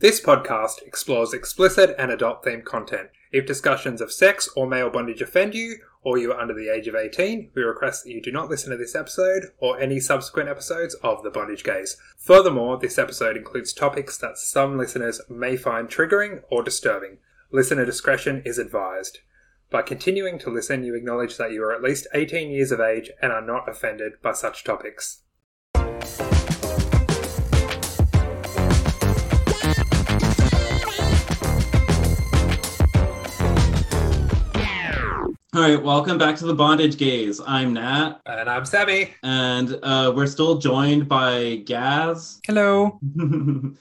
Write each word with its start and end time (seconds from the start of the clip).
This 0.00 0.20
podcast 0.20 0.80
explores 0.86 1.34
explicit 1.34 1.96
and 1.98 2.12
adult 2.12 2.44
themed 2.44 2.64
content. 2.64 3.08
If 3.32 3.46
discussions 3.46 4.00
of 4.00 4.12
sex 4.12 4.48
or 4.54 4.68
male 4.68 4.90
bondage 4.90 5.20
offend 5.20 5.56
you, 5.56 5.78
or 6.04 6.16
you 6.18 6.30
are 6.30 6.40
under 6.40 6.54
the 6.54 6.72
age 6.72 6.86
of 6.86 6.94
18, 6.94 7.50
we 7.52 7.62
request 7.62 8.04
that 8.04 8.12
you 8.12 8.22
do 8.22 8.30
not 8.30 8.48
listen 8.48 8.70
to 8.70 8.76
this 8.76 8.94
episode 8.94 9.46
or 9.58 9.80
any 9.80 9.98
subsequent 9.98 10.48
episodes 10.48 10.94
of 11.02 11.24
The 11.24 11.30
Bondage 11.30 11.64
Gaze. 11.64 11.96
Furthermore, 12.16 12.78
this 12.78 12.96
episode 12.96 13.36
includes 13.36 13.72
topics 13.72 14.16
that 14.18 14.38
some 14.38 14.78
listeners 14.78 15.20
may 15.28 15.56
find 15.56 15.88
triggering 15.88 16.42
or 16.48 16.62
disturbing. 16.62 17.18
Listener 17.50 17.84
discretion 17.84 18.40
is 18.44 18.56
advised. 18.56 19.18
By 19.68 19.82
continuing 19.82 20.38
to 20.38 20.50
listen, 20.50 20.84
you 20.84 20.94
acknowledge 20.94 21.38
that 21.38 21.50
you 21.50 21.64
are 21.64 21.74
at 21.74 21.82
least 21.82 22.06
18 22.14 22.52
years 22.52 22.70
of 22.70 22.78
age 22.78 23.10
and 23.20 23.32
are 23.32 23.44
not 23.44 23.68
offended 23.68 24.12
by 24.22 24.32
such 24.32 24.62
topics. 24.62 25.22
All 35.54 35.62
right, 35.62 35.82
welcome 35.82 36.18
back 36.18 36.36
to 36.36 36.46
the 36.46 36.54
Bondage 36.54 36.98
Gaze. 36.98 37.40
I'm 37.46 37.72
Nat, 37.72 38.20
And 38.26 38.50
I'm 38.50 38.66
Sammy. 38.66 39.14
and 39.22 39.78
uh, 39.82 40.12
we're 40.14 40.26
still 40.26 40.58
joined 40.58 41.08
by 41.08 41.62
Gaz. 41.64 42.38
Hello. 42.46 43.00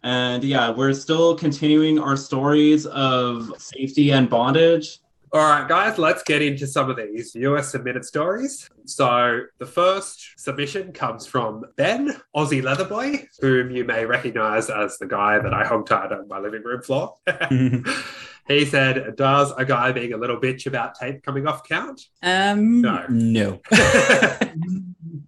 and 0.02 0.44
yeah, 0.46 0.70
we're 0.72 0.94
still 0.94 1.36
continuing 1.36 2.00
our 2.00 2.16
stories 2.16 2.86
of 2.86 3.52
safety 3.58 4.12
and 4.14 4.30
bondage. 4.30 5.00
All 5.34 5.42
right, 5.42 5.68
guys, 5.68 5.98
let's 5.98 6.24
get 6.24 6.42
into 6.42 6.66
some 6.66 6.90
of 6.90 6.96
these 6.96 7.36
US 7.36 7.70
submitted 7.70 8.06
stories. 8.06 8.70
So, 8.86 9.42
the 9.60 9.66
first 9.66 10.40
submission 10.40 10.94
comes 10.94 11.28
from 11.28 11.66
Ben, 11.76 12.16
Aussie 12.34 12.64
Leatherboy, 12.64 13.28
whom 13.42 13.72
you 13.72 13.84
may 13.84 14.06
recognize 14.06 14.70
as 14.70 14.98
the 15.00 15.06
guy 15.06 15.38
that 15.40 15.54
I 15.54 15.66
hogtied 15.66 16.18
on 16.18 16.30
my 16.30 16.40
living 16.40 16.64
room 16.64 16.82
floor. 16.82 17.16
he 18.48 18.66
said, 18.66 19.16
Does 19.16 19.52
a 19.58 19.66
guy 19.66 19.92
being 19.92 20.14
a 20.14 20.18
little 20.18 20.38
bitch 20.38 20.66
about 20.66 20.96
tape 20.96 21.24
coming 21.24 21.48
off 21.48 21.68
count? 21.68 22.02
Um, 22.24 22.82
No. 22.82 23.06
no. 23.10 23.60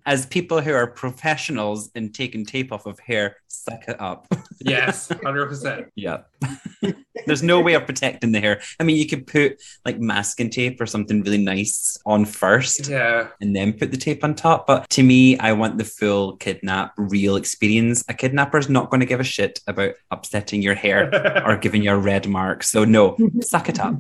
As 0.05 0.25
people 0.25 0.61
who 0.61 0.73
are 0.73 0.87
professionals 0.87 1.91
in 1.93 2.11
taking 2.11 2.45
tape 2.45 2.71
off 2.71 2.85
of 2.87 2.97
hair, 2.99 3.35
suck 3.47 3.83
it 3.87 3.99
up. 4.01 4.27
yes, 4.59 5.07
100%. 5.09 5.87
yeah. 5.95 6.19
There's 7.25 7.43
no 7.43 7.59
way 7.59 7.73
of 7.73 7.85
protecting 7.85 8.31
the 8.31 8.39
hair. 8.39 8.61
I 8.79 8.83
mean, 8.83 8.95
you 8.97 9.05
could 9.05 9.27
put 9.27 9.61
like 9.85 9.99
masking 9.99 10.49
tape 10.49 10.79
or 10.79 10.85
something 10.85 11.21
really 11.21 11.37
nice 11.37 11.97
on 12.05 12.23
first 12.25 12.87
Yeah. 12.87 13.27
and 13.41 13.55
then 13.55 13.73
put 13.73 13.91
the 13.91 13.97
tape 13.97 14.23
on 14.23 14.35
top. 14.35 14.65
But 14.65 14.89
to 14.91 15.03
me, 15.03 15.37
I 15.37 15.51
want 15.51 15.77
the 15.77 15.83
full 15.83 16.37
kidnap 16.37 16.93
real 16.97 17.35
experience. 17.35 18.03
A 18.07 18.13
kidnapper's 18.13 18.69
not 18.69 18.89
going 18.89 19.01
to 19.01 19.05
give 19.05 19.19
a 19.19 19.23
shit 19.25 19.59
about 19.67 19.93
upsetting 20.11 20.61
your 20.61 20.75
hair 20.75 21.43
or 21.45 21.57
giving 21.57 21.83
you 21.83 21.91
a 21.91 21.97
red 21.97 22.27
mark. 22.27 22.63
So 22.63 22.85
no, 22.85 23.17
suck 23.41 23.67
it 23.69 23.79
up. 23.79 23.95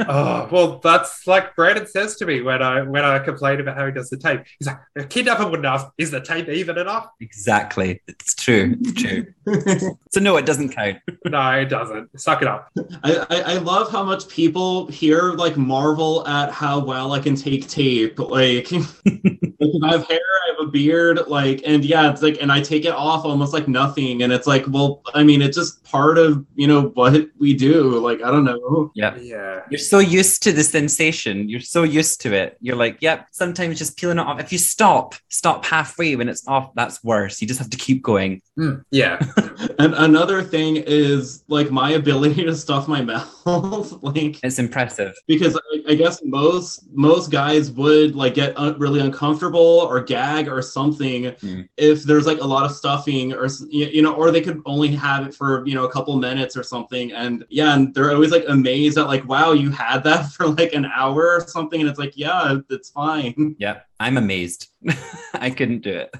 Oh 0.00 0.48
well, 0.52 0.78
that's 0.82 1.26
like 1.26 1.56
Brandon 1.56 1.86
says 1.86 2.16
to 2.16 2.26
me 2.26 2.40
when 2.42 2.62
I 2.62 2.82
when 2.82 3.04
I 3.04 3.18
complain 3.18 3.60
about 3.60 3.76
how 3.76 3.86
he 3.86 3.92
does 3.92 4.10
the 4.10 4.16
tape. 4.16 4.42
He's 4.58 4.66
like, 4.68 4.78
"A 4.96 5.04
kidnapper 5.04 5.46
wouldn't 5.46 5.66
ask, 5.66 5.86
is 5.98 6.10
the 6.10 6.20
tape 6.20 6.48
even 6.48 6.78
enough?" 6.78 7.08
exactly. 7.20 8.00
It's 8.06 8.34
true. 8.34 8.76
It's 8.80 9.02
true. 9.02 9.26
So 10.10 10.20
no, 10.20 10.36
it 10.36 10.46
doesn't 10.46 10.70
count. 10.70 10.98
No, 11.24 11.37
it 11.56 11.66
doesn't. 11.66 12.18
Suck 12.18 12.42
it 12.42 12.48
up. 12.48 12.70
I, 13.02 13.26
I, 13.30 13.40
I 13.40 13.54
love 13.58 13.90
how 13.90 14.04
much 14.04 14.28
people 14.28 14.86
here 14.88 15.32
like 15.32 15.56
marvel 15.56 16.26
at 16.26 16.50
how 16.50 16.84
well 16.84 17.12
I 17.12 17.20
can 17.20 17.34
take 17.36 17.68
tape. 17.68 18.18
Like, 18.18 18.70
like 18.72 19.72
I 19.82 19.92
have 19.92 20.06
hair, 20.08 20.20
I 20.20 20.50
have 20.50 20.68
a 20.68 20.70
beard, 20.70 21.20
like, 21.26 21.62
and 21.64 21.84
yeah, 21.84 22.10
it's 22.10 22.22
like, 22.22 22.38
and 22.40 22.50
I 22.50 22.60
take 22.60 22.84
it 22.84 22.92
off 22.92 23.24
almost 23.24 23.52
like 23.52 23.68
nothing. 23.68 24.22
And 24.22 24.32
it's 24.32 24.46
like, 24.46 24.64
well, 24.68 25.02
I 25.14 25.22
mean, 25.22 25.42
it's 25.42 25.56
just 25.56 25.82
part 25.84 26.18
of 26.18 26.44
you 26.54 26.66
know 26.66 26.88
what 26.94 27.28
we 27.38 27.54
do. 27.54 27.98
Like, 27.98 28.22
I 28.22 28.30
don't 28.30 28.44
know. 28.44 28.90
Yeah. 28.94 29.16
Yeah. 29.16 29.62
You're 29.70 29.78
so 29.78 29.98
used 29.98 30.42
to 30.44 30.52
the 30.52 30.64
sensation. 30.64 31.48
You're 31.48 31.60
so 31.60 31.82
used 31.82 32.20
to 32.22 32.32
it. 32.32 32.56
You're 32.60 32.76
like, 32.76 32.98
yep, 33.00 33.28
sometimes 33.32 33.78
just 33.78 33.96
peeling 33.96 34.18
it 34.18 34.26
off. 34.26 34.40
If 34.40 34.52
you 34.52 34.58
stop, 34.58 35.14
stop 35.28 35.64
halfway 35.64 36.16
when 36.16 36.28
it's 36.28 36.46
off, 36.46 36.74
that's 36.74 37.02
worse. 37.04 37.40
You 37.40 37.48
just 37.48 37.58
have 37.58 37.70
to 37.70 37.76
keep 37.76 38.02
going. 38.02 38.42
Mm, 38.58 38.84
yeah. 38.90 39.18
And 39.80 39.94
another 39.94 40.42
thing 40.42 40.76
is 40.76 41.27
like 41.48 41.70
my 41.70 41.92
ability 41.92 42.44
to 42.48 42.54
stuff 42.54 42.88
my 42.88 43.02
mouth, 43.02 43.32
like 44.02 44.38
It's 44.42 44.58
impressive. 44.58 45.12
because 45.26 45.56
I, 45.56 45.92
I 45.92 45.94
guess 45.94 46.20
most 46.24 46.86
most 46.92 47.30
guys 47.30 47.70
would 47.72 48.14
like 48.14 48.34
get 48.34 48.56
un- 48.58 48.78
really 48.78 49.00
uncomfortable 49.00 49.60
or 49.90 50.00
gag 50.02 50.48
or 50.48 50.60
something 50.62 51.24
Mm. 51.42 51.68
if 51.76 52.02
there's 52.04 52.26
like 52.26 52.40
a 52.40 52.46
lot 52.46 52.64
of 52.64 52.72
stuffing 52.72 53.32
or 53.32 53.46
you 53.70 53.86
you 53.86 54.02
know 54.02 54.14
or 54.14 54.30
they 54.30 54.40
could 54.40 54.60
only 54.66 54.88
have 54.88 55.26
it 55.26 55.34
for 55.34 55.66
you 55.66 55.74
know 55.74 55.84
a 55.84 55.92
couple 55.92 56.16
minutes 56.16 56.56
or 56.56 56.62
something 56.62 57.12
and 57.12 57.44
yeah 57.48 57.74
and 57.74 57.94
they're 57.94 58.12
always 58.12 58.32
like 58.32 58.44
amazed 58.48 58.96
at 58.98 59.06
like 59.06 59.24
wow 59.28 59.52
you 59.52 59.70
had 59.70 60.02
that 60.04 60.22
for 60.34 60.46
like 60.48 60.72
an 60.72 60.84
hour 60.86 61.22
or 61.36 61.40
something 61.46 61.80
and 61.80 61.88
it's 61.88 61.98
like 61.98 62.12
yeah 62.16 62.56
it's 62.70 62.90
fine 62.90 63.54
Yeah, 63.58 63.80
I'm 64.00 64.16
amazed. 64.16 64.68
I 65.34 65.50
couldn't 65.50 65.82
do 65.82 65.94
it. 66.04 66.10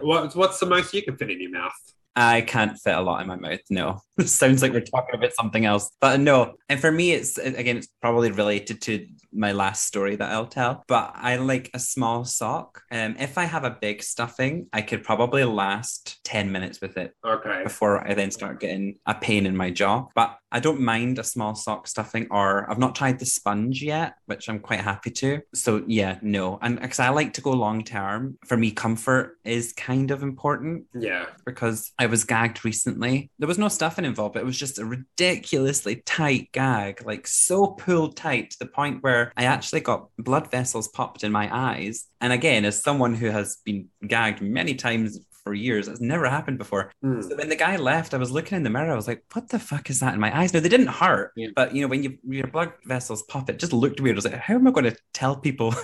What's 0.00 0.34
what's 0.34 0.58
the 0.60 0.66
most 0.66 0.92
you 0.94 1.02
can 1.02 1.16
fit 1.16 1.30
in 1.30 1.40
your 1.40 1.50
mouth? 1.52 1.72
I 2.16 2.42
can't 2.42 2.78
fit 2.78 2.94
a 2.96 3.00
lot 3.00 3.20
in 3.22 3.26
my 3.28 3.36
mouth. 3.36 3.60
No, 3.70 4.00
it 4.13 4.13
sounds 4.24 4.62
like 4.62 4.72
we're 4.72 4.80
talking 4.80 5.14
about 5.14 5.32
something 5.34 5.64
else, 5.64 5.90
but 6.00 6.20
no. 6.20 6.54
And 6.68 6.80
for 6.80 6.92
me, 6.92 7.12
it's 7.12 7.36
again, 7.38 7.76
it's 7.78 7.88
probably 8.00 8.30
related 8.30 8.80
to 8.82 9.06
my 9.32 9.52
last 9.52 9.86
story 9.86 10.14
that 10.16 10.30
I'll 10.30 10.46
tell. 10.46 10.84
But 10.86 11.12
I 11.16 11.36
like 11.36 11.70
a 11.74 11.78
small 11.80 12.24
sock. 12.24 12.82
Um, 12.92 13.16
if 13.18 13.36
I 13.38 13.44
have 13.44 13.64
a 13.64 13.70
big 13.80 14.02
stuffing, 14.02 14.68
I 14.72 14.82
could 14.82 15.02
probably 15.02 15.44
last 15.44 16.20
ten 16.24 16.52
minutes 16.52 16.80
with 16.80 16.96
it 16.96 17.12
Okay. 17.26 17.62
before 17.64 18.06
I 18.06 18.14
then 18.14 18.30
start 18.30 18.60
getting 18.60 18.96
a 19.06 19.14
pain 19.14 19.46
in 19.46 19.56
my 19.56 19.70
jaw. 19.70 20.06
But 20.14 20.38
I 20.52 20.60
don't 20.60 20.80
mind 20.80 21.18
a 21.18 21.24
small 21.24 21.56
sock 21.56 21.88
stuffing, 21.88 22.28
or 22.30 22.70
I've 22.70 22.78
not 22.78 22.94
tried 22.94 23.18
the 23.18 23.26
sponge 23.26 23.82
yet, 23.82 24.14
which 24.26 24.48
I'm 24.48 24.60
quite 24.60 24.80
happy 24.80 25.10
to. 25.10 25.40
So 25.52 25.82
yeah, 25.88 26.18
no, 26.22 26.60
and 26.62 26.80
because 26.80 27.00
I 27.00 27.08
like 27.08 27.32
to 27.34 27.40
go 27.40 27.50
long 27.50 27.82
term, 27.82 28.38
for 28.46 28.56
me, 28.56 28.70
comfort 28.70 29.38
is 29.44 29.72
kind 29.72 30.12
of 30.12 30.22
important 30.22 30.84
Yeah. 30.94 31.26
because 31.44 31.92
I 31.98 32.06
was 32.06 32.22
gagged 32.22 32.64
recently. 32.64 33.30
There 33.40 33.48
was 33.48 33.58
no 33.58 33.66
stuffing 33.68 34.03
involved, 34.04 34.34
but 34.34 34.42
it 34.42 34.46
was 34.46 34.58
just 34.58 34.78
a 34.78 34.84
ridiculously 34.84 36.02
tight 36.06 36.50
gag, 36.52 37.04
like 37.04 37.26
so 37.26 37.68
pulled 37.68 38.16
tight 38.16 38.50
to 38.50 38.58
the 38.58 38.66
point 38.66 39.02
where 39.02 39.32
I 39.36 39.44
actually 39.44 39.80
got 39.80 40.08
blood 40.18 40.50
vessels 40.50 40.88
popped 40.88 41.24
in 41.24 41.32
my 41.32 41.48
eyes. 41.54 42.06
And 42.20 42.32
again, 42.32 42.64
as 42.64 42.82
someone 42.82 43.14
who 43.14 43.30
has 43.30 43.58
been 43.64 43.88
gagged 44.06 44.40
many 44.40 44.74
times 44.74 45.18
for 45.44 45.52
years, 45.54 45.88
it's 45.88 46.00
never 46.00 46.28
happened 46.28 46.56
before. 46.58 46.90
Mm. 47.04 47.22
So 47.22 47.36
when 47.36 47.50
the 47.50 47.56
guy 47.56 47.76
left, 47.76 48.14
I 48.14 48.16
was 48.16 48.30
looking 48.30 48.56
in 48.56 48.62
the 48.62 48.70
mirror. 48.70 48.90
I 48.90 48.96
was 48.96 49.06
like, 49.06 49.22
"What 49.34 49.50
the 49.50 49.58
fuck 49.58 49.90
is 49.90 50.00
that 50.00 50.14
in 50.14 50.20
my 50.20 50.36
eyes?" 50.36 50.54
No, 50.54 50.60
they 50.60 50.70
didn't 50.70 50.86
hurt, 50.88 51.32
Yeah. 51.36 51.48
but 51.54 51.74
you 51.74 51.82
know, 51.82 51.88
when 51.88 52.02
you 52.02 52.18
your 52.26 52.46
blood 52.46 52.72
vessels 52.86 53.22
pop, 53.24 53.50
it 53.50 53.58
just 53.58 53.72
looked 53.74 54.00
weird. 54.00 54.16
I 54.16 54.18
was 54.18 54.24
like, 54.24 54.34
"How 54.34 54.54
am 54.54 54.66
I 54.66 54.70
going 54.70 54.84
to 54.90 54.96
tell 55.12 55.36
people? 55.36 55.74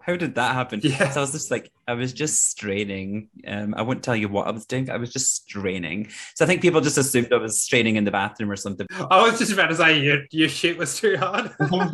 How 0.00 0.16
did 0.16 0.34
that 0.36 0.54
happen?" 0.54 0.80
Yeah. 0.82 1.10
So 1.10 1.20
I 1.20 1.22
was 1.22 1.32
just 1.32 1.50
like, 1.50 1.70
I 1.86 1.92
was 1.94 2.12
just 2.12 2.48
straining. 2.50 3.28
Um, 3.46 3.74
I 3.76 3.82
won't 3.82 4.02
tell 4.02 4.16
you 4.16 4.28
what 4.28 4.46
I 4.46 4.50
was 4.50 4.64
doing. 4.66 4.88
I 4.90 4.96
was 4.96 5.12
just 5.12 5.34
straining. 5.36 6.08
So 6.34 6.44
I 6.44 6.48
think 6.48 6.62
people 6.62 6.80
just 6.80 6.96
assumed 6.98 7.32
I 7.32 7.36
was 7.36 7.60
straining 7.60 7.96
in 7.96 8.04
the 8.04 8.10
bathroom 8.10 8.50
or 8.50 8.56
something. 8.56 8.86
I 9.10 9.22
was 9.22 9.38
just 9.38 9.52
about 9.52 9.68
to 9.68 9.76
say 9.76 10.00
your 10.00 10.18
your 10.30 10.48
shit 10.48 10.78
was 10.78 10.96
too 10.98 11.16
hard. 11.18 11.50
oh 11.60 11.90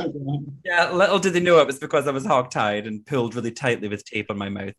Yeah, 0.65 0.93
little 0.93 1.19
did 1.19 1.33
they 1.33 1.41
know 1.41 1.59
it 1.61 1.67
was 1.67 1.79
because 1.81 2.07
I 2.07 2.13
was 2.13 2.25
hog-tied 2.25 2.87
and 2.87 3.05
pulled 3.05 3.35
really 3.35 3.51
tightly 3.51 3.89
with 3.89 4.05
tape 4.05 4.31
on 4.31 4.39
my 4.39 4.49
mouth. 4.49 4.75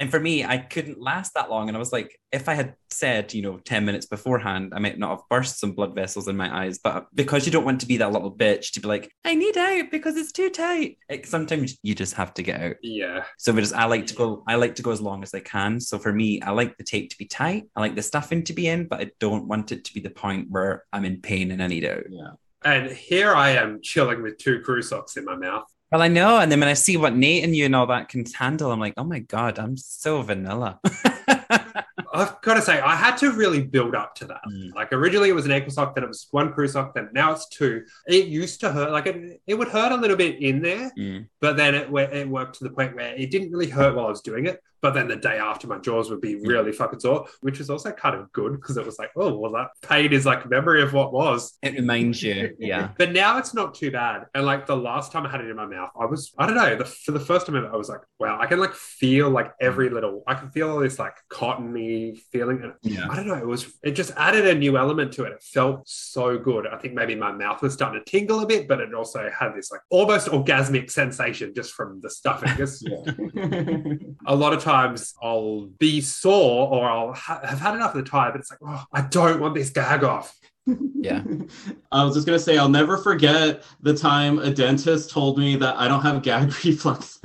And 0.00 0.10
for 0.10 0.20
me, 0.20 0.44
I 0.44 0.58
couldn't 0.58 1.00
last 1.00 1.34
that 1.34 1.50
long. 1.50 1.68
And 1.68 1.76
I 1.76 1.80
was 1.80 1.92
like, 1.92 2.18
if 2.32 2.48
I 2.48 2.54
had 2.54 2.74
said, 2.90 3.32
you 3.32 3.42
know, 3.42 3.58
10 3.58 3.84
minutes 3.84 4.06
beforehand, 4.06 4.72
I 4.74 4.78
might 4.78 4.98
not 4.98 5.10
have 5.10 5.28
burst 5.30 5.60
some 5.60 5.72
blood 5.72 5.94
vessels 5.94 6.28
in 6.28 6.36
my 6.36 6.64
eyes. 6.64 6.78
But 6.78 7.06
because 7.14 7.46
you 7.46 7.52
don't 7.52 7.64
want 7.64 7.80
to 7.80 7.86
be 7.86 7.98
that 7.98 8.12
little 8.12 8.34
bitch 8.34 8.72
to 8.72 8.80
be 8.80 8.88
like, 8.88 9.12
I 9.24 9.34
need 9.34 9.56
out 9.56 9.90
because 9.90 10.16
it's 10.16 10.32
too 10.32 10.50
tight. 10.50 10.98
It, 11.08 11.26
sometimes 11.26 11.78
you 11.82 11.94
just 11.94 12.14
have 12.14 12.34
to 12.34 12.42
get 12.42 12.60
out. 12.60 12.76
yeah. 12.82 13.24
So 13.38 13.52
just, 13.52 13.74
I 13.74 13.84
like 13.86 14.06
to 14.08 14.14
go, 14.14 14.42
I 14.48 14.56
like 14.56 14.74
to 14.76 14.82
go 14.82 14.90
as 14.90 15.00
long 15.00 15.22
as 15.22 15.34
I 15.34 15.40
can. 15.40 15.80
So 15.80 15.98
for 15.98 16.12
me, 16.12 16.40
I 16.42 16.50
like 16.50 16.76
the 16.76 16.84
tape 16.84 17.10
to 17.10 17.18
be 17.18 17.26
tight. 17.26 17.64
I 17.76 17.80
like 17.80 17.94
the 17.94 18.02
stuffing 18.02 18.44
to 18.44 18.52
be 18.52 18.68
in, 18.68 18.86
but 18.86 19.00
I 19.00 19.10
don't 19.20 19.46
want 19.46 19.72
it 19.72 19.84
to 19.84 19.94
be 19.94 20.00
the 20.00 20.10
point 20.10 20.50
where 20.50 20.84
I'm 20.92 21.04
in 21.04 21.20
pain 21.20 21.50
and 21.50 21.62
I 21.62 21.66
need 21.68 21.84
out. 21.84 22.04
yeah 22.08 22.32
And 22.64 22.90
here 22.90 23.34
I 23.34 23.50
am 23.50 23.80
chilling 23.82 24.22
with 24.22 24.38
two 24.38 24.60
crew 24.60 24.82
socks 24.82 25.16
in 25.16 25.24
my 25.24 25.36
mouth. 25.36 25.64
Well, 25.92 26.02
I 26.02 26.08
know. 26.08 26.38
And 26.38 26.50
then 26.50 26.60
when 26.60 26.68
I 26.68 26.74
see 26.74 26.96
what 26.96 27.14
Nate 27.14 27.44
and 27.44 27.54
you 27.54 27.66
and 27.66 27.76
all 27.76 27.86
that 27.86 28.08
can 28.08 28.24
handle, 28.26 28.72
I'm 28.72 28.80
like, 28.80 28.94
oh 28.96 29.04
my 29.04 29.20
God, 29.20 29.58
I'm 29.58 29.76
so 29.76 30.22
vanilla. 30.22 30.80
I've 32.14 32.40
got 32.42 32.54
to 32.54 32.62
say, 32.62 32.80
I 32.80 32.94
had 32.96 33.16
to 33.18 33.32
really 33.32 33.62
build 33.62 33.94
up 33.94 34.14
to 34.16 34.24
that. 34.26 34.40
Mm. 34.48 34.74
Like 34.74 34.92
originally, 34.92 35.28
it 35.30 35.34
was 35.34 35.44
an 35.46 35.50
ankle 35.52 35.72
sock, 35.72 35.94
then 35.94 36.04
it 36.04 36.08
was 36.08 36.28
one 36.30 36.52
crew 36.52 36.68
sock, 36.68 36.94
then 36.94 37.10
now 37.12 37.32
it's 37.32 37.48
two. 37.48 37.84
It 38.06 38.26
used 38.26 38.60
to 38.60 38.70
hurt, 38.72 38.92
like 38.92 39.06
it, 39.06 39.40
it 39.46 39.54
would 39.54 39.68
hurt 39.68 39.92
a 39.92 39.96
little 39.96 40.16
bit 40.16 40.40
in 40.40 40.62
there, 40.62 40.92
Mm. 40.98 41.26
but 41.40 41.56
then 41.56 41.74
it, 41.74 41.90
it 41.92 42.28
worked 42.28 42.56
to 42.58 42.64
the 42.64 42.70
point 42.70 42.94
where 42.94 43.14
it 43.14 43.30
didn't 43.30 43.50
really 43.50 43.68
hurt 43.68 43.96
while 43.96 44.06
I 44.06 44.10
was 44.10 44.20
doing 44.20 44.46
it. 44.46 44.60
But 44.80 44.92
then 44.92 45.08
the 45.08 45.16
day 45.16 45.38
after, 45.38 45.66
my 45.66 45.78
jaws 45.78 46.10
would 46.10 46.20
be 46.20 46.36
really 46.36 46.70
fucking 46.70 47.00
sore, 47.00 47.26
which 47.40 47.58
was 47.58 47.70
also 47.70 47.90
kind 47.90 48.14
of 48.14 48.30
good 48.32 48.52
because 48.52 48.76
it 48.76 48.84
was 48.84 48.98
like, 48.98 49.12
oh, 49.16 49.34
well, 49.38 49.52
that 49.52 49.68
pain 49.80 50.12
is 50.12 50.26
like 50.26 50.46
memory 50.50 50.82
of 50.82 50.92
what 50.92 51.10
was. 51.10 51.56
It 51.62 51.72
reminds 51.72 52.22
you. 52.22 52.54
Yeah. 52.58 52.90
But 52.98 53.12
now 53.12 53.38
it's 53.38 53.54
not 53.54 53.74
too 53.74 53.90
bad. 53.90 54.26
And 54.34 54.44
like 54.44 54.66
the 54.66 54.76
last 54.76 55.10
time 55.10 55.24
I 55.24 55.30
had 55.30 55.40
it 55.40 55.48
in 55.48 55.56
my 55.56 55.64
mouth, 55.64 55.88
I 55.98 56.04
was, 56.04 56.34
I 56.36 56.44
don't 56.44 56.56
know, 56.56 56.76
the, 56.76 56.84
for 56.84 57.12
the 57.12 57.20
first 57.20 57.46
time 57.46 57.56
ever, 57.56 57.72
I 57.72 57.76
was 57.76 57.88
like, 57.88 58.02
wow, 58.20 58.38
I 58.38 58.44
can 58.44 58.58
like 58.60 58.74
feel 58.74 59.30
like 59.30 59.52
every 59.58 59.88
little, 59.88 60.22
I 60.26 60.34
can 60.34 60.50
feel 60.50 60.68
all 60.68 60.80
this 60.80 60.98
like 60.98 61.14
cottony, 61.30 62.03
feeling. 62.12 62.60
And 62.62 62.72
Yeah. 62.82 63.06
I 63.10 63.16
don't 63.16 63.26
know. 63.26 63.34
It 63.34 63.46
was. 63.46 63.72
It 63.82 63.92
just 63.92 64.12
added 64.16 64.46
a 64.46 64.54
new 64.54 64.76
element 64.76 65.12
to 65.14 65.24
it. 65.24 65.32
It 65.32 65.42
felt 65.42 65.88
so 65.88 66.38
good. 66.38 66.66
I 66.66 66.76
think 66.78 66.94
maybe 66.94 67.14
my 67.14 67.32
mouth 67.32 67.62
was 67.62 67.72
starting 67.74 68.02
to 68.02 68.10
tingle 68.10 68.40
a 68.40 68.46
bit, 68.46 68.68
but 68.68 68.80
it 68.80 68.94
also 68.94 69.28
had 69.38 69.54
this 69.54 69.70
like 69.70 69.80
almost 69.90 70.28
orgasmic 70.28 70.90
sensation 70.90 71.52
just 71.54 71.72
from 71.72 72.00
the 72.00 72.10
stuffing. 72.10 72.50
Because 72.50 72.82
a 74.26 74.34
lot 74.34 74.52
of 74.52 74.62
times 74.62 75.14
I'll 75.22 75.68
be 75.78 76.00
sore 76.00 76.68
or 76.72 76.88
I'll 76.88 77.12
ha- 77.12 77.40
have 77.44 77.60
had 77.60 77.74
enough 77.74 77.94
of 77.94 78.04
the 78.04 78.10
tie, 78.10 78.30
but 78.30 78.40
it's 78.40 78.50
like, 78.50 78.60
oh, 78.66 78.84
I 78.92 79.02
don't 79.02 79.40
want 79.40 79.54
this 79.54 79.70
gag 79.70 80.04
off. 80.04 80.34
Yeah. 80.66 81.22
I 81.92 82.04
was 82.04 82.14
just 82.14 82.26
gonna 82.26 82.38
say 82.38 82.56
I'll 82.58 82.68
never 82.68 82.96
forget 82.96 83.62
the 83.82 83.94
time 83.94 84.38
a 84.38 84.50
dentist 84.50 85.10
told 85.10 85.38
me 85.38 85.56
that 85.56 85.76
I 85.76 85.88
don't 85.88 86.02
have 86.02 86.22
gag 86.22 86.48
reflexes. 86.64 87.20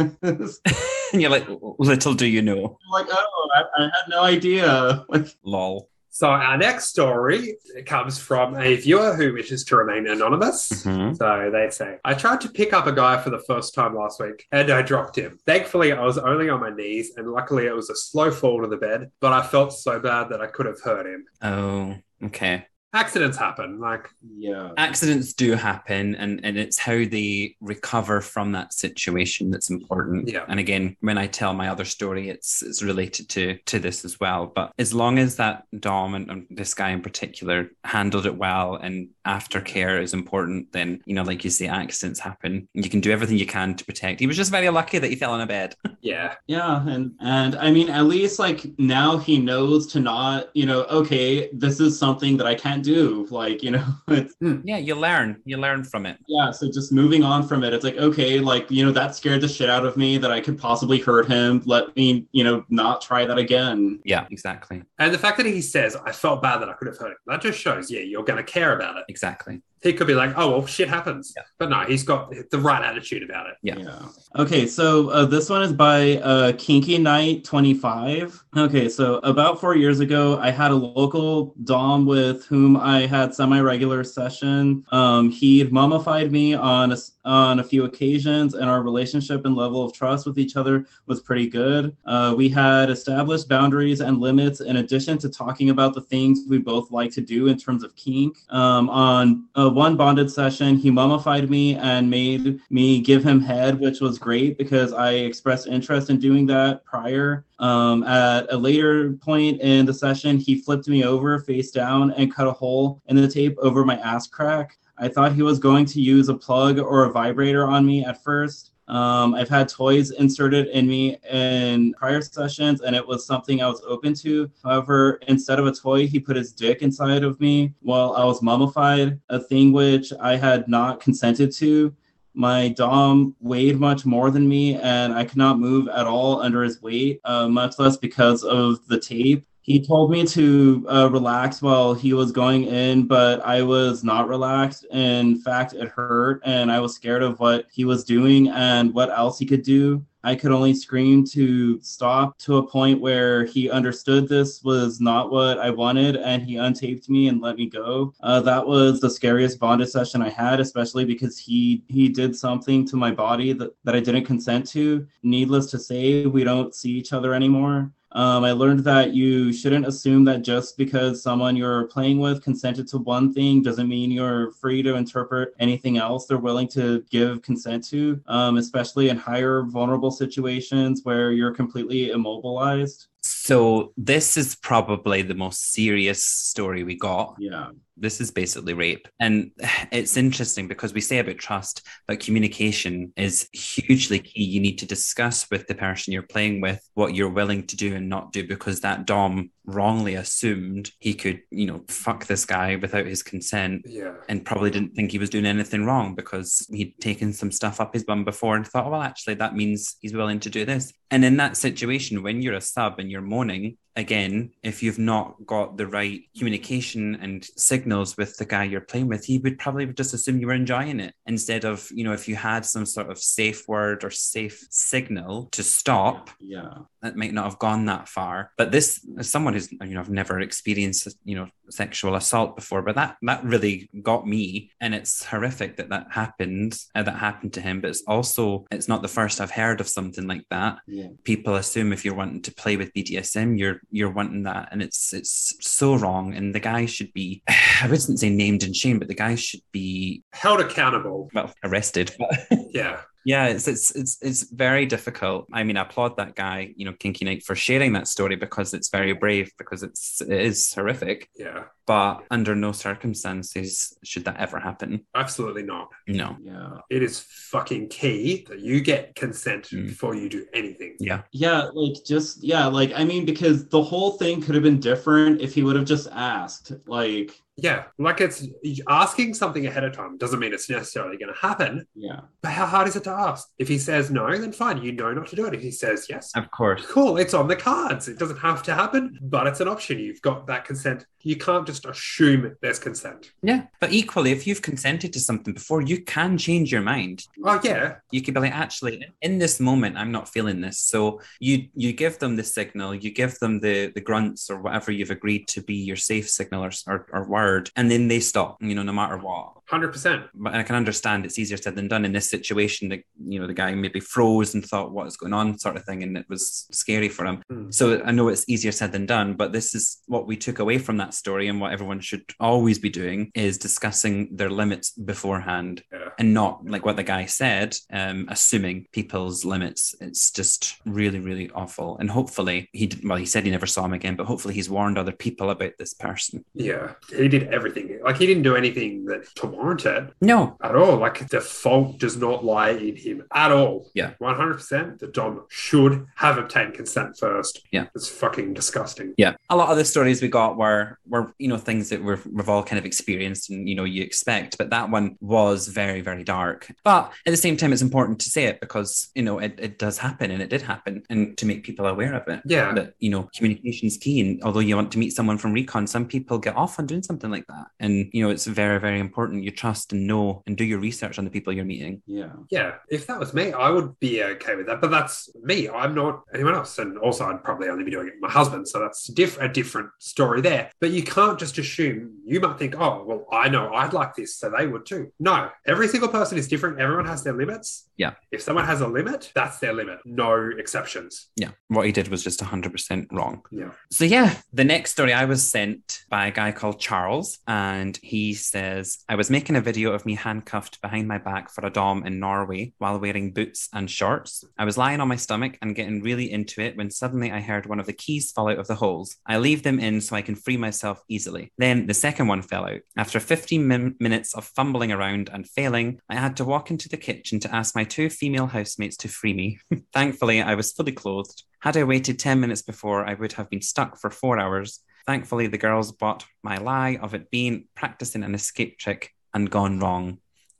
and 1.14 1.22
you're 1.22 1.32
like, 1.32 1.48
little 1.80 2.14
do 2.14 2.28
you 2.28 2.42
know. 2.42 2.78
like, 2.92 3.08
oh, 3.10 3.50
I, 3.56 3.64
I 3.78 3.84
had 3.84 4.10
no 4.10 4.22
idea. 4.22 5.06
Like, 5.10 5.28
Lol. 5.44 5.90
So 6.12 6.28
our 6.28 6.58
next 6.58 6.88
story 6.88 7.56
comes 7.86 8.20
from 8.20 8.56
a 8.60 8.76
viewer 8.76 9.16
who 9.16 9.32
wishes 9.32 9.64
to 9.66 9.78
remain 9.78 10.06
anonymous. 10.06 10.84
Mhm. 10.84 11.16
So 11.16 11.50
they 11.50 11.70
say, 11.70 11.98
I 12.04 12.14
tried 12.14 12.42
to 12.42 12.50
pick 12.50 12.74
up 12.74 12.88
a 12.88 12.92
guy 12.92 13.22
for 13.22 13.30
the 13.30 13.40
first 13.40 13.74
time 13.74 13.96
last 13.96 14.20
week 14.20 14.46
and 14.52 14.70
I 14.70 14.82
dropped 14.82 15.18
him. 15.18 15.40
Thankfully, 15.46 15.94
I 15.94 16.04
was 16.04 16.18
only 16.18 16.50
on 16.50 16.60
my 16.60 16.72
knees 16.72 17.14
and 17.16 17.32
luckily 17.32 17.68
it 17.68 17.76
was 17.76 17.90
a 17.90 17.96
slow 17.96 18.32
fall 18.32 18.62
to 18.64 18.68
the 18.68 18.76
bed, 18.76 19.12
but 19.22 19.32
I 19.32 19.42
felt 19.46 19.72
so 19.72 19.98
bad 20.00 20.28
that 20.30 20.42
I 20.42 20.48
could 20.48 20.66
have 20.66 20.82
hurt 20.82 21.06
him. 21.06 21.26
Oh, 21.42 21.96
okay. 22.26 22.66
Accidents 22.92 23.38
happen. 23.38 23.80
Like, 23.80 24.10
yeah. 24.36 24.72
Accidents 24.78 25.34
do 25.34 25.54
happen, 25.54 26.16
and, 26.16 26.40
and 26.44 26.58
it's 26.58 26.80
how 26.80 26.94
they 26.94 27.56
recover 27.62 28.20
from 28.20 28.52
that 28.54 28.74
situation 28.74 29.52
that's 29.52 29.70
important. 29.70 30.28
Yeah. 30.28 30.46
And 30.48 30.60
again, 30.60 30.98
when 31.02 31.18
I 31.18 31.28
tell 31.28 31.54
my 31.54 31.68
other 31.68 31.86
story, 31.86 32.30
it's 32.30 32.64
it's 32.64 32.82
related 32.82 33.30
to 33.30 33.58
to 33.68 33.78
this 33.78 34.06
as 34.06 34.20
well. 34.20 34.52
But 34.54 34.74
as 34.80 34.92
long 34.92 35.20
as 35.20 35.36
that 35.36 35.66
Dom 35.80 36.16
and, 36.16 36.32
and 36.32 36.48
this 36.50 36.74
guy 36.74 36.90
in 36.90 37.02
particular 37.02 37.70
handled 37.84 38.26
it 38.26 38.36
well, 38.36 38.76
and 38.76 39.10
aftercare 39.26 40.02
is 40.02 40.16
important, 40.16 40.72
then 40.72 41.02
you 41.06 41.14
know, 41.14 41.24
like 41.24 41.44
you 41.44 41.52
say, 41.52 41.68
accidents 41.68 42.20
happen. 42.20 42.68
You 42.74 42.90
can 42.90 43.02
do 43.02 43.12
everything 43.12 43.38
you 43.38 43.46
can 43.46 43.76
to 43.76 43.86
protect. 43.86 44.20
He 44.20 44.26
was 44.26 44.38
just 44.38 44.50
very 44.50 44.70
lucky 44.70 44.98
that 44.98 45.10
he 45.10 45.16
fell 45.16 45.34
on 45.34 45.42
a 45.42 45.48
bed. 45.48 45.76
yeah. 46.02 46.36
Yeah, 46.48 46.88
and 46.88 47.14
and 47.20 47.56
I 47.56 47.70
mean, 47.70 47.90
at 47.90 48.06
least 48.06 48.40
like 48.40 48.66
now 48.80 49.20
he 49.20 49.38
knows 49.38 49.86
to 49.94 50.00
not, 50.00 50.50
you 50.56 50.66
know, 50.66 50.86
okay, 50.86 51.52
this 51.54 51.80
is 51.80 52.00
something 52.00 52.36
that 52.38 52.48
I 52.48 52.56
can't 52.56 52.79
do. 52.82 53.28
Like, 53.30 53.64
you 53.64 53.72
know, 53.72 53.86
it's 54.08 54.36
hmm. 54.40 54.62
yeah, 54.64 54.78
you 54.78 54.96
learn. 54.96 55.42
You 55.46 55.58
learn 55.58 55.84
from 55.84 56.06
it. 56.06 56.18
yeah. 56.28 56.52
So 56.52 56.72
just 56.72 56.92
moving 56.92 57.24
on 57.24 57.48
from 57.48 57.64
it, 57.64 57.74
it's 57.74 57.84
like 57.84 57.98
okay, 57.98 58.40
like 58.40 58.70
you 58.70 58.86
know, 58.86 58.92
that 58.92 59.16
scared 59.16 59.42
the 59.42 59.48
shit 59.48 59.70
out 59.70 59.86
of 59.86 59.98
me 59.98 60.18
that 60.18 60.32
I 60.32 60.42
could 60.42 60.58
possibly 60.58 61.00
hurt 61.00 61.28
him. 61.28 61.62
Let 61.66 61.96
me, 61.96 62.26
you 62.32 62.44
know, 62.44 62.66
not 62.70 63.02
try 63.02 63.26
that 63.26 63.38
again. 63.38 64.00
Yeah, 64.04 64.28
exactly. 64.32 64.84
And 64.98 65.14
the 65.14 65.18
fact 65.18 65.38
that 65.38 65.46
he 65.46 65.62
says, 65.62 65.96
I 65.96 66.12
felt 66.12 66.42
bad 66.42 66.60
that 66.60 66.70
I 66.70 66.74
could 66.74 66.88
have 66.88 66.98
hurt 66.98 67.12
him, 67.12 67.18
that 67.28 67.42
just 67.42 67.60
shows, 67.60 67.90
yeah, 67.92 68.02
you're 68.02 68.24
going 68.24 68.38
to 68.38 68.44
care 68.44 68.76
about 68.76 68.98
it. 68.98 69.06
Exactly. 69.08 69.62
He 69.82 69.94
could 69.94 70.08
be 70.08 70.14
like, 70.14 70.34
oh, 70.38 70.50
well, 70.52 70.66
shit 70.66 70.90
happens. 70.90 71.34
Yeah. 71.36 71.44
But 71.58 71.70
no, 71.70 71.82
he's 71.86 72.04
got 72.04 72.34
the 72.52 72.60
right 72.60 72.84
attitude 72.84 73.24
about 73.24 73.48
it. 73.48 73.56
Yeah. 73.64 74.00
Okay, 74.38 74.68
so 74.68 75.10
uh, 75.10 75.26
this 75.26 75.50
one 75.50 75.62
is 75.64 75.72
by 75.74 76.18
uh, 76.18 76.52
Kinky 76.58 76.98
Knight 76.98 77.44
25. 77.46 78.44
Okay, 78.58 78.90
so 78.90 79.16
about 79.20 79.60
four 79.62 79.76
years 79.76 80.00
ago, 80.02 80.38
I 80.40 80.52
had 80.52 80.72
a 80.72 80.76
local 80.76 81.56
Dom 81.64 82.06
with 82.06 82.46
whom 82.46 82.76
I 82.78 83.08
had 83.08 83.34
semi-regular 83.34 84.04
session. 84.04 84.86
Um, 84.92 85.30
he'd 85.32 85.72
mummified 85.72 86.32
me 86.32 86.54
on 86.54 86.92
a, 86.92 86.96
s- 86.96 87.14
on 87.30 87.60
a 87.60 87.64
few 87.64 87.84
occasions, 87.84 88.56
and 88.56 88.68
our 88.68 88.82
relationship 88.82 89.46
and 89.46 89.56
level 89.56 89.86
of 89.86 89.94
trust 89.94 90.26
with 90.26 90.40
each 90.40 90.56
other 90.56 90.86
was 91.06 91.22
pretty 91.22 91.48
good. 91.48 91.96
Uh, 92.06 92.34
we 92.36 92.50
had 92.50 92.90
established 92.90 93.48
boundaries 93.48 94.02
and 94.02 94.20
limits 94.20 94.62
in 94.62 94.78
addition 94.78 95.18
to 95.20 95.30
talking 95.30 95.70
about 95.70 95.94
the 95.94 96.02
things 96.02 96.42
we 96.50 96.58
both 96.58 96.90
like 96.90 97.12
to 97.12 97.22
do 97.22 97.48
in 97.48 97.58
terms 97.58 97.84
of 97.84 97.96
kink. 97.96 98.38
Um, 98.50 98.90
on 98.90 99.48
uh, 99.56 99.70
one 99.70 99.96
bonded 99.96 100.32
session, 100.32 100.76
he 100.76 100.90
mummified 100.90 101.52
me 101.52 101.76
and 101.76 102.10
made 102.10 102.60
me 102.72 103.00
give 103.00 103.24
him 103.24 103.40
head, 103.40 103.80
which 103.80 104.02
was 104.02 104.18
great 104.18 104.58
because 104.58 104.92
I 104.92 105.12
expressed 105.12 105.68
interest 105.68 106.10
in 106.10 106.18
doing 106.18 106.48
that 106.48 106.84
prior. 106.84 107.46
Um, 107.60 108.04
at 108.04 108.52
a 108.52 108.58
later 108.58 109.14
point 109.14 109.62
in 109.62 109.86
the 109.86 109.94
session, 109.94 110.38
he 110.38 110.60
flipped 110.60 110.88
me 110.88 111.04
over 111.04 111.38
face 111.40 111.70
down 111.70 112.12
and 112.12 112.34
cut 112.34 112.48
a 112.48 112.52
hole 112.52 113.02
in 113.06 113.18
the 113.18 113.28
tape 113.28 113.56
over 113.60 113.86
my 113.86 113.98
ass 114.00 114.26
crack. 114.26 114.78
I 115.02 115.08
thought 115.08 115.34
he 115.34 115.42
was 115.42 115.60
going 115.60 115.86
to 115.86 116.02
use 116.02 116.28
a 116.28 116.34
plug 116.34 116.78
or 116.78 117.06
a 117.06 117.12
vibrator 117.12 117.66
on 117.66 117.86
me 117.86 118.04
at 118.04 118.22
first. 118.22 118.72
Um, 118.90 119.36
I've 119.36 119.48
had 119.48 119.70
toys 119.70 120.12
inserted 120.12 120.68
in 120.68 120.88
me 120.88 121.18
in 121.30 121.94
prior 121.94 122.22
sessions, 122.22 122.82
and 122.82 122.96
it 122.96 123.08
was 123.08 123.26
something 123.26 123.62
I 123.62 123.68
was 123.68 123.82
open 123.88 124.14
to. 124.16 124.52
However, 124.64 125.20
instead 125.28 125.60
of 125.60 125.68
a 125.68 125.72
toy, 125.72 126.08
he 126.08 126.20
put 126.20 126.36
his 126.36 126.52
dick 126.52 126.82
inside 126.82 127.24
of 127.24 127.40
me 127.40 127.74
while 127.82 128.14
I 128.14 128.26
was 128.26 128.42
mummified, 128.42 129.20
a 129.30 129.40
thing 129.40 129.72
which 129.72 130.12
I 130.20 130.36
had 130.36 130.68
not 130.68 131.00
consented 131.00 131.54
to. 131.54 131.96
My 132.34 132.70
Dom 132.70 133.36
weighed 133.40 133.80
much 133.80 134.06
more 134.06 134.32
than 134.32 134.50
me, 134.50 134.76
and 134.76 135.14
I 135.14 135.24
could 135.24 135.38
not 135.38 135.60
move 135.60 135.88
at 135.88 136.08
all 136.08 136.42
under 136.42 136.64
his 136.64 136.82
weight, 136.82 137.22
uh, 137.24 137.48
much 137.48 137.80
less 137.80 137.96
because 137.96 138.44
of 138.44 138.86
the 138.88 139.00
tape. 139.00 139.46
He 139.70 139.80
told 139.80 140.10
me 140.10 140.26
to 140.26 140.84
uh, 140.90 141.10
relax 141.12 141.62
while 141.62 141.94
he 141.94 142.14
was 142.14 142.32
going 142.32 142.64
in, 142.64 143.06
but 143.06 143.40
I 143.46 143.62
was 143.62 144.04
not 144.04 144.28
relaxed. 144.28 144.84
In 144.86 145.40
fact, 145.42 145.74
it 145.74 145.90
hurt, 145.90 146.42
and 146.44 146.72
I 146.72 146.80
was 146.80 146.96
scared 146.96 147.22
of 147.22 147.40
what 147.40 147.68
he 147.72 147.86
was 147.86 148.04
doing 148.04 148.48
and 148.50 148.92
what 148.96 149.12
else 149.12 149.38
he 149.38 149.46
could 149.46 149.62
do. 149.62 150.04
I 150.24 150.34
could 150.34 150.52
only 150.52 150.74
scream 150.74 151.24
to 151.28 151.80
stop 151.82 152.36
to 152.40 152.58
a 152.58 152.66
point 152.66 153.00
where 153.00 153.46
he 153.46 153.70
understood 153.70 154.28
this 154.28 154.64
was 154.64 155.00
not 155.00 155.32
what 155.32 155.60
I 155.60 155.70
wanted 155.70 156.16
and 156.18 156.42
he 156.42 156.56
untaped 156.56 157.08
me 157.08 157.28
and 157.28 157.40
let 157.40 157.56
me 157.56 157.68
go. 157.68 158.14
Uh, 158.22 158.42
that 158.42 158.66
was 158.66 159.00
the 159.00 159.10
scariest 159.10 159.60
bondage 159.60 159.90
session 159.90 160.24
I 160.24 160.30
had, 160.30 160.60
especially 160.60 161.06
because 161.06 161.38
he 161.38 161.84
he 161.88 162.10
did 162.10 162.36
something 162.36 162.88
to 162.88 162.98
my 162.98 163.12
body 163.12 163.54
that, 163.54 163.74
that 163.84 163.96
I 163.96 164.00
didn't 164.00 164.26
consent 164.26 164.68
to. 164.72 165.08
Needless 165.22 165.68
to 165.68 165.80
say, 165.80 166.26
we 166.26 166.44
don't 166.44 166.74
see 166.74 166.92
each 166.92 167.14
other 167.14 167.34
anymore. 167.36 167.94
Um, 168.12 168.44
I 168.44 168.52
learned 168.52 168.84
that 168.86 169.14
you 169.14 169.54
shouldn't 169.54 169.86
assume 169.86 170.24
that 170.26 170.42
just 170.42 170.78
because 170.78 171.22
someone 171.22 171.56
you're 171.56 171.88
playing 171.88 172.20
with 172.20 172.44
consented 172.44 172.88
to 172.90 172.98
one 172.98 173.34
thing 173.34 173.62
doesn't 173.62 173.88
mean 173.88 174.12
you're 174.12 174.52
free 174.52 174.82
to 174.84 174.96
interpret 174.96 175.54
anything 175.60 175.98
else 175.98 176.26
they're 176.26 176.38
willing 176.38 176.68
to 176.70 177.04
give 177.12 177.42
consent 177.42 177.88
to, 177.90 178.20
um, 178.28 178.58
especially 178.58 179.10
in 179.10 179.18
higher 179.18 179.64
vulnerable 179.64 180.12
situations 180.12 181.02
where 181.04 181.32
you're 181.32 181.54
completely 181.54 182.10
immobilized. 182.12 183.08
So 183.22 183.94
this 183.98 184.38
is 184.38 184.56
probably 184.56 185.22
the 185.22 185.36
most 185.36 185.72
serious 185.74 186.24
story 186.24 186.84
we 186.84 186.96
got. 186.96 187.36
Yeah. 187.38 187.70
This 188.00 188.22
is 188.22 188.32
basically 188.32 188.74
rape. 188.74 189.08
And 189.20 189.52
it's 189.92 190.18
interesting 190.18 190.68
because 190.68 190.94
we 190.94 191.02
say 191.02 191.20
about 191.20 191.38
trust, 191.38 191.86
but 192.08 192.20
communication 192.20 193.14
is 193.16 193.50
hugely 193.54 194.20
key. 194.20 194.44
You 194.44 194.62
need 194.62 194.80
to 194.80 194.86
discuss 194.86 195.50
with 195.50 195.68
the 195.68 195.76
person 195.76 196.14
you're 196.14 196.24
playing 196.24 196.62
with 196.62 196.88
what 196.94 197.16
you're 197.16 197.30
willing 197.30 197.68
to 197.68 197.76
do 197.76 197.96
and 197.96 198.10
not 198.10 198.32
do 198.32 198.48
because 198.48 198.82
that 198.82 199.06
Dom 199.06 199.52
wrongly 199.74 200.16
assumed 200.16 200.92
he 201.00 201.14
could, 201.14 201.42
you 201.52 201.66
know, 201.66 201.84
fuck 201.88 202.26
this 202.28 202.46
guy 202.46 202.76
without 202.76 203.06
his 203.06 203.24
consent 203.24 203.84
Yeah. 203.86 204.14
and 204.28 204.46
probably 204.46 204.72
didn't 204.72 204.96
think 204.96 205.12
he 205.12 205.18
was 205.20 205.30
doing 205.30 205.46
anything 205.46 205.86
wrong 205.86 206.16
because 206.16 206.66
he'd 206.72 207.00
taken 207.00 207.34
some 207.34 207.52
stuff 207.52 207.80
up 207.80 207.94
his 207.94 208.04
bum 208.04 208.24
before 208.26 208.56
and 208.56 208.68
thought, 208.68 208.90
well, 208.90 209.02
actually, 209.02 209.36
that 209.36 209.56
means 209.56 209.96
he's 210.02 210.14
willing 210.14 210.40
to 210.42 210.50
do 210.50 210.66
this. 210.66 210.94
And 211.12 211.26
in 211.26 211.38
that 211.38 211.58
situation, 211.58 212.22
when 212.22 212.42
you're 212.42 212.54
a 212.54 212.62
sub 212.62 213.00
and 213.00 213.10
you're 213.10 213.22
moaning, 213.22 213.78
again, 213.96 214.52
if 214.64 214.84
you've 214.84 215.00
not 215.00 215.36
got 215.46 215.76
the 215.76 215.88
right 215.88 216.22
communication 216.38 217.16
and 217.16 217.44
signals 217.58 218.16
with 218.16 218.38
the 218.38 218.46
guy 218.46 218.64
you're 218.64 218.80
playing 218.82 219.08
with, 219.08 219.26
he 219.26 219.40
would 219.40 219.58
probably 219.58 219.88
just 219.88 220.14
assume 220.14 220.40
you 220.40 220.48
were 220.48 220.54
enjoying 220.54 221.00
it 221.00 221.14
instead 221.26 221.66
of, 221.66 221.90
you 221.92 222.04
know, 222.04 222.14
if 222.14 222.28
you 222.28 222.36
had 222.36 222.64
some 222.66 222.86
sort 222.86 223.10
of 223.10 223.18
safe 223.18 223.68
word 223.68 224.04
or 224.04 224.12
safe 224.12 224.66
signal 224.70 225.50
to 225.52 225.64
stop, 225.64 226.30
Yeah. 226.40 226.70
That 227.02 227.16
might 227.16 227.34
not 227.34 227.46
have 227.46 227.60
gone 227.60 227.86
that 227.86 228.08
far. 228.08 228.52
But 228.58 228.72
this, 228.72 229.06
as 229.18 229.30
someone 229.30 229.54
who's 229.54 229.72
you 229.72 229.78
know, 229.82 230.00
I've 230.00 230.10
never 230.10 230.40
experienced 230.40 231.08
you 231.26 231.36
know 231.36 231.48
sexual 231.70 232.16
assault 232.16 232.56
before, 232.56 232.82
but 232.82 232.96
that 232.96 233.18
that 233.22 233.44
really 233.44 233.90
got 234.02 234.28
me, 234.28 234.72
and 234.82 234.94
it's 234.96 235.24
horrific 235.26 235.78
that 235.78 235.90
that 235.90 236.08
happened. 236.12 236.78
Uh, 236.96 237.04
that 237.04 237.16
happened 237.18 237.54
to 237.54 237.62
him, 237.62 237.82
but 237.82 237.90
it's 237.90 238.04
also 238.08 238.66
it's 238.72 238.88
not 238.88 239.02
the 239.02 239.08
first 239.08 239.40
I've 239.42 239.52
heard 239.52 239.80
of 239.82 239.88
something 239.88 240.28
like 240.28 240.46
that. 240.50 240.80
Yeah. 240.88 241.08
People 241.24 241.56
assume 241.56 241.94
if 241.94 242.04
you're 242.04 242.16
wanting 242.16 242.42
to 242.44 242.54
play 242.54 242.78
with 242.78 242.94
BDSM, 242.94 243.58
you're 243.58 243.82
you're 243.92 244.12
wanting 244.12 244.44
that, 244.44 244.70
and 244.72 244.82
it's 244.82 245.14
it's 245.14 245.56
so 245.62 245.96
wrong. 245.96 246.34
And 246.34 246.54
the 246.54 246.60
guy 246.60 246.86
should 246.86 247.14
be, 247.14 247.44
I 247.48 247.88
wouldn't 247.90 248.20
say 248.20 248.30
named 248.30 248.64
and 248.64 248.76
shamed, 248.76 249.00
but 249.00 249.08
the 249.08 249.16
guy 249.16 249.36
should 249.36 249.62
be 249.72 250.24
Held 250.34 250.60
accountable. 250.60 251.30
well 251.34 251.54
arrested. 251.64 252.16
Yeah. 252.72 253.02
Yeah, 253.26 253.48
it's 253.48 253.68
it's 253.68 253.94
it's 253.96 254.18
it's 254.22 254.44
very 254.50 254.86
difficult. 254.86 255.48
I 255.52 255.64
mean, 255.64 255.78
I 255.78 255.82
applaud 255.82 256.18
that 256.18 256.36
guy, 256.36 256.74
you 256.76 256.86
know, 256.86 256.94
Kinky 256.94 257.26
Knight, 257.26 257.44
for 257.44 257.56
sharing 257.56 257.94
that 257.94 258.08
story 258.08 258.36
because 258.36 258.74
it's 258.74 258.90
very 258.90 259.14
brave, 259.14 259.52
because 259.58 259.84
it's 259.84 260.22
it 260.22 260.32
is 260.32 260.74
horrific. 260.74 261.30
Yeah. 261.36 261.66
But 261.90 262.24
under 262.30 262.54
no 262.56 262.72
circumstances 262.72 263.98
should 264.04 264.24
that 264.26 264.38
ever 264.38 264.60
happen. 264.60 264.92
Absolutely 265.16 265.64
not. 265.64 265.88
No. 266.08 266.38
Yeah. 266.40 266.78
It 266.92 267.02
is 267.02 267.20
fucking 267.52 267.90
key 267.90 268.46
that 268.48 268.60
you 268.60 268.80
get 268.82 269.16
consent 269.16 269.64
Mm. 269.70 269.88
before 269.88 270.14
you 270.16 270.30
do 270.30 270.46
anything. 270.54 270.96
Yeah. 271.00 271.22
Yeah, 271.32 271.62
like 271.74 271.98
just 272.06 272.44
yeah, 272.44 272.66
like 272.68 272.92
I 272.96 273.04
mean, 273.04 273.26
because 273.26 273.68
the 273.70 273.82
whole 273.82 274.12
thing 274.22 274.40
could 274.42 274.54
have 274.56 274.64
been 274.64 274.80
different 274.80 275.42
if 275.42 275.54
he 275.56 275.64
would 275.64 275.76
have 275.76 275.86
just 275.86 276.08
asked. 276.12 276.72
Like, 276.86 277.32
Yeah, 277.58 277.82
like 278.08 278.22
it's 278.22 278.40
asking 278.88 279.34
something 279.34 279.66
ahead 279.68 279.84
of 279.84 279.92
time 279.94 280.18
doesn't 280.18 280.40
mean 280.40 280.54
it's 280.54 280.70
necessarily 280.70 281.18
going 281.22 281.34
to 281.34 281.40
happen. 281.50 281.86
yeah, 282.08 282.22
But 282.44 282.52
how 282.60 282.66
hard 282.74 282.88
is 282.88 282.96
it 282.96 283.04
to 283.10 283.12
ask? 283.30 283.42
If 283.58 283.68
he 283.68 283.78
says 283.90 284.10
no, 284.10 284.24
then 284.44 284.54
fine, 284.54 284.78
you 284.86 284.92
know 284.94 285.12
not 285.14 285.28
to 285.32 285.36
do 285.36 285.46
it. 285.48 285.54
If 285.54 285.62
he 285.62 285.72
says 285.72 286.00
yes, 286.14 286.26
Of 286.42 286.46
course. 286.52 286.82
cool, 286.96 287.18
it's 287.18 287.34
on 287.34 287.48
the 287.50 287.58
cards. 287.70 288.08
It 288.08 288.18
doesn't 288.22 288.38
have 288.50 288.62
to 288.68 288.74
happen, 288.82 289.04
but 289.36 289.44
it's 289.50 289.60
an 289.60 289.68
option. 289.68 290.00
You've 290.00 290.22
got 290.30 290.48
that 290.48 290.64
consent. 290.70 291.00
You 291.32 291.36
can't 291.36 291.68
just 291.68 291.79
assume 291.86 292.56
there's 292.62 292.80
consent. 292.80 293.32
Yeah. 293.42 293.64
But 293.80 293.94
equally, 293.94 294.32
if 294.32 294.46
you've 294.48 294.62
consented 294.62 295.14
to 295.14 295.20
something 295.20 295.54
before, 295.54 295.82
you 295.82 296.02
can 296.02 296.38
change 296.38 296.72
your 296.72 296.82
mind. 296.82 297.26
Oh 297.44 297.60
yeah, 297.64 297.96
You 298.12 298.22
could 298.22 298.34
be 298.34 298.40
like, 298.40 298.54
actually, 298.54 299.06
in 299.22 299.38
this 299.40 299.60
moment, 299.60 299.98
I'm 299.98 300.12
not 300.12 300.30
feeling 300.30 300.62
this. 300.62 300.80
So 300.80 301.22
you 301.40 301.68
you 301.76 301.94
give 301.94 302.20
them 302.20 302.36
the 302.36 302.44
signal, 302.44 302.96
you 302.96 303.12
give 303.12 303.38
them 303.40 303.60
the 303.60 303.92
the 303.94 304.02
grunts 304.02 304.50
or 304.50 304.62
whatever 304.62 304.92
you've 304.92 305.12
agreed 305.12 305.48
to 305.50 305.62
be 305.62 305.76
your 305.76 305.96
safe 305.96 306.30
signal 306.30 306.64
or, 306.64 306.72
or, 306.88 307.08
or 307.12 307.28
word, 307.28 307.70
and 307.76 307.90
then 307.90 308.08
they 308.08 308.20
stop. 308.20 308.58
You 308.62 308.76
know, 308.76 308.84
no 308.84 308.94
matter 308.94 309.18
what. 309.18 309.54
Hundred 309.70 309.92
percent. 309.94 310.26
But 310.34 310.56
I 310.56 310.64
can 310.64 310.76
understand 310.76 311.26
it's 311.26 311.40
easier 311.40 311.58
said 311.58 311.76
than 311.76 311.88
done 311.88 312.06
in 312.06 312.12
this 312.12 312.30
situation. 312.30 312.90
The 312.90 313.04
you 313.24 313.40
know 313.40 313.48
the 313.48 313.54
guy 313.54 313.74
maybe 313.76 314.00
froze 314.00 314.54
and 314.54 314.66
thought 314.66 314.92
what 314.92 315.08
is 315.08 315.18
going 315.18 315.34
on, 315.34 315.58
sort 315.60 315.78
of 315.78 315.86
thing, 315.86 316.04
and 316.04 316.18
it 316.18 316.26
was 316.30 316.68
scary 316.72 317.10
for 317.10 317.26
him. 317.26 317.42
Hmm. 317.50 317.72
So 317.72 318.02
I 318.04 318.12
know 318.12 318.28
it's 318.30 318.48
easier 318.48 318.72
said 318.72 318.92
than 318.92 319.06
done, 319.06 319.34
but 319.36 319.54
this 319.54 319.76
is 319.76 320.00
what 320.08 320.28
we 320.28 320.38
took 320.38 320.60
away 320.60 320.78
from 320.78 320.98
that 320.98 321.14
story, 321.14 321.48
and 321.48 321.62
what 321.62 321.72
everyone 321.72 322.00
should 322.00 322.24
always 322.40 322.80
be 322.80 322.90
doing 322.90 323.32
is 323.36 323.58
discussing 323.58 324.36
their 324.36 324.50
limits 324.50 324.92
beforehand, 324.92 325.84
Yeah. 325.92 326.10
and 326.18 326.34
not 326.34 326.66
like 326.66 326.86
what 326.86 326.96
the 326.96 327.04
guy 327.04 327.26
said, 327.26 327.76
um, 327.92 328.28
assuming 328.30 328.88
people's 328.92 329.46
limits. 329.46 329.96
It's 330.02 330.32
just 330.32 330.76
really, 330.86 331.20
really 331.20 331.50
awful. 331.52 331.98
And 331.98 332.10
hopefully 332.10 332.70
he 332.74 332.88
did, 332.88 333.08
well, 333.08 333.18
he 333.18 333.26
said 333.26 333.44
he 333.46 333.52
never 333.52 333.66
saw 333.68 333.86
him 333.86 333.94
again, 333.94 334.16
but 334.16 334.26
hopefully 334.26 334.54
he's 334.54 334.70
warned 334.70 334.98
other 334.98 335.12
people 335.12 335.50
about 335.50 335.74
this 335.78 335.94
person. 335.94 336.44
Yeah, 336.54 336.94
he 337.10 337.28
did 337.28 337.54
everything. 337.54 338.00
Like 338.04 338.18
he 338.18 338.26
didn't 338.26 338.44
do 338.44 338.56
anything 338.56 339.06
that 339.06 339.24
to 339.36 339.48
warrant 339.60 339.86
it 339.86 340.14
No, 340.22 340.58
at 340.64 340.76
all. 340.76 340.98
Like 340.98 341.28
the 341.30 341.42
fault 341.42 342.00
does 342.00 342.18
not 342.18 342.44
lie 342.44 342.72
in 342.72 342.96
him 342.96 343.24
at 343.34 343.52
all. 343.52 343.90
Yeah. 343.94 344.14
one 344.20 344.36
hundred 344.36 344.56
percent. 344.56 345.00
The 345.00 345.08
Dom 345.08 345.46
should 345.50 346.06
have 346.16 346.38
obtained 346.38 346.74
consent 346.74 347.18
first. 347.18 347.62
Yeah. 347.72 347.86
it's 347.96 348.08
fucking 348.08 348.54
disgusting. 348.54 349.14
Yeah, 349.18 349.36
a 349.50 349.56
lot 349.56 349.70
of 349.70 349.78
the 349.78 349.86
stories 349.86 350.22
we 350.22 350.28
got 350.28 350.58
were 350.58 350.98
were 351.08 351.34
you 351.38 351.48
know 351.48 351.58
things 351.58 351.90
that 351.90 352.04
we've, 352.04 352.26
we've 352.26 352.50
all 352.50 352.64
kind 352.64 352.80
of 352.80 352.86
experienced 352.86 353.50
and 353.50 353.68
you 353.68 353.76
know 353.76 353.84
you 353.84 354.04
expect, 354.04 354.58
but 354.58 354.70
that 354.72 354.90
one 354.90 355.18
was 355.22 355.68
very 355.68 356.02
very 356.02 356.24
dark. 356.24 356.72
But 356.84 357.12
at 357.26 357.32
the 357.32 357.38
same 357.38 357.58
time, 357.58 357.74
it's 357.74 357.82
important 357.82 358.20
to 358.22 358.30
say 358.30 358.46
it 358.46 358.60
because 358.62 359.10
you 359.16 359.24
know 359.24 359.40
it, 359.40 359.56
it 359.60 359.80
does 359.80 359.98
happen 359.98 360.32
and 360.32 360.42
it 360.42 360.50
did 360.50 360.62
happen, 360.62 361.04
and 361.10 361.38
to 361.38 361.46
make 361.46 361.64
people 361.64 361.86
aware 361.86 362.14
of 362.14 362.28
it. 362.28 362.42
Yeah. 362.46 362.74
that 362.74 362.94
you 363.00 363.10
know 363.10 363.30
communication 363.36 363.88
is 363.88 363.98
key. 363.98 364.22
And 364.22 364.44
although 364.44 364.60
you 364.60 364.76
want 364.76 364.92
to 364.94 365.00
meet 365.00 365.14
someone 365.16 365.38
from 365.38 365.54
recon, 365.54 365.88
some 365.88 366.06
people 366.06 366.38
get 366.38 366.56
off 366.56 366.80
on 366.80 366.86
doing 366.86 367.04
something 367.04 367.30
like 367.32 367.48
that, 367.48 367.68
and 367.80 368.10
you 368.14 368.24
know 368.24 368.30
it's 368.30 368.46
very 368.46 368.80
very 368.80 369.00
important 369.00 369.44
you 369.50 369.56
trust 369.56 369.94
and 369.94 370.08
know 370.08 370.44
and 370.46 370.58
do 370.58 370.64
your 370.64 370.80
research 370.80 371.18
on 371.18 371.26
the 371.26 371.32
people 371.32 371.52
you're 371.54 371.66
meeting. 371.66 372.02
yeah, 372.06 372.30
Yeah, 372.50 372.76
if 372.90 373.08
that 373.08 373.20
was 373.20 373.34
me, 373.34 373.52
I 373.54 373.70
would 373.70 374.00
be 374.00 374.24
okay 374.24 374.56
with 374.56 374.68
that. 374.68 374.82
But 374.82 374.92
that's 374.92 375.30
me. 375.42 375.68
I'm 375.70 375.96
not 375.96 376.22
anyone 376.34 376.56
else. 376.56 376.78
And 376.80 376.98
also, 376.98 377.26
I'd 377.26 377.44
probably 377.44 377.70
only 377.70 377.84
be 377.84 377.92
doing 377.92 378.08
it 378.08 378.14
with 378.16 378.22
my 378.22 378.30
husband. 378.30 378.68
So 378.68 378.80
that's 378.80 379.08
diff- 379.08 379.40
a 379.40 379.48
different 379.48 379.90
story 380.00 380.42
there. 380.42 380.72
But 380.80 380.92
you 380.92 381.04
can't 381.04 381.40
just 381.40 381.58
assume. 381.58 382.18
You 382.26 382.40
might 382.40 382.58
think, 382.60 382.76
oh, 382.80 383.04
well, 383.06 383.26
I 383.32 383.50
know 383.50 383.74
I'd 383.74 383.94
like 383.94 384.16
this, 384.16 384.36
so 384.36 384.52
they 384.56 384.68
would 384.68 384.86
too. 384.86 385.12
No, 385.20 385.50
every 385.66 385.88
single 385.88 386.10
person 386.10 386.38
is 386.38 386.48
different. 386.48 386.80
Everyone 386.80 387.06
has 387.06 387.24
their 387.24 387.34
limits. 387.34 387.88
Yeah. 387.98 388.14
If 388.32 388.42
someone 388.42 388.66
has 388.66 388.82
a 388.82 388.88
limit, 388.88 389.32
that's 389.36 389.60
their 389.60 389.74
limit. 389.74 390.00
No 390.06 390.50
exceptions. 390.58 391.28
Yeah, 391.36 391.52
what 391.68 391.86
he 391.86 391.92
did 391.92 392.08
was 392.08 392.24
just 392.24 392.40
100% 392.40 393.08
wrong. 393.12 393.42
Yeah. 393.52 393.72
So 393.92 394.06
yeah, 394.06 394.36
the 394.54 394.64
next 394.64 394.92
story 394.92 395.12
I 395.14 395.26
was 395.26 395.46
sent 395.46 396.04
by 396.10 396.28
a 396.28 396.32
guy 396.32 396.52
called 396.52 396.80
Charles, 396.80 397.40
and 397.48 397.98
he 398.02 398.34
says 398.34 399.00
I 399.10 399.16
was 399.16 399.30
making 399.30 399.39
a 399.48 399.62
video 399.62 399.94
of 399.94 400.06
me 400.06 400.16
handcuffed 400.16 400.82
behind 400.82 401.08
my 401.08 401.18
back 401.18 401.50
for 401.50 401.66
a 401.66 401.70
dom 401.70 402.06
in 402.06 402.20
Norway 402.20 402.74
while 402.78 403.00
wearing 403.00 403.32
boots 403.32 403.70
and 403.72 403.90
shorts. 403.90 404.44
I 404.58 404.66
was 404.66 404.78
lying 404.78 405.00
on 405.00 405.08
my 405.08 405.16
stomach 405.16 405.58
and 405.62 405.76
getting 405.76 406.02
really 406.02 406.30
into 406.30 406.62
it 406.62 406.76
when 406.76 406.92
suddenly 406.92 407.32
I 407.32 407.40
heard 407.40 407.66
one 407.66 407.80
of 407.80 407.86
the 407.86 407.94
keys 407.94 408.32
fall 408.32 408.50
out 408.50 408.60
of 408.60 408.68
the 408.68 408.76
holes. 408.76 409.16
I 409.26 409.38
leave 409.38 409.64
them 409.64 409.80
in 409.80 410.02
so 410.02 410.16
I 410.16 410.22
can 410.22 410.36
free 410.36 410.58
myself 410.58 411.02
easily. 411.08 411.54
Then 411.58 411.86
the 411.86 411.94
second 411.94 412.28
one 412.28 412.42
fell 412.42 412.66
out. 412.66 412.82
After 412.98 413.20
15 413.22 413.66
min- 413.66 413.96
minutes 414.02 414.34
of 414.34 414.44
fumbling 414.44 414.92
around 414.92 415.30
and 415.32 415.48
failing, 415.48 416.02
I 416.10 416.16
had 416.16 416.36
to 416.38 416.46
walk 416.46 416.70
into 416.70 416.90
the 416.90 416.98
kitchen 416.98 417.40
to 417.40 417.56
ask 417.56 417.76
my 417.76 417.86
two 417.86 418.10
female 418.10 418.48
housemates 418.48 418.98
to 418.98 419.08
free 419.08 419.34
me. 419.34 419.60
Thankfully, 419.94 420.42
I 420.42 420.56
was 420.56 420.74
fully 420.74 420.92
clothed. 420.92 421.44
Had 421.62 421.78
I 421.78 421.86
waited 421.86 422.20
10 422.20 422.42
minutes 422.42 422.62
before, 422.62 423.06
I 423.06 423.14
would 423.14 423.34
have 423.34 423.50
been 423.50 423.62
stuck 423.62 424.00
for 424.00 424.10
four 424.10 424.38
hours. 424.38 424.82
Thankfully, 425.06 425.48
the 425.48 425.58
girls 425.58 425.92
bought 425.92 426.26
my 426.44 426.58
lie 426.58 427.00
of 427.02 427.14
it 427.14 427.32
being 427.32 427.68
practicing 427.76 428.24
an 428.24 428.36
escape 428.36 428.78
trick 428.78 429.14
and 429.34 429.50
gone 429.50 429.80
wrong. 429.80 430.20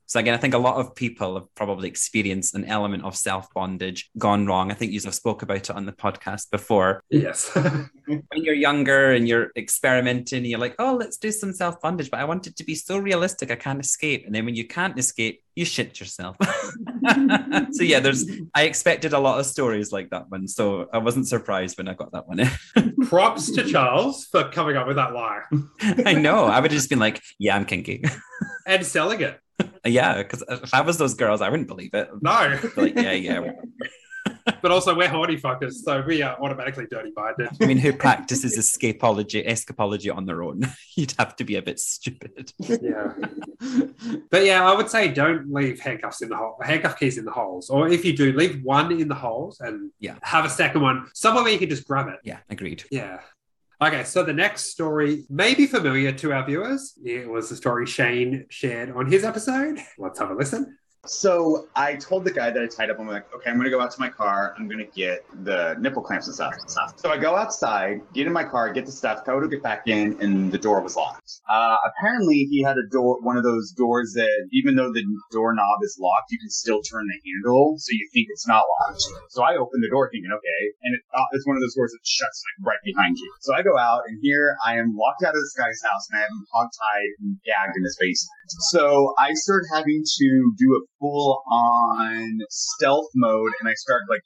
So 0.10 0.20
again, 0.20 0.34
I 0.34 0.38
think 0.38 0.56
a 0.56 0.58
lot 0.58 0.78
of 0.78 0.96
people 0.96 1.36
have 1.36 1.54
probably 1.54 1.88
experienced 1.88 2.56
an 2.56 2.66
element 2.66 3.06
of 3.06 3.16
self 3.16 3.54
bondage 3.54 4.10
gone 4.18 4.48
wrong. 4.48 4.72
I 4.72 4.74
think 4.74 4.92
you 4.92 5.00
have 5.02 5.14
spoke 5.14 5.44
about 5.44 5.70
it 5.70 5.70
on 5.70 5.86
the 5.86 5.92
podcast 5.92 6.50
before. 6.50 7.04
Yes. 7.10 7.56
When 8.10 8.44
you're 8.44 8.56
younger 8.56 9.12
and 9.12 9.28
you're 9.28 9.52
experimenting, 9.56 10.44
you're 10.44 10.58
like, 10.58 10.74
"Oh, 10.80 10.96
let's 11.00 11.18
do 11.18 11.32
some 11.32 11.54
self 11.54 11.80
bondage," 11.80 12.10
but 12.10 12.20
I 12.20 12.24
want 12.24 12.48
it 12.48 12.56
to 12.56 12.64
be 12.64 12.74
so 12.74 12.98
realistic 12.98 13.52
I 13.52 13.56
can't 13.56 13.80
escape. 13.80 14.26
And 14.26 14.34
then 14.34 14.46
when 14.46 14.56
you 14.56 14.66
can't 14.66 14.98
escape, 14.98 15.44
you 15.56 15.64
shit 15.64 16.00
yourself. 16.00 16.36
so 17.72 17.84
yeah, 17.84 18.00
there's. 18.00 18.26
I 18.56 18.64
expected 18.64 19.14
a 19.14 19.20
lot 19.20 19.40
of 19.40 19.46
stories 19.46 19.92
like 19.92 20.10
that 20.10 20.28
one, 20.32 20.48
so 20.48 20.90
I 20.92 20.98
wasn't 20.98 21.28
surprised 21.28 21.78
when 21.78 21.88
I 21.88 21.94
got 21.94 22.12
that 22.14 22.28
one. 22.28 22.50
Props 23.10 23.52
to 23.52 23.64
Charles 23.64 24.26
for 24.26 24.50
coming 24.50 24.76
up 24.76 24.88
with 24.88 24.96
that 24.96 25.14
lie 25.14 25.44
I 26.04 26.14
know. 26.14 26.46
I 26.46 26.60
would 26.60 26.72
have 26.72 26.80
just 26.80 26.90
been 26.90 26.98
like, 26.98 27.22
"Yeah, 27.38 27.56
I'm 27.56 27.66
kinky." 27.66 28.04
and 28.66 28.84
selling 28.84 29.22
it. 29.22 29.40
Yeah, 29.86 30.18
because 30.18 30.44
if 30.50 30.74
I 30.74 30.82
was 30.82 30.98
those 30.98 31.14
girls, 31.14 31.42
I 31.42 31.50
wouldn't 31.50 31.68
believe 31.68 31.94
it. 31.94 32.10
No. 32.22 32.60
Like, 32.76 32.96
yeah, 32.96 33.12
yeah. 33.12 33.52
but 34.62 34.72
also, 34.72 34.96
we're 34.96 35.08
horny 35.08 35.38
fuckers, 35.38 35.74
so 35.74 36.04
we 36.06 36.22
are 36.22 36.38
automatically 36.42 36.86
dirty 36.90 37.12
minded. 37.16 37.50
I 37.62 37.66
mean, 37.66 37.78
who 37.78 37.94
practices 37.94 38.58
escapology, 38.58 39.48
escapology 39.48 40.16
on 40.16 40.26
their 40.26 40.44
own? 40.44 40.62
You'd 40.96 41.14
have 41.18 41.36
to 41.38 41.44
be 41.44 41.56
a 41.56 41.62
bit 41.62 41.80
stupid. 41.80 42.52
Yeah. 42.60 43.14
But 44.32 44.46
yeah, 44.46 44.70
I 44.70 44.76
would 44.76 44.90
say 44.90 45.10
don't 45.10 45.52
leave 45.54 45.80
handcuffs 45.80 46.22
in 46.22 46.30
the 46.30 46.36
hole, 46.38 46.58
handcuff 46.62 47.00
keys 47.00 47.18
in 47.18 47.26
the 47.26 47.32
holes. 47.32 47.70
Or 47.70 47.88
if 47.90 48.06
you 48.06 48.16
do, 48.16 48.34
leave 48.34 48.64
one 48.64 48.92
in 48.92 49.08
the 49.08 49.16
holes 49.16 49.60
and 49.60 49.92
Yeah. 50.00 50.16
have 50.24 50.46
a 50.46 50.50
second 50.50 50.82
one 50.82 51.08
somewhere 51.14 51.44
where 51.44 51.54
you 51.54 51.60
can 51.60 51.70
just 51.70 51.88
grab 51.88 52.08
it. 52.08 52.20
Yeah, 52.24 52.40
agreed. 52.50 52.84
Yeah. 52.92 53.20
Okay, 53.82 54.04
so 54.04 54.24
the 54.24 54.34
next 54.34 54.72
story 54.72 55.24
may 55.30 55.56
be 55.56 55.66
familiar 55.66 56.12
to 56.12 56.34
our 56.34 56.46
viewers. 56.46 56.96
It 57.02 57.30
was 57.30 57.50
the 57.50 57.56
story 57.56 57.86
Shane 57.86 58.46
shared 58.50 58.92
on 58.92 59.10
his 59.10 59.24
episode. 59.24 59.80
Let's 59.98 60.20
have 60.20 60.32
a 60.32 60.34
listen. 60.34 60.79
So 61.06 61.68
I 61.76 61.96
told 61.96 62.26
the 62.26 62.32
guy 62.32 62.52
that 62.52 62.62
I 62.62 62.68
tied 62.68 62.90
up. 62.90 63.00
I'm 63.00 63.08
like, 63.08 63.34
okay, 63.34 63.50
I'm 63.50 63.58
gonna 63.58 63.70
go 63.70 63.80
out 63.80 63.92
to 63.92 64.00
my 64.00 64.10
car. 64.10 64.54
I'm 64.58 64.68
gonna 64.68 64.86
get 64.86 65.26
the 65.44 65.76
nipple 65.80 66.04
clamps 66.04 66.28
and 66.28 66.36
stuff. 66.36 66.54
So 66.98 67.10
I 67.10 67.18
go 67.18 67.36
outside, 67.36 68.02
get 68.14 68.28
in 68.28 68.34
my 68.34 68.44
car, 68.44 68.72
get 68.74 68.86
the 68.86 68.92
stuff, 68.92 69.26
go 69.26 69.40
to 69.40 69.48
get 69.48 69.64
back 69.64 69.88
in, 69.88 70.20
and 70.20 70.52
the 70.52 70.58
door 70.58 70.82
was 70.82 70.98
locked. 70.98 71.40
Uh, 71.50 71.78
apparently, 71.88 72.48
he 72.52 72.62
had 72.62 72.76
a 72.78 72.86
door, 72.92 73.22
one 73.22 73.38
of 73.38 73.44
those 73.44 73.72
doors 73.72 74.12
that, 74.16 74.50
even 74.52 74.76
though 74.76 74.92
the 74.92 75.04
doorknob 75.32 75.80
is 75.84 75.98
locked, 76.00 76.32
you 76.32 76.40
can 76.40 76.50
still 76.50 76.82
turn 76.82 77.08
the 77.08 77.32
handle, 77.32 77.76
so 77.78 77.90
you 77.92 78.08
think 78.14 78.28
it's 78.30 78.48
not 78.48 78.64
locked. 78.82 79.02
So 79.30 79.42
I 79.42 79.56
open 79.56 79.80
the 79.80 79.90
door, 79.90 80.10
thinking, 80.12 80.32
okay, 80.32 80.62
and 80.84 80.96
it, 80.96 81.02
uh, 81.16 81.24
it's 81.32 81.48
one 81.48 81.56
of 81.56 81.62
those 81.62 81.76
doors 81.76 81.92
that 81.92 82.04
shuts 82.04 82.44
like 82.44 82.68
right 82.68 82.84
behind 82.84 83.18
you. 83.18 83.32
So 83.40 83.56
I 83.56 83.64
go 83.64 83.78
out, 83.78 84.04
and 84.08 84.20
here 84.22 84.58
I 84.66 84.78
am 84.78 84.96
locked 84.96 85.24
out 85.24 85.32
of 85.34 85.42
this 85.42 85.56
guy's 85.56 85.80
house, 85.82 86.08
and 86.12 86.20
I 86.20 86.22
have 86.22 86.30
him 86.30 86.46
hogtied 86.54 87.10
and 87.20 87.38
gagged 87.46 87.78
in 87.78 87.84
his 87.84 87.96
basement. 88.00 88.36
So 88.70 89.14
I 89.18 89.32
start 89.34 89.64
having 89.74 90.04
to 90.04 90.28
do 90.58 90.68
a 90.76 90.82
full 91.00 91.42
on 91.50 92.40
stealth 92.50 93.10
mode 93.16 93.52
and 93.60 93.70
I 93.70 93.74
start 93.74 94.04
like 94.10 94.22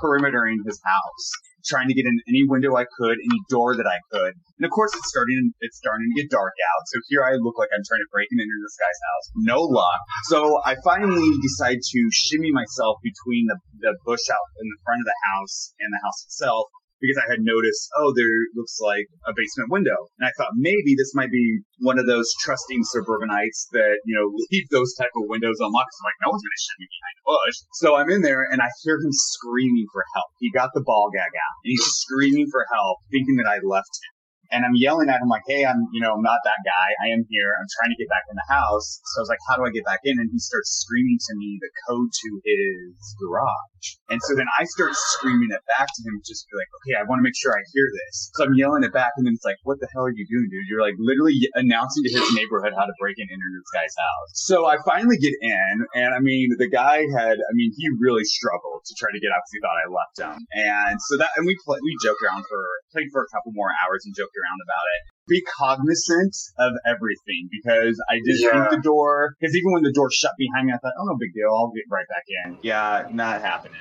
perimetering 0.00 0.62
his 0.64 0.80
house, 0.84 1.26
trying 1.66 1.88
to 1.88 1.94
get 1.94 2.06
in 2.06 2.16
any 2.28 2.44
window 2.46 2.76
I 2.76 2.86
could, 2.86 3.18
any 3.18 3.40
door 3.50 3.76
that 3.76 3.86
I 3.86 3.98
could. 4.10 4.32
And 4.58 4.64
of 4.64 4.70
course 4.70 4.94
it's 4.94 5.08
starting 5.08 5.52
it's 5.60 5.76
starting 5.76 6.06
to 6.14 6.22
get 6.22 6.30
dark 6.30 6.54
out. 6.54 6.82
So 6.86 7.00
here 7.08 7.24
I 7.24 7.34
look 7.36 7.58
like 7.58 7.68
I'm 7.74 7.84
trying 7.86 8.02
to 8.02 8.10
break 8.12 8.28
enter 8.32 8.58
this 8.62 8.78
guy's 8.78 9.00
house. 9.10 9.26
No 9.36 9.60
luck. 9.62 10.00
So 10.30 10.62
I 10.64 10.76
finally 10.84 11.28
decide 11.42 11.78
to 11.82 12.00
shimmy 12.12 12.52
myself 12.52 12.98
between 13.02 13.46
the, 13.46 13.58
the 13.80 13.92
bush 14.06 14.26
out 14.30 14.48
in 14.62 14.66
the 14.70 14.78
front 14.84 15.02
of 15.02 15.06
the 15.06 15.20
house 15.34 15.74
and 15.80 15.90
the 15.92 16.00
house 16.02 16.24
itself 16.24 16.70
because 17.04 17.20
I 17.20 17.28
had 17.36 17.44
noticed, 17.44 17.92
oh, 18.00 18.16
there 18.16 18.32
looks 18.56 18.80
like 18.80 19.04
a 19.28 19.36
basement 19.36 19.68
window. 19.68 20.08
And 20.16 20.24
I 20.24 20.32
thought 20.40 20.56
maybe 20.56 20.96
this 20.96 21.12
might 21.12 21.30
be 21.30 21.60
one 21.84 22.00
of 22.00 22.08
those 22.08 22.32
trusting 22.40 22.80
suburbanites 22.88 23.68
that, 23.76 24.00
you 24.08 24.16
know, 24.16 24.32
leave 24.50 24.68
those 24.72 24.96
type 24.96 25.12
of 25.12 25.28
windows 25.28 25.60
unlocked. 25.60 25.92
I'm 26.00 26.08
like, 26.08 26.20
no 26.24 26.32
one's 26.32 26.40
going 26.40 26.56
to 26.56 26.64
shoot 26.64 26.80
me 26.80 26.88
behind 26.88 27.16
a 27.20 27.24
bush. 27.28 27.56
So 27.84 27.88
I'm 28.00 28.08
in 28.08 28.22
there 28.24 28.48
and 28.48 28.64
I 28.64 28.72
hear 28.80 28.96
him 28.96 29.12
screaming 29.12 29.86
for 29.92 30.04
help. 30.16 30.32
He 30.40 30.48
got 30.48 30.72
the 30.72 30.82
ball 30.82 31.12
gag 31.12 31.28
out 31.28 31.56
and 31.60 31.68
he's 31.76 31.84
screaming 31.84 32.48
for 32.48 32.64
help, 32.72 33.04
thinking 33.12 33.36
that 33.36 33.48
I 33.50 33.60
left 33.60 33.92
him. 34.00 34.13
And 34.54 34.62
I'm 34.62 34.78
yelling 34.78 35.10
at 35.10 35.18
him 35.18 35.26
like, 35.26 35.42
"Hey, 35.50 35.66
I'm 35.66 35.90
you 35.90 35.98
know 35.98 36.14
I'm 36.14 36.22
not 36.22 36.38
that 36.46 36.62
guy. 36.62 36.88
I 37.02 37.10
am 37.10 37.26
here. 37.26 37.50
I'm 37.58 37.66
trying 37.82 37.90
to 37.90 37.98
get 37.98 38.06
back 38.06 38.22
in 38.30 38.38
the 38.38 38.46
house." 38.46 39.02
So 39.10 39.18
I 39.18 39.22
was 39.26 39.30
like, 39.34 39.42
"How 39.50 39.58
do 39.58 39.66
I 39.66 39.74
get 39.74 39.82
back 39.84 40.06
in?" 40.06 40.14
And 40.22 40.30
he 40.30 40.38
starts 40.38 40.70
screaming 40.86 41.18
to 41.18 41.32
me 41.34 41.58
the 41.58 41.70
code 41.90 42.10
to 42.14 42.28
his 42.46 42.94
garage. 43.18 43.98
And 44.08 44.22
so 44.22 44.38
then 44.38 44.46
I 44.56 44.64
start 44.64 44.94
screaming 45.18 45.50
it 45.50 45.60
back 45.66 45.90
to 45.90 46.00
him, 46.06 46.22
just 46.22 46.46
be 46.46 46.54
like, 46.56 46.70
"Okay, 46.80 46.94
I 46.94 47.04
want 47.04 47.18
to 47.18 47.26
make 47.26 47.36
sure 47.36 47.50
I 47.50 47.62
hear 47.74 47.88
this." 48.06 48.30
So 48.38 48.46
I'm 48.46 48.54
yelling 48.54 48.86
it 48.86 48.94
back, 48.94 49.12
and 49.18 49.26
then 49.26 49.34
it's 49.34 49.44
like, 49.44 49.58
"What 49.66 49.82
the 49.82 49.88
hell 49.90 50.06
are 50.06 50.14
you 50.14 50.24
doing, 50.30 50.46
dude? 50.48 50.70
You're 50.70 50.86
like 50.86 50.96
literally 51.02 51.36
announcing 51.58 52.06
to 52.06 52.10
his 52.14 52.28
neighborhood 52.38 52.72
how 52.78 52.86
to 52.86 52.94
break 53.02 53.18
and 53.18 53.26
enter 53.26 53.50
this 53.50 53.70
guy's 53.74 53.96
house." 53.98 54.30
So 54.46 54.70
I 54.70 54.78
finally 54.86 55.18
get 55.18 55.34
in, 55.34 55.74
and 55.98 56.14
I 56.14 56.20
mean, 56.20 56.54
the 56.56 56.70
guy 56.70 57.02
had, 57.18 57.36
I 57.36 57.52
mean, 57.52 57.72
he 57.74 57.88
really 57.98 58.24
struggled 58.24 58.84
to 58.86 58.92
try 58.94 59.10
to 59.10 59.20
get 59.20 59.32
out 59.34 59.42
because 59.42 59.54
he 59.56 59.60
thought 59.64 59.78
I 59.80 59.88
left 59.88 60.16
him. 60.20 60.36
And 60.54 60.96
so 61.10 61.16
that, 61.18 61.32
and 61.36 61.44
we 61.48 61.56
played, 61.64 61.80
we 61.82 61.96
joked 62.04 62.20
around 62.22 62.44
for, 62.48 62.60
played 62.92 63.08
for 63.10 63.24
a 63.24 63.30
couple 63.32 63.52
more 63.56 63.72
hours 63.82 64.04
and 64.04 64.14
joked 64.14 64.36
around 64.36 64.43
about 64.64 64.84
it. 64.94 65.00
Be 65.26 65.42
cognizant 65.56 66.36
of 66.58 66.72
everything 66.86 67.48
because 67.50 68.02
I 68.10 68.16
did 68.24 68.40
Yeah. 68.40 68.50
think 68.68 68.70
the 68.70 68.82
door, 68.82 69.36
because 69.40 69.54
even 69.56 69.72
when 69.72 69.82
the 69.82 69.92
door 69.92 70.10
shut 70.10 70.32
behind 70.38 70.66
me, 70.66 70.72
I 70.74 70.78
thought, 70.78 70.92
oh, 70.98 71.04
no 71.04 71.16
big 71.18 71.32
deal. 71.34 71.48
I'll 71.50 71.72
get 71.74 71.84
right 71.90 72.06
back 72.08 72.24
in. 72.44 72.58
Yeah, 72.62 73.08
not 73.12 73.40
happening. 73.40 73.80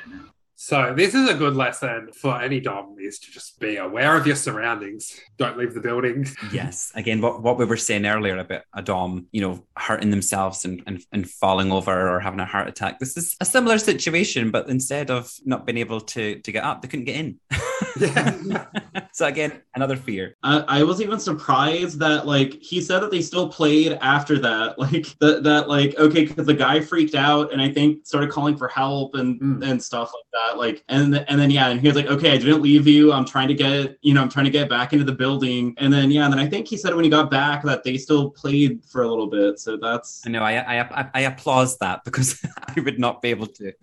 So 0.55 0.93
this 0.95 1.13
is 1.13 1.27
a 1.29 1.33
good 1.33 1.57
lesson 1.57 2.09
for 2.13 2.41
any 2.41 2.61
dom 2.61 2.95
is 2.97 3.19
to 3.19 3.31
just 3.31 3.59
be 3.59 3.75
aware 3.75 4.15
of 4.15 4.25
your 4.25 4.37
surroundings. 4.37 5.19
Don't 5.37 5.57
leave 5.57 5.73
the 5.73 5.81
building. 5.81 6.25
Yes. 6.53 6.89
Again, 6.95 7.19
what, 7.19 7.41
what 7.41 7.57
we 7.57 7.65
were 7.65 7.75
saying 7.75 8.05
earlier 8.05 8.37
about 8.37 8.61
a 8.73 8.81
Dom, 8.81 9.27
you 9.33 9.41
know, 9.41 9.65
hurting 9.75 10.11
themselves 10.11 10.63
and, 10.63 10.81
and, 10.87 11.03
and 11.11 11.29
falling 11.29 11.71
over 11.73 12.09
or 12.15 12.19
having 12.21 12.39
a 12.39 12.45
heart 12.45 12.69
attack. 12.69 12.99
This 12.99 13.17
is 13.17 13.35
a 13.41 13.45
similar 13.45 13.77
situation, 13.77 14.51
but 14.51 14.69
instead 14.69 15.09
of 15.11 15.33
not 15.43 15.65
being 15.65 15.79
able 15.79 15.99
to, 15.99 16.39
to 16.39 16.51
get 16.51 16.63
up, 16.63 16.81
they 16.81 16.87
couldn't 16.87 17.05
get 17.05 17.15
in. 17.17 17.39
Yeah. 17.99 18.65
so 19.11 19.27
again, 19.27 19.61
another 19.75 19.95
fear. 19.95 20.35
I, 20.43 20.59
I 20.67 20.83
was 20.83 21.01
even 21.01 21.19
surprised 21.19 21.99
that 21.99 22.25
like 22.25 22.53
he 22.61 22.81
said 22.81 22.99
that 23.01 23.11
they 23.11 23.21
still 23.21 23.47
played 23.49 23.97
after 24.01 24.39
that 24.39 24.77
like 24.83 25.07
that 25.19 25.43
that 25.43 25.67
like 25.69 25.97
okay 25.97 26.25
because 26.25 26.45
the 26.45 26.53
guy 26.53 26.79
freaked 26.79 27.15
out 27.15 27.51
and 27.53 27.61
I 27.61 27.69
think 27.69 28.05
started 28.05 28.29
calling 28.29 28.57
for 28.57 28.67
help 28.67 29.15
and 29.15 29.33
Mm. 29.33 29.63
and 29.67 29.81
stuff 29.81 30.11
like 30.13 30.25
that 30.33 30.57
like 30.59 30.83
and 30.89 31.15
and 31.27 31.39
then 31.39 31.49
yeah 31.49 31.69
and 31.69 31.79
he 31.81 31.87
was 31.87 31.95
like 31.95 32.05
okay 32.07 32.31
I 32.31 32.37
didn't 32.37 32.61
leave 32.61 32.87
you 32.87 33.11
I'm 33.11 33.25
trying 33.25 33.47
to 33.47 33.53
get 33.53 33.97
you 34.01 34.13
know 34.13 34.21
I'm 34.21 34.29
trying 34.29 34.45
to 34.45 34.51
get 34.51 34.69
back 34.69 34.93
into 34.93 35.05
the 35.05 35.11
building 35.13 35.73
and 35.77 35.91
then 35.91 36.11
yeah 36.11 36.25
and 36.25 36.33
then 36.33 36.39
I 36.39 36.47
think 36.47 36.67
he 36.67 36.77
said 36.77 36.93
when 36.93 37.03
he 37.03 37.09
got 37.09 37.31
back 37.31 37.63
that 37.63 37.83
they 37.83 37.97
still 37.97 38.29
played 38.29 38.83
for 38.85 39.01
a 39.03 39.07
little 39.07 39.27
bit 39.27 39.59
so 39.59 39.77
that's 39.77 40.21
I 40.25 40.29
know 40.29 40.43
I, 40.43 40.53
I, 40.57 41.01
I, 41.01 41.09
I 41.13 41.19
applaud 41.21 41.69
that 41.81 42.03
because 42.03 42.39
I 42.67 42.79
would 42.81 42.99
not 42.99 43.21
be 43.21 43.29
able 43.29 43.47
to. 43.47 43.73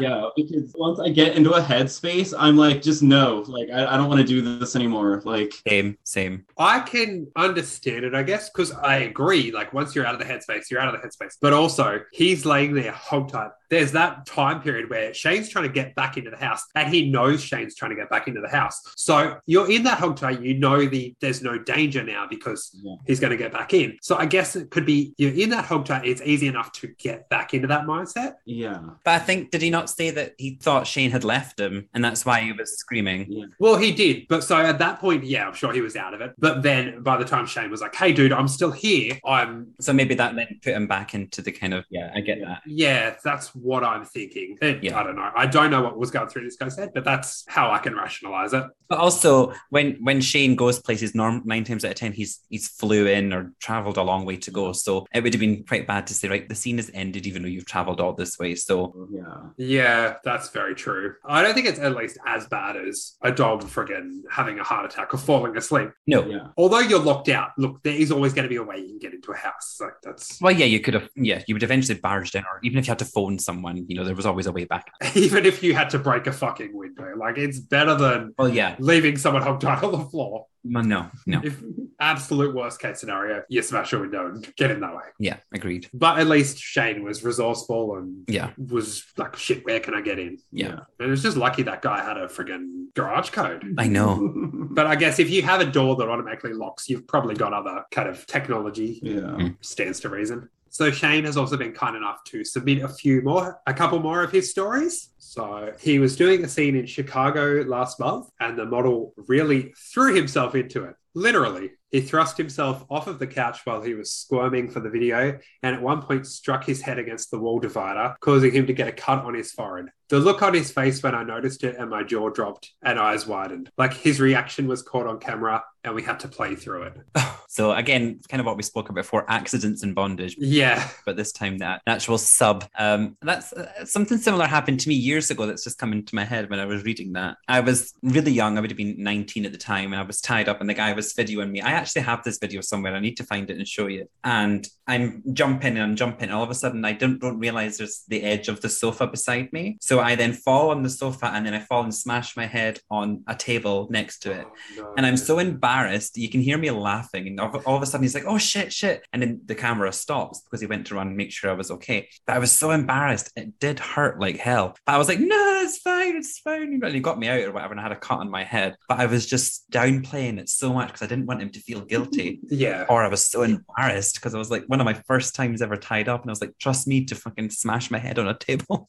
yeah 0.00 0.28
because 0.36 0.72
once 0.76 0.98
I 1.00 1.10
get 1.10 1.36
into 1.36 1.52
a 1.52 1.60
headspace 1.60 2.32
I'm 2.36 2.56
like 2.56 2.80
just 2.82 3.02
no 3.10 3.44
like 3.46 3.68
I, 3.70 3.94
I 3.94 3.96
don't 3.96 4.08
want 4.08 4.20
to 4.20 4.26
do 4.26 4.40
this 4.58 4.74
anymore 4.76 5.22
like 5.24 5.52
Same, 5.66 5.98
same. 6.04 6.46
I 6.58 6.80
can 6.80 7.26
understand 7.36 8.04
it, 8.04 8.14
I 8.14 8.22
guess, 8.22 8.50
because 8.50 8.72
I 8.72 8.98
agree. 8.98 9.52
Like, 9.52 9.72
once 9.72 9.94
you're 9.94 10.06
out 10.06 10.14
of 10.14 10.20
the 10.20 10.26
headspace, 10.26 10.70
you're 10.70 10.80
out 10.80 10.94
of 10.94 11.00
the 11.00 11.06
headspace. 11.06 11.36
But 11.40 11.52
also, 11.52 12.00
he's 12.12 12.44
laying 12.46 12.74
there 12.74 12.92
hogtied. 12.92 13.52
There's 13.70 13.92
that 13.92 14.26
time 14.26 14.60
period 14.60 14.90
where 14.90 15.14
Shane's 15.14 15.48
trying 15.48 15.66
to 15.68 15.72
get 15.72 15.94
back 15.94 16.16
into 16.16 16.30
the 16.30 16.36
house, 16.36 16.62
and 16.74 16.92
he 16.92 17.08
knows 17.10 17.42
Shane's 17.42 17.74
trying 17.74 17.90
to 17.90 17.96
get 17.96 18.10
back 18.10 18.28
into 18.28 18.40
the 18.40 18.48
house. 18.48 18.80
So 18.96 19.38
you're 19.46 19.70
in 19.70 19.84
that 19.84 19.98
hogtie. 19.98 20.42
You 20.42 20.54
know 20.58 20.84
the 20.86 21.14
there's 21.20 21.42
no 21.42 21.58
danger 21.58 22.02
now 22.02 22.26
because 22.28 22.70
Yeah. 22.82 22.96
he's 23.06 23.20
going 23.20 23.30
to 23.30 23.36
get 23.36 23.52
back 23.52 23.72
in. 23.74 23.96
So 24.02 24.16
I 24.16 24.26
guess 24.26 24.56
it 24.56 24.70
could 24.70 24.84
be 24.86 25.14
you're 25.18 25.32
in 25.32 25.50
that 25.50 25.64
hogtie. 25.66 26.04
It's 26.04 26.22
easy 26.22 26.46
enough 26.48 26.72
to 26.72 26.88
get 26.98 27.28
back 27.28 27.54
into 27.54 27.68
that 27.68 27.84
mindset. 27.86 28.34
yeah 28.44 28.78
But 29.04 29.12
I 29.14 29.18
think, 29.20 29.50
did 29.50 29.62
he 29.62 29.70
not 29.70 29.88
say 29.88 30.10
that 30.10 30.34
he 30.38 30.58
thought 30.60 30.86
Shane 30.86 31.10
had 31.10 31.24
left 31.24 31.58
him 31.60 31.88
and 31.94 32.04
that's 32.04 32.26
why 32.26 32.40
he 32.40 32.52
was 32.52 32.76
screaming? 32.78 33.26
yeah 33.28 33.46
Well, 33.58 33.76
he 33.76 33.92
did. 33.92 34.26
But 34.28 34.42
so 34.44 34.56
at 34.56 34.78
that 34.78 34.98
point, 35.00 35.24
yeah, 35.24 35.46
I'm 35.46 35.54
sure 35.54 35.72
he 35.72 35.80
was 35.80 35.96
out 35.96 36.14
of 36.14 36.20
it. 36.20 36.32
But 36.38 36.62
then 36.62 37.02
by 37.02 37.16
the 37.16 37.24
time 37.24 37.46
Shane 37.46 37.70
was 37.70 37.80
like, 37.80 37.94
hey, 37.94 38.12
dude, 38.12 38.32
I'm 38.32 38.48
still 38.48 38.70
here, 38.72 39.18
I'm 39.24 39.68
So 39.80 39.92
maybe 39.92 40.14
that 40.16 40.34
then 40.34 40.58
put 40.62 40.74
him 40.74 40.86
back 40.86 41.14
into 41.14 41.40
the 41.42 41.52
kind 41.52 41.74
of, 41.74 41.84
yeah, 41.90 42.10
I 42.14 42.20
get 42.20 42.40
that. 42.40 42.62
Yeah, 42.66 43.14
that's 43.22 43.54
what 43.62 43.84
I'm 43.84 44.04
thinking. 44.04 44.56
And 44.60 44.82
Yeah. 44.82 44.98
I 44.98 45.02
don't 45.02 45.16
know. 45.16 45.30
I 45.34 45.46
don't 45.46 45.70
know 45.70 45.82
what 45.82 45.98
was 45.98 46.10
going 46.10 46.28
through 46.28 46.44
this 46.44 46.56
guy's 46.56 46.76
head, 46.78 46.90
but 46.94 47.04
that's 47.04 47.44
how 47.48 47.70
I 47.70 47.78
can 47.78 47.94
rationalize 47.94 48.52
it. 48.52 48.64
But 48.88 48.98
also, 48.98 49.52
when 49.70 49.96
when 50.02 50.20
Shane 50.20 50.56
goes 50.56 50.78
places, 50.80 51.14
norm, 51.14 51.42
nine 51.44 51.64
times 51.64 51.84
out 51.84 51.92
of 51.92 51.96
ten, 51.96 52.12
he's 52.12 52.40
he's 52.48 52.68
flew 52.68 53.06
in 53.06 53.32
or 53.32 53.52
travelled 53.60 53.96
a 53.96 54.02
long 54.02 54.24
way 54.24 54.36
to 54.38 54.50
go. 54.50 54.72
So 54.72 55.06
it 55.14 55.22
would 55.22 55.32
have 55.32 55.40
been 55.40 55.64
quite 55.64 55.86
bad 55.86 56.06
to 56.08 56.14
say, 56.14 56.28
right, 56.28 56.48
the 56.48 56.54
scene 56.54 56.78
is 56.78 56.90
ended, 56.94 57.26
even 57.26 57.42
though 57.42 57.48
you've 57.48 57.66
travelled 57.66 58.00
all 58.00 58.12
this 58.12 58.38
way. 58.38 58.54
So 58.56 59.08
yeah 59.12 59.50
Yeah, 59.56 60.16
that's 60.24 60.50
very 60.50 60.74
true. 60.74 61.14
I 61.24 61.42
don't 61.42 61.54
think 61.54 61.66
it's 61.66 61.78
at 61.78 61.94
least 61.94 62.18
as 62.26 62.46
bad 62.48 62.76
as 62.76 63.16
a 63.22 63.30
dom 63.30 63.60
friggin' 63.60 64.22
having 64.30 64.58
a 64.58 64.64
heart 64.64 64.86
attack 64.86 65.14
or 65.14 65.18
falling 65.18 65.56
asleep. 65.56 65.90
no. 66.06 66.26
yeah 66.26 66.48
Although 66.56 66.80
you're 66.80 66.98
locked 66.98 67.28
out, 67.28 67.50
look, 67.58 67.82
there 67.82 67.94
is 67.94 68.10
always 68.10 68.32
going 68.32 68.44
to 68.44 68.48
be 68.48 68.56
a 68.56 68.62
way 68.62 68.78
you 68.78 68.88
can 68.88 68.98
get 68.98 69.14
into 69.14 69.32
a 69.32 69.36
house. 69.36 69.78
Like 69.80 69.94
that's 70.02 70.40
Well, 70.40 70.52
yeah, 70.52 70.66
you 70.66 70.80
could 70.80 70.94
have, 70.94 71.08
yeah, 71.16 71.42
you 71.46 71.54
would 71.54 71.62
eventually 71.62 71.98
barged 71.98 72.34
in, 72.34 72.42
or 72.42 72.58
even 72.62 72.78
if 72.78 72.86
you 72.86 72.90
had 72.90 72.98
to 73.00 73.04
phone 73.04 73.38
someone, 73.38 73.49
you 73.88 73.96
know, 73.96 74.04
there 74.04 74.14
was 74.14 74.26
always 74.26 74.46
a 74.46 74.52
way 74.52 74.64
back. 74.64 74.90
even 75.14 75.44
if 75.46 75.62
you 75.62 75.74
had 75.74 75.90
to 75.90 75.98
break 75.98 76.26
a 76.26 76.32
fucking 76.32 76.74
window, 76.76 77.14
like 77.16 77.38
it's 77.38 77.58
better 77.58 77.94
than 77.94 78.34
Well, 78.38 78.48
yeah, 78.48 78.76
leaving 78.78 79.16
someone 79.16 79.42
hogtied 79.42 79.82
on 79.82 79.92
the 79.92 80.04
floor. 80.06 80.46
well, 80.64 80.84
no, 80.84 81.10
no, 81.26 81.40
If 81.42 81.62
absolute 81.98 82.54
worst 82.54 82.80
case 82.80 83.00
scenario, 83.00 83.42
you 83.48 83.62
smash 83.62 83.92
a 83.92 83.98
window 83.98 84.26
and 84.26 84.54
get 84.56 84.70
in 84.70 84.80
that 84.80 84.94
way. 84.94 85.02
yeah, 85.18 85.36
agreed. 85.54 85.88
But 85.94 86.18
at 86.18 86.26
least 86.26 86.58
Shane 86.58 87.02
was 87.02 87.22
resourceful 87.24 87.96
and 87.96 88.24
Yeah, 88.28 88.50
was 88.58 89.04
like, 89.16 89.36
shit, 89.36 89.64
where 89.64 89.80
can 89.80 89.94
I 89.94 90.00
get 90.00 90.18
in? 90.18 90.38
yeah, 90.52 90.80
And 90.98 91.08
it 91.08 91.10
was 91.10 91.22
just 91.22 91.36
lucky 91.36 91.62
that 91.64 91.82
guy 91.82 92.02
had 92.04 92.16
a 92.16 92.26
friggin' 92.28 92.92
garage 92.94 93.30
code. 93.30 93.74
I 93.78 93.86
know. 93.88 94.34
But 94.72 94.86
I 94.86 94.94
guess 94.94 95.18
if 95.18 95.30
you 95.30 95.42
have 95.42 95.60
a 95.60 95.64
door 95.66 95.96
that 95.96 96.08
automatically 96.08 96.52
locks, 96.52 96.88
you've 96.88 97.06
probably 97.08 97.34
got 97.34 97.52
other 97.52 97.84
kind 97.90 98.08
of 98.08 98.24
technology. 98.26 99.00
yeah 99.02 99.34
hmm. 99.34 99.48
Stands 99.62 99.98
to 100.00 100.08
reason. 100.08 100.48
So 100.72 100.92
Shane 100.92 101.24
has 101.24 101.36
also 101.36 101.56
been 101.56 101.72
kind 101.72 101.96
enough 101.96 102.22
to 102.26 102.44
submit 102.44 102.82
a 102.82 102.88
few 102.88 103.22
more, 103.22 103.60
a 103.66 103.74
couple 103.74 103.98
more 103.98 104.22
of 104.22 104.30
his 104.30 104.50
stories. 104.50 105.10
So 105.18 105.72
he 105.80 105.98
was 105.98 106.16
doing 106.16 106.44
a 106.44 106.48
scene 106.48 106.76
in 106.76 106.86
Chicago 106.86 107.64
last 107.66 107.98
month, 107.98 108.28
and 108.38 108.56
the 108.56 108.64
model 108.64 109.12
really 109.16 109.74
threw 109.92 110.14
himself 110.14 110.54
into 110.54 110.84
it. 110.84 110.94
Literally, 111.12 111.72
he 111.90 112.00
thrust 112.00 112.38
himself 112.38 112.84
off 112.88 113.08
of 113.08 113.18
the 113.18 113.26
couch 113.26 113.58
while 113.64 113.82
he 113.82 113.94
was 113.94 114.12
squirming 114.12 114.70
for 114.70 114.78
the 114.78 114.90
video, 114.90 115.40
and 115.64 115.74
at 115.74 115.82
one 115.82 116.02
point 116.02 116.24
struck 116.24 116.64
his 116.64 116.80
head 116.80 117.00
against 117.00 117.32
the 117.32 117.38
wall 117.40 117.58
divider, 117.58 118.14
causing 118.20 118.52
him 118.52 118.68
to 118.68 118.72
get 118.72 118.86
a 118.86 118.92
cut 118.92 119.24
on 119.24 119.34
his 119.34 119.50
forehead. 119.50 119.90
The 120.10 120.18
look 120.18 120.42
on 120.42 120.54
his 120.54 120.72
face 120.72 121.02
when 121.04 121.14
I 121.14 121.22
noticed 121.22 121.62
it 121.62 121.76
and 121.78 121.88
my 121.88 122.02
jaw 122.02 122.30
dropped 122.30 122.72
and 122.82 122.98
eyes 122.98 123.28
widened. 123.28 123.70
Like 123.78 123.94
his 123.94 124.20
reaction 124.20 124.66
was 124.66 124.82
caught 124.82 125.06
on 125.06 125.20
camera, 125.20 125.62
and 125.84 125.94
we 125.94 126.02
had 126.02 126.20
to 126.20 126.28
play 126.28 126.56
through 126.56 126.82
it. 126.82 126.96
So 127.52 127.72
again, 127.72 128.20
kind 128.28 128.40
of 128.40 128.46
what 128.46 128.56
we 128.56 128.62
spoke 128.62 128.90
about 128.90 129.00
before, 129.02 129.24
accidents 129.28 129.82
and 129.82 129.92
bondage. 129.92 130.36
Yeah. 130.38 130.88
but 131.04 131.16
this 131.16 131.32
time 131.32 131.58
that 131.58 131.82
actual 131.84 132.16
sub. 132.16 132.64
Um, 132.78 133.16
that's 133.22 133.52
uh, 133.52 133.84
something 133.84 134.18
similar 134.18 134.46
happened 134.46 134.78
to 134.80 134.88
me 134.88 134.94
years 134.94 135.32
ago. 135.32 135.46
That's 135.46 135.64
just 135.64 135.76
come 135.76 135.92
into 135.92 136.14
my 136.14 136.24
head 136.24 136.48
when 136.48 136.60
I 136.60 136.64
was 136.66 136.84
reading 136.84 137.14
that. 137.14 137.38
I 137.48 137.58
was 137.58 137.92
really 138.04 138.30
young. 138.30 138.56
I 138.56 138.60
would 138.60 138.70
have 138.70 138.76
been 138.76 139.02
19 139.02 139.46
at 139.46 139.52
the 139.52 139.58
time, 139.58 139.92
and 139.92 140.00
I 140.00 140.04
was 140.04 140.20
tied 140.20 140.48
up, 140.48 140.60
and 140.60 140.70
the 140.70 140.74
guy 140.74 140.92
was 140.92 141.12
videoing 141.12 141.50
me. 141.50 141.60
I 141.60 141.72
actually 141.72 142.02
have 142.02 142.22
this 142.22 142.38
video 142.38 142.60
somewhere. 142.60 142.94
I 142.94 143.00
need 143.00 143.16
to 143.16 143.24
find 143.24 143.50
it 143.50 143.56
and 143.56 143.66
show 143.66 143.88
you. 143.88 144.08
And 144.22 144.64
I'm 144.86 145.20
jumping 145.32 145.74
and 145.74 145.82
I'm 145.82 145.96
jumping. 145.96 146.30
All 146.30 146.44
of 146.44 146.50
a 146.50 146.54
sudden, 146.54 146.84
I 146.84 146.92
don't 146.92 147.18
don't 147.18 147.40
realize 147.40 147.78
there's 147.78 148.04
the 148.06 148.22
edge 148.22 148.46
of 148.46 148.60
the 148.60 148.68
sofa 148.68 149.08
beside 149.08 149.52
me. 149.52 149.76
So 149.80 149.98
I 150.00 150.14
then 150.14 150.32
fall 150.32 150.70
on 150.70 150.82
the 150.82 150.90
sofa, 150.90 151.26
and 151.26 151.44
then 151.44 151.54
I 151.54 151.60
fall 151.60 151.82
and 151.82 151.94
smash 151.94 152.36
my 152.36 152.46
head 152.46 152.80
on 152.90 153.22
a 153.26 153.34
table 153.34 153.88
next 153.90 154.20
to 154.20 154.32
it. 154.32 154.46
Oh, 154.78 154.94
And 154.96 155.06
I'm 155.06 155.16
so 155.16 155.38
embarrassed. 155.38 156.16
You 156.16 156.28
can 156.28 156.40
hear 156.40 156.58
me 156.58 156.70
laughing. 156.70 157.26
And 157.26 157.40
all, 157.40 157.56
all 157.66 157.76
of 157.76 157.82
a 157.82 157.86
sudden, 157.86 158.02
he's 158.04 158.14
like, 158.14 158.26
oh, 158.26 158.38
shit, 158.38 158.72
shit. 158.72 159.06
And 159.12 159.22
then 159.22 159.40
the 159.44 159.54
camera 159.54 159.92
stops 159.92 160.40
because 160.40 160.60
he 160.60 160.66
went 160.66 160.86
to 160.88 160.94
run 160.94 161.08
and 161.08 161.16
make 161.16 161.32
sure 161.32 161.50
I 161.50 161.54
was 161.54 161.70
okay. 161.70 162.08
But 162.26 162.36
I 162.36 162.38
was 162.38 162.52
so 162.52 162.70
embarrassed. 162.70 163.30
It 163.36 163.58
did 163.60 163.78
hurt 163.78 164.20
like 164.20 164.36
hell. 164.36 164.76
But 164.86 164.94
I 164.94 164.98
was 164.98 165.08
like, 165.08 165.20
no, 165.20 165.60
it's 165.62 165.78
fine. 165.78 165.99
It's 166.08 166.38
fine. 166.38 166.80
And 166.82 166.94
he 166.94 167.00
got 167.00 167.18
me 167.18 167.28
out 167.28 167.40
or 167.40 167.52
whatever. 167.52 167.72
And 167.72 167.80
I 167.80 167.82
had 167.82 167.92
a 167.92 167.96
cut 167.96 168.18
on 168.18 168.30
my 168.30 168.44
head. 168.44 168.76
But 168.88 169.00
I 169.00 169.06
was 169.06 169.26
just 169.26 169.70
downplaying 169.70 170.38
it 170.38 170.48
so 170.48 170.72
much 170.72 170.88
because 170.88 171.02
I 171.02 171.06
didn't 171.06 171.26
want 171.26 171.42
him 171.42 171.50
to 171.50 171.60
feel 171.60 171.80
guilty. 171.80 172.40
Yeah. 172.50 172.84
or 172.88 173.02
I 173.02 173.08
was 173.08 173.26
so 173.26 173.42
embarrassed 173.42 174.16
because 174.16 174.34
I 174.34 174.38
was 174.38 174.50
like, 174.50 174.64
one 174.66 174.80
of 174.80 174.84
my 174.84 174.94
first 174.94 175.34
times 175.34 175.62
ever 175.62 175.76
tied 175.76 176.08
up. 176.08 176.22
And 176.22 176.30
I 176.30 176.32
was 176.32 176.40
like, 176.40 176.58
trust 176.58 176.86
me 176.86 177.04
to 177.06 177.14
fucking 177.14 177.50
smash 177.50 177.90
my 177.90 177.98
head 177.98 178.18
on 178.18 178.28
a 178.28 178.36
table. 178.36 178.88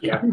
Yeah. 0.00 0.22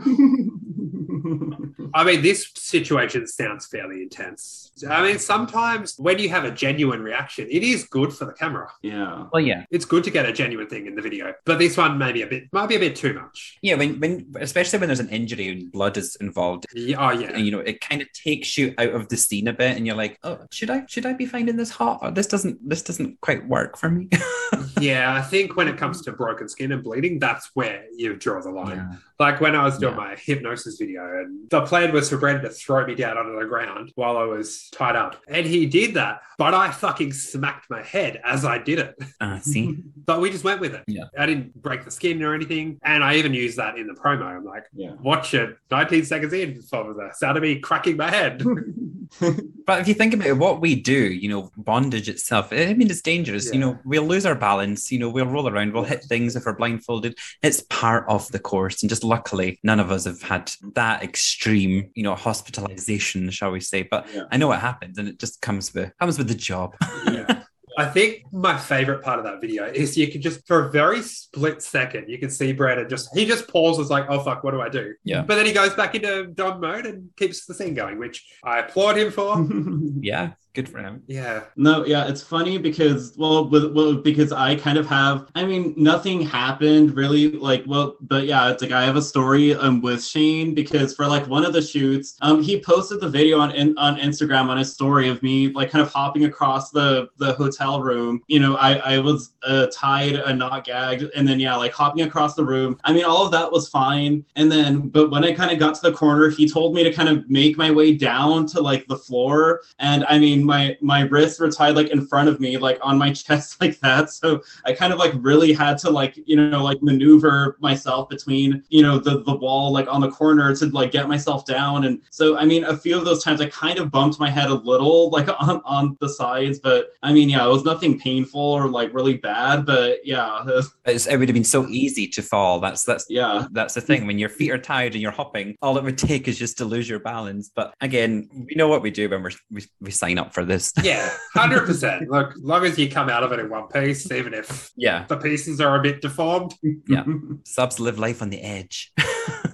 I 1.96 2.04
mean, 2.04 2.22
this 2.22 2.52
situation 2.56 3.26
sounds 3.26 3.66
fairly 3.68 4.02
intense. 4.04 4.62
I 4.90 5.02
mean, 5.02 5.18
sometimes 5.18 5.96
when 5.98 6.20
you 6.20 6.28
have 6.28 6.44
a 6.44 6.52
genuine 6.52 7.02
reaction, 7.02 7.48
it 7.50 7.64
is 7.64 7.86
good 7.86 8.12
for 8.12 8.26
the 8.26 8.34
camera. 8.34 8.68
yeah 8.82 9.28
well, 9.32 9.42
yeah. 9.42 9.64
It's 9.72 9.86
good 9.86 10.04
to 10.04 10.12
get 10.12 10.26
a 10.26 10.34
genuine 10.34 10.68
thing 10.68 10.86
in 10.88 10.96
the 10.96 11.02
video. 11.02 11.34
But 11.46 11.58
this 11.60 11.78
one 11.78 11.98
maybe 11.98 12.22
a 12.24 12.28
bit 12.28 12.52
might 12.52 12.68
be 12.68 12.76
a 12.76 12.80
bit 12.80 12.98
too 12.98 13.14
much. 13.14 13.58
Yeah, 13.62 13.76
when, 13.76 13.98
when 14.02 14.34
especially 14.42 14.80
when 14.80 14.90
there's 14.90 15.00
an 15.00 15.08
injury 15.10 15.48
and 15.48 15.72
blood 15.72 15.96
is 15.96 16.18
involved, 16.18 16.66
Yeah, 16.74 16.98
oh 17.00 17.12
yeah. 17.12 17.32
and 17.34 17.46
you 17.46 17.52
know 17.54 17.60
it 17.60 17.80
kind 17.80 18.02
of 18.02 18.12
takes 18.12 18.58
you 18.58 18.74
out 18.78 18.90
of 18.94 19.08
the 19.08 19.16
scene 19.16 19.48
a 19.48 19.54
bit 19.54 19.78
and 19.78 19.88
you're 19.88 19.96
like 19.96 20.20
oh 20.24 20.40
should 20.52 20.70
i 20.70 20.84
should 20.88 21.06
i 21.06 21.14
be 21.14 21.26
finding 21.26 21.56
this 21.56 21.70
hot 21.70 22.00
or 22.02 22.12
this 22.12 22.28
doesn't 22.28 22.58
this 22.68 22.82
doesn't 22.82 23.20
quite 23.22 23.48
work 23.48 23.78
for 23.78 23.90
me 23.90 24.10
yeah, 24.80 25.14
I 25.16 25.22
think 25.22 25.56
when 25.56 25.68
it 25.68 25.78
comes 25.78 26.02
to 26.04 26.12
broken 26.12 26.48
skin 26.50 26.72
and 26.72 26.84
bleeding, 26.84 27.20
that's 27.20 27.50
where 27.56 27.86
you 27.96 28.16
draw 28.16 28.42
the 28.42 28.50
line. 28.52 28.78
Yeah. 28.78 28.96
Like 29.20 29.40
when 29.42 29.56
I 29.56 29.64
was 29.64 29.78
doing 29.78 29.94
Yeah. 29.94 29.98
my 30.06 30.16
hypnosis 30.16 30.78
video, 30.78 31.02
and 31.20 31.50
the 31.50 31.62
plan 31.62 31.85
was 31.93 32.10
for 32.10 32.17
Brendan 32.17 32.43
to 32.45 32.50
throw 32.50 32.86
me 32.86 32.95
down 32.95 33.17
onto 33.17 33.38
the 33.39 33.45
ground 33.45 33.91
while 33.95 34.17
I 34.17 34.24
was 34.24 34.69
tied 34.71 34.95
up. 34.95 35.21
And 35.28 35.45
he 35.45 35.65
did 35.65 35.95
that, 35.95 36.21
but 36.38 36.54
I 36.54 36.71
fucking 36.71 37.13
smacked 37.13 37.69
my 37.69 37.82
head 37.84 38.21
as 38.24 38.45
I 38.45 38.58
did 38.58 38.80
it. 38.80 38.95
Uh, 39.19 39.39
see, 39.39 39.78
But 40.06 40.21
we 40.21 40.30
just 40.30 40.43
went 40.43 40.62
with 40.62 40.76
it. 40.76 40.84
Yeah. 40.88 41.06
I 41.17 41.26
didn't 41.26 41.60
break 41.62 41.84
the 41.84 41.89
skin 41.91 42.21
or 42.21 42.36
anything. 42.36 42.78
And 42.84 43.04
I 43.04 43.15
even 43.15 43.34
used 43.34 43.58
that 43.58 43.78
in 43.78 43.88
the 43.88 43.93
promo. 43.93 44.26
I'm 44.26 44.45
like, 44.45 44.65
Yeah. 44.74 44.93
watch 45.02 45.34
it 45.34 45.58
19 45.71 46.06
seconds 46.06 46.34
in 46.34 46.62
for 46.62 46.93
the 46.93 47.10
sound 47.13 47.38
of 47.38 47.43
me 47.43 47.60
cracking 47.60 47.98
my 47.98 48.10
head. 48.12 48.43
but 49.65 49.82
if 49.82 49.88
you 49.88 49.93
think 49.93 50.13
about 50.13 50.28
it, 50.28 50.38
what 50.38 50.62
we 50.62 50.76
do, 50.76 50.93
you 50.93 51.30
know, 51.30 51.52
bondage 51.58 52.08
itself, 52.10 52.50
I 52.52 52.74
mean, 52.74 52.89
it's 52.89 53.02
dangerous. 53.02 53.52
You 53.54 53.60
know, 53.60 53.80
we'll 53.86 54.04
lose 54.04 54.26
our 54.26 54.36
balance. 54.36 54.91
You 54.91 55.00
know, 55.00 55.10
we'll 55.10 55.26
roll 55.26 55.48
around, 55.50 55.74
we'll 55.74 55.84
hit 55.84 56.04
things 56.04 56.36
if 56.36 56.45
we're 56.45 56.54
blindfolded. 56.56 57.17
It's 57.41 57.62
part 57.69 58.06
of 58.08 58.28
the 58.32 58.39
course, 58.39 58.84
and 58.84 58.89
just 58.89 59.04
luckily, 59.04 59.60
none 59.63 59.80
of 59.80 59.91
us 59.91 60.06
have 60.06 60.21
had 60.21 60.52
that 60.74 61.04
extreme, 61.04 61.75
you 61.94 62.04
know, 62.04 62.16
hospitalization, 62.16 63.30
shall 63.30 63.52
we 63.52 63.60
say? 63.60 63.84
But 63.84 64.08
Yeah. 64.14 64.24
I 64.32 64.38
know 64.38 64.48
what 64.48 64.60
happens, 64.60 64.98
and 64.98 65.08
it 65.08 65.20
just 65.20 65.42
comes 65.42 65.74
with 65.74 65.92
comes 66.00 66.18
with 66.18 66.28
the 66.28 66.36
job. 66.36 66.76
yeah. 67.12 67.44
I 67.78 67.86
think 67.86 68.24
my 68.32 68.58
favorite 68.58 69.04
part 69.04 69.20
of 69.20 69.26
that 69.26 69.42
video 69.42 69.66
is 69.66 69.98
you 69.98 70.08
can 70.10 70.22
just, 70.22 70.48
for 70.48 70.68
a 70.68 70.72
very 70.72 71.02
split 71.02 71.62
second, 71.62 72.10
you 72.10 72.18
can 72.18 72.30
see 72.30 72.54
Brandon 72.54 72.88
just, 72.88 73.10
he 73.14 73.26
just 73.26 73.50
pauses 73.50 73.90
like, 73.90 74.06
oh 74.08 74.20
fuck, 74.24 74.44
what 74.44 74.52
do 74.52 74.62
I 74.62 74.70
do? 74.70 74.94
Yeah. 75.04 75.24
But 75.24 75.36
then 75.36 75.46
he 75.46 75.52
goes 75.52 75.74
back 75.74 75.94
into 75.94 76.28
Dom 76.28 76.62
mode 76.62 76.86
and 76.86 77.10
keeps 77.18 77.46
the 77.46 77.54
scene 77.54 77.74
going, 77.74 78.00
which 78.00 78.26
I 78.44 78.60
applaud 78.60 78.98
him 78.98 79.12
for. 79.12 79.46
yeah, 80.00 80.34
good 80.56 80.70
for 80.70 80.80
him. 80.80 81.04
yeah. 81.08 81.44
No, 81.56 81.86
yeah, 81.86 82.08
it's 82.08 82.24
funny 82.24 82.58
because 82.58 83.13
well, 83.18 83.48
with, 83.50 83.74
well, 83.74 83.96
because 83.96 84.32
I 84.32 84.56
kind 84.56 84.78
of 84.78 84.88
have. 84.88 85.30
I 85.36 85.46
mean, 85.46 85.74
nothing 85.78 86.22
happened 86.22 86.96
really. 86.96 87.32
Like, 87.32 87.63
well, 87.68 87.98
but 88.02 88.26
yeah, 88.26 88.50
it's 88.50 88.63
like 88.63 88.72
I 88.72 88.84
have 88.84 88.96
a 88.96 89.02
story 89.02 89.54
um 89.54 89.82
with 89.82 90.04
Shane 90.04 90.56
because 90.56 90.96
for 90.96 91.06
like 91.06 91.28
one 91.28 91.46
of 91.46 91.54
the 91.54 91.62
shoots, 91.62 92.18
um, 92.22 92.41
he 92.41 92.60
posted 92.62 93.02
the 93.02 93.10
video 93.10 93.39
on 93.39 93.52
in, 93.52 93.78
on 93.78 93.98
Instagram 93.98 94.48
on 94.48 94.58
his 94.58 94.74
story 94.74 95.10
of 95.10 95.22
me 95.22 95.50
like 95.50 95.70
kind 95.70 95.86
of 95.86 95.91
hopping 95.91 96.26
across 96.26 96.72
the 96.72 97.10
the 97.18 97.34
hotel 97.34 97.82
room. 97.82 98.22
You 98.28 98.39
know, 98.39 98.56
I 98.56 98.76
I 98.96 99.00
was 99.00 99.34
uh, 99.44 99.68
tied 99.74 100.15
and 100.15 100.39
not 100.39 100.63
gagged, 100.63 101.04
and 101.15 101.28
then 101.28 101.39
yeah, 101.39 101.56
like 101.56 101.74
hopping 101.74 102.06
across 102.06 102.36
the 102.36 102.46
room. 102.46 102.80
I 102.86 102.94
mean, 102.94 103.04
all 103.04 103.26
of 103.26 103.32
that 103.34 103.52
was 103.52 103.68
fine, 103.68 104.26
and 104.38 104.50
then 104.50 104.88
but 104.88 105.12
when 105.12 105.26
I 105.26 105.34
kind 105.34 105.52
of 105.52 105.60
got 105.60 105.76
to 105.76 105.82
the 105.82 105.91
corner, 105.91 106.30
he 106.30 106.50
told 106.50 106.74
me 106.74 106.84
to 106.84 106.94
kind 106.94 107.10
of 107.10 107.30
make 107.30 107.58
my 107.58 107.72
way 107.72 107.94
down 107.94 108.46
to 108.48 108.62
like 108.62 108.88
the 108.88 108.98
floor, 108.98 109.62
and 109.80 110.06
I 110.06 110.18
mean 110.18 110.45
my 110.46 110.78
my 110.82 111.02
wrists 111.02 111.40
were 111.40 111.50
tied 111.50 111.76
like 111.76 111.90
in 111.90 112.06
front 112.06 112.30
of 112.30 112.40
me 112.40 112.58
like 112.58 112.78
on 112.82 112.98
my 112.98 113.12
chest 113.14 113.60
like 113.62 113.80
that 113.80 114.10
so 114.10 114.42
i 114.66 114.74
kind 114.74 114.94
of 114.94 115.00
like 115.00 115.14
really 115.18 115.54
had 115.54 115.78
to 115.78 115.90
like 115.90 116.18
you 116.26 116.36
know 116.36 116.64
like 116.64 116.82
maneuver 116.82 117.58
myself 117.60 118.10
between 118.10 118.64
you 118.70 118.82
know 118.82 118.98
the 119.00 119.24
the 119.24 119.36
wall 119.36 119.72
like 119.72 119.88
on 119.92 120.02
the 120.02 120.12
corner 120.12 120.56
to 120.56 120.68
like 120.68 120.92
get 120.92 121.08
myself 121.08 121.46
down 121.46 121.86
and 121.86 122.02
so 122.10 122.38
i 122.38 122.46
mean 122.46 122.64
a 122.66 122.78
few 122.78 122.98
of 122.98 123.06
those 123.06 123.24
times 123.24 123.42
i 123.42 123.48
kind 123.48 123.80
of 123.80 123.92
bumped 123.92 124.20
my 124.20 124.30
head 124.30 124.50
a 124.50 124.54
little 124.54 125.10
like 125.10 125.28
on 125.42 125.62
on 125.66 125.98
the 126.00 126.10
sides 126.10 126.60
but 126.60 126.90
i 127.04 127.12
mean 127.12 127.30
yeah 127.30 127.46
it 127.46 127.50
was 127.50 127.64
nothing 127.64 128.00
painful 128.00 128.40
or 128.40 128.68
like 128.68 128.94
really 128.94 129.18
bad 129.18 129.66
but 129.66 130.06
yeah 130.06 130.46
It's, 130.86 131.08
it 131.08 131.18
would 131.18 131.28
have 131.28 131.34
been 131.34 131.44
so 131.44 131.68
easy 131.68 132.08
to 132.10 132.22
fall. 132.22 132.60
That's 132.60 132.84
that's 132.84 133.06
yeah 133.10 133.48
that's 133.52 133.74
the 133.74 133.82
thing. 133.82 134.06
When 134.06 134.20
your 134.20 134.30
feet 134.30 134.52
are 134.52 134.58
tied 134.58 134.94
and 134.94 135.02
you're 135.02 135.12
hopping, 135.12 135.56
all 135.62 135.78
it 135.78 135.84
would 135.84 135.98
take 135.98 136.28
is 136.28 136.38
just 136.38 136.60
to 136.60 136.66
lose 136.66 136.88
your 136.88 137.00
balance. 137.00 137.50
But 137.54 137.74
again, 137.82 138.30
we 138.32 138.54
know 138.56 138.68
what 138.68 138.84
we 138.84 138.92
do 138.92 139.10
when 139.10 139.24
we're, 139.24 139.32
we 139.50 139.66
we 139.82 139.92
sign 139.92 140.20
up 140.20 140.34
for 140.36 140.45
this. 140.45 140.71
Yeah, 140.84 141.10
100%. 141.36 142.08
Look, 142.10 142.34
long 142.38 142.63
as 142.63 142.78
you 142.78 142.91
come 142.91 143.10
out 143.10 143.24
of 143.24 143.32
it 143.32 143.39
in 143.39 143.50
one 143.50 143.67
piece, 143.69 144.12
even 144.12 144.36
if 144.36 144.69
Yeah, 144.76 145.06
the 145.08 145.17
pieces 145.17 145.60
are 145.60 145.80
a 145.80 145.82
bit 145.82 146.02
deformed. 146.02 146.54
Yeah. 146.88 147.06
subs 147.43 147.80
live 147.80 147.98
life 147.98 148.21
on 148.21 148.30
the 148.30 148.41
edge. 148.41 148.93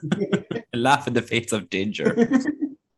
Laugh 0.73 1.07
in 1.07 1.13
the 1.13 1.21
face 1.21 1.53
of 1.53 1.69
danger. 1.69 2.27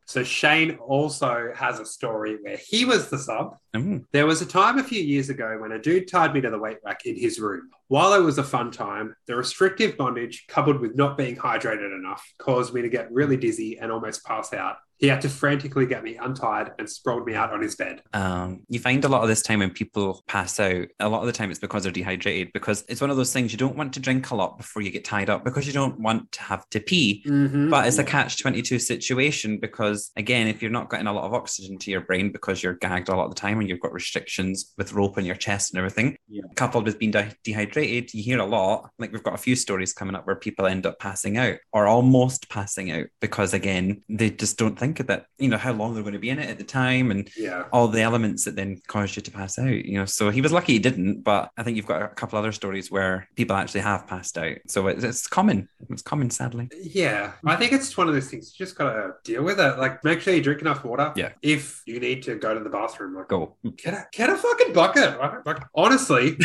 So 0.05 0.23
Shane 0.23 0.77
also 0.77 1.51
has 1.55 1.79
a 1.79 1.85
story 1.85 2.37
where 2.41 2.57
he 2.57 2.85
was 2.85 3.09
the 3.09 3.17
sub. 3.17 3.57
Mm. 3.75 4.05
There 4.11 4.27
was 4.27 4.43
a 4.43 4.45
time 4.45 4.77
a 4.77 4.83
few 4.83 5.01
years 5.01 5.29
ago 5.29 5.57
when 5.59 5.71
a 5.71 5.79
dude 5.79 6.07
tied 6.07 6.35
me 6.35 6.41
to 6.41 6.51
the 6.51 6.59
weight 6.59 6.77
rack 6.85 7.05
in 7.05 7.15
his 7.15 7.39
room. 7.39 7.69
While 7.87 8.13
it 8.13 8.19
was 8.19 8.37
a 8.37 8.43
fun 8.43 8.69
time, 8.69 9.15
the 9.25 9.35
restrictive 9.35 9.97
bondage, 9.97 10.45
coupled 10.47 10.81
with 10.81 10.95
not 10.95 11.17
being 11.17 11.35
hydrated 11.35 11.97
enough, 11.97 12.23
caused 12.37 12.75
me 12.75 12.83
to 12.83 12.89
get 12.89 13.11
really 13.11 13.37
dizzy 13.37 13.79
and 13.79 13.91
almost 13.91 14.23
pass 14.23 14.53
out. 14.53 14.75
He 15.03 15.09
had 15.09 15.19
to 15.23 15.27
frantically 15.27 15.85
get 15.85 16.01
me 16.01 16.15
untied 16.15 16.71
and 16.79 16.89
sprawled 16.89 17.25
me 17.27 17.35
out 17.35 17.51
on 17.51 17.61
his 17.61 17.75
bed. 17.75 18.01
Um, 18.13 18.61
you 18.69 18.79
find 18.79 19.03
a 19.03 19.09
lot 19.09 19.21
of 19.21 19.27
this 19.27 19.41
time 19.41 19.59
when 19.59 19.69
people 19.69 20.23
pass 20.27 20.61
out, 20.61 20.87
a 21.01 21.09
lot 21.09 21.19
of 21.19 21.25
the 21.25 21.33
time 21.33 21.51
it's 21.51 21.59
because 21.59 21.83
they're 21.83 21.91
dehydrated, 21.91 22.53
because 22.53 22.85
it's 22.87 23.01
one 23.01 23.09
of 23.09 23.17
those 23.17 23.33
things 23.33 23.51
you 23.51 23.57
don't 23.57 23.75
want 23.75 23.91
to 23.95 23.99
drink 23.99 24.31
a 24.31 24.35
lot 24.35 24.57
before 24.57 24.81
you 24.81 24.91
get 24.91 25.03
tied 25.03 25.29
up 25.29 25.43
because 25.43 25.67
you 25.67 25.73
don't 25.73 25.99
want 25.99 26.31
to 26.31 26.41
have 26.41 26.69
to 26.69 26.79
pee. 26.79 27.21
Mm-hmm. 27.27 27.69
But 27.69 27.85
it's 27.85 27.97
a 27.97 28.03
catch 28.05 28.41
22 28.41 28.79
situation 28.79 29.59
because, 29.59 30.09
again, 30.15 30.47
if 30.47 30.61
you're 30.61 30.71
not 30.71 30.89
getting 30.89 31.07
a 31.07 31.11
lot 31.13 31.25
of 31.25 31.33
oxygen 31.33 31.77
to 31.79 31.91
your 31.91 31.99
brain 31.99 32.31
because 32.31 32.63
you're 32.63 32.75
gagged 32.75 33.09
a 33.09 33.15
lot 33.17 33.25
of 33.25 33.31
the 33.31 33.41
time 33.41 33.59
and 33.59 33.67
you've 33.67 33.81
got 33.81 33.91
restrictions 33.91 34.73
with 34.77 34.93
rope 34.93 35.17
in 35.17 35.25
your 35.25 35.35
chest 35.35 35.73
and 35.73 35.79
everything, 35.79 36.15
Yeah. 36.29 36.43
coupled 36.55 36.85
with 36.85 36.97
being 36.97 37.11
de- 37.11 37.35
dehydrated, 37.43 38.13
you 38.13 38.23
hear 38.23 38.39
a 38.39 38.45
lot. 38.45 38.89
Like 38.99 39.11
we've 39.11 39.21
got 39.21 39.33
a 39.33 39.37
few 39.37 39.57
stories 39.57 39.91
coming 39.91 40.15
up 40.15 40.25
where 40.25 40.37
people 40.37 40.65
end 40.65 40.85
up 40.85 40.97
passing 40.99 41.37
out 41.37 41.57
or 41.73 41.87
almost 41.87 42.47
passing 42.47 42.89
out 42.89 43.07
because, 43.19 43.53
again, 43.53 44.01
they 44.07 44.29
just 44.29 44.57
don't 44.57 44.79
think 44.79 44.92
of 44.99 45.07
that, 45.07 45.25
you 45.37 45.49
know, 45.49 45.57
how 45.57 45.71
long 45.73 45.93
they're 45.93 46.03
going 46.03 46.13
to 46.13 46.19
be 46.19 46.29
in 46.29 46.39
it 46.39 46.49
at 46.49 46.57
the 46.57 46.63
time 46.63 47.11
and 47.11 47.29
yeah. 47.37 47.63
all 47.71 47.87
the 47.87 48.01
elements 48.01 48.45
that 48.45 48.55
then 48.55 48.81
caused 48.87 49.15
you 49.15 49.21
to 49.21 49.31
pass 49.31 49.57
out, 49.59 49.85
you 49.85 49.97
know. 49.97 50.05
So 50.05 50.29
he 50.29 50.41
was 50.41 50.51
lucky 50.51 50.73
he 50.73 50.79
didn't, 50.79 51.21
but 51.21 51.51
I 51.57 51.63
think 51.63 51.77
you've 51.77 51.85
got 51.85 52.01
a 52.01 52.07
couple 52.07 52.39
other 52.39 52.51
stories 52.51 52.91
where 52.91 53.27
people 53.35 53.55
actually 53.55 53.81
have 53.81 54.07
passed 54.07 54.37
out. 54.37 54.57
So 54.67 54.87
it's, 54.87 55.03
it's 55.03 55.27
common. 55.27 55.67
It's 55.89 56.01
common, 56.01 56.29
sadly. 56.29 56.69
Yeah, 56.81 57.33
I 57.45 57.55
think 57.55 57.71
it's 57.71 57.95
one 57.97 58.07
of 58.07 58.13
those 58.13 58.29
things 58.29 58.53
you 58.57 58.65
just 58.65 58.77
gotta 58.77 59.13
deal 59.23 59.43
with 59.43 59.59
it. 59.59 59.77
Like, 59.77 60.03
make 60.03 60.21
sure 60.21 60.33
you 60.33 60.41
drink 60.41 60.61
enough 60.61 60.83
water. 60.83 61.13
Yeah. 61.15 61.33
If 61.41 61.83
you 61.85 61.99
need 61.99 62.23
to 62.23 62.35
go 62.35 62.53
to 62.53 62.59
the 62.59 62.69
bathroom, 62.69 63.15
like, 63.15 63.27
Go. 63.27 63.55
get 63.77 63.93
a 63.93 64.05
get 64.11 64.29
a 64.29 64.35
fucking 64.35 64.73
bucket. 64.73 65.17
right? 65.19 65.45
Like, 65.45 65.63
honestly, 65.75 66.37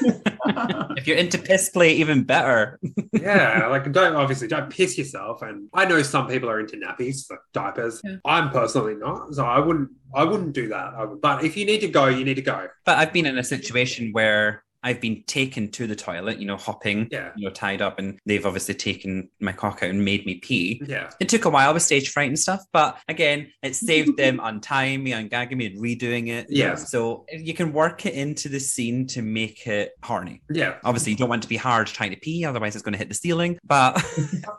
if 0.96 1.06
you're 1.06 1.16
into 1.16 1.38
piss 1.38 1.70
play, 1.70 1.94
even 1.94 2.24
better. 2.24 2.78
yeah. 3.12 3.66
Like, 3.68 3.90
don't 3.92 4.16
obviously 4.16 4.48
don't 4.48 4.70
piss 4.70 4.98
yourself. 4.98 5.42
And 5.42 5.68
I 5.72 5.84
know 5.84 6.02
some 6.02 6.26
people 6.26 6.50
are 6.50 6.60
into 6.60 6.76
nappies, 6.76 7.30
like 7.30 7.40
diapers. 7.52 8.00
Yeah. 8.04 8.16
I'm 8.24 8.50
personally 8.50 8.96
not, 8.96 9.34
so 9.34 9.44
I 9.44 9.58
wouldn't. 9.58 9.90
I 10.14 10.22
wouldn't 10.22 10.52
do 10.52 10.68
that. 10.68 10.94
I 10.96 11.04
would, 11.04 11.20
but 11.20 11.42
if 11.42 11.56
you 11.56 11.64
need 11.64 11.80
to 11.80 11.88
go, 11.88 12.06
you 12.06 12.24
need 12.24 12.34
to 12.34 12.42
go. 12.42 12.68
But 12.84 12.98
I've 12.98 13.12
been 13.12 13.26
in 13.26 13.36
a 13.36 13.42
situation 13.42 14.12
where 14.12 14.63
I've 14.84 15.00
been 15.00 15.24
taken 15.26 15.70
to 15.72 15.86
the 15.86 15.96
toilet, 15.96 16.38
you 16.38 16.46
know, 16.46 16.56
hopping, 16.58 17.08
Yeah. 17.10 17.32
you 17.36 17.46
know, 17.48 17.52
tied 17.52 17.80
up, 17.82 17.98
and 17.98 18.20
they've 18.26 18.44
obviously 18.44 18.74
taken 18.74 19.30
my 19.40 19.52
cock 19.52 19.82
out 19.82 19.88
and 19.90 20.04
made 20.04 20.26
me 20.26 20.36
pee. 20.36 20.82
Yeah. 20.86 21.10
It 21.18 21.28
took 21.30 21.46
a 21.46 21.50
while 21.50 21.72
with 21.72 21.82
stage 21.82 22.10
fright 22.10 22.28
and 22.28 22.38
stuff, 22.38 22.60
but 22.72 22.98
again, 23.08 23.50
it 23.62 23.74
saved 23.74 24.16
them 24.18 24.40
untying 24.42 25.02
me, 25.02 25.12
ungagging 25.12 25.56
me, 25.56 25.66
and 25.66 25.82
redoing 25.82 26.28
it. 26.28 26.46
Yeah. 26.50 26.74
So 26.74 27.24
you 27.32 27.54
can 27.54 27.72
work 27.72 28.04
it 28.06 28.14
into 28.14 28.48
the 28.48 28.60
scene 28.60 29.06
to 29.08 29.22
make 29.22 29.66
it 29.66 29.92
horny. 30.02 30.42
Yeah. 30.50 30.74
Obviously, 30.84 31.12
you 31.12 31.18
don't 31.18 31.28
want 31.30 31.40
it 31.40 31.46
to 31.46 31.48
be 31.48 31.56
hard 31.56 31.86
trying 31.86 32.10
to 32.10 32.16
pee, 32.16 32.44
otherwise, 32.44 32.76
it's 32.76 32.82
going 32.84 32.92
to 32.92 32.98
hit 32.98 33.08
the 33.08 33.14
ceiling. 33.14 33.58
But 33.64 33.94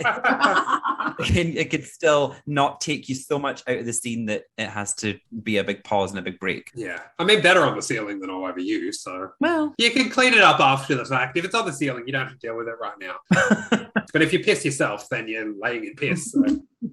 can, 1.24 1.58
it 1.58 1.70
could 1.70 1.84
still 1.84 2.36
not 2.46 2.82
take 2.82 3.10
you 3.10 3.16
so 3.16 3.38
much 3.40 3.64
out 3.68 3.78
of 3.78 3.86
the 3.86 3.94
scene 3.94 4.26
that 4.26 4.44
it 4.58 4.68
has 4.68 4.94
to 4.96 5.18
be 5.44 5.58
a 5.58 5.64
big 5.64 5.84
pause 5.84 6.12
and 6.12 6.20
a 6.20 6.22
big 6.22 6.40
break. 6.40 6.72
yeah. 6.76 7.00
I 7.20 7.24
mean, 7.24 7.42
better 7.42 7.62
on 7.62 7.76
the 7.76 7.82
ceiling 7.82 8.20
than 8.20 8.30
all 8.30 8.46
over 8.46 8.60
you. 8.60 8.92
So 8.92 9.32
Well, 9.40 9.74
you 9.78 9.92
can 9.92 10.10
clean 10.10 10.34
it 10.34 10.42
up 10.42 10.60
after 10.60 10.96
the 10.96 11.06
fact. 11.06 11.38
If 11.38 11.46
it's 11.46 11.56
on 11.56 11.66
the 11.66 11.74
ceiling, 11.74 12.04
you 12.06 12.14
don't 12.14 12.28
have 12.28 12.40
to 12.40 12.48
deal 12.48 12.58
with 12.58 12.68
it 12.68 12.76
right 12.80 12.96
now. 13.00 13.16
but 14.14 14.22
if 14.22 14.34
you 14.34 14.40
piss 14.40 14.66
yourself, 14.66 15.08
then 15.10 15.28
you're 15.28 15.54
laying 15.60 15.86
in 15.86 15.96
piss. 15.96 16.32
So. 16.32 16.44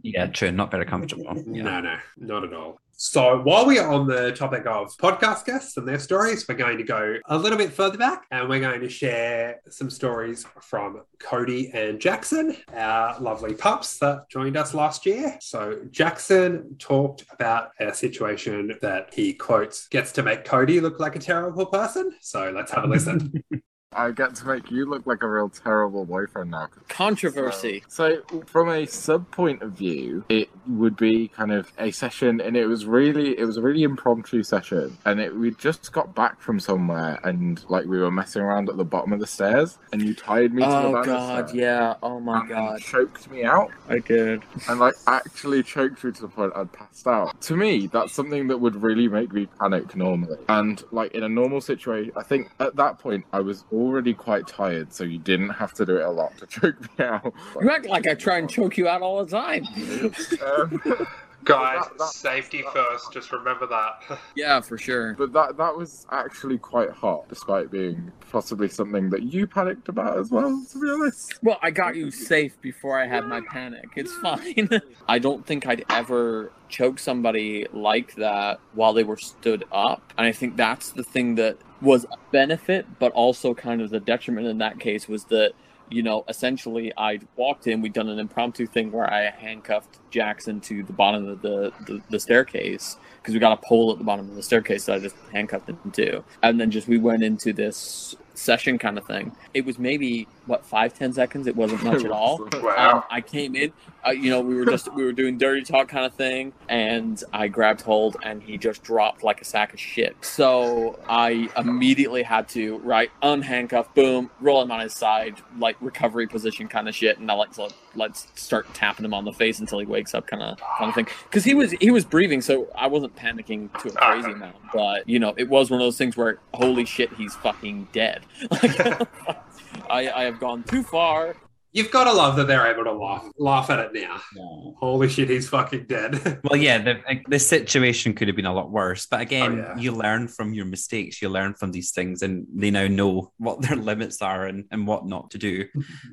yeah, 0.03 0.27
true. 0.27 0.53
Not 0.53 0.71
very 0.71 0.85
comfortable. 0.85 1.25
Yeah. 1.47 1.63
No, 1.63 1.81
no, 1.81 1.97
not 2.19 2.45
at 2.45 2.53
all. 2.53 2.79
So 3.05 3.41
while 3.43 3.67
we're 3.67 3.85
on 3.85 4.07
the 4.07 4.31
topic 4.31 4.65
of 4.65 4.97
podcast 4.97 5.45
guests 5.45 5.77
and 5.77 5.89
their 5.89 5.99
stories, 5.99 6.47
we're 6.47 6.55
going 6.55 6.79
to 6.79 6.85
go 6.85 7.17
a 7.27 7.37
little 7.37 7.59
bit 7.59 7.73
further 7.73 7.99
back 7.99 8.27
and 8.31 8.49
we're 8.49 8.61
going 8.61 8.81
to 8.81 8.89
share 8.89 9.61
some 9.71 9.91
stories 9.91 10.47
from 10.61 11.03
Cody 11.19 11.73
and 11.75 12.01
Jackson, 12.01 12.57
our 12.73 13.19
lovely 13.19 13.55
pups 13.55 13.99
that 13.99 14.29
joined 14.31 14.57
us 14.57 14.73
last 14.73 15.05
year. 15.05 15.37
So 15.41 15.81
Jackson 15.91 16.77
talked 16.79 17.25
about 17.33 17.71
a 17.81 17.93
situation 17.93 18.79
that 18.83 19.13
he 19.13 19.35
quotes 19.35 19.89
gets 19.89 20.13
to 20.13 20.23
make 20.23 20.45
Cody 20.45 20.79
look 20.79 21.01
like 21.01 21.17
a 21.17 21.19
terrible 21.19 21.67
person. 21.67 22.13
So 22.21 22.53
let's 22.55 22.71
have 22.71 22.85
a 22.85 22.87
listen. 22.87 23.33
I 23.95 24.11
get 24.11 24.35
to 24.37 24.47
make 24.47 24.71
you 24.71 24.87
look 24.89 25.07
like 25.07 25.23
a 25.23 25.29
real 25.29 25.49
terrible 25.49 26.05
boyfriend 26.05 26.51
now. 26.51 26.69
Controversy. 26.89 27.83
So, 27.89 28.23
from 28.47 28.69
a 28.69 28.87
sub 28.87 29.31
point 29.31 29.63
of 29.63 29.73
view, 29.73 30.25
it 30.29 30.49
would 30.67 30.97
be 30.97 31.29
kind 31.29 31.53
of 31.53 31.71
a 31.79 31.91
session, 31.91 32.41
and 32.41 32.57
it 32.57 32.67
was 32.67 32.87
really 32.87 33.39
it 33.39 33.45
was 33.45 33.57
a 33.57 33.63
really 33.63 33.83
impromptu 33.83 34.43
session, 34.43 34.97
and 35.05 35.21
it 35.21 35.35
we 35.35 35.51
just 35.53 35.93
got 35.93 36.15
back 36.15 36.41
from 36.41 36.61
somewhere, 36.61 37.19
and 37.25 37.65
like 37.69 37.87
we 37.87 37.99
were 37.99 38.11
messing 38.11 38.43
around 38.43 38.69
at 38.69 38.77
the 38.77 38.85
bottom 38.85 39.13
of 39.13 39.21
the 39.21 39.27
stairs, 39.27 39.79
and 39.93 40.03
you 40.03 40.15
tied 40.15 40.53
me 40.53 40.63
to 40.63 40.69
the 40.69 40.75
Oh 40.75 41.03
god, 41.05 41.55
yeah. 41.55 41.95
Oh 42.03 42.21
my 42.21 42.47
god. 42.47 42.81
choked 42.81 43.31
me 43.31 43.45
out 43.45 43.71
I 43.89 43.99
did. 43.99 44.43
and 44.69 44.81
like 44.81 44.95
actually 45.07 45.63
choked 45.63 46.05
me 46.05 46.13
to 46.13 46.23
the 46.23 46.29
point 46.29 46.53
I'd 46.55 46.73
passed 46.73 47.07
out. 47.07 47.41
To 47.43 47.57
me, 47.57 47.87
that's 47.87 48.13
something 48.13 48.49
that 48.49 48.59
would 48.59 48.83
really 48.83 49.09
make 49.09 49.33
me 49.33 49.47
panic 49.61 49.95
normally. 49.97 50.39
And 50.49 50.83
like 50.93 51.13
in 51.13 51.23
a 51.23 51.29
normal 51.29 51.61
situation, 51.61 52.13
I 52.17 52.23
think 52.23 52.51
at 52.61 52.77
that 52.77 52.99
point 52.99 53.25
I 53.33 53.41
was 53.41 53.65
already 53.83 54.15
quite 54.15 54.47
tired, 54.47 54.93
so 54.93 55.05
you 55.05 55.19
didn't 55.19 55.51
have 55.51 55.73
to 55.75 55.85
do 55.87 55.97
it 55.97 56.05
a 56.05 56.11
lot 56.11 56.37
to 56.39 56.47
choke 56.61 56.81
me 56.99 57.05
out. 57.05 57.33
You 57.61 57.71
act 57.71 57.87
like 57.87 58.07
I 58.07 58.15
try 58.15 58.39
and 58.39 58.49
choke 58.49 58.77
you 58.77 58.89
out 58.89 59.03
all 59.03 59.25
the 59.25 59.31
time. 59.31 59.67
Um, 60.47 60.81
Guys, 61.45 61.85
That- 61.89 61.99
that- 61.99 62.07
safety 62.11 62.63
first. 62.73 63.13
Just 63.13 63.33
remember 63.33 63.67
that. 63.67 64.17
Yeah, 64.37 64.61
for 64.61 64.79
sure. 64.79 65.15
but 65.15 65.33
that 65.33 65.57
that 65.57 65.77
was 65.77 66.07
actually 66.13 66.57
quite 66.57 66.91
hot, 66.91 67.29
despite 67.29 67.69
being 67.69 68.13
possibly 68.31 68.69
something 68.69 69.11
that 69.11 69.25
you 69.25 69.49
panicked 69.49 69.89
about 69.89 70.19
as 70.21 70.31
well. 70.31 70.65
To 70.71 70.81
be 70.81 70.89
honest. 70.89 71.41
Well, 71.43 71.59
I 71.61 71.73
got 71.73 71.97
you 71.97 72.13
safe 72.13 72.61
before 72.61 72.97
I 72.97 73.09
had 73.09 73.27
my 73.27 73.41
panic. 73.51 73.87
It's 73.97 74.13
fine. 74.19 74.69
I 75.09 75.19
don't 75.19 75.45
think 75.45 75.67
I'd 75.67 75.85
ever 75.91 76.53
choke 76.69 77.01
somebody 77.01 77.67
like 77.73 78.15
that 78.15 78.61
while 78.75 78.93
they 78.93 79.03
were 79.03 79.17
stood 79.17 79.65
up. 79.73 80.13
And 80.17 80.25
I 80.25 80.31
think 80.31 80.57
that's 80.57 80.91
the 80.91 81.03
thing 81.03 81.35
that 81.35 81.57
was 81.83 82.05
a 82.05 82.17
benefit, 82.31 82.87
but 82.99 83.13
also 83.13 83.53
kind 83.55 83.83
of 83.83 83.91
the 83.91 84.01
detriment 84.01 84.47
in 84.47 84.59
that 84.59 84.79
case 84.79 85.09
was 85.09 85.25
that, 85.25 85.53
you 85.91 86.03
know, 86.03 86.25
essentially 86.29 86.93
I'd 86.97 87.27
walked 87.37 87.67
in, 87.67 87.83
we'd 87.83 87.93
done 87.93 88.09
an 88.09 88.19
impromptu 88.19 88.67
thing 88.67 88.93
where 88.93 89.13
I 89.13 89.31
handcuffed 89.31 89.99
Jackson 90.11 90.61
to 90.63 90.83
the 90.85 90.93
bottom 90.93 91.29
of 91.29 91.43
the, 91.43 91.73
the, 91.87 92.01
the 92.09 92.21
staircase 92.21 92.97
because 93.21 93.35
we 93.35 93.41
got 93.41 93.53
a 93.53 93.67
pole 93.67 93.93
at 93.93 93.99
the 93.99 94.05
bottom 94.05 94.29
of 94.29 94.35
the 94.35 94.43
staircase 94.43 94.87
that 94.87 94.97
I 94.97 94.99
just 95.01 95.17
handcuffed 95.33 95.69
him 95.69 95.91
to. 95.93 96.25
And 96.43 96.61
then 96.61 96.71
just 96.71 96.89
we 96.89 96.99
went 96.99 97.23
into 97.23 97.53
this 97.53 98.15
session 98.35 98.79
kind 98.79 98.97
of 98.97 99.07
thing. 99.07 99.33
It 99.53 99.65
was 99.65 99.79
maybe 99.79 100.29
what 100.47 100.65
five 100.65 100.95
ten 100.95 101.13
seconds. 101.13 101.47
It 101.47 101.57
wasn't 101.57 101.83
much 101.83 102.05
at 102.05 102.11
all. 102.13 102.43
Um, 102.55 103.03
I 103.11 103.21
came 103.21 103.55
in, 103.55 103.73
uh, 104.07 104.11
you 104.11 104.31
know, 104.31 104.41
we 104.41 104.55
were 104.55 104.67
just 104.67 104.93
we 104.95 105.05
were 105.05 105.13
doing 105.13 105.39
dirty 105.39 105.63
talk 105.63 105.89
kind 105.89 106.05
of 106.05 106.15
thing, 106.15 106.53
and 106.69 107.23
I 107.33 107.49
grabbed 107.49 107.83
hold, 107.83 108.17
and 108.25 108.43
he 108.43 108.59
just 108.59 108.83
dropped 108.83 109.23
like 109.23 109.41
a 109.41 109.45
sack 109.45 109.73
of 109.73 109.81
shit. 109.81 110.17
So 110.23 110.99
I 111.09 111.49
immediately 111.57 112.23
had 112.23 112.49
to 112.51 112.79
right 112.79 113.11
unhandcuff, 113.23 113.95
boom, 113.95 114.31
roll 114.41 114.63
him 114.63 114.71
on 114.71 114.81
his 114.81 114.93
side, 114.93 115.37
like 115.59 115.77
recovery 115.81 116.27
position 116.27 116.69
kind 116.69 116.89
of 116.89 116.95
shit, 116.95 117.19
and 117.19 117.27
now 117.27 117.39
let's 117.39 117.59
let's 117.95 118.27
start 118.35 118.73
tapping 118.75 119.05
him 119.05 119.15
on 119.15 119.25
the 119.25 119.33
face 119.33 119.61
until 119.61 119.79
he 119.79 119.87
wakes 119.87 120.15
up, 120.15 120.27
kind 120.27 120.43
of 120.43 120.59
kind 120.79 120.89
of 120.89 120.95
thing. 120.95 121.07
Because 121.25 121.45
he 121.45 121.55
was 121.55 121.73
he 121.73 121.91
was 121.91 122.05
breathing, 122.05 122.41
so 122.41 122.69
I 122.75 122.89
wasn't 122.89 123.15
panicking 123.17 123.73
to 123.83 123.89
a 123.89 123.93
crazy 123.93 124.33
amount, 124.33 124.57
but 124.73 125.09
you 125.09 125.19
know, 125.19 125.35
it 125.37 125.49
was 125.49 125.71
one 125.71 125.81
of 125.81 125.85
those 125.85 125.99
things 125.99 126.17
where 126.17 126.39
holy 126.55 126.85
shit, 126.85 127.13
he's 127.15 127.35
fucking 127.37 127.89
dead. 127.93 128.23
Like, 128.63 129.09
I 129.91 130.09
I 130.11 130.25
have 130.25 130.39
gone 130.41 130.63
too 130.65 130.83
far. 130.83 131.35
You've 131.75 131.91
got 131.91 132.05
to 132.05 132.13
love 132.13 132.37
that 132.37 132.47
they're 132.49 132.67
able 132.67 132.85
to 132.85 132.93
laugh 132.93 133.27
laugh 133.39 133.71
at 133.71 133.79
it 133.79 133.95
now. 133.95 134.21
Yeah. 134.37 134.73
Holy 134.79 135.09
shit, 135.09 135.31
he's 135.31 135.49
fucking 135.49 135.87
dead. 135.87 136.41
Well, 136.45 136.61
yeah, 136.61 136.77
the, 136.83 137.01
the 137.29 137.39
situation 137.39 138.13
could 138.13 138.29
have 138.29 138.37
been 138.37 138.45
a 138.45 138.53
lot 138.53 138.71
worse. 138.71 139.07
But 139.07 139.23
again, 139.23 139.53
Oh, 139.53 139.57
yeah. 139.57 139.77
you 139.79 139.93
learn 139.93 140.29
from 140.29 140.53
your 140.53 140.67
mistakes. 140.67 141.23
You 141.23 141.31
learn 141.31 141.55
from 141.55 141.73
these 141.73 141.93
things, 141.93 142.21
and 142.21 142.47
they 142.55 142.71
now 142.71 142.89
know 142.89 143.33
what 143.39 143.63
their 143.63 143.77
limits 143.91 144.21
are 144.21 144.45
and, 144.45 144.67
and 144.71 144.87
what 144.87 145.07
not 145.07 145.31
to 145.31 145.39
do. 145.39 145.67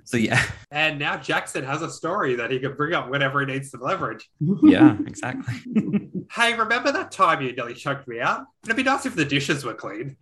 So, 0.06 0.16
yeah, 0.16 0.42
and 0.72 0.98
now 0.98 1.18
Jackson 1.18 1.66
has 1.66 1.82
a 1.82 1.90
story 1.90 2.36
that 2.36 2.52
he 2.52 2.60
can 2.60 2.76
bring 2.78 2.94
up 2.94 3.10
whenever 3.10 3.42
he 3.42 3.46
needs 3.48 3.70
some 3.72 3.82
leverage. 3.82 4.30
yeah, 4.64 4.96
exactly. 5.06 5.56
Hey, 6.32 6.54
remember 6.58 6.94
that 6.94 7.12
time 7.12 7.42
you 7.42 7.52
nearly 7.52 7.74
choked 7.74 8.08
me 8.08 8.22
out? 8.22 8.46
It'd 8.64 8.78
be 8.78 8.84
nice 8.84 9.06
if 9.06 9.16
the 9.16 9.26
dishes 9.26 9.66
were 9.66 9.74
clean. 9.74 10.16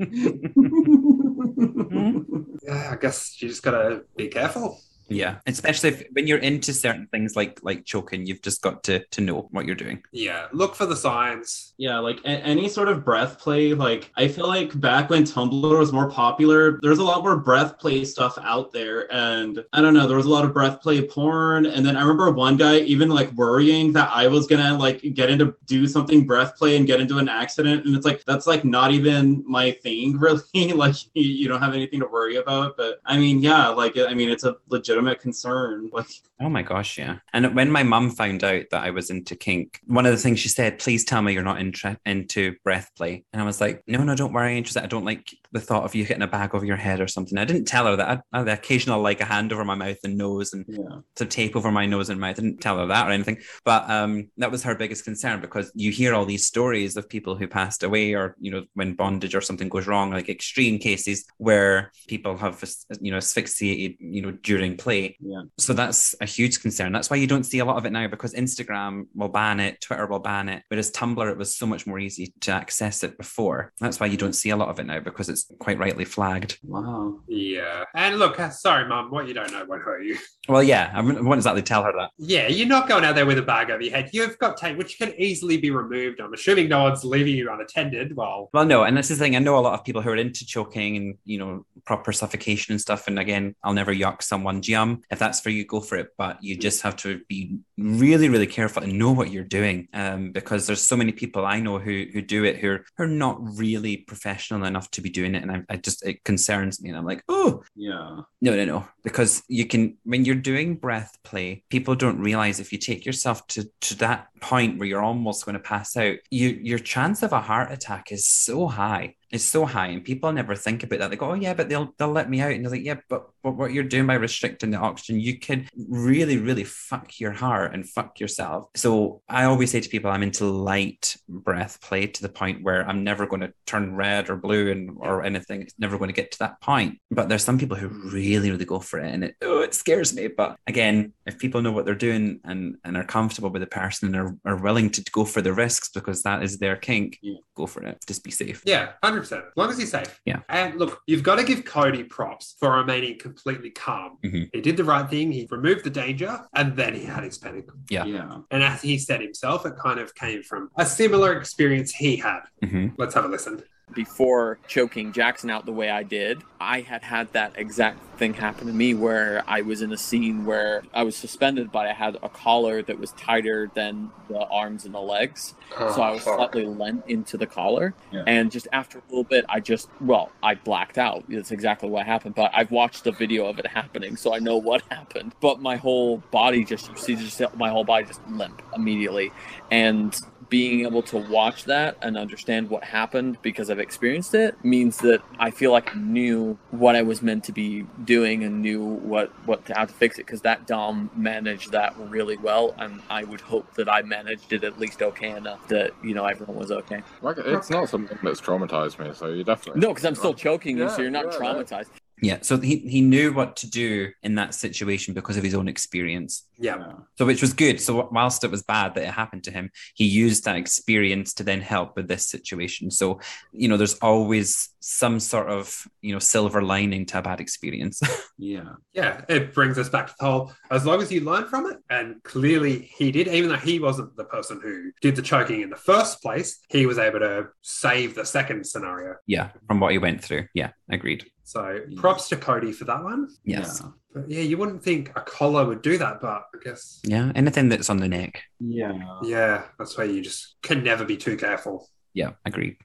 Hmm? 1.37 2.19
Yeah, 2.67 2.91
I 2.91 2.95
guess 2.97 3.41
you 3.41 3.49
just 3.49 3.63
gotta 3.63 4.03
be 4.15 4.27
careful. 4.27 4.79
Yeah, 5.09 5.37
especially 5.45 5.89
if, 5.89 6.03
when 6.11 6.27
you're 6.27 6.37
into 6.39 6.73
certain 6.73 7.07
things 7.07 7.35
like 7.35 7.59
like 7.63 7.85
choking, 7.85 8.25
you've 8.25 8.41
just 8.41 8.61
got 8.61 8.83
to 8.85 9.03
to 9.05 9.21
know 9.21 9.47
what 9.51 9.65
you're 9.65 9.75
doing. 9.75 10.03
Yeah, 10.11 10.47
look 10.51 10.75
for 10.75 10.85
the 10.85 10.95
signs. 10.95 11.73
Yeah, 11.77 11.99
like 11.99 12.19
a- 12.25 12.27
any 12.27 12.67
sort 12.67 12.89
of 12.89 13.05
breath 13.05 13.39
play. 13.39 13.73
Like 13.73 14.11
I 14.17 14.27
feel 14.27 14.47
like 14.47 14.77
back 14.79 15.09
when 15.09 15.23
Tumblr 15.23 15.77
was 15.79 15.93
more 15.93 16.09
popular, 16.09 16.79
there's 16.81 16.99
a 16.99 17.03
lot 17.03 17.23
more 17.23 17.37
breath 17.37 17.79
play 17.79 18.03
stuff 18.03 18.37
out 18.41 18.71
there, 18.73 19.11
and 19.13 19.63
I 19.73 19.81
don't 19.81 19.93
know, 19.93 20.07
there 20.07 20.17
was 20.17 20.25
a 20.25 20.29
lot 20.29 20.43
of 20.45 20.53
breath 20.53 20.81
play 20.81 21.07
porn. 21.07 21.65
And 21.65 21.85
then 21.85 21.95
I 21.95 22.01
remember 22.01 22.31
one 22.31 22.57
guy 22.57 22.79
even 22.79 23.09
like 23.09 23.31
worrying 23.33 23.93
that 23.93 24.09
I 24.13 24.27
was 24.27 24.47
gonna 24.47 24.77
like 24.77 25.01
get 25.13 25.29
into 25.29 25.55
do 25.65 25.87
something 25.87 26.25
breath 26.25 26.57
play 26.57 26.75
and 26.77 26.85
get 26.87 26.99
into 26.99 27.17
an 27.17 27.29
accident, 27.29 27.85
and 27.85 27.95
it's 27.95 28.05
like 28.05 28.23
that's 28.25 28.47
like 28.47 28.65
not 28.65 28.91
even 28.91 29.43
my 29.47 29.71
thing 29.71 30.17
really. 30.19 30.41
like 30.73 30.95
you, 31.13 31.23
you 31.23 31.47
don't 31.47 31.61
have 31.61 31.73
anything 31.73 31.99
to 32.01 32.07
worry 32.07 32.35
about. 32.37 32.75
But 32.77 32.99
I 33.05 33.17
mean, 33.17 33.39
yeah, 33.39 33.69
like 33.69 33.97
I 33.97 34.13
mean, 34.13 34.29
it's 34.29 34.43
a 34.43 34.57
legitimate 34.97 35.21
concern. 35.21 35.89
Like 35.91 36.07
Oh 36.39 36.49
my 36.49 36.61
gosh, 36.61 36.97
yeah. 36.97 37.17
And 37.33 37.55
when 37.55 37.71
my 37.71 37.83
mum 37.83 38.11
found 38.11 38.43
out 38.43 38.65
that 38.71 38.83
I 38.83 38.91
was 38.91 39.09
into 39.09 39.35
kink, 39.35 39.79
one 39.85 40.05
of 40.05 40.11
the 40.11 40.17
things 40.17 40.39
she 40.39 40.49
said, 40.49 40.79
please 40.79 41.03
tell 41.03 41.21
me 41.21 41.33
you're 41.33 41.43
not 41.43 41.59
into 41.59 42.55
breath 42.63 42.91
play. 42.95 43.23
And 43.33 43.41
I 43.41 43.45
was 43.45 43.59
like, 43.61 43.83
no, 43.87 44.03
no, 44.03 44.15
don't 44.15 44.33
worry. 44.33 44.61
She 44.63 44.73
said, 44.73 44.83
I 44.83 44.87
don't 44.87 45.05
like 45.05 45.27
the 45.51 45.59
thought 45.59 45.83
of 45.83 45.95
you 45.95 46.05
hitting 46.05 46.23
a 46.23 46.27
bag 46.27 46.53
over 46.53 46.65
your 46.65 46.77
head 46.77 46.99
or 46.99 47.07
something. 47.07 47.37
I 47.37 47.45
didn't 47.45 47.65
tell 47.65 47.85
her 47.85 47.95
that. 47.95 48.23
I 48.31 48.37
had 48.37 48.47
the 48.47 48.53
occasional 48.53 49.01
like 49.01 49.21
a 49.21 49.25
hand 49.25 49.53
over 49.53 49.65
my 49.65 49.75
mouth 49.75 49.97
and 50.03 50.17
nose 50.17 50.53
and 50.53 50.65
yeah. 50.67 50.99
some 51.15 51.27
tape 51.27 51.55
over 51.55 51.71
my 51.71 51.85
nose 51.85 52.09
and 52.09 52.19
mouth. 52.19 52.31
I 52.31 52.41
didn't 52.41 52.61
tell 52.61 52.77
her 52.77 52.87
that 52.87 53.07
or 53.07 53.11
anything. 53.11 53.39
But 53.65 53.89
um, 53.89 54.29
that 54.37 54.51
was 54.51 54.63
her 54.63 54.75
biggest 54.75 55.05
concern 55.05 55.41
because 55.41 55.71
you 55.75 55.91
hear 55.91 56.13
all 56.13 56.25
these 56.25 56.45
stories 56.45 56.97
of 56.97 57.09
people 57.09 57.35
who 57.35 57.47
passed 57.47 57.83
away 57.83 58.13
or, 58.13 58.35
you 58.39 58.51
know, 58.51 58.65
when 58.73 58.93
bondage 58.93 59.35
or 59.35 59.41
something 59.41 59.69
goes 59.69 59.87
wrong, 59.87 60.11
like 60.11 60.29
extreme 60.29 60.79
cases 60.79 61.25
where 61.37 61.91
people 62.07 62.37
have, 62.37 62.63
you 63.01 63.11
know, 63.11 63.17
asphyxiated, 63.17 63.97
you 63.99 64.21
know, 64.21 64.31
during 64.31 64.77
play. 64.77 65.17
Yeah. 65.19 65.43
So 65.57 65.73
that's 65.73 66.15
a 66.21 66.25
huge 66.25 66.61
concern. 66.61 66.91
That's 66.91 67.09
why 67.09 67.17
you 67.17 67.27
don't 67.27 67.43
see 67.43 67.59
a 67.59 67.65
lot 67.65 67.77
of 67.77 67.85
it 67.85 67.91
now 67.91 68.07
because 68.07 68.33
Instagram 68.33 69.07
will 69.13 69.29
ban 69.29 69.59
it, 69.59 69.81
Twitter 69.81 70.07
will 70.07 70.19
ban 70.19 70.49
it, 70.49 70.63
whereas 70.67 70.91
Tumblr, 70.91 71.31
it 71.31 71.37
was 71.37 71.55
so 71.55 71.65
much 71.65 71.87
more 71.87 71.99
easy 71.99 72.33
to 72.41 72.51
access 72.51 73.03
it 73.03 73.17
before. 73.17 73.73
That's 73.79 73.99
why 73.99 74.07
you 74.07 74.17
don't 74.17 74.33
see 74.33 74.49
a 74.49 74.57
lot 74.57 74.69
of 74.69 74.79
it 74.79 74.85
now 74.85 74.99
because 74.99 75.29
it's 75.29 75.36
quite 75.59 75.77
rightly 75.79 76.05
flagged. 76.05 76.59
Wow. 76.63 77.19
Yeah. 77.27 77.83
And 77.95 78.17
look, 78.17 78.39
uh, 78.39 78.49
sorry, 78.49 78.87
Mum, 78.87 79.11
what 79.11 79.27
you 79.27 79.33
don't 79.33 79.51
know 79.51 79.65
won't 79.65 79.81
hurt 79.81 80.03
you. 80.03 80.17
Well, 80.47 80.63
yeah, 80.63 80.91
I 80.93 81.01
wouldn't 81.01 81.23
wouldn't 81.23 81.39
exactly 81.39 81.61
tell 81.61 81.83
her 81.83 81.91
that. 81.97 82.11
Yeah, 82.17 82.47
you're 82.47 82.67
not 82.67 82.87
going 82.87 83.03
out 83.03 83.15
there 83.15 83.25
with 83.25 83.37
a 83.37 83.41
bag 83.41 83.69
over 83.69 83.81
your 83.81 83.93
head. 83.93 84.09
You've 84.13 84.37
got 84.37 84.55
tape, 84.57 84.77
which 84.77 84.97
can 84.97 85.13
easily 85.17 85.57
be 85.57 85.71
removed. 85.71 86.21
I'm 86.21 86.33
assuming 86.33 86.69
no 86.69 86.83
one's 86.83 87.03
leaving 87.03 87.35
you 87.35 87.51
unattended. 87.51 88.15
Well, 88.15 88.49
Well, 88.53 88.65
no, 88.65 88.83
and 88.83 88.95
that's 88.95 89.09
the 89.09 89.15
thing. 89.15 89.35
I 89.35 89.39
know 89.39 89.57
a 89.57 89.59
lot 89.59 89.73
of 89.73 89.83
people 89.83 90.01
who 90.01 90.09
are 90.09 90.15
into 90.15 90.45
choking 90.45 90.95
and 90.95 91.15
you 91.25 91.37
know 91.37 91.65
proper 91.85 92.11
suffocation 92.13 92.71
and 92.73 92.81
stuff. 92.81 93.07
And 93.07 93.19
again, 93.19 93.55
I'll 93.63 93.73
never 93.73 93.93
yuck 93.93 94.21
someone's 94.21 94.67
yum. 94.69 95.01
If 95.11 95.19
that's 95.19 95.41
for 95.41 95.49
you, 95.49 95.65
go 95.65 95.81
for 95.81 95.97
it. 95.97 96.09
But 96.17 96.41
you 96.41 96.55
just 96.55 96.81
have 96.81 96.95
to 96.97 97.21
be 97.27 97.57
really, 97.77 98.29
really 98.29 98.47
careful 98.47 98.83
and 98.83 98.97
know 98.97 99.11
what 99.11 99.31
you're 99.31 99.43
doing, 99.43 99.87
um, 99.93 100.31
because 100.31 100.65
there's 100.65 100.81
so 100.81 100.95
many 100.95 101.11
people 101.11 101.45
I 101.45 101.59
know 101.59 101.77
who 101.77 102.05
who 102.13 102.21
do 102.21 102.45
it 102.45 102.57
who 102.57 102.71
are, 102.71 102.85
who 102.97 103.03
are 103.03 103.07
not 103.07 103.37
really 103.57 103.97
professional 103.97 104.63
enough 104.63 104.89
to 104.91 105.01
be 105.01 105.09
doing 105.09 105.26
it, 105.35 105.43
and 105.43 105.51
I, 105.51 105.63
I 105.69 105.77
just 105.77 106.05
it 106.05 106.23
concerns 106.23 106.81
me. 106.81 106.89
And 106.89 106.97
I'm 106.97 107.05
like, 107.05 107.23
oh, 107.27 107.63
Yeah. 107.75 108.21
no, 108.41 108.55
no, 108.55 108.65
no. 108.65 108.87
Because 109.03 109.43
you 109.47 109.65
can, 109.65 109.97
when 110.03 110.25
you're 110.25 110.35
doing 110.35 110.75
breath 110.75 111.17
play, 111.23 111.63
people 111.69 111.95
don't 111.95 112.19
realize 112.19 112.59
if 112.59 112.71
you 112.71 112.77
take 112.77 113.05
yourself 113.05 113.45
to, 113.47 113.69
to 113.81 113.95
that 113.97 114.27
point 114.41 114.77
where 114.77 114.87
you're 114.87 115.03
almost 115.03 115.45
going 115.45 115.53
to 115.53 115.59
pass 115.59 115.95
out, 115.97 116.17
you 116.29 116.49
your 116.61 116.79
chance 116.79 117.23
of 117.23 117.31
a 117.33 117.41
heart 117.41 117.71
attack 117.71 118.11
is 118.11 118.27
so 118.27 118.67
high. 118.67 119.15
It's 119.29 119.43
so 119.43 119.65
high, 119.65 119.87
and 119.87 120.03
people 120.03 120.31
never 120.31 120.55
think 120.55 120.83
about 120.83 120.99
that. 120.99 121.09
They 121.09 121.17
go, 121.17 121.31
"Oh 121.31 121.33
yeah, 121.33 121.53
but 121.53 121.67
they'll 121.67 121.93
they'll 121.97 122.11
let 122.11 122.29
me 122.29 122.39
out," 122.39 122.51
and 122.51 122.63
they're 122.63 122.71
like, 122.71 122.83
"Yeah, 122.85 122.95
but, 123.09 123.29
but 123.43 123.55
what 123.57 123.73
you're 123.73 123.83
doing 123.83 124.07
by 124.07 124.13
restricting 124.13 124.71
the 124.71 124.77
oxygen, 124.77 125.19
you 125.19 125.37
could 125.39 125.67
really, 125.89 126.37
really 126.37 126.63
fuck 126.63 127.19
your 127.19 127.31
heart 127.33 127.73
and 127.73 127.87
fuck 127.87 128.19
yourself." 128.21 128.69
So 128.75 129.21
I 129.27 129.43
always 129.43 129.71
say 129.71 129.81
to 129.81 129.89
people, 129.89 130.09
I'm 130.11 130.23
into 130.23 130.45
light 130.45 131.17
breath 131.27 131.81
play 131.81 132.07
to 132.07 132.21
the 132.21 132.29
point 132.29 132.63
where 132.63 132.87
I'm 132.87 133.03
never 133.03 133.27
going 133.27 133.41
to 133.41 133.53
turn 133.65 133.95
red 133.95 134.29
or 134.29 134.37
blue 134.37 134.71
and 134.71 134.91
or 134.97 135.23
anything. 135.23 135.61
It's 135.61 135.75
never 135.77 135.97
going 135.97 136.09
to 136.09 136.13
get 136.21 136.31
to 136.31 136.39
that 136.39 136.61
point. 136.61 136.99
But 137.11 137.27
there's 137.27 137.43
some 137.43 137.57
people 137.59 137.75
who 137.75 137.89
really, 137.89 138.49
really 138.49 138.63
go 138.65 138.79
for 138.79 138.99
it, 138.99 139.13
and 139.13 139.23
it 139.25 139.35
oh, 139.43 139.59
it 139.59 139.73
scares 139.73 140.15
me. 140.15 140.27
But 140.27 140.57
again, 140.67 141.11
if 141.25 141.37
people 141.37 141.61
know 141.61 141.73
what 141.73 141.85
they're 141.85 141.95
doing 141.95 142.39
and 142.45 142.77
and 142.85 142.95
are 142.95 143.03
comfortable 143.03 143.49
with 143.49 143.61
the 143.61 143.67
person 143.67 144.07
and 144.07 144.15
are, 144.15 144.35
are 144.53 144.55
willing 144.61 144.89
to 144.91 145.03
go 145.11 145.25
for 145.25 145.41
the 145.41 145.51
risks 145.53 145.89
because 145.89 146.23
that 146.23 146.43
is 146.43 146.59
their 146.59 146.77
kink, 146.77 147.19
Yeah. 147.21 147.35
go 147.55 147.65
for 147.65 147.83
it. 147.83 147.97
Just 148.07 148.23
be 148.23 148.31
safe. 148.31 148.61
yeah, 148.65 148.93
100%. 149.03 149.16
As 149.21 149.43
long 149.55 149.69
as 149.69 149.77
he's 149.77 149.91
safe. 149.91 150.19
Yeah. 150.25 150.39
And 150.49 150.75
look, 150.75 151.01
you've 151.07 151.23
got 151.23 151.35
to 151.35 151.43
give 151.43 151.65
Cody 151.65 152.03
props 152.03 152.55
for 152.59 152.71
remaining 152.77 153.17
completely 153.19 153.69
calm. 153.71 154.17
Mhm. 154.23 154.49
He 154.53 154.61
did 154.61 154.77
the 154.77 154.83
right 154.83 155.09
thing. 155.09 155.31
He 155.31 155.47
removed 155.49 155.83
the 155.83 155.89
danger, 155.89 156.39
and 156.53 156.75
then 156.75 156.93
he 156.93 157.03
had 157.03 157.23
his 157.23 157.37
panic. 157.37 157.65
Yeah. 157.89 158.05
Yeah. 158.05 158.37
And 158.51 158.63
as 158.63 158.81
he 158.81 158.97
said 158.97 159.21
himself, 159.21 159.65
it 159.65 159.73
kind 159.81 159.99
of 159.99 160.13
came 160.15 160.43
from 160.43 160.69
a 160.77 160.85
similar 160.85 161.33
experience 161.37 161.91
he 161.93 162.15
had. 162.17 162.41
hmm 162.63 162.87
Let's 162.97 163.15
have 163.15 163.25
a 163.25 163.27
listen. 163.27 163.63
Before 163.93 164.59
choking 164.67 165.11
Jackson 165.11 165.49
out 165.49 165.65
the 165.65 165.71
way 165.71 165.89
I 165.89 166.03
did, 166.03 166.43
I 166.59 166.81
had 166.81 167.03
had 167.03 167.31
that 167.33 167.53
exact 167.55 167.99
thing 168.17 168.33
happen 168.33 168.67
to 168.67 168.73
me 168.73 168.93
where 168.93 169.43
I 169.47 169.61
was 169.61 169.81
in 169.81 169.91
a 169.91 169.97
scene 169.97 170.45
where 170.45 170.83
I 170.93 171.03
was 171.03 171.15
suspended, 171.15 171.71
but 171.71 171.87
I 171.87 171.93
had 171.93 172.15
a 172.21 172.29
collar 172.29 172.83
that 172.83 172.99
was 172.99 173.11
tighter 173.13 173.71
than 173.73 174.11
the 174.27 174.39
arms 174.39 174.85
and 174.85 174.93
the 174.93 174.99
legs. 174.99 175.55
Oh, 175.77 175.95
so 175.95 176.01
I 176.01 176.11
was 176.11 176.23
slightly 176.23 176.65
lent 176.65 177.05
into 177.07 177.37
the 177.37 177.47
collar. 177.47 177.93
Yeah. 178.11 178.23
And 178.27 178.51
just 178.51 178.67
after 178.71 178.99
a 178.99 179.01
little 179.09 179.23
bit, 179.23 179.45
I 179.49 179.61
just, 179.61 179.89
well, 180.01 180.31
I 180.43 180.55
blacked 180.55 180.97
out. 180.97 181.23
That's 181.29 181.51
exactly 181.51 181.89
what 181.89 182.05
happened. 182.05 182.35
But 182.35 182.51
I've 182.53 182.71
watched 182.71 183.03
the 183.03 183.11
video 183.11 183.47
of 183.47 183.57
it 183.57 183.67
happening, 183.67 184.15
so 184.15 184.33
I 184.33 184.39
know 184.39 184.57
what 184.57 184.81
happened. 184.91 185.33
But 185.39 185.61
my 185.61 185.77
whole 185.77 186.17
body 186.31 186.65
just, 186.65 186.89
you 186.89 186.97
see, 186.97 187.15
just 187.15 187.41
my 187.55 187.69
whole 187.69 187.83
body 187.83 188.05
just 188.05 188.21
limp 188.27 188.61
immediately. 188.75 189.31
And 189.71 190.15
being 190.49 190.85
able 190.85 191.01
to 191.03 191.17
watch 191.17 191.65
that 191.65 191.97
and 192.01 192.17
understand 192.17 192.69
what 192.69 192.83
happened 192.83 193.37
because 193.41 193.69
I've 193.69 193.79
experienced 193.79 194.33
it 194.33 194.55
means 194.63 194.97
that 194.99 195.21
I 195.39 195.51
feel 195.51 195.71
like 195.71 195.95
I 195.95 195.99
knew 195.99 196.57
what 196.71 196.95
I 196.95 197.01
was 197.01 197.21
meant 197.21 197.43
to 197.45 197.51
be 197.51 197.85
doing 198.05 198.43
and 198.43 198.61
knew 198.61 198.83
what 198.83 199.31
what 199.45 199.67
how 199.67 199.85
to 199.85 199.93
fix 199.93 200.17
it 200.17 200.25
because 200.25 200.41
that 200.41 200.67
Dom 200.67 201.09
managed 201.15 201.71
that 201.71 201.95
really 201.97 202.37
well 202.37 202.75
and 202.77 203.01
I 203.09 203.23
would 203.23 203.41
hope 203.41 203.73
that 203.75 203.89
I 203.89 204.01
managed 204.01 204.53
it 204.53 204.63
at 204.63 204.79
least 204.79 205.01
okay 205.01 205.31
enough 205.31 205.67
that 205.67 205.91
you 206.03 206.13
know 206.13 206.25
everyone 206.25 206.55
was 206.57 206.71
okay. 206.71 207.01
Like 207.21 207.37
it's 207.39 207.69
not 207.69 207.89
something 207.89 208.17
that's 208.23 208.41
traumatized 208.41 208.99
me, 208.99 209.13
so 209.13 209.27
you 209.27 209.43
definitely 209.43 209.81
No, 209.81 209.89
because 209.89 210.05
I'm 210.05 210.15
still 210.15 210.33
choking 210.33 210.77
you, 210.77 210.89
so 210.89 211.01
you're 211.01 211.11
not 211.11 211.25
yeah, 211.25 211.39
traumatized. 211.39 211.87
Yeah, 212.21 212.39
so 212.41 212.57
he, 212.57 212.77
he 212.77 213.01
knew 213.01 213.31
what 213.31 213.57
to 213.57 213.69
do 213.69 214.11
in 214.23 214.35
that 214.35 214.55
situation 214.55 215.13
because 215.13 215.37
of 215.37 215.43
his 215.43 215.53
own 215.53 215.67
experience. 215.67 216.47
Yeah. 216.57 216.93
So 217.15 217.27
which 217.27 217.41
was 217.41 217.53
good. 217.53 217.79
So 217.79 218.09
whilst 218.11 218.43
it 218.43 218.49
was 218.49 218.63
bad 218.63 218.95
that 218.95 219.03
it 219.03 219.13
happened 219.13 219.43
to 219.43 219.51
him, 219.51 219.69
he 219.93 220.05
used 220.05 220.45
that 220.45 220.55
experience 220.55 221.35
to 221.35 221.43
then 221.43 221.61
help 221.61 221.95
with 221.95 222.07
this 222.07 222.25
situation. 222.25 222.89
So, 222.89 223.19
you 223.51 223.67
know, 223.67 223.77
there's 223.77 223.99
always 223.99 224.69
some 224.79 225.19
sort 225.19 225.49
of, 225.49 225.83
you 226.01 226.11
know, 226.11 226.19
silver 226.19 226.63
lining 226.63 227.05
to 227.07 227.19
a 227.19 227.21
bad 227.21 227.39
experience. 227.39 228.01
Yeah. 228.39 228.73
Yeah, 228.93 229.25
it 229.27 229.51
brings 229.51 229.79
us 229.79 229.89
back 229.89 230.07
to 230.07 230.13
the 230.19 230.25
whole 230.25 230.53
as 230.69 230.85
long 230.85 231.01
as 231.01 231.11
you 231.11 231.21
learn 231.21 231.47
from 231.47 231.65
it, 231.65 231.77
and 231.89 232.21
clearly 232.21 232.77
he 232.95 233.11
did, 233.11 233.27
even 233.27 233.49
though 233.49 233.55
he 233.55 233.79
wasn't 233.79 234.15
the 234.15 234.25
person 234.25 234.59
who 234.61 234.91
did 235.01 235.15
the 235.15 235.23
choking 235.23 235.61
in 235.61 235.71
the 235.71 235.75
first 235.75 236.21
place, 236.21 236.59
he 236.69 236.85
was 236.85 236.99
able 236.99 237.17
to 237.17 237.47
save 237.63 238.13
the 238.13 238.23
second 238.23 238.63
scenario. 238.67 239.15
yeah, 239.25 239.49
from 239.65 239.79
what 239.79 239.91
he 239.91 239.97
went 239.97 240.23
through. 240.23 240.45
Yeah, 240.53 240.69
agreed. 240.91 241.25
So 241.47 241.79
props 241.95 242.27
to 242.27 242.35
Cody 242.35 242.73
for 242.73 242.83
that 242.83 243.01
one. 243.01 243.29
Yes. 243.45 243.79
Yeah. 243.81 243.91
But 244.13 244.29
yeah, 244.29 244.41
you 244.41 244.57
wouldn't 244.57 244.83
think 244.83 245.11
a 245.15 245.21
collar 245.21 245.65
would 245.65 245.81
do 245.81 245.97
that, 245.97 246.19
but 246.19 246.43
I 246.53 246.57
guess 246.61 246.99
Yeah, 247.05 247.31
anything 247.35 247.69
that's 247.69 247.89
on 247.89 247.97
the 247.97 248.09
neck. 248.09 248.43
Yeah. 248.59 249.19
yeah, 249.23 249.63
that's 249.79 249.97
where 249.97 250.05
you 250.05 250.21
just 250.21 250.57
can 250.61 250.83
never 250.83 251.05
be 251.05 251.15
too 251.15 251.37
careful. 251.37 251.87
Yeah, 252.13 252.31
agreed. 252.43 252.75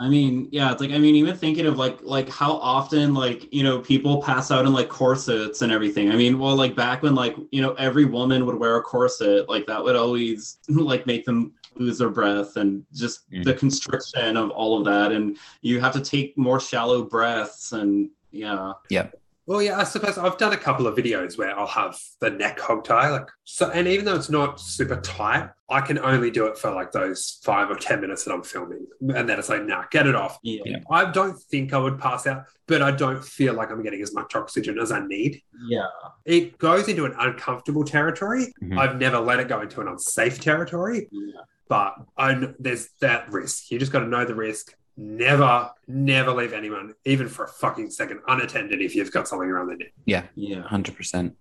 I 0.00 0.08
mean, 0.08 0.48
yeah, 0.50 0.72
it's 0.72 0.80
like 0.80 0.90
I 0.90 0.98
mean, 0.98 1.14
even 1.14 1.36
thinking 1.36 1.66
of 1.66 1.78
like 1.78 2.00
like 2.02 2.28
how 2.28 2.54
often 2.54 3.14
like 3.14 3.54
you 3.54 3.62
know 3.62 3.78
people 3.78 4.20
pass 4.20 4.50
out 4.50 4.66
in 4.66 4.72
like 4.72 4.88
corsets 4.88 5.62
and 5.62 5.70
everything. 5.70 6.10
I 6.10 6.16
mean, 6.16 6.40
well, 6.40 6.56
like 6.56 6.74
back 6.74 7.04
when 7.04 7.14
like 7.14 7.36
you 7.52 7.62
know 7.62 7.74
every 7.74 8.06
woman 8.06 8.44
would 8.44 8.56
wear 8.56 8.74
a 8.74 8.82
corset, 8.82 9.48
like 9.48 9.66
that 9.68 9.84
would 9.84 9.94
always 9.94 10.58
like 10.68 11.06
make 11.06 11.24
them 11.26 11.52
lose 11.80 11.98
their 11.98 12.10
breath 12.10 12.56
and 12.56 12.84
just 12.92 13.30
Mm. 13.30 13.44
the 13.44 13.54
constriction 13.54 14.36
of 14.36 14.50
all 14.50 14.78
of 14.78 14.84
that, 14.84 15.12
and 15.12 15.36
you 15.62 15.80
have 15.80 15.92
to 15.94 16.00
take 16.00 16.36
more 16.36 16.60
shallow 16.60 17.02
breaths 17.02 17.72
and 17.72 18.10
yeah, 18.30 18.72
yeah 18.90 19.08
Well, 19.46 19.60
yeah, 19.62 19.78
I 19.80 19.84
suppose 19.84 20.16
I've 20.16 20.38
done 20.38 20.52
a 20.52 20.56
couple 20.56 20.86
of 20.86 20.94
videos 20.94 21.36
where 21.36 21.58
I'll 21.58 21.66
have 21.66 21.98
the 22.20 22.30
neck 22.30 22.60
hog 22.60 22.84
tie, 22.84 23.10
like 23.10 23.28
so, 23.44 23.68
and 23.70 23.88
even 23.88 24.04
though 24.04 24.14
it's 24.14 24.30
not 24.30 24.60
super 24.60 25.00
tight, 25.00 25.48
I 25.68 25.80
can 25.80 25.98
only 25.98 26.30
do 26.30 26.46
it 26.46 26.56
for 26.56 26.70
like 26.72 26.92
those 26.92 27.40
five 27.42 27.68
or 27.70 27.74
ten 27.74 28.00
minutes 28.00 28.22
that 28.24 28.32
I'm 28.32 28.44
filming, 28.44 28.86
and 29.00 29.28
then 29.28 29.38
it's 29.40 29.48
like, 29.48 29.64
nah, 29.64 29.84
get 29.90 30.06
it 30.06 30.14
off. 30.14 30.38
yeah, 30.44 30.62
Yeah. 30.64 30.78
I 30.90 31.10
don't 31.10 31.36
think 31.50 31.72
I 31.72 31.78
would 31.78 31.98
pass 31.98 32.28
out, 32.28 32.44
but 32.68 32.80
I 32.82 32.92
don't 32.92 33.24
feel 33.24 33.54
like 33.54 33.72
I'm 33.72 33.82
getting 33.82 34.02
as 34.02 34.14
much 34.14 34.36
oxygen 34.36 34.78
as 34.78 34.92
I 34.92 35.00
need. 35.04 35.42
yeah, 35.68 35.86
It 36.24 36.56
goes 36.58 36.86
into 36.88 37.04
an 37.06 37.14
uncomfortable 37.18 37.82
territory. 37.84 38.52
Mhm. 38.62 38.78
I've 38.78 38.98
never 39.00 39.18
let 39.18 39.40
it 39.40 39.48
go 39.48 39.60
into 39.62 39.80
an 39.80 39.88
unsafe 39.88 40.40
territory, 40.40 41.08
yeah. 41.10 41.40
But 41.70 41.94
I, 42.18 42.48
there's 42.58 42.88
that 43.00 43.30
risk. 43.30 43.70
You 43.70 43.78
just 43.78 43.92
got 43.92 44.00
to 44.00 44.08
know 44.08 44.24
the 44.24 44.34
risk. 44.34 44.74
Never, 44.96 45.70
never 45.86 46.32
leave 46.32 46.52
anyone, 46.52 46.94
even 47.06 47.28
for 47.28 47.44
a 47.44 47.48
fucking 47.48 47.90
second, 47.90 48.20
unattended 48.26 48.82
if 48.82 48.94
you've 48.94 49.12
got 49.12 49.28
something 49.28 49.48
around 49.48 49.68
their 49.68 49.76
neck. 49.76 49.92
Yeah. 50.04 50.24
Yeah. 50.34 50.62
100%. 50.64 51.32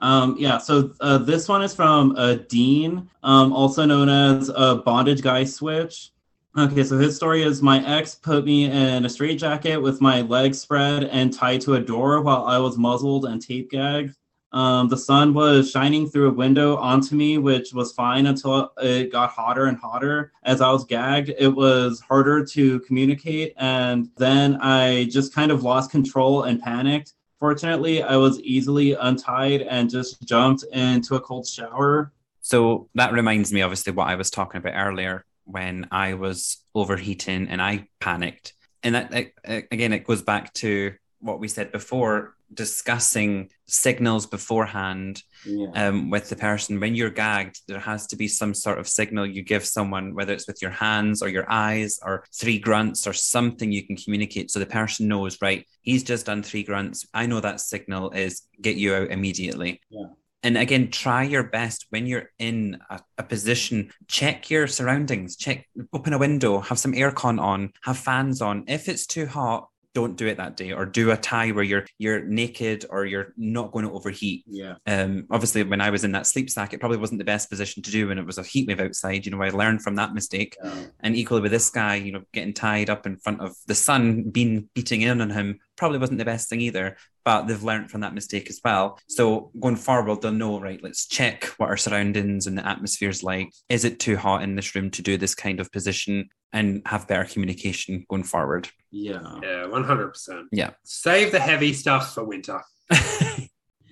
Um, 0.00 0.36
yeah, 0.38 0.58
so 0.58 0.92
uh, 1.00 1.18
this 1.18 1.48
one 1.48 1.62
is 1.62 1.74
from 1.74 2.14
uh, 2.18 2.34
Dean, 2.48 3.08
um, 3.22 3.52
also 3.52 3.86
known 3.86 4.08
as 4.08 4.50
uh, 4.54 4.76
Bondage 4.76 5.22
Guy 5.22 5.44
Switch. 5.44 6.10
Okay, 6.58 6.84
so 6.84 6.98
his 6.98 7.16
story 7.16 7.42
is 7.42 7.62
my 7.62 7.82
ex 7.86 8.14
put 8.14 8.44
me 8.44 8.66
in 8.66 9.06
a 9.06 9.08
straitjacket 9.08 9.80
with 9.80 10.02
my 10.02 10.20
legs 10.20 10.60
spread 10.60 11.04
and 11.04 11.32
tied 11.32 11.62
to 11.62 11.74
a 11.74 11.80
door 11.80 12.20
while 12.20 12.44
I 12.44 12.58
was 12.58 12.76
muzzled 12.76 13.24
and 13.24 13.40
tape 13.40 13.70
gagged. 13.70 14.14
Um, 14.52 14.88
the 14.88 14.96
sun 14.96 15.32
was 15.32 15.70
shining 15.70 16.08
through 16.08 16.28
a 16.28 16.34
window 16.34 16.76
onto 16.76 17.14
me, 17.14 17.38
which 17.38 17.72
was 17.72 17.92
fine 17.92 18.26
until 18.26 18.72
it 18.78 19.10
got 19.10 19.30
hotter 19.30 19.66
and 19.66 19.78
hotter. 19.78 20.32
As 20.42 20.60
I 20.60 20.70
was 20.70 20.84
gagged, 20.84 21.32
it 21.38 21.48
was 21.48 22.00
harder 22.00 22.44
to 22.44 22.80
communicate, 22.80 23.54
and 23.56 24.10
then 24.16 24.56
I 24.60 25.04
just 25.10 25.34
kind 25.34 25.50
of 25.50 25.62
lost 25.62 25.90
control 25.90 26.42
and 26.42 26.60
panicked. 26.60 27.14
Fortunately, 27.40 28.02
I 28.02 28.16
was 28.16 28.40
easily 28.40 28.92
untied 28.92 29.62
and 29.62 29.90
just 29.90 30.22
jumped 30.22 30.64
into 30.72 31.16
a 31.16 31.20
cold 31.20 31.46
shower. 31.46 32.12
So 32.40 32.88
that 32.94 33.12
reminds 33.12 33.52
me, 33.52 33.62
obviously, 33.62 33.92
what 33.92 34.08
I 34.08 34.16
was 34.16 34.30
talking 34.30 34.58
about 34.58 34.74
earlier 34.76 35.24
when 35.44 35.88
I 35.90 36.14
was 36.14 36.58
overheating 36.74 37.48
and 37.48 37.60
I 37.60 37.88
panicked. 38.00 38.52
And 38.82 38.94
that, 38.94 39.32
again, 39.44 39.92
it 39.92 40.04
goes 40.04 40.22
back 40.22 40.52
to 40.54 40.94
what 41.20 41.40
we 41.40 41.48
said 41.48 41.72
before 41.72 42.34
discussing 42.54 43.50
signals 43.66 44.26
beforehand 44.26 45.22
Yeah. 45.44 45.70
um, 45.74 46.10
with 46.10 46.28
the 46.28 46.36
person. 46.36 46.78
When 46.80 46.94
you're 46.94 47.10
gagged, 47.10 47.60
there 47.68 47.80
has 47.80 48.06
to 48.08 48.16
be 48.16 48.28
some 48.28 48.54
sort 48.54 48.78
of 48.78 48.88
signal 48.88 49.26
you 49.26 49.42
give 49.42 49.64
someone, 49.64 50.14
whether 50.14 50.32
it's 50.32 50.46
with 50.46 50.60
your 50.62 50.70
hands 50.70 51.22
or 51.22 51.28
your 51.28 51.46
eyes 51.50 51.98
or 52.04 52.24
three 52.32 52.58
grunts 52.58 53.06
or 53.06 53.12
something 53.12 53.72
you 53.72 53.86
can 53.86 53.96
communicate 53.96 54.50
so 54.50 54.58
the 54.58 54.66
person 54.66 55.08
knows, 55.08 55.38
right, 55.42 55.66
he's 55.82 56.04
just 56.04 56.26
done 56.26 56.42
three 56.42 56.62
grunts. 56.62 57.06
I 57.14 57.26
know 57.26 57.40
that 57.40 57.60
signal 57.60 58.10
is 58.10 58.42
get 58.60 58.76
you 58.76 58.94
out 58.94 59.10
immediately. 59.10 59.80
Yeah. 59.90 60.06
And 60.44 60.58
again, 60.58 60.90
try 60.90 61.22
your 61.22 61.44
best 61.44 61.86
when 61.90 62.06
you're 62.06 62.30
in 62.38 62.78
a, 62.90 63.00
a 63.16 63.22
position, 63.22 63.92
check 64.08 64.50
your 64.50 64.66
surroundings, 64.66 65.36
check, 65.36 65.68
open 65.92 66.12
a 66.12 66.18
window, 66.18 66.58
have 66.60 66.80
some 66.80 66.94
aircon 66.94 67.40
on, 67.40 67.72
have 67.84 67.96
fans 67.96 68.42
on. 68.42 68.64
If 68.66 68.88
it's 68.88 69.06
too 69.06 69.26
hot, 69.26 69.68
don't 69.94 70.16
do 70.16 70.26
it 70.26 70.38
that 70.38 70.56
day 70.56 70.72
or 70.72 70.86
do 70.86 71.10
a 71.10 71.16
tie 71.16 71.50
where 71.50 71.64
you're 71.64 71.84
you're 71.98 72.24
naked 72.24 72.86
or 72.90 73.04
you're 73.04 73.32
not 73.36 73.72
going 73.72 73.84
to 73.86 73.92
overheat 73.92 74.44
Yeah. 74.46 74.76
um, 74.86 75.26
obviously 75.30 75.62
when 75.62 75.80
I 75.80 75.90
was 75.90 76.04
in 76.04 76.12
that 76.12 76.26
sleep 76.26 76.48
sack, 76.50 76.72
it 76.72 76.80
probably 76.80 76.98
wasn't 76.98 77.18
the 77.18 77.24
best 77.24 77.50
position 77.50 77.82
to 77.82 77.90
do 77.90 78.08
when 78.08 78.18
it 78.18 78.26
was 78.26 78.38
a 78.38 78.42
heat 78.42 78.66
wave 78.68 78.80
outside. 78.80 79.24
You 79.26 79.32
know, 79.32 79.42
I 79.42 79.50
learned 79.50 79.82
from 79.82 79.96
that 79.96 80.14
mistake. 80.14 80.56
Yeah. 80.62 80.74
And 81.00 81.16
equally 81.16 81.40
with 81.42 81.52
this 81.52 81.70
guy, 81.70 81.96
you 81.96 82.12
know, 82.12 82.22
getting 82.32 82.54
tied 82.54 82.90
up 82.90 83.06
in 83.06 83.16
front 83.16 83.40
of 83.40 83.54
the 83.66 83.74
sun 83.74 84.30
being 84.30 84.68
beating 84.74 85.02
in 85.02 85.20
on 85.20 85.30
him 85.30 85.58
probably 85.76 85.98
wasn't 85.98 86.18
the 86.18 86.24
best 86.24 86.48
thing 86.48 86.60
either. 86.60 86.96
But 87.24 87.46
they've 87.46 87.62
learned 87.62 87.90
from 87.90 88.00
that 88.00 88.14
mistake 88.14 88.48
as 88.50 88.60
well. 88.64 88.98
So 89.08 89.52
going 89.60 89.76
forward, 89.76 90.22
they'll 90.22 90.32
know, 90.32 90.58
right, 90.60 90.82
let's 90.82 91.06
check 91.06 91.44
what 91.56 91.68
our 91.68 91.76
surroundings 91.76 92.46
and 92.46 92.58
the 92.58 92.66
atmosphere's 92.66 93.22
like. 93.22 93.52
Is 93.68 93.84
it 93.84 94.00
too 94.00 94.16
hot 94.16 94.42
in 94.42 94.56
this 94.56 94.74
room 94.74 94.90
to 94.92 95.02
do 95.02 95.16
this 95.16 95.34
kind 95.34 95.60
of 95.60 95.70
position 95.70 96.28
and 96.52 96.82
have 96.86 97.08
better 97.08 97.24
communication 97.24 98.04
going 98.08 98.24
forward? 98.24 98.68
Yeah. 98.90 99.20
Yeah, 99.42 99.66
100%. 99.68 100.44
Yeah. 100.52 100.70
Save 100.84 101.32
the 101.32 101.40
heavy 101.40 101.72
stuff 101.72 102.14
for 102.14 102.24
winter. 102.24 102.60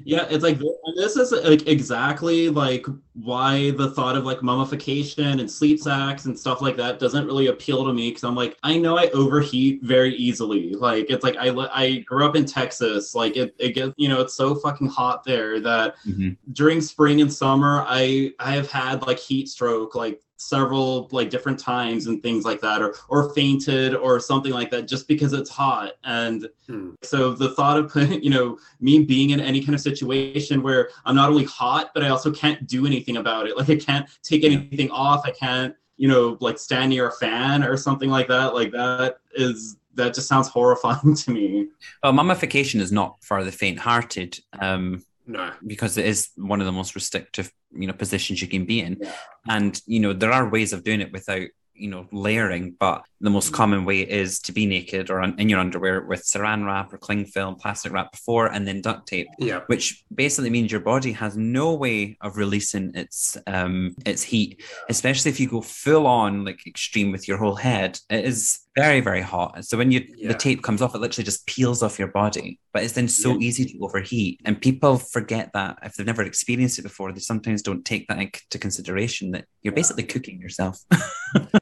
Yeah, 0.02 0.26
it's 0.30 0.42
like 0.42 0.58
this 0.96 1.16
is 1.16 1.30
like 1.30 1.68
exactly 1.68 2.48
like 2.48 2.86
why 3.12 3.72
the 3.72 3.90
thought 3.90 4.16
of 4.16 4.24
like 4.24 4.42
mummification 4.42 5.40
and 5.40 5.50
sleep 5.50 5.78
sacks 5.78 6.24
and 6.24 6.38
stuff 6.38 6.62
like 6.62 6.78
that 6.78 6.98
doesn't 6.98 7.26
really 7.26 7.48
appeal 7.48 7.84
to 7.84 7.92
me 7.92 8.08
because 8.08 8.24
I'm 8.24 8.34
like 8.34 8.56
I 8.62 8.78
know 8.78 8.96
I 8.96 9.08
overheat 9.10 9.80
very 9.82 10.14
easily. 10.14 10.72
Like 10.72 11.10
it's 11.10 11.22
like 11.22 11.36
I 11.36 11.48
I 11.70 11.98
grew 11.98 12.24
up 12.24 12.34
in 12.34 12.46
Texas. 12.46 13.14
Like 13.14 13.36
it 13.36 13.54
it 13.58 13.72
gets 13.72 13.92
you 13.98 14.08
know 14.08 14.22
it's 14.22 14.32
so 14.34 14.54
fucking 14.54 14.88
hot 14.88 15.22
there 15.24 15.60
that 15.60 15.96
Mhm. 16.06 16.38
during 16.54 16.80
spring 16.80 17.20
and 17.20 17.30
summer 17.30 17.84
I 17.86 18.32
I 18.40 18.52
have 18.52 18.70
had 18.70 19.02
like 19.02 19.18
heat 19.18 19.50
stroke 19.50 19.94
like 19.94 20.22
several 20.40 21.06
like 21.12 21.28
different 21.28 21.58
times 21.58 22.06
and 22.06 22.22
things 22.22 22.44
like 22.46 22.60
that 22.62 22.80
or 22.80 22.94
or 23.08 23.32
fainted 23.34 23.94
or 23.94 24.18
something 24.18 24.52
like 24.52 24.70
that 24.70 24.88
just 24.88 25.06
because 25.06 25.32
it's 25.34 25.50
hot. 25.50 25.92
And 26.04 26.48
Hmm. 26.66 26.90
so 27.02 27.34
the 27.34 27.50
thought 27.54 27.78
of 27.78 27.94
you 28.24 28.30
know 28.30 28.58
me 28.80 29.04
being 29.04 29.30
in 29.30 29.40
any 29.40 29.60
kind 29.60 29.74
of 29.74 29.80
situation 29.80 30.62
where 30.62 30.90
i'm 31.04 31.16
not 31.16 31.28
only 31.28 31.44
hot 31.44 31.90
but 31.94 32.04
i 32.04 32.08
also 32.08 32.30
can't 32.30 32.66
do 32.66 32.86
anything 32.86 33.16
about 33.18 33.46
it. 33.46 33.56
Like 33.60 33.68
i 33.70 33.76
can't 33.76 34.08
take 34.22 34.44
anything 34.44 34.90
off. 34.90 35.22
I 35.26 35.32
can't 35.32 35.74
you 35.96 36.08
know 36.08 36.38
like 36.40 36.58
stand 36.58 36.90
near 36.90 37.08
a 37.08 37.12
fan 37.12 37.62
or 37.62 37.76
something 37.76 38.08
like 38.08 38.28
that. 38.28 38.54
Like 38.54 38.72
that 38.72 39.18
is 39.34 39.76
that 39.94 40.14
just 40.14 40.28
sounds 40.28 40.48
horrifying 40.48 41.14
to 41.22 41.30
me. 41.32 41.66
Well, 42.02 42.12
mummification 42.12 42.80
is 42.80 42.92
not 42.92 43.16
for 43.22 43.44
the 43.44 43.52
faint-hearted. 43.52 44.38
Um, 44.58 45.04
No. 45.30 45.52
because 45.66 45.96
it 45.96 46.06
is 46.06 46.28
one 46.36 46.60
of 46.60 46.66
the 46.66 46.72
most 46.80 46.94
restrictive 46.94 47.50
you 47.82 47.86
know 47.86 47.92
positions 48.04 48.42
you 48.42 48.48
can 48.48 48.64
be 48.72 48.78
in 48.80 48.96
Yeah. 49.00 49.12
and 49.56 49.72
you 49.86 50.00
know 50.00 50.12
there 50.12 50.32
are 50.32 50.48
ways 50.56 50.72
of 50.72 50.82
doing 50.84 51.00
it 51.00 51.12
without 51.12 51.46
you 51.72 51.88
know, 51.88 52.06
layering, 52.12 52.76
but 52.78 52.98
the 53.22 53.30
most 53.30 53.54
common 53.54 53.86
way 53.86 54.00
is 54.02 54.38
to 54.40 54.52
be 54.52 54.66
naked 54.66 55.08
or 55.08 55.22
in 55.22 55.48
your 55.48 55.58
underwear 55.58 56.02
with 56.02 56.22
saran 56.22 56.66
wrap 56.66 56.92
or 56.92 56.98
cling 56.98 57.24
film, 57.24 57.54
plastic 57.56 57.90
wrap 57.90 58.12
before, 58.12 58.48
and 58.52 58.68
then 58.68 58.82
duct 58.82 59.08
tape, 59.08 59.28
Yeah. 59.38 59.60
which 59.66 60.04
basically 60.14 60.50
means 60.50 60.70
your 60.70 60.82
body 60.82 61.12
has 61.12 61.38
no 61.38 61.72
way 61.72 62.18
of 62.20 62.36
releasing 62.36 62.94
its 62.94 63.38
um 63.46 63.94
its 64.04 64.22
heat, 64.22 64.60
especially 64.90 65.30
if 65.30 65.40
you 65.40 65.48
go 65.48 65.62
full 65.62 66.06
on 66.06 66.44
like 66.44 66.60
extreme 66.66 67.12
with 67.12 67.26
your 67.26 67.38
whole 67.38 67.56
head. 67.56 67.98
It 68.10 68.26
is 68.26 68.40
very 68.76 69.00
very 69.00 69.20
hot. 69.20 69.64
So 69.64 69.76
when 69.76 69.90
you 69.90 70.06
Yeah. 70.16 70.28
the 70.28 70.34
tape 70.38 70.62
comes 70.62 70.80
off, 70.82 70.94
it 70.94 70.98
literally 70.98 71.24
just 71.24 71.46
peels 71.46 71.82
off 71.82 71.98
your 71.98 72.08
body. 72.08 72.58
But 72.72 72.84
it's 72.84 72.92
then 72.94 73.08
so 73.08 73.38
easy 73.40 73.64
to 73.64 73.78
overheat, 73.80 74.40
and 74.44 74.60
people 74.60 74.98
forget 74.98 75.50
that 75.54 75.78
if 75.82 75.94
they've 75.94 76.06
never 76.06 76.22
experienced 76.22 76.78
it 76.78 76.82
before, 76.82 77.12
they 77.12 77.20
sometimes 77.20 77.62
don't 77.62 77.84
take 77.84 78.06
that 78.08 78.18
into 78.18 78.58
consideration 78.58 79.32
that 79.32 79.46
you're 79.62 79.74
basically 79.74 80.04
cooking 80.04 80.40
yourself. 80.40 80.78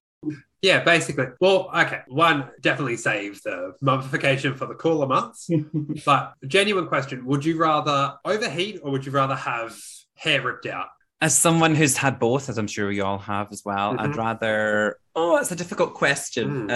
Yeah, 0.60 0.82
basically. 0.82 1.26
Well, 1.40 1.70
okay. 1.72 2.00
One 2.08 2.50
definitely 2.60 2.96
saves 2.96 3.42
the 3.42 3.74
mummification 3.80 4.56
for 4.56 4.66
the 4.66 4.74
cooler 4.74 5.06
months. 5.06 5.48
but 6.04 6.34
genuine 6.48 6.88
question: 6.88 7.24
Would 7.26 7.44
you 7.44 7.56
rather 7.58 8.14
overheat 8.24 8.80
or 8.82 8.90
would 8.90 9.06
you 9.06 9.12
rather 9.12 9.36
have 9.36 9.78
hair 10.14 10.42
ripped 10.42 10.66
out? 10.66 10.88
As 11.20 11.36
someone 11.36 11.74
who's 11.74 11.96
had 11.96 12.20
both, 12.20 12.48
as 12.48 12.58
I'm 12.58 12.68
sure 12.68 12.86
we 12.88 13.00
all 13.00 13.18
have 13.18 13.48
as 13.50 13.62
well, 13.64 13.96
I'd 13.98 14.10
Mhm. 14.10 14.16
rather. 14.16 14.98
Oh, 15.16 15.36
it's 15.36 15.50
a 15.50 15.56
difficult 15.56 15.94
question. 15.94 16.68
Mm. 16.68 16.70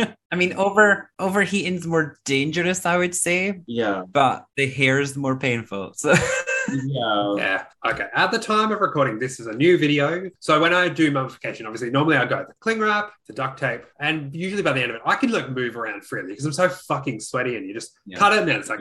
Uh, 0.00 0.06
I 0.30 0.36
mean, 0.36 0.52
over 0.52 1.10
overheating's 1.18 1.84
more 1.86 2.18
dangerous, 2.24 2.86
I 2.86 2.96
would 2.96 3.14
say, 3.16 3.62
Yeah. 3.66 4.02
but 4.12 4.44
the 4.56 4.68
hair's 4.68 5.16
more 5.16 5.36
painful. 5.36 5.94
So 5.96 6.14
Yeah. 6.70 7.34
Yeah. 7.38 7.64
Okay. 7.90 8.06
At 8.14 8.30
the 8.30 8.38
time 8.38 8.70
of 8.70 8.80
recording, 8.80 9.18
this 9.18 9.40
is 9.40 9.46
a 9.46 9.52
new 9.54 9.78
video. 9.78 10.30
So 10.38 10.60
when 10.60 10.74
I 10.74 10.88
do 10.90 11.10
mummification, 11.10 11.64
obviously, 11.66 11.90
normally 11.90 12.18
I 12.18 12.26
go 12.26 12.44
the 12.46 12.54
cling 12.60 12.78
wrap, 12.78 13.10
the 13.26 13.32
duct 13.32 13.58
tape, 13.58 13.84
and 13.98 14.32
usually 14.36 14.62
by 14.62 14.74
the 14.74 14.82
end 14.82 14.90
of 14.90 14.96
it, 14.96 15.02
I 15.06 15.16
can 15.16 15.32
like 15.32 15.50
move 15.50 15.76
around 15.76 16.04
freely 16.04 16.28
because 16.28 16.44
I'm 16.44 16.52
so 16.52 16.68
fucking 16.68 17.20
sweaty, 17.20 17.56
and 17.56 17.66
you 17.66 17.72
just 17.74 17.98
Yeah. 18.06 18.18
cut 18.18 18.34
it 18.34 18.40
and 18.40 18.48
then 18.48 18.60
it's 18.60 18.68
like, 18.68 18.80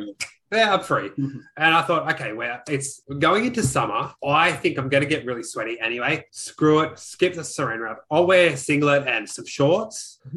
yeah, 0.52 0.74
I'm 0.74 0.82
free. 0.82 1.10
Mhm. 1.10 1.42
and 1.58 1.76
I 1.76 1.82
thought, 1.82 2.12
okay, 2.14 2.34
well, 2.34 2.62
it's 2.70 3.02
going 3.20 3.46
into 3.46 3.64
summer. 3.64 4.14
I 4.26 4.52
think 4.52 4.78
I'm 4.78 4.90
going 4.90 5.04
to 5.04 5.10
get 5.10 5.26
really 5.26 5.44
sweaty 5.44 5.80
anyway. 5.80 6.26
Screw 6.32 6.80
it. 6.82 6.98
Skip 7.00 7.34
the 7.34 7.42
saran 7.42 7.80
wrap. 7.82 8.00
I'll 8.10 8.26
wear 8.26 8.54
a 8.54 8.58
singlet 8.58 9.08
and 9.08 9.30
some 9.30 9.46
shorts. 9.46 10.20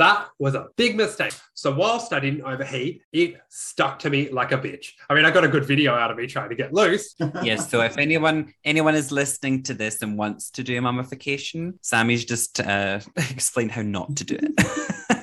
That 0.00 0.28
was 0.38 0.54
a 0.54 0.68
big 0.76 0.96
mistake. 0.96 1.34
So 1.52 1.74
whilst 1.74 2.14
I 2.14 2.20
didn't 2.20 2.40
overheat, 2.40 3.02
it 3.12 3.34
stuck 3.50 3.98
to 3.98 4.08
me 4.08 4.30
like 4.30 4.50
a 4.50 4.56
bitch. 4.56 4.92
I 5.10 5.14
mean, 5.14 5.26
I 5.26 5.30
got 5.30 5.44
a 5.44 5.48
good 5.48 5.66
video 5.66 5.92
out 5.94 6.10
of 6.10 6.16
me 6.16 6.26
trying 6.26 6.48
to 6.48 6.54
get 6.54 6.72
loose. 6.72 7.14
yes, 7.42 7.70
so 7.70 7.82
if 7.82 7.98
anyone 7.98 8.54
anyone 8.64 8.94
is 8.94 9.12
listening 9.12 9.62
to 9.64 9.74
this 9.74 10.00
and 10.00 10.16
wants 10.16 10.50
to 10.52 10.62
do 10.62 10.78
a 10.78 10.80
mummification, 10.80 11.78
Sammy's 11.82 12.24
just 12.24 12.60
uh, 12.60 13.00
explained 13.16 13.72
how 13.72 13.82
not 13.82 14.16
to 14.16 14.24
do 14.24 14.38
it. 14.40 15.18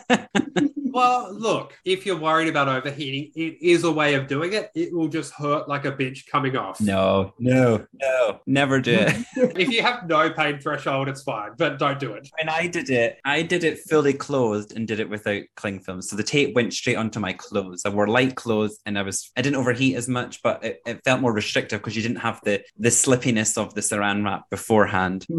Well, 0.98 1.32
look, 1.32 1.78
if 1.86 2.08
you're 2.08 2.18
worried 2.18 2.48
about 2.48 2.68
overheating, 2.68 3.32
it 3.36 3.62
is 3.62 3.84
a 3.84 3.92
way 3.92 4.16
of 4.16 4.26
doing 4.26 4.54
it. 4.54 4.72
It 4.74 4.92
will 4.92 5.10
just 5.10 5.32
hurt 5.32 5.70
like 5.70 5.86
a 5.86 5.92
bitch 5.92 6.26
coming 6.26 6.58
off. 6.58 6.82
no, 6.82 7.36
no, 7.38 7.86
no, 8.02 8.40
never 8.48 8.82
do 8.82 8.94
it. 8.94 9.16
If 9.58 9.70
you 9.70 9.84
have 9.84 10.08
no 10.08 10.32
pain 10.32 10.60
threshold, 10.60 11.08
it's 11.08 11.22
fine, 11.22 11.52
but 11.56 11.78
don't 11.78 12.00
do 12.00 12.14
it. 12.14 12.28
when 12.40 12.50
I 12.50 12.66
did 12.66 12.90
it, 12.90 13.20
I 13.24 13.44
did 13.44 13.64
it 13.64 13.80
fully 13.88 14.14
clothed 14.14 14.76
and 14.76 14.88
did 14.88 15.00
it 15.00 15.08
without 15.08 15.44
cling 15.56 15.82
film. 15.82 16.02
So 16.02 16.16
the 16.16 16.24
tape 16.24 16.56
went 16.56 16.74
straight 16.74 16.96
onto 16.96 17.20
my 17.20 17.34
clothes. 17.34 17.84
I 17.86 17.90
wore 17.90 18.08
light 18.08 18.36
clothes 18.36 18.80
and 18.88 18.98
I 18.98 19.04
was 19.04 19.32
I 19.38 19.44
didn't 19.44 19.58
overheat 19.58 19.96
as 19.96 20.08
much, 20.08 20.42
but 20.42 20.64
it, 20.66 20.82
it 20.88 21.02
felt 21.06 21.22
more 21.22 21.34
restrictive 21.34 21.80
because 21.80 21.96
you 21.96 22.02
didn't 22.02 22.18
have 22.18 22.42
the 22.44 22.64
the 22.80 22.90
slippiness 22.90 23.58
of 23.58 23.76
the 23.76 23.82
saran 23.82 24.26
wrap 24.26 24.50
beforehand. 24.50 25.26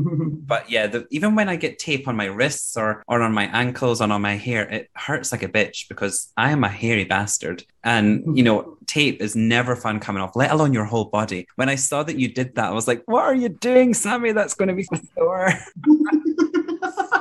But 0.48 0.70
yeah, 0.70 0.86
the, 0.86 1.06
even 1.10 1.34
when 1.34 1.50
I 1.50 1.56
get 1.56 1.78
tape 1.78 2.08
on 2.08 2.16
my 2.16 2.24
wrists 2.24 2.76
or 2.76 3.02
or 3.06 3.20
on 3.20 3.34
my 3.34 3.44
ankles 3.52 4.00
and 4.00 4.10
on 4.12 4.22
my 4.22 4.36
hair, 4.36 4.57
it 4.62 4.90
hurts 4.94 5.32
like 5.32 5.42
a 5.42 5.48
bitch 5.48 5.88
because 5.88 6.32
I 6.36 6.50
am 6.50 6.64
a 6.64 6.68
hairy 6.68 7.04
bastard. 7.04 7.64
And 7.84 8.36
you 8.36 8.42
know, 8.42 8.76
tape 8.86 9.20
is 9.20 9.36
never 9.36 9.76
fun 9.76 10.00
coming 10.00 10.22
off, 10.22 10.36
let 10.36 10.50
alone 10.50 10.72
your 10.72 10.84
whole 10.84 11.06
body. 11.06 11.46
When 11.56 11.68
I 11.68 11.76
saw 11.76 12.02
that 12.02 12.18
you 12.18 12.28
did 12.28 12.54
that, 12.56 12.66
I 12.66 12.72
was 12.72 12.88
like, 12.88 13.02
"What 13.06 13.24
are 13.24 13.34
you 13.34 13.48
doing, 13.48 13.94
Sammy? 13.94 14.32
That's 14.32 14.54
going 14.54 14.68
to 14.68 14.74
be 14.74 14.86
sore." 15.16 15.52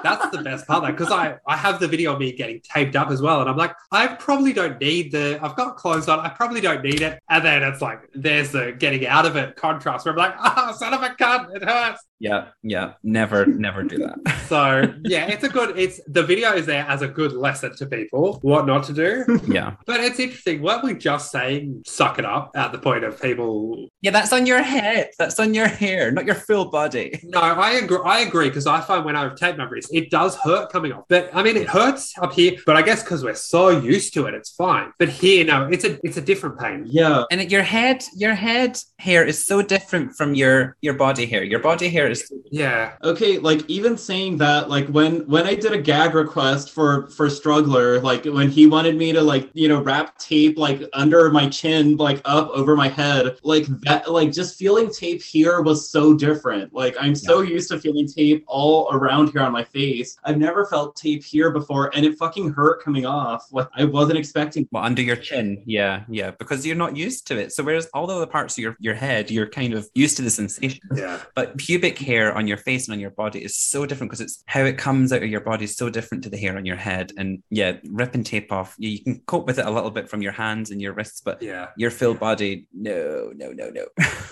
That's 0.03 0.29
the 0.35 0.41
best 0.43 0.67
part, 0.67 0.83
though, 0.83 0.91
because 0.91 1.11
I, 1.11 1.37
I 1.47 1.57
have 1.57 1.79
the 1.79 1.87
video 1.87 2.13
of 2.13 2.19
me 2.19 2.31
getting 2.31 2.61
taped 2.61 2.95
up 2.95 3.09
as 3.09 3.21
well. 3.21 3.41
And 3.41 3.49
I'm 3.49 3.57
like, 3.57 3.75
I 3.91 4.07
probably 4.07 4.53
don't 4.53 4.79
need 4.79 5.11
the, 5.11 5.39
I've 5.41 5.55
got 5.55 5.77
clothes 5.77 6.07
on, 6.07 6.19
I 6.19 6.29
probably 6.29 6.61
don't 6.61 6.83
need 6.83 7.01
it. 7.01 7.19
And 7.29 7.43
then 7.43 7.63
it's 7.63 7.81
like, 7.81 8.09
there's 8.13 8.51
the 8.51 8.73
getting 8.77 9.05
out 9.07 9.25
of 9.25 9.35
it 9.35 9.55
contrast 9.55 10.05
where 10.05 10.13
I'm 10.13 10.17
like, 10.17 10.35
ah, 10.37 10.75
son 10.77 10.93
of 10.93 11.01
a 11.03 11.09
cunt, 11.09 11.55
it 11.55 11.63
hurts. 11.63 12.03
Yeah, 12.19 12.47
yeah, 12.63 12.93
never, 13.03 13.45
never 13.45 13.83
do 13.83 13.97
that. 13.99 14.17
So 14.47 14.93
yeah, 15.03 15.27
it's 15.27 15.43
a 15.43 15.49
good, 15.49 15.77
it's, 15.77 15.99
the 16.07 16.23
video 16.23 16.53
is 16.53 16.65
there 16.65 16.85
as 16.87 17.01
a 17.01 17.07
good 17.09 17.33
lesson 17.33 17.75
to 17.75 17.85
people, 17.85 18.39
what 18.43 18.65
not 18.65 18.85
to 18.85 18.93
do. 18.93 19.41
yeah, 19.47 19.75
But 19.85 19.99
it's 19.99 20.19
interesting, 20.21 20.61
weren't 20.61 20.85
we 20.85 20.93
just 20.93 21.31
saying 21.31 21.83
suck 21.85 22.17
it 22.17 22.23
up 22.23 22.51
at 22.55 22.71
the 22.71 22.77
point 22.77 23.03
of 23.03 23.21
people? 23.21 23.89
yeah, 24.01 24.11
that's 24.11 24.31
on 24.31 24.45
your 24.45 24.61
head. 24.63 25.09
That's 25.19 25.37
on 25.41 25.53
your 25.53 25.67
hair, 25.67 26.11
not 26.11 26.25
your 26.25 26.35
full 26.35 26.69
body. 26.71 27.19
No, 27.23 27.41
I 27.41 27.71
agree. 27.73 27.99
I 28.05 28.19
agree 28.21 28.47
because 28.47 28.67
I 28.67 28.79
find 28.79 29.03
when 29.03 29.17
I 29.17 29.23
have 29.23 29.35
tape 29.35 29.57
my 29.57 29.65
wrist, 29.65 29.89
it 29.93 30.09
does 30.09 30.37
hurt 30.37 30.71
coming 30.71 30.93
off. 30.93 31.03
But 31.09 31.29
I 31.33 31.43
mean, 31.43 31.57
it 31.57 31.67
hurts 31.67 32.13
up 32.21 32.31
here. 32.31 32.53
But 32.65 32.77
I 32.77 32.83
guess 32.83 33.03
because 33.03 33.25
we're 33.25 33.33
so 33.35 33.69
used 33.69 34.13
to 34.13 34.27
it, 34.27 34.33
it's 34.33 34.51
fine. 34.51 34.93
But 34.97 35.09
here, 35.09 35.43
no, 35.43 35.67
it's 35.67 35.83
a 35.83 35.99
it's 36.05 36.15
a 36.15 36.21
different 36.21 36.57
pain. 36.57 36.85
yeah. 36.87 37.23
And 37.31 37.41
it- 37.41 37.51
your 37.51 37.63
head, 37.63 38.03
your 38.15 38.35
head 38.35 38.77
hair 38.99 39.25
is 39.25 39.45
so 39.45 39.61
different 39.61 40.15
from 40.15 40.35
your 40.35 40.77
your 40.81 40.93
body 40.93 41.25
hair. 41.25 41.43
Your 41.43 41.59
body 41.59 41.89
hair 41.89 42.06
is 42.11 42.31
Yeah, 42.51 42.93
Okay, 43.03 43.37
like 43.39 43.67
even 43.69 43.97
saying 43.97 44.37
that, 44.37 44.69
like 44.69 44.87
when 44.87 45.27
when 45.27 45.45
I 45.45 45.55
did 45.55 45.73
a 45.73 45.77
gag 45.81 46.13
request 46.13 46.71
for 46.71 47.07
for 47.07 47.29
Struggler, 47.29 47.99
like 48.01 48.25
when 48.25 48.49
he 48.49 48.67
wanted 48.67 48.95
me 48.97 49.11
to 49.13 49.21
like 49.21 49.49
you 49.53 49.67
know 49.67 49.81
wrap 49.81 50.17
tape 50.17 50.57
like 50.57 50.81
under 50.93 51.29
my 51.29 51.47
chin, 51.49 51.97
like 51.97 52.21
up 52.25 52.49
over 52.49 52.75
my 52.75 52.87
head, 52.87 53.37
like 53.43 53.65
that, 53.81 54.11
like 54.11 54.31
just 54.31 54.57
feeling 54.57 54.89
tape 54.91 55.21
here 55.21 55.61
was 55.61 55.89
so 55.89 56.13
different. 56.13 56.73
Like 56.73 56.95
I'm 56.99 57.15
so 57.15 57.41
used 57.41 57.69
to 57.71 57.79
feeling 57.79 58.07
tape 58.07 58.43
all 58.47 58.89
around 58.93 59.31
here 59.31 59.41
on 59.41 59.51
my 59.51 59.63
face. 59.63 60.17
I've 60.23 60.37
never 60.37 60.65
felt 60.65 60.95
tape 60.95 61.23
here 61.23 61.51
before, 61.51 61.91
and 61.95 62.05
it 62.05 62.17
fucking 62.17 62.51
hurt 62.53 62.81
coming 62.83 63.05
off. 63.05 63.47
Like 63.51 63.69
I 63.75 63.85
wasn't 63.85 64.17
expecting. 64.17 64.67
well, 64.71 64.83
under 64.83 65.01
your 65.01 65.15
chin. 65.15 65.63
Yeah, 65.65 66.03
yeah, 66.09 66.31
because 66.31 66.65
you're 66.65 66.75
not 66.75 66.95
used 66.95 67.27
to 67.27 67.37
it. 67.37 67.51
So 67.53 67.63
whereas 67.63 67.87
all 67.93 68.07
the 68.07 68.15
other 68.15 68.25
parts 68.27 68.57
of 68.57 68.61
your 68.61 68.75
your 68.79 68.95
head, 68.95 69.29
you're 69.31 69.47
kind 69.47 69.73
of 69.73 69.89
used 69.95 70.17
to 70.17 70.23
the 70.23 70.29
sensation. 70.29 70.79
yeah, 70.95 71.19
But 71.35 71.57
pubic 71.57 71.96
hair 71.97 72.35
on 72.35 72.47
your 72.47 72.57
face 72.57 72.87
and 72.87 72.93
on 72.93 72.99
your 72.99 73.11
body 73.11 73.43
is 73.43 73.55
so 73.57 73.85
different 73.85 74.11
because 74.11 74.21
it's 74.21 74.43
how 74.45 74.61
it 74.61 74.77
comes 74.77 75.11
out 75.11 75.23
of 75.23 75.29
your 75.29 75.41
body 75.41 75.65
is 75.65 75.75
so 75.75 75.89
different 75.89 76.23
to 76.23 76.29
the 76.29 76.37
hair 76.37 76.57
on 76.57 76.65
your 76.65 76.75
head. 76.75 77.11
And 77.17 77.43
yeah, 77.49 77.73
ripping 77.89 78.23
tape 78.23 78.51
off, 78.51 78.75
you, 78.77 78.89
you 78.89 79.03
can 79.03 79.19
cope 79.25 79.47
with 79.47 79.59
it 79.59 79.65
a 79.65 79.71
little 79.71 79.91
bit 79.91 80.09
from 80.09 80.21
your 80.21 80.31
hands 80.31 80.71
and 80.71 80.81
your 80.81 80.93
wrists, 80.93 81.21
but 81.21 81.41
yeah. 81.41 81.67
your 81.77 81.91
full 81.91 82.13
body, 82.13 82.67
no, 82.73 83.31
no, 83.35 83.51
no, 83.51 83.69
no. 83.69 83.85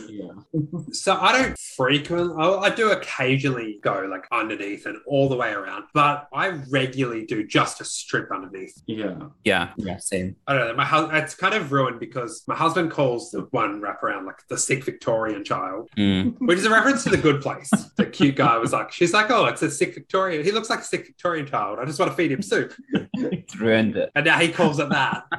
Yeah. 0.07 0.61
So 0.91 1.15
I 1.15 1.31
don't 1.31 1.57
frequently. 1.57 2.35
I, 2.37 2.49
I 2.57 2.69
do 2.69 2.91
occasionally 2.91 3.79
go 3.81 4.07
like 4.09 4.27
underneath 4.31 4.85
and 4.85 4.97
all 5.07 5.27
the 5.29 5.35
way 5.35 5.51
around, 5.51 5.85
but 5.93 6.27
I 6.33 6.59
regularly 6.71 7.25
do 7.25 7.45
just 7.45 7.81
a 7.81 7.85
strip 7.85 8.31
underneath. 8.31 8.81
Yeah. 8.87 9.15
yeah, 9.43 9.71
yeah, 9.77 9.97
same. 9.97 10.35
I 10.47 10.53
don't 10.53 10.67
know. 10.67 10.75
My 10.75 10.85
hus- 10.85 11.09
it's 11.13 11.35
kind 11.35 11.53
of 11.53 11.71
ruined 11.71 11.99
because 11.99 12.43
my 12.47 12.55
husband 12.55 12.91
calls 12.91 13.31
the 13.31 13.41
one 13.51 13.81
wraparound 13.81 14.25
like 14.25 14.39
the 14.49 14.57
sick 14.57 14.83
Victorian 14.83 15.43
child. 15.43 15.89
Mm. 15.97 16.35
Which 16.39 16.59
is 16.59 16.65
a 16.65 16.69
reference 16.69 17.03
to 17.03 17.09
the 17.09 17.17
good 17.17 17.41
place. 17.41 17.54
The 17.95 18.05
cute 18.05 18.35
guy 18.35 18.57
was 18.57 18.73
like, 18.73 18.91
she's 18.91 19.13
like, 19.13 19.29
oh, 19.31 19.45
it's 19.45 19.61
a 19.61 19.71
sick 19.71 19.93
Victorian. 19.95 20.43
He 20.43 20.51
looks 20.51 20.69
like 20.69 20.79
a 20.79 20.83
sick 20.83 21.05
Victorian 21.05 21.45
child. 21.47 21.79
I 21.79 21.85
just 21.85 21.99
want 21.99 22.11
to 22.11 22.15
feed 22.15 22.31
him 22.31 22.41
soup. 22.41 22.73
It's 23.17 23.55
ruined 23.55 23.95
it. 23.95 24.09
And 24.13 24.25
now 24.25 24.37
he 24.39 24.49
calls 24.51 24.77
it 24.79 24.89
that. 24.89 25.23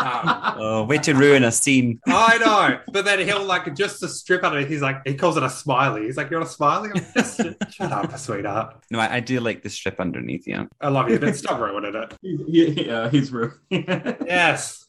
Um, 0.00 0.54
Oh, 0.62 0.84
way 0.88 0.98
to 0.98 1.14
ruin 1.14 1.44
a 1.44 1.52
scene. 1.52 2.00
I 2.06 2.38
know. 2.38 2.80
But 2.92 3.04
then 3.04 3.18
he'll 3.20 3.44
like 3.44 3.74
just 3.74 4.00
to 4.00 4.08
strip 4.08 4.42
underneath, 4.44 4.68
he's 4.68 4.82
like, 4.82 4.98
he 5.06 5.14
calls 5.14 5.36
it 5.36 5.42
a 5.42 5.50
smiley. 5.50 6.04
He's 6.04 6.16
like, 6.16 6.30
you're 6.30 6.40
a 6.40 6.46
smiley? 6.46 6.90
I'm 6.94 7.04
just, 7.14 7.40
shut 7.70 7.92
up, 7.92 8.16
sweetheart. 8.18 8.76
No, 8.90 8.98
I, 9.00 9.16
I 9.16 9.20
do 9.20 9.40
like 9.40 9.62
the 9.62 9.70
strip 9.70 10.00
underneath, 10.00 10.46
yeah. 10.46 10.66
I 10.80 10.88
love 10.88 11.10
you, 11.10 11.18
but 11.18 11.36
stop 11.36 11.60
ruining 11.60 11.94
it. 11.94 12.14
yeah, 12.22 13.10
he's 13.10 13.30
rude. 13.32 13.52
Yes. 13.70 14.86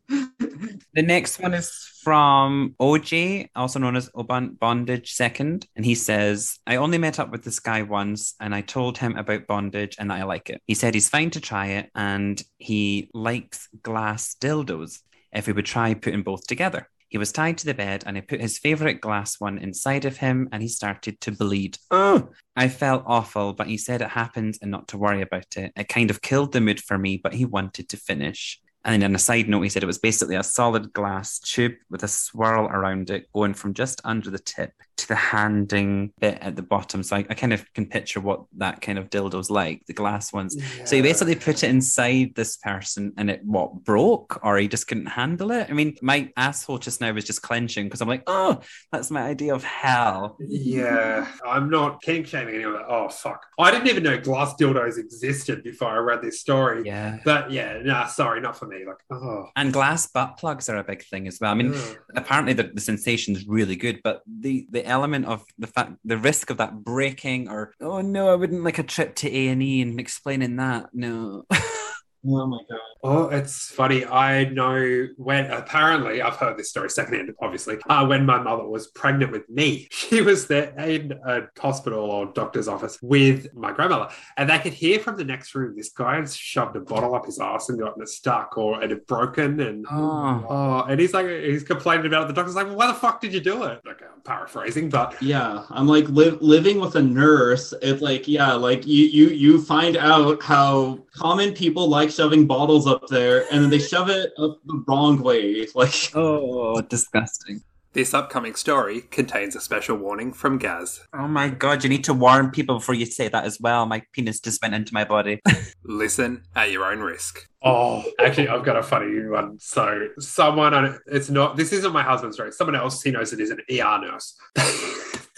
The 0.93 1.01
next 1.01 1.39
one 1.39 1.53
is 1.53 1.71
from 2.03 2.75
OJ, 2.79 3.49
also 3.55 3.79
known 3.79 3.95
as 3.95 4.09
Oban 4.15 4.57
Bondage 4.59 5.13
Second. 5.13 5.67
And 5.75 5.85
he 5.85 5.95
says, 5.95 6.59
I 6.67 6.77
only 6.77 6.97
met 6.97 7.19
up 7.19 7.31
with 7.31 7.43
this 7.43 7.59
guy 7.59 7.81
once 7.83 8.35
and 8.39 8.53
I 8.53 8.61
told 8.61 8.97
him 8.97 9.17
about 9.17 9.47
bondage 9.47 9.95
and 9.99 10.11
I 10.11 10.23
like 10.23 10.49
it. 10.49 10.61
He 10.67 10.73
said 10.73 10.93
he's 10.93 11.09
fine 11.09 11.29
to 11.31 11.41
try 11.41 11.67
it 11.67 11.89
and 11.95 12.41
he 12.57 13.09
likes 13.13 13.69
glass 13.81 14.35
dildos 14.39 14.99
if 15.31 15.47
we 15.47 15.53
would 15.53 15.65
try 15.65 15.93
putting 15.93 16.23
both 16.23 16.45
together. 16.47 16.87
He 17.11 17.17
was 17.17 17.33
tied 17.33 17.57
to 17.57 17.65
the 17.65 17.73
bed 17.73 18.05
and 18.05 18.17
I 18.17 18.21
put 18.21 18.39
his 18.39 18.57
favorite 18.57 19.01
glass 19.01 19.37
one 19.37 19.57
inside 19.57 20.05
of 20.05 20.15
him 20.15 20.47
and 20.53 20.63
he 20.63 20.69
started 20.69 21.19
to 21.21 21.33
bleed. 21.33 21.77
Oh, 21.91 22.29
I 22.55 22.69
felt 22.69 23.03
awful, 23.05 23.51
but 23.51 23.67
he 23.67 23.77
said 23.77 24.01
it 24.01 24.09
happens 24.09 24.59
and 24.61 24.71
not 24.71 24.87
to 24.89 24.97
worry 24.97 25.21
about 25.21 25.57
it. 25.57 25.73
It 25.75 25.89
kind 25.89 26.09
of 26.09 26.21
killed 26.21 26.53
the 26.53 26.61
mood 26.61 26.81
for 26.81 26.97
me, 26.97 27.19
but 27.21 27.33
he 27.33 27.43
wanted 27.43 27.89
to 27.89 27.97
finish. 27.97 28.60
And 28.83 28.93
then 29.01 29.11
on 29.11 29.15
a 29.15 29.19
side 29.19 29.47
note, 29.47 29.61
he 29.61 29.69
said 29.69 29.83
it 29.83 29.87
was 29.87 29.99
basically 29.99 30.35
a 30.35 30.43
solid 30.43 30.91
glass 30.93 31.39
tube 31.39 31.73
with 31.89 32.03
a 32.03 32.07
swirl 32.07 32.65
around 32.65 33.09
it 33.09 33.31
going 33.31 33.53
from 33.53 33.73
just 33.73 34.01
under 34.03 34.31
the 34.31 34.39
tip 34.39 34.73
to 35.01 35.07
the 35.07 35.15
handing 35.15 36.13
bit 36.19 36.37
at 36.41 36.55
the 36.55 36.61
bottom. 36.61 37.03
So 37.03 37.17
I, 37.17 37.25
I 37.29 37.33
kind 37.33 37.53
of 37.53 37.71
can 37.73 37.85
picture 37.85 38.19
what 38.19 38.43
that 38.57 38.81
kind 38.81 38.97
of 38.97 39.09
dildo's 39.09 39.49
like, 39.49 39.85
the 39.87 39.93
glass 39.93 40.31
ones. 40.31 40.55
So 40.85 40.95
you 40.95 41.03
basically 41.03 41.35
put 41.35 41.63
it 41.63 41.69
inside 41.69 42.33
this 42.35 42.57
person 42.57 43.13
and 43.17 43.29
it 43.29 43.41
what 43.43 43.83
broke 43.83 44.43
or 44.43 44.57
he 44.57 44.67
just 44.67 44.87
couldn't 44.87 45.07
handle 45.07 45.51
it. 45.51 45.67
I 45.69 45.73
mean, 45.73 45.95
my 46.01 46.31
asshole 46.37 46.77
just 46.77 47.01
now 47.01 47.11
was 47.11 47.25
just 47.25 47.41
clenching 47.41 47.85
because 47.85 48.01
I'm 48.01 48.07
like, 48.07 48.23
oh, 48.27 48.61
that's 48.91 49.11
my 49.11 49.21
idea 49.21 49.53
of 49.53 49.63
hell. 49.63 50.37
Yeah, 50.39 51.27
I'm 51.45 51.69
not 51.69 52.01
kink 52.01 52.27
shaming 52.27 52.55
anyone. 52.55 52.83
Oh 52.87 53.09
fuck! 53.09 53.45
I 53.59 53.71
didn't 53.71 53.87
even 53.87 54.03
know 54.03 54.17
glass 54.17 54.53
dildos 54.59 54.97
existed 54.97 55.63
before 55.63 55.89
I 55.89 55.97
read 55.97 56.21
this 56.21 56.39
story. 56.39 56.83
Yeah. 56.85 57.19
But 57.25 57.51
yeah, 57.51 57.79
nah, 57.83 58.07
sorry, 58.07 58.41
not 58.41 58.57
for 58.57 58.67
me. 58.67 58.85
Like, 58.85 58.97
oh, 59.11 59.47
And 59.55 59.73
glass 59.73 60.07
butt 60.07 60.37
plugs 60.37 60.69
are 60.69 60.77
a 60.77 60.83
big 60.83 61.03
thing 61.03 61.27
as 61.27 61.39
well. 61.39 61.51
I 61.51 61.55
mean, 61.55 61.73
ugh. 61.73 61.97
apparently 62.15 62.53
the, 62.53 62.71
the 62.73 62.81
sensation 62.81 63.35
is 63.35 63.47
really 63.47 63.75
good, 63.75 64.01
but 64.03 64.21
the 64.27 64.67
the 64.69 64.85
element 64.91 65.25
of 65.25 65.43
the 65.57 65.67
fact 65.67 65.93
the 66.05 66.17
risk 66.17 66.49
of 66.49 66.57
that 66.57 66.83
breaking 66.83 67.49
or 67.49 67.73
oh 67.81 68.01
no, 68.01 68.31
I 68.31 68.35
wouldn't 68.35 68.63
like 68.63 68.77
a 68.77 68.83
trip 68.83 69.15
to 69.15 69.35
A 69.35 69.47
and 69.47 69.63
E 69.63 69.81
and 69.81 69.99
explaining 69.99 70.57
that. 70.57 70.89
No. 70.93 71.45
Oh 72.23 72.45
my 72.45 72.59
god. 72.69 72.79
Oh, 73.03 73.29
it's 73.29 73.71
funny. 73.71 74.05
I 74.05 74.45
know 74.45 75.07
when 75.17 75.47
apparently 75.49 76.21
I've 76.21 76.35
heard 76.35 76.55
this 76.55 76.69
story 76.69 76.87
secondhand, 76.91 77.33
obviously. 77.41 77.79
Uh, 77.89 78.05
when 78.05 78.27
my 78.27 78.39
mother 78.39 78.63
was 78.67 78.87
pregnant 78.87 79.31
with 79.31 79.49
me, 79.49 79.87
she 79.91 80.21
was 80.21 80.45
there 80.45 80.69
in 80.79 81.13
a 81.25 81.41
hospital 81.59 81.99
or 81.99 82.27
doctor's 82.27 82.67
office 82.67 82.99
with 83.01 83.51
my 83.55 83.71
grandmother, 83.71 84.09
and 84.37 84.47
they 84.51 84.59
could 84.59 84.73
hear 84.73 84.99
from 84.99 85.17
the 85.17 85.23
next 85.23 85.55
room 85.55 85.75
this 85.75 85.89
guy 85.89 86.17
had 86.17 86.29
shoved 86.29 86.75
a 86.75 86.79
bottle 86.81 87.15
up 87.15 87.25
his 87.25 87.39
ass 87.39 87.69
and 87.69 87.79
gotten 87.79 88.03
it 88.03 88.09
stuck 88.09 88.55
or 88.55 88.83
it 88.83 88.91
had 88.91 89.05
broken, 89.07 89.59
and 89.59 89.87
Oh. 89.89 90.45
oh, 90.47 90.83
and 90.87 90.99
he's 90.99 91.15
like 91.15 91.25
he's 91.27 91.63
complaining 91.63 92.05
about 92.05 92.25
it. 92.25 92.27
The 92.27 92.33
doctor's 92.35 92.53
like, 92.55 92.67
well, 92.67 92.75
"Why 92.75 92.87
the 92.87 92.93
fuck 92.93 93.19
did 93.19 93.33
you 93.33 93.39
do 93.39 93.63
it?" 93.63 93.81
Okay, 93.87 94.05
I'm 94.13 94.21
paraphrasing, 94.21 94.89
but 94.89 95.19
Yeah, 95.23 95.63
I'm 95.71 95.87
like 95.87 96.07
li- 96.09 96.37
living 96.39 96.79
with 96.79 96.95
a 96.95 97.01
nurse. 97.01 97.73
It's 97.81 98.01
like 98.03 98.27
yeah, 98.27 98.53
like 98.53 98.85
you 98.85 99.05
you 99.05 99.29
you 99.29 99.59
find 99.63 99.97
out 99.97 100.43
how 100.43 100.99
common 101.15 101.53
people 101.53 101.87
like 101.89 102.10
shoving 102.11 102.47
bottles 102.47 102.87
up 102.87 103.07
there, 103.07 103.45
and 103.51 103.63
then 103.63 103.69
they 103.69 103.79
shove 103.79 104.09
it 104.09 104.31
up 104.37 104.59
the 104.65 104.83
wrong 104.87 105.21
way. 105.21 105.67
Like 105.73 105.93
Oh, 106.15 106.81
disgusting. 106.81 107.63
This 107.93 108.13
upcoming 108.13 108.55
story 108.55 109.01
contains 109.01 109.53
a 109.53 109.59
special 109.59 109.97
warning 109.97 110.31
from 110.31 110.57
Gaz. 110.57 111.01
Oh 111.13 111.27
my 111.27 111.49
god, 111.49 111.83
you 111.83 111.89
need 111.89 112.05
to 112.05 112.13
warn 112.13 112.49
people 112.49 112.75
before 112.75 112.95
you 112.95 113.05
say 113.05 113.27
that 113.27 113.43
as 113.43 113.59
well. 113.59 113.85
My 113.85 114.01
penis 114.13 114.39
just 114.39 114.61
went 114.61 114.73
into 114.73 114.93
my 114.93 115.03
body. 115.03 115.41
Listen 115.83 116.43
at 116.55 116.71
your 116.71 116.85
own 116.85 116.99
risk. 117.01 117.49
Oh, 117.63 118.03
actually, 118.17 118.47
I've 118.47 118.63
got 118.63 118.77
a 118.77 118.83
funny 118.83 119.27
one. 119.27 119.59
So, 119.59 120.07
someone, 120.19 120.99
it's 121.05 121.29
not, 121.29 121.57
this 121.57 121.73
isn't 121.73 121.91
my 121.91 122.01
husband's 122.01 122.37
story. 122.37 122.53
Someone 122.53 122.75
else 122.75 123.01
he 123.01 123.11
knows 123.11 123.33
it 123.33 123.41
is 123.41 123.49
an 123.51 123.59
ER 123.69 123.99
nurse. 123.99 124.37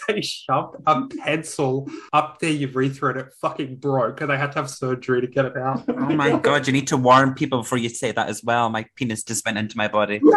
they 0.07 0.21
shoved 0.21 0.77
a 0.85 1.07
pencil 1.07 1.89
up 2.11 2.39
their 2.39 2.51
urethra 2.51 3.11
and 3.11 3.19
it 3.21 3.33
fucking 3.41 3.77
broke, 3.77 4.21
and 4.21 4.29
they 4.29 4.37
had 4.37 4.51
to 4.53 4.59
have 4.59 4.69
surgery 4.69 5.21
to 5.21 5.27
get 5.27 5.45
it 5.45 5.57
out. 5.57 5.83
Oh 6.03 6.15
my 6.15 6.37
god, 6.37 6.67
you 6.67 6.73
need 6.73 6.87
to 6.87 6.97
warn 6.97 7.33
people 7.33 7.59
before 7.59 7.77
you 7.77 7.89
say 7.89 8.11
that 8.11 8.27
as 8.27 8.43
well. 8.43 8.69
My 8.69 8.85
penis 8.95 9.23
just 9.23 9.45
went 9.45 9.57
into 9.57 9.77
my 9.77 9.87
body. 9.87 10.21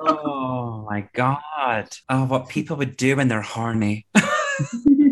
Oh 0.00 0.86
my 0.88 1.08
god. 1.12 1.88
Oh, 2.08 2.24
what 2.24 2.48
people 2.48 2.76
would 2.76 2.96
do 2.96 3.16
when 3.16 3.28
they're 3.28 3.42
horny. 3.42 4.06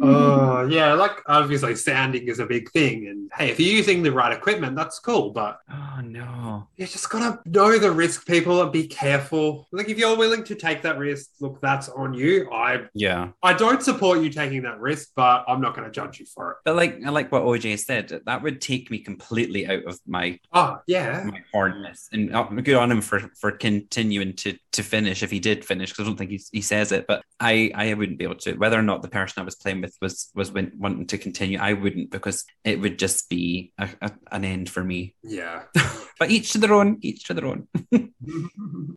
oh, 0.09 0.67
yeah, 0.71 0.93
like 0.95 1.23
obviously, 1.27 1.75
sounding 1.77 2.29
is 2.29 2.39
a 2.39 2.47
big 2.47 2.71
thing. 2.71 3.09
And 3.09 3.31
hey, 3.37 3.51
if 3.51 3.61
you're 3.61 3.75
using 3.75 4.03
the 4.03 4.13
right 4.13 4.33
equipment, 4.33 4.77
that's 4.77 4.99
cool, 4.99 5.31
but 5.31 5.59
Oh 5.71 6.01
no. 6.03 6.69
you 6.77 6.87
just 6.87 7.09
gotta 7.11 7.41
know 7.45 7.79
the 7.79 7.91
risk, 7.91 8.27
people, 8.27 8.63
and 8.63 8.73
be 8.73 8.87
careful. 8.87 9.69
Like, 9.73 9.89
if 9.89 9.99
you're 9.99 10.17
willing 10.17 10.45
to 10.45 10.55
take 10.55 10.83
that 10.83 10.99
risk, 10.99 11.31
look, 11.41 11.61
that's 11.61 11.89
on 11.89 12.15
you. 12.15 12.51
I 12.53 12.85
Yeah. 12.95 13.29
I 13.43 13.53
don't 13.55 13.83
support 13.83 14.21
you 14.23 14.31
taking 14.31 14.63
that 14.63 14.81
risk, 14.81 15.11
but 15.15 15.45
I'm 15.49 15.61
not 15.61 15.75
going 15.75 15.87
to 15.87 15.91
judge 15.93 16.21
you 16.21 16.27
for 16.27 16.53
it. 16.53 16.57
But 16.65 16.77
like 16.77 17.01
I 17.05 17.11
like 17.11 17.31
what 17.33 17.43
OJ 17.43 17.79
said, 17.79 18.21
that 18.27 18.43
would 18.43 18.61
take 18.61 18.91
me 18.91 18.99
completely 18.99 19.67
out 19.67 19.85
of 19.85 19.99
my 20.07 20.39
Oh, 20.53 20.79
yeah. 20.87 21.25
my 21.25 21.43
horniness. 21.55 22.07
And 22.13 22.35
uh, 22.35 22.45
good 22.45 22.75
on 22.77 22.91
him 22.91 23.01
for 23.01 23.21
for 23.41 23.53
continuing 23.53 24.35
to 24.35 24.57
to 24.73 24.83
finish 24.83 25.23
if 25.23 25.31
he 25.31 25.41
did 25.41 25.65
finish 25.65 25.91
because 25.91 26.05
I 26.05 26.09
don't 26.09 26.17
think 26.17 26.31
he, 26.31 26.41
he 26.53 26.61
says 26.61 26.93
it. 26.93 27.07
But 27.07 27.23
I 27.41 27.71
I 27.75 27.95
wouldn't 27.95 28.19
be 28.19 28.25
able 28.25 28.37
to 28.37 28.55
whether 28.55 28.79
or 28.79 28.83
not 28.83 29.03
the 29.03 29.09
person 29.09 29.41
I 29.41 29.45
was 29.45 29.55
playing 29.57 29.81
with 29.81 29.96
was 30.01 30.31
was 30.35 30.53
wanting 30.53 31.07
to 31.07 31.19
continue. 31.19 31.59
I 31.59 31.73
wouldn't 31.73 32.11
because 32.11 32.45
it 32.65 32.81
would 32.81 32.99
just 32.99 33.29
be 33.29 33.73
a, 33.79 33.89
a, 34.01 34.13
an 34.33 34.45
end 34.45 34.71
for 34.71 34.83
me. 34.83 35.15
Yeah. 35.23 35.65
But 36.19 36.31
each 36.31 36.53
to 36.53 36.59
their 36.59 36.73
own. 36.73 36.99
Each 37.03 37.25
to 37.25 37.35
their 37.35 37.45
own. 37.45 37.69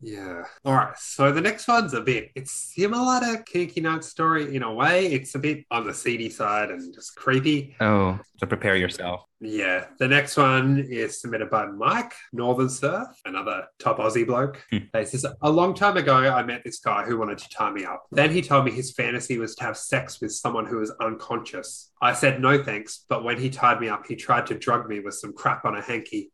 yeah. 0.02 0.44
All 0.64 0.74
right. 0.74 0.98
So 0.98 1.32
the 1.34 1.42
next 1.42 1.68
one's 1.68 1.94
a 1.94 2.00
bit, 2.00 2.32
it's 2.34 2.74
similar 2.74 3.20
to 3.20 3.44
Kinky 3.44 3.82
Night 3.82 4.06
Story 4.06 4.56
in 4.56 4.64
a 4.64 4.74
way. 4.74 5.08
It's 5.08 5.36
a 5.36 5.40
bit 5.40 5.66
on 5.70 5.86
the 5.86 5.94
seedy 5.94 6.30
side 6.30 6.72
and 6.72 6.94
just 6.94 7.16
creepy. 7.16 7.76
Oh, 7.82 8.20
to 8.40 8.48
prepare 8.48 8.78
yourself. 8.78 9.26
Yeah. 9.42 9.86
The 9.98 10.08
next 10.08 10.38
one 10.38 10.80
is 10.80 11.22
submitted 11.22 11.50
by 11.50 11.66
Mike, 11.66 12.14
Northern 12.34 12.70
Surf, 12.70 13.08
another 13.26 13.68
top 13.78 13.98
Aussie 13.98 14.28
bloke. 14.28 14.64
Hmm. 14.70 14.78
He 14.98 15.06
says, 15.06 15.26
A 15.42 15.50
long 15.50 15.74
time 15.74 15.98
ago, 15.98 16.16
I 16.16 16.44
met 16.44 16.64
this 16.64 16.80
guy 16.80 17.04
who 17.04 17.18
wanted 17.18 17.38
to 17.40 17.50
tie 17.50 17.72
me 17.72 17.86
up. 17.86 18.06
Then 18.12 18.32
he 18.32 18.42
told 18.42 18.66
me 18.66 18.72
his 18.72 18.92
fantasy 18.92 19.38
was 19.38 19.56
to 19.56 19.64
have 19.64 19.78
sex 19.78 20.20
with 20.22 20.34
someone 20.34 20.66
who 20.66 20.78
was 20.78 20.92
unconscious. 21.02 21.92
I 22.02 22.14
said 22.14 22.42
no 22.42 22.62
thanks, 22.64 23.06
but 23.10 23.24
when 23.24 23.40
he 23.40 23.50
tied 23.50 23.80
me 23.82 23.90
up, 23.90 24.08
he 24.08 24.16
tried 24.16 24.48
to 24.48 24.58
drug 24.58 24.88
me 24.88 25.00
with 25.00 25.16
some 25.16 25.34
crap 25.34 25.66
on 25.66 25.76
a 25.76 25.82
hanky. 25.82 26.32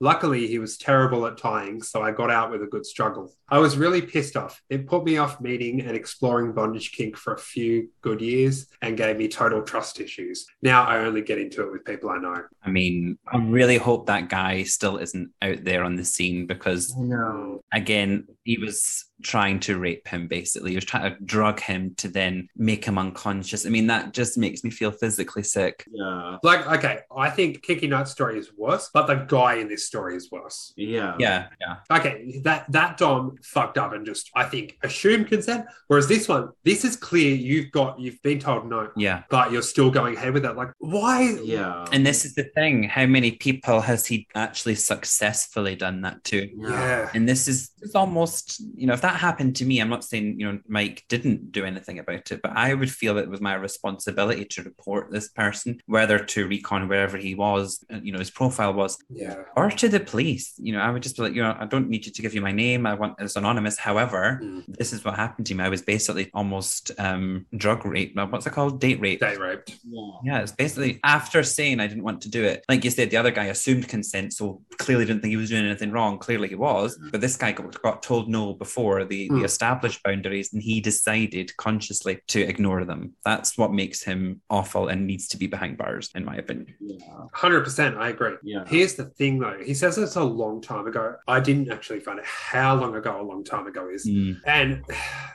Luckily, 0.00 0.46
he 0.46 0.58
was 0.58 0.76
terrible 0.76 1.26
at 1.26 1.38
tying, 1.38 1.82
so 1.82 2.02
I 2.02 2.10
got 2.10 2.30
out 2.30 2.50
with 2.50 2.62
a 2.62 2.66
good 2.66 2.84
struggle. 2.84 3.32
I 3.48 3.58
was 3.58 3.76
really 3.76 4.02
pissed 4.02 4.36
off. 4.36 4.60
It 4.68 4.86
put 4.86 5.04
me 5.04 5.16
off 5.16 5.40
meeting 5.40 5.80
and 5.80 5.96
exploring 5.96 6.52
bondage 6.52 6.92
kink 6.92 7.16
for 7.16 7.34
a 7.34 7.38
few 7.38 7.90
good 8.02 8.20
years 8.20 8.66
and 8.82 8.96
gave 8.96 9.16
me 9.16 9.28
total 9.28 9.62
trust 9.62 10.00
issues. 10.00 10.46
Now 10.62 10.84
I 10.84 10.98
only 10.98 11.22
get 11.22 11.38
into 11.38 11.62
it 11.62 11.72
with 11.72 11.84
people 11.84 12.10
I 12.10 12.18
know. 12.18 12.42
I 12.62 12.70
mean, 12.70 13.18
I 13.26 13.38
really 13.38 13.76
hope 13.76 14.06
that 14.06 14.28
guy 14.28 14.62
still 14.64 14.96
isn't 14.98 15.30
out 15.42 15.64
there 15.64 15.84
on 15.84 15.96
the 15.96 16.04
scene 16.04 16.46
because 16.46 16.94
No. 16.96 17.62
again, 17.72 18.26
he 18.44 18.58
was 18.58 19.06
trying 19.22 19.58
to 19.58 19.78
rape 19.78 20.06
him 20.06 20.28
basically. 20.28 20.70
He 20.72 20.76
was 20.76 20.84
trying 20.84 21.10
to 21.10 21.18
drug 21.24 21.60
him 21.60 21.94
to 21.96 22.08
then 22.08 22.48
make 22.56 22.84
him 22.84 22.98
unconscious. 22.98 23.64
I 23.64 23.70
mean, 23.70 23.86
that 23.86 24.12
just 24.12 24.36
makes 24.36 24.62
me 24.62 24.70
feel 24.70 24.90
physically 24.90 25.42
sick. 25.42 25.86
yeah, 25.90 26.36
Like, 26.42 26.66
okay, 26.66 27.00
I 27.16 27.30
think 27.30 27.62
Kinky 27.62 27.86
Night 27.86 28.06
story 28.08 28.38
is 28.38 28.50
worse, 28.56 28.90
but 28.92 29.06
the 29.06 29.14
guy 29.26 29.54
in 29.54 29.68
this 29.68 29.86
story 29.86 30.14
is 30.16 30.30
worse. 30.30 30.74
yeah, 30.76 31.14
Yeah, 31.18 31.46
yeah. 31.60 31.76
Okay, 31.98 32.40
that 32.44 32.70
that 32.72 32.98
Dom 32.98 33.36
fucked 33.42 33.78
up 33.78 33.92
and 33.94 34.04
just 34.04 34.30
I 34.34 34.44
think 34.44 34.76
assumed 34.82 35.28
consent. 35.28 35.64
Whereas 35.86 36.06
this 36.06 36.28
one, 36.28 36.50
this 36.64 36.84
is 36.84 36.96
clear 36.96 37.34
you've 37.34 37.70
got 37.70 37.98
you've 37.98 38.20
been 38.22 38.40
told 38.40 38.68
no, 38.68 38.90
Yeah. 38.96 39.22
but 39.30 39.52
you're 39.52 39.62
still 39.62 39.90
going 39.90 40.16
ahead 40.16 40.34
with 40.34 40.44
it. 40.44 40.54
Like, 40.54 40.70
why? 40.78 41.38
yeah. 41.42 41.86
And 41.92 42.06
this 42.06 42.24
is 42.26 42.34
the 42.34 42.44
thing. 42.44 42.82
How 42.82 43.06
many 43.06 43.30
people 43.32 43.80
has 43.80 44.04
he 44.04 44.26
actually 44.34 44.74
successfully 44.74 45.76
done 45.76 46.02
that 46.02 46.22
to? 46.24 46.50
Yeah. 46.56 47.10
And 47.14 47.26
this 47.28 47.48
is 47.48 47.70
it's 47.80 47.94
almost, 47.94 48.33
you 48.76 48.86
know, 48.86 48.94
if 48.94 49.00
that 49.02 49.16
happened 49.20 49.56
to 49.56 49.64
me, 49.64 49.80
I'm 49.80 49.88
not 49.88 50.04
saying, 50.04 50.38
you 50.40 50.46
know, 50.50 50.58
Mike 50.68 51.04
didn't 51.08 51.52
do 51.52 51.64
anything 51.64 51.98
about 51.98 52.30
it, 52.32 52.40
but 52.42 52.52
I 52.56 52.74
would 52.74 52.90
feel 52.90 53.18
it 53.18 53.28
was 53.28 53.40
my 53.40 53.54
responsibility 53.54 54.44
to 54.44 54.62
report 54.62 55.10
this 55.10 55.28
person, 55.28 55.80
whether 55.86 56.18
to 56.18 56.46
recon 56.48 56.88
wherever 56.88 57.16
he 57.16 57.34
was, 57.34 57.84
uh, 57.92 58.00
you 58.02 58.12
know, 58.12 58.18
his 58.18 58.30
profile 58.30 58.72
was, 58.72 58.98
Yeah. 59.10 59.42
or 59.56 59.70
to 59.70 59.88
the 59.88 60.00
police. 60.00 60.54
You 60.58 60.72
know, 60.74 60.80
I 60.80 60.90
would 60.90 61.02
just 61.02 61.16
be 61.16 61.22
like, 61.22 61.34
you 61.34 61.42
know, 61.42 61.56
I 61.58 61.66
don't 61.66 61.88
need 61.88 62.06
you 62.06 62.12
to 62.12 62.22
give 62.22 62.34
you 62.34 62.40
my 62.40 62.52
name. 62.52 62.86
I 62.86 62.94
want 62.94 63.14
it's 63.18 63.36
anonymous. 63.36 63.78
However, 63.78 64.40
Mm. 64.42 64.64
this 64.78 64.92
is 64.92 65.04
what 65.04 65.14
happened 65.16 65.46
to 65.48 65.54
me. 65.54 65.62
I 65.64 65.68
was 65.68 65.82
basically 65.82 66.30
almost 66.34 66.90
um 66.98 67.46
drug 67.56 67.84
rape. 67.86 68.18
uh, 68.18 68.26
What's 68.26 68.46
it 68.46 68.52
called? 68.52 68.80
Date 68.80 69.00
rape. 69.00 69.20
Date 69.20 69.38
raped. 69.38 69.76
yeah. 69.84 70.10
Yeah, 70.24 70.38
it's 70.42 70.52
basically 70.52 71.00
after 71.04 71.42
saying 71.42 71.80
I 71.80 71.86
didn't 71.86 72.04
want 72.04 72.20
to 72.22 72.28
do 72.30 72.42
it. 72.44 72.64
Like 72.68 72.84
you 72.84 72.90
said, 72.90 73.10
the 73.10 73.16
other 73.16 73.30
guy 73.30 73.44
assumed 73.46 73.88
consent, 73.88 74.32
so 74.32 74.62
clearly 74.78 75.04
didn't 75.04 75.22
think 75.22 75.30
he 75.30 75.36
was 75.36 75.50
doing 75.50 75.64
anything 75.64 75.90
wrong. 75.92 76.18
Clearly 76.18 76.48
he 76.48 76.54
was, 76.54 76.98
but 77.12 77.20
this 77.20 77.36
guy 77.36 77.52
got, 77.52 77.80
got 77.82 78.02
told 78.02 78.23
no 78.28 78.52
before 78.54 79.04
the, 79.04 79.28
Hmm. 79.28 79.38
the 79.38 79.44
established 79.44 80.02
boundaries, 80.02 80.52
and 80.52 80.62
he 80.62 80.80
decided 80.80 81.56
consciously 81.56 82.20
to 82.28 82.40
ignore 82.40 82.84
them. 82.84 83.14
That's 83.24 83.56
what 83.58 83.72
makes 83.72 84.02
him 84.02 84.40
awful 84.50 84.88
and 84.88 85.06
needs 85.06 85.28
to 85.28 85.36
be 85.36 85.46
behind 85.46 85.78
bars, 85.78 86.10
in 86.14 86.24
my 86.24 86.36
opinion. 86.36 86.74
yeah. 86.80 86.96
Hundred 87.32 87.62
percent, 87.64 87.96
I 87.96 88.08
agree. 88.10 88.34
Yeah. 88.42 88.64
Here's 88.66 88.94
the 88.94 89.06
thing, 89.06 89.38
though. 89.38 89.58
He 89.64 89.74
says 89.74 89.98
it's 89.98 90.16
a 90.16 90.22
long 90.22 90.60
time 90.60 90.86
ago. 90.86 91.16
I 91.28 91.40
didn't 91.40 91.70
actually 91.70 92.00
find 92.00 92.18
out 92.20 92.26
how 92.26 92.74
long 92.76 92.94
ago 92.96 93.20
a 93.20 93.22
long 93.22 93.44
time 93.44 93.66
ago 93.66 93.88
is. 93.88 94.06
Mm. 94.06 94.40
And 94.46 94.82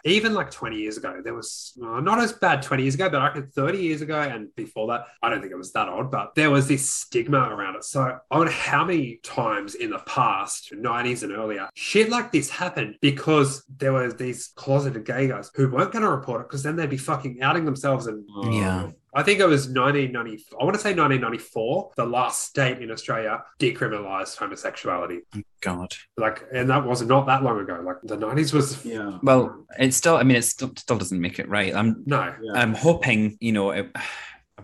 even 0.06 0.34
like 0.34 0.52
20 0.52 0.78
years 0.78 0.98
ago, 0.98 1.22
there 1.24 1.34
was 1.34 1.74
uh, 1.84 2.00
not 2.00 2.20
as 2.20 2.32
bad 2.34 2.62
20 2.62 2.84
years 2.84 2.96
ago, 2.96 3.10
but 3.10 3.22
I 3.22 3.30
could 3.30 3.54
30 3.54 3.78
years 3.80 4.02
ago 4.02 4.20
and 4.22 4.54
before 4.56 4.88
that, 4.88 5.06
I 5.22 5.30
don't 5.30 5.42
think 5.42 5.52
it 5.52 5.58
was 5.58 5.72
that 5.74 5.88
odd, 5.90 6.12
but 6.12 6.36
there 6.36 6.50
was 6.50 6.68
this 6.68 6.90
stigma 6.90 7.40
around 7.50 7.76
it. 7.76 7.84
So 7.84 8.18
I 8.32 8.38
wonder 8.38 8.52
how 8.52 8.86
many 8.86 9.20
times 9.24 9.76
in 9.76 9.90
the 9.90 10.00
past, 10.00 10.72
90s 10.74 11.24
and 11.24 11.32
earlier, 11.34 11.70
shit 11.76 12.10
like 12.10 12.32
this 12.32 12.50
happened 12.50 12.79
because 13.02 13.64
there 13.78 13.94
were 13.94 14.12
these 14.12 14.48
closeted 14.56 15.06
gay 15.06 15.28
guys 15.28 15.52
who 15.56 15.70
weren't 15.70 15.92
going 15.92 16.04
to 16.04 16.10
report 16.10 16.42
it 16.42 16.48
because 16.48 16.64
then 16.64 16.76
they'd 16.76 16.90
be 16.90 16.98
fucking 16.98 17.42
outing 17.42 17.66
themselves 17.66 18.08
and 18.08 18.26
oh. 18.36 18.52
Yeah. 18.52 18.92
I 19.14 19.24
think 19.24 19.40
it 19.40 19.48
was 19.48 19.68
1990. 19.68 20.46
I 20.60 20.64
want 20.64 20.76
to 20.76 20.82
say 20.82 20.90
1994. 20.90 21.92
The 21.96 22.06
last 22.06 22.44
state 22.44 22.80
in 22.80 22.92
Australia 22.92 23.44
decriminalised 23.60 24.38
homosexuality. 24.38 25.22
Oh, 25.36 25.42
God. 25.62 25.94
Like, 26.16 26.44
and 26.54 26.70
that 26.70 26.86
was 26.86 27.02
not 27.02 27.26
that 27.26 27.42
long 27.44 27.60
ago. 27.60 27.82
Like 27.84 27.98
the 28.04 28.18
90s 28.18 28.54
was 28.54 28.86
Yeah. 28.86 29.18
Well, 29.24 29.66
it's 29.80 29.98
still. 29.98 30.16
I 30.16 30.24
mean, 30.24 30.38
it 30.38 30.44
still, 30.44 30.72
still 30.78 30.98
doesn't 30.98 31.20
make 31.20 31.40
it 31.40 31.50
right. 31.50 31.74
I'm. 31.76 32.04
no. 32.06 32.36
Yeah. 32.42 32.54
I'm 32.54 32.76
hoping. 32.76 33.38
You 33.40 33.52
know. 33.54 33.72
It, 33.72 33.92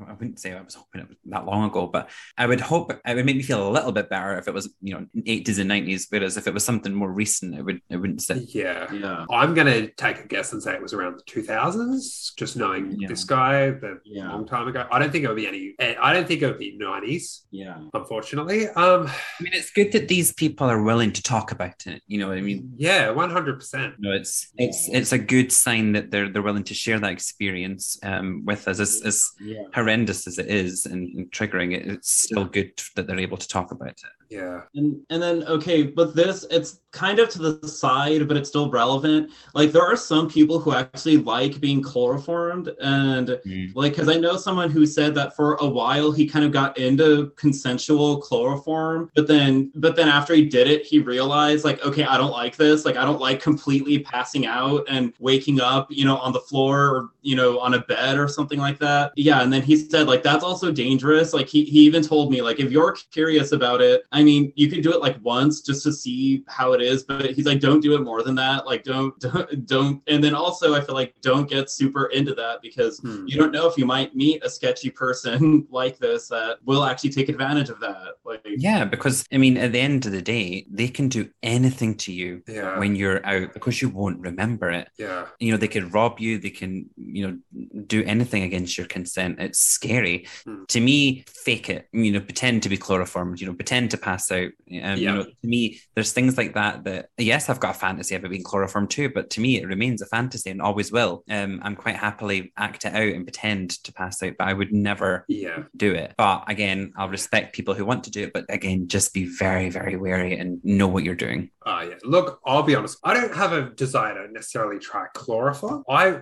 I 0.07 0.13
wouldn't 0.13 0.39
say 0.39 0.53
I 0.53 0.61
was 0.61 0.75
hoping 0.75 1.01
it 1.01 1.07
was 1.09 1.17
that 1.25 1.45
long 1.45 1.69
ago, 1.69 1.87
but 1.87 2.09
I 2.37 2.45
would 2.45 2.61
hope 2.61 2.91
it 2.91 3.15
would 3.15 3.25
make 3.25 3.37
me 3.37 3.43
feel 3.43 3.67
a 3.67 3.71
little 3.71 3.91
bit 3.91 4.09
better 4.09 4.37
if 4.37 4.47
it 4.47 4.53
was, 4.53 4.73
you 4.81 4.93
know, 4.93 5.05
80s 5.23 5.59
and 5.59 5.69
90s. 5.71 6.07
Whereas 6.09 6.37
if 6.37 6.47
it 6.47 6.53
was 6.53 6.63
something 6.65 6.93
more 6.93 7.11
recent, 7.11 7.55
it 7.55 7.63
would 7.63 7.81
it 7.89 7.97
wouldn't 7.97 8.21
sit. 8.21 8.43
Yeah. 8.53 8.91
Yeah. 8.93 9.25
I'm 9.31 9.53
going 9.53 9.67
to 9.67 9.87
take 9.91 10.19
a 10.19 10.27
guess 10.27 10.53
and 10.53 10.61
say 10.61 10.73
it 10.73 10.81
was 10.81 10.93
around 10.93 11.17
the 11.17 11.23
2000s, 11.31 12.33
just 12.37 12.55
knowing 12.57 12.99
Yeah. 12.99 13.07
this 13.07 13.23
guy 13.23 13.71
the 13.71 13.99
Yeah. 14.05 14.31
long 14.31 14.45
time 14.47 14.67
ago. 14.67 14.87
I 14.91 14.99
don't 14.99 15.11
think 15.11 15.23
it 15.23 15.27
would 15.27 15.35
be 15.37 15.47
any, 15.47 15.75
I 15.79 16.13
don't 16.13 16.27
think 16.27 16.41
it 16.41 16.47
would 16.47 16.59
be 16.59 16.77
90s, 16.77 17.45
Yeah. 17.51 17.77
unfortunately. 17.93 18.67
Um, 18.69 19.07
I 19.07 19.43
mean, 19.43 19.53
it's 19.53 19.71
good 19.71 19.91
that 19.93 20.07
these 20.07 20.33
people 20.33 20.67
are 20.67 20.81
willing 20.81 21.11
to 21.13 21.21
talk 21.23 21.51
about 21.51 21.85
it. 21.87 22.01
You 22.07 22.19
know, 22.19 22.27
what 22.29 22.37
I 22.37 22.41
mean, 22.41 22.73
yeah, 22.77 23.07
100%. 23.13 23.95
you 23.99 24.09
know, 24.09 24.15
it's 24.15 24.47
it's 24.57 24.89
it's 24.89 25.11
a 25.11 25.17
good 25.17 25.51
sign 25.51 25.93
that 25.93 26.11
they're 26.11 26.29
they're 26.29 26.41
willing 26.41 26.63
to 26.65 26.73
share 26.73 26.99
that 26.99 27.11
experience 27.11 27.97
um, 28.03 28.43
with 28.45 28.67
us. 28.67 28.79
As, 28.79 29.01
as 29.05 29.31
Yeah. 29.41 29.63
Horrendous 29.85 30.25
as 30.25 30.39
it 30.39 30.47
is 30.47 30.87
and, 30.87 31.13
and 31.15 31.31
triggering 31.31 31.73
it, 31.73 31.85
it's 31.85 32.11
still 32.11 32.45
good 32.45 32.71
that 32.95 33.05
they're 33.05 33.19
able 33.19 33.37
to 33.37 33.47
talk 33.47 33.71
about 33.71 33.89
it. 33.89 34.03
Yeah. 34.29 34.61
And 34.73 35.01
and 35.09 35.21
then 35.21 35.43
okay, 35.43 35.83
but 35.83 36.15
this 36.15 36.45
it's 36.49 36.79
kind 36.91 37.19
of 37.19 37.29
to 37.29 37.39
the 37.39 37.67
side, 37.67 38.27
but 38.27 38.37
it's 38.37 38.49
still 38.49 38.69
relevant. 38.69 39.31
Like 39.53 39.71
there 39.71 39.83
are 39.83 39.97
some 39.97 40.29
people 40.29 40.59
who 40.59 40.73
actually 40.73 41.17
like 41.17 41.59
being 41.59 41.81
chloroformed, 41.81 42.69
and 42.79 43.27
mm. 43.45 43.75
like 43.75 43.93
because 43.93 44.09
I 44.09 44.15
know 44.15 44.37
someone 44.37 44.71
who 44.71 44.85
said 44.85 45.13
that 45.15 45.35
for 45.35 45.55
a 45.55 45.67
while 45.67 46.11
he 46.11 46.27
kind 46.27 46.45
of 46.45 46.51
got 46.51 46.77
into 46.77 47.31
consensual 47.35 48.21
chloroform, 48.21 49.11
but 49.15 49.27
then 49.27 49.71
but 49.75 49.95
then 49.95 50.07
after 50.07 50.33
he 50.33 50.45
did 50.45 50.67
it, 50.67 50.85
he 50.85 50.99
realized 50.99 51.65
like 51.65 51.83
okay, 51.85 52.03
I 52.03 52.17
don't 52.17 52.31
like 52.31 52.55
this. 52.55 52.85
Like 52.85 52.97
I 52.97 53.05
don't 53.05 53.21
like 53.21 53.41
completely 53.41 53.99
passing 53.99 54.45
out 54.45 54.85
and 54.89 55.13
waking 55.19 55.61
up, 55.61 55.87
you 55.89 56.05
know, 56.05 56.17
on 56.17 56.33
the 56.33 56.39
floor 56.41 56.95
or 56.95 57.09
you 57.21 57.35
know 57.35 57.59
on 57.59 57.73
a 57.73 57.79
bed 57.79 58.17
or 58.17 58.27
something 58.27 58.59
like 58.59 58.79
that. 58.79 59.11
Yeah, 59.15 59.41
and 59.41 59.51
then 59.51 59.61
he 59.61 59.75
said 59.75 60.07
like 60.07 60.23
that's 60.23 60.43
also 60.43 60.71
dangerous. 60.71 61.33
Like 61.33 61.47
he 61.47 61.65
he 61.65 61.81
even 61.81 62.03
told 62.03 62.31
me 62.31 62.41
like 62.41 62.59
if 62.59 62.71
you're 62.71 62.93
curious 63.11 63.51
about 63.51 63.81
it, 63.81 64.03
I 64.15 64.23
mean 64.23 64.51
you 64.55 64.67
can 64.71 64.81
do 64.81 64.91
it 64.93 65.01
like 65.01 65.17
once 65.21 65.61
just 65.61 65.83
to 65.83 65.91
see 65.93 66.43
how 66.47 66.73
it 66.73 66.81
is, 66.81 67.03
but 67.03 67.31
he's 67.35 67.45
like 67.45 67.59
don't 67.59 67.81
do 67.81 67.93
it 67.95 68.01
more 68.01 68.23
than 68.23 68.35
that. 68.35 68.65
Like 68.65 68.83
don't 68.83 69.13
don't, 69.25 69.65
don't. 69.67 70.01
and 70.07 70.23
then 70.23 70.33
also 70.33 70.73
I 70.73 70.81
feel 70.81 70.95
like 70.95 71.13
don't 71.21 71.49
get 71.49 71.69
super 71.69 72.05
into 72.07 72.33
that 72.35 72.61
because 72.61 72.99
Hmm. 72.99 73.25
you 73.27 73.37
don't 73.37 73.51
know 73.51 73.67
if 73.67 73.77
you 73.77 73.85
might 73.85 74.15
meet 74.15 74.43
a 74.43 74.49
sketchy 74.49 74.89
person 74.89 75.67
like 75.81 75.97
this 75.99 76.29
that 76.29 76.57
will 76.65 76.83
actually 76.85 77.09
take 77.11 77.29
advantage 77.29 77.69
of 77.69 77.79
that. 77.81 78.13
Like 78.23 78.41
Yeah, 78.45 78.85
because 78.85 79.25
I 79.33 79.37
mean, 79.37 79.57
at 79.57 79.71
the 79.73 79.79
end 79.79 80.05
of 80.05 80.11
the 80.13 80.21
day, 80.21 80.65
they 80.71 80.87
can 80.87 81.09
do 81.09 81.29
anything 81.43 81.95
to 81.97 82.13
you 82.13 82.41
Yeah. 82.47 82.79
when 82.79 82.95
you're 82.95 83.23
out 83.25 83.53
because 83.53 83.81
you 83.81 83.89
won't 83.89 84.19
remember 84.21 84.69
it. 84.71 84.87
Yeah. 84.97 85.25
You 85.39 85.51
know, 85.51 85.57
they 85.57 85.67
could 85.67 85.93
rob 85.93 86.19
you, 86.19 86.37
they 86.39 86.49
can, 86.51 86.89
you 86.95 87.27
know, 87.27 87.37
do 87.85 88.03
anything 88.05 88.43
against 88.43 88.77
your 88.77 88.87
consent. 88.87 89.39
It's 89.39 89.59
scary. 89.59 90.27
Hmm. 90.45 90.63
To 90.69 90.79
me, 90.79 91.25
fake 91.27 91.69
it, 91.69 91.87
you 91.91 92.11
know, 92.13 92.21
pretend 92.21 92.63
to 92.63 92.69
be 92.69 92.77
chloroformed, 92.77 93.41
you 93.41 93.47
know, 93.47 93.53
pretend 93.53 93.91
to 93.91 93.97
pass 94.05 94.31
out. 94.31 94.51
Um, 94.83 94.97
You 94.97 95.05
know, 95.11 95.23
to 95.23 95.33
me, 95.43 95.79
there's 95.95 96.13
things 96.13 96.37
like 96.37 96.53
that 96.53 96.83
that, 96.83 97.09
yes, 97.17 97.49
I've 97.49 97.59
got 97.59 97.75
a 97.75 97.79
fantasy 97.79 98.15
about 98.15 98.29
being 98.31 98.43
chloroformed 98.43 98.91
too, 98.91 99.09
but 99.09 99.29
to 99.31 99.41
me, 99.41 99.57
it 99.59 99.67
remains 99.67 100.01
a 100.01 100.05
fantasy 100.05 100.51
and 100.51 100.61
always 100.61 100.91
will. 100.91 101.23
Um, 101.29 101.59
I'm 101.63 101.75
quite 101.75 101.95
happily 101.95 102.53
act 102.55 102.85
it 102.85 102.93
out 102.93 103.13
and 103.15 103.25
pretend 103.25 103.71
to 103.83 103.91
pass 103.93 104.21
out, 104.21 104.33
but 104.37 104.47
I 104.47 104.53
would 104.53 104.71
never 104.71 105.25
Yeah. 105.27 105.63
do 105.75 105.93
it. 105.93 106.13
But 106.17 106.43
again, 106.47 106.93
I'll 106.97 107.09
respect 107.09 107.55
people 107.55 107.73
who 107.73 107.85
want 107.85 108.03
to 108.05 108.11
do 108.11 108.23
it. 108.23 108.33
But 108.33 108.45
again, 108.49 108.87
just 108.87 109.13
be 109.13 109.25
very, 109.25 109.69
very 109.69 109.95
wary 109.97 110.37
and 110.37 110.63
know 110.63 110.87
what 110.87 111.03
you're 111.03 111.15
doing. 111.15 111.49
Oh 111.65 111.81
yeah. 111.81 111.95
Look, 112.03 112.39
I'll 112.45 112.61
be 112.61 112.75
honest. 112.75 112.99
I 113.03 113.13
don't 113.15 113.33
have 113.35 113.51
a 113.51 113.71
desire 113.71 114.13
to 114.27 114.31
necessarily 114.31 114.77
try 114.77 115.07
chloroform. 115.15 115.83
I 115.89 116.19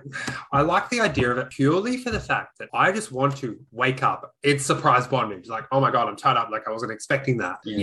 I 0.52 0.62
like 0.62 0.88
the 0.88 1.00
idea 1.02 1.30
of 1.32 1.38
it 1.38 1.50
purely 1.50 1.98
for 1.98 2.10
the 2.10 2.20
fact 2.20 2.58
that 2.58 2.70
I 2.72 2.92
just 2.92 3.12
want 3.12 3.36
to 3.38 3.58
wake 3.70 4.02
up. 4.02 4.32
It's 4.42 4.64
surprise 4.64 5.06
bondage. 5.06 5.46
Like, 5.48 5.64
oh 5.70 5.80
my 5.80 5.90
god, 5.90 6.08
I'm 6.08 6.16
tied 6.16 6.38
up. 6.38 6.48
Like 6.50 6.66
I 6.66 6.70
wasn't 6.70 6.92
expecting 6.92 7.36
that. 7.38 7.58
Yeah. 7.64 7.73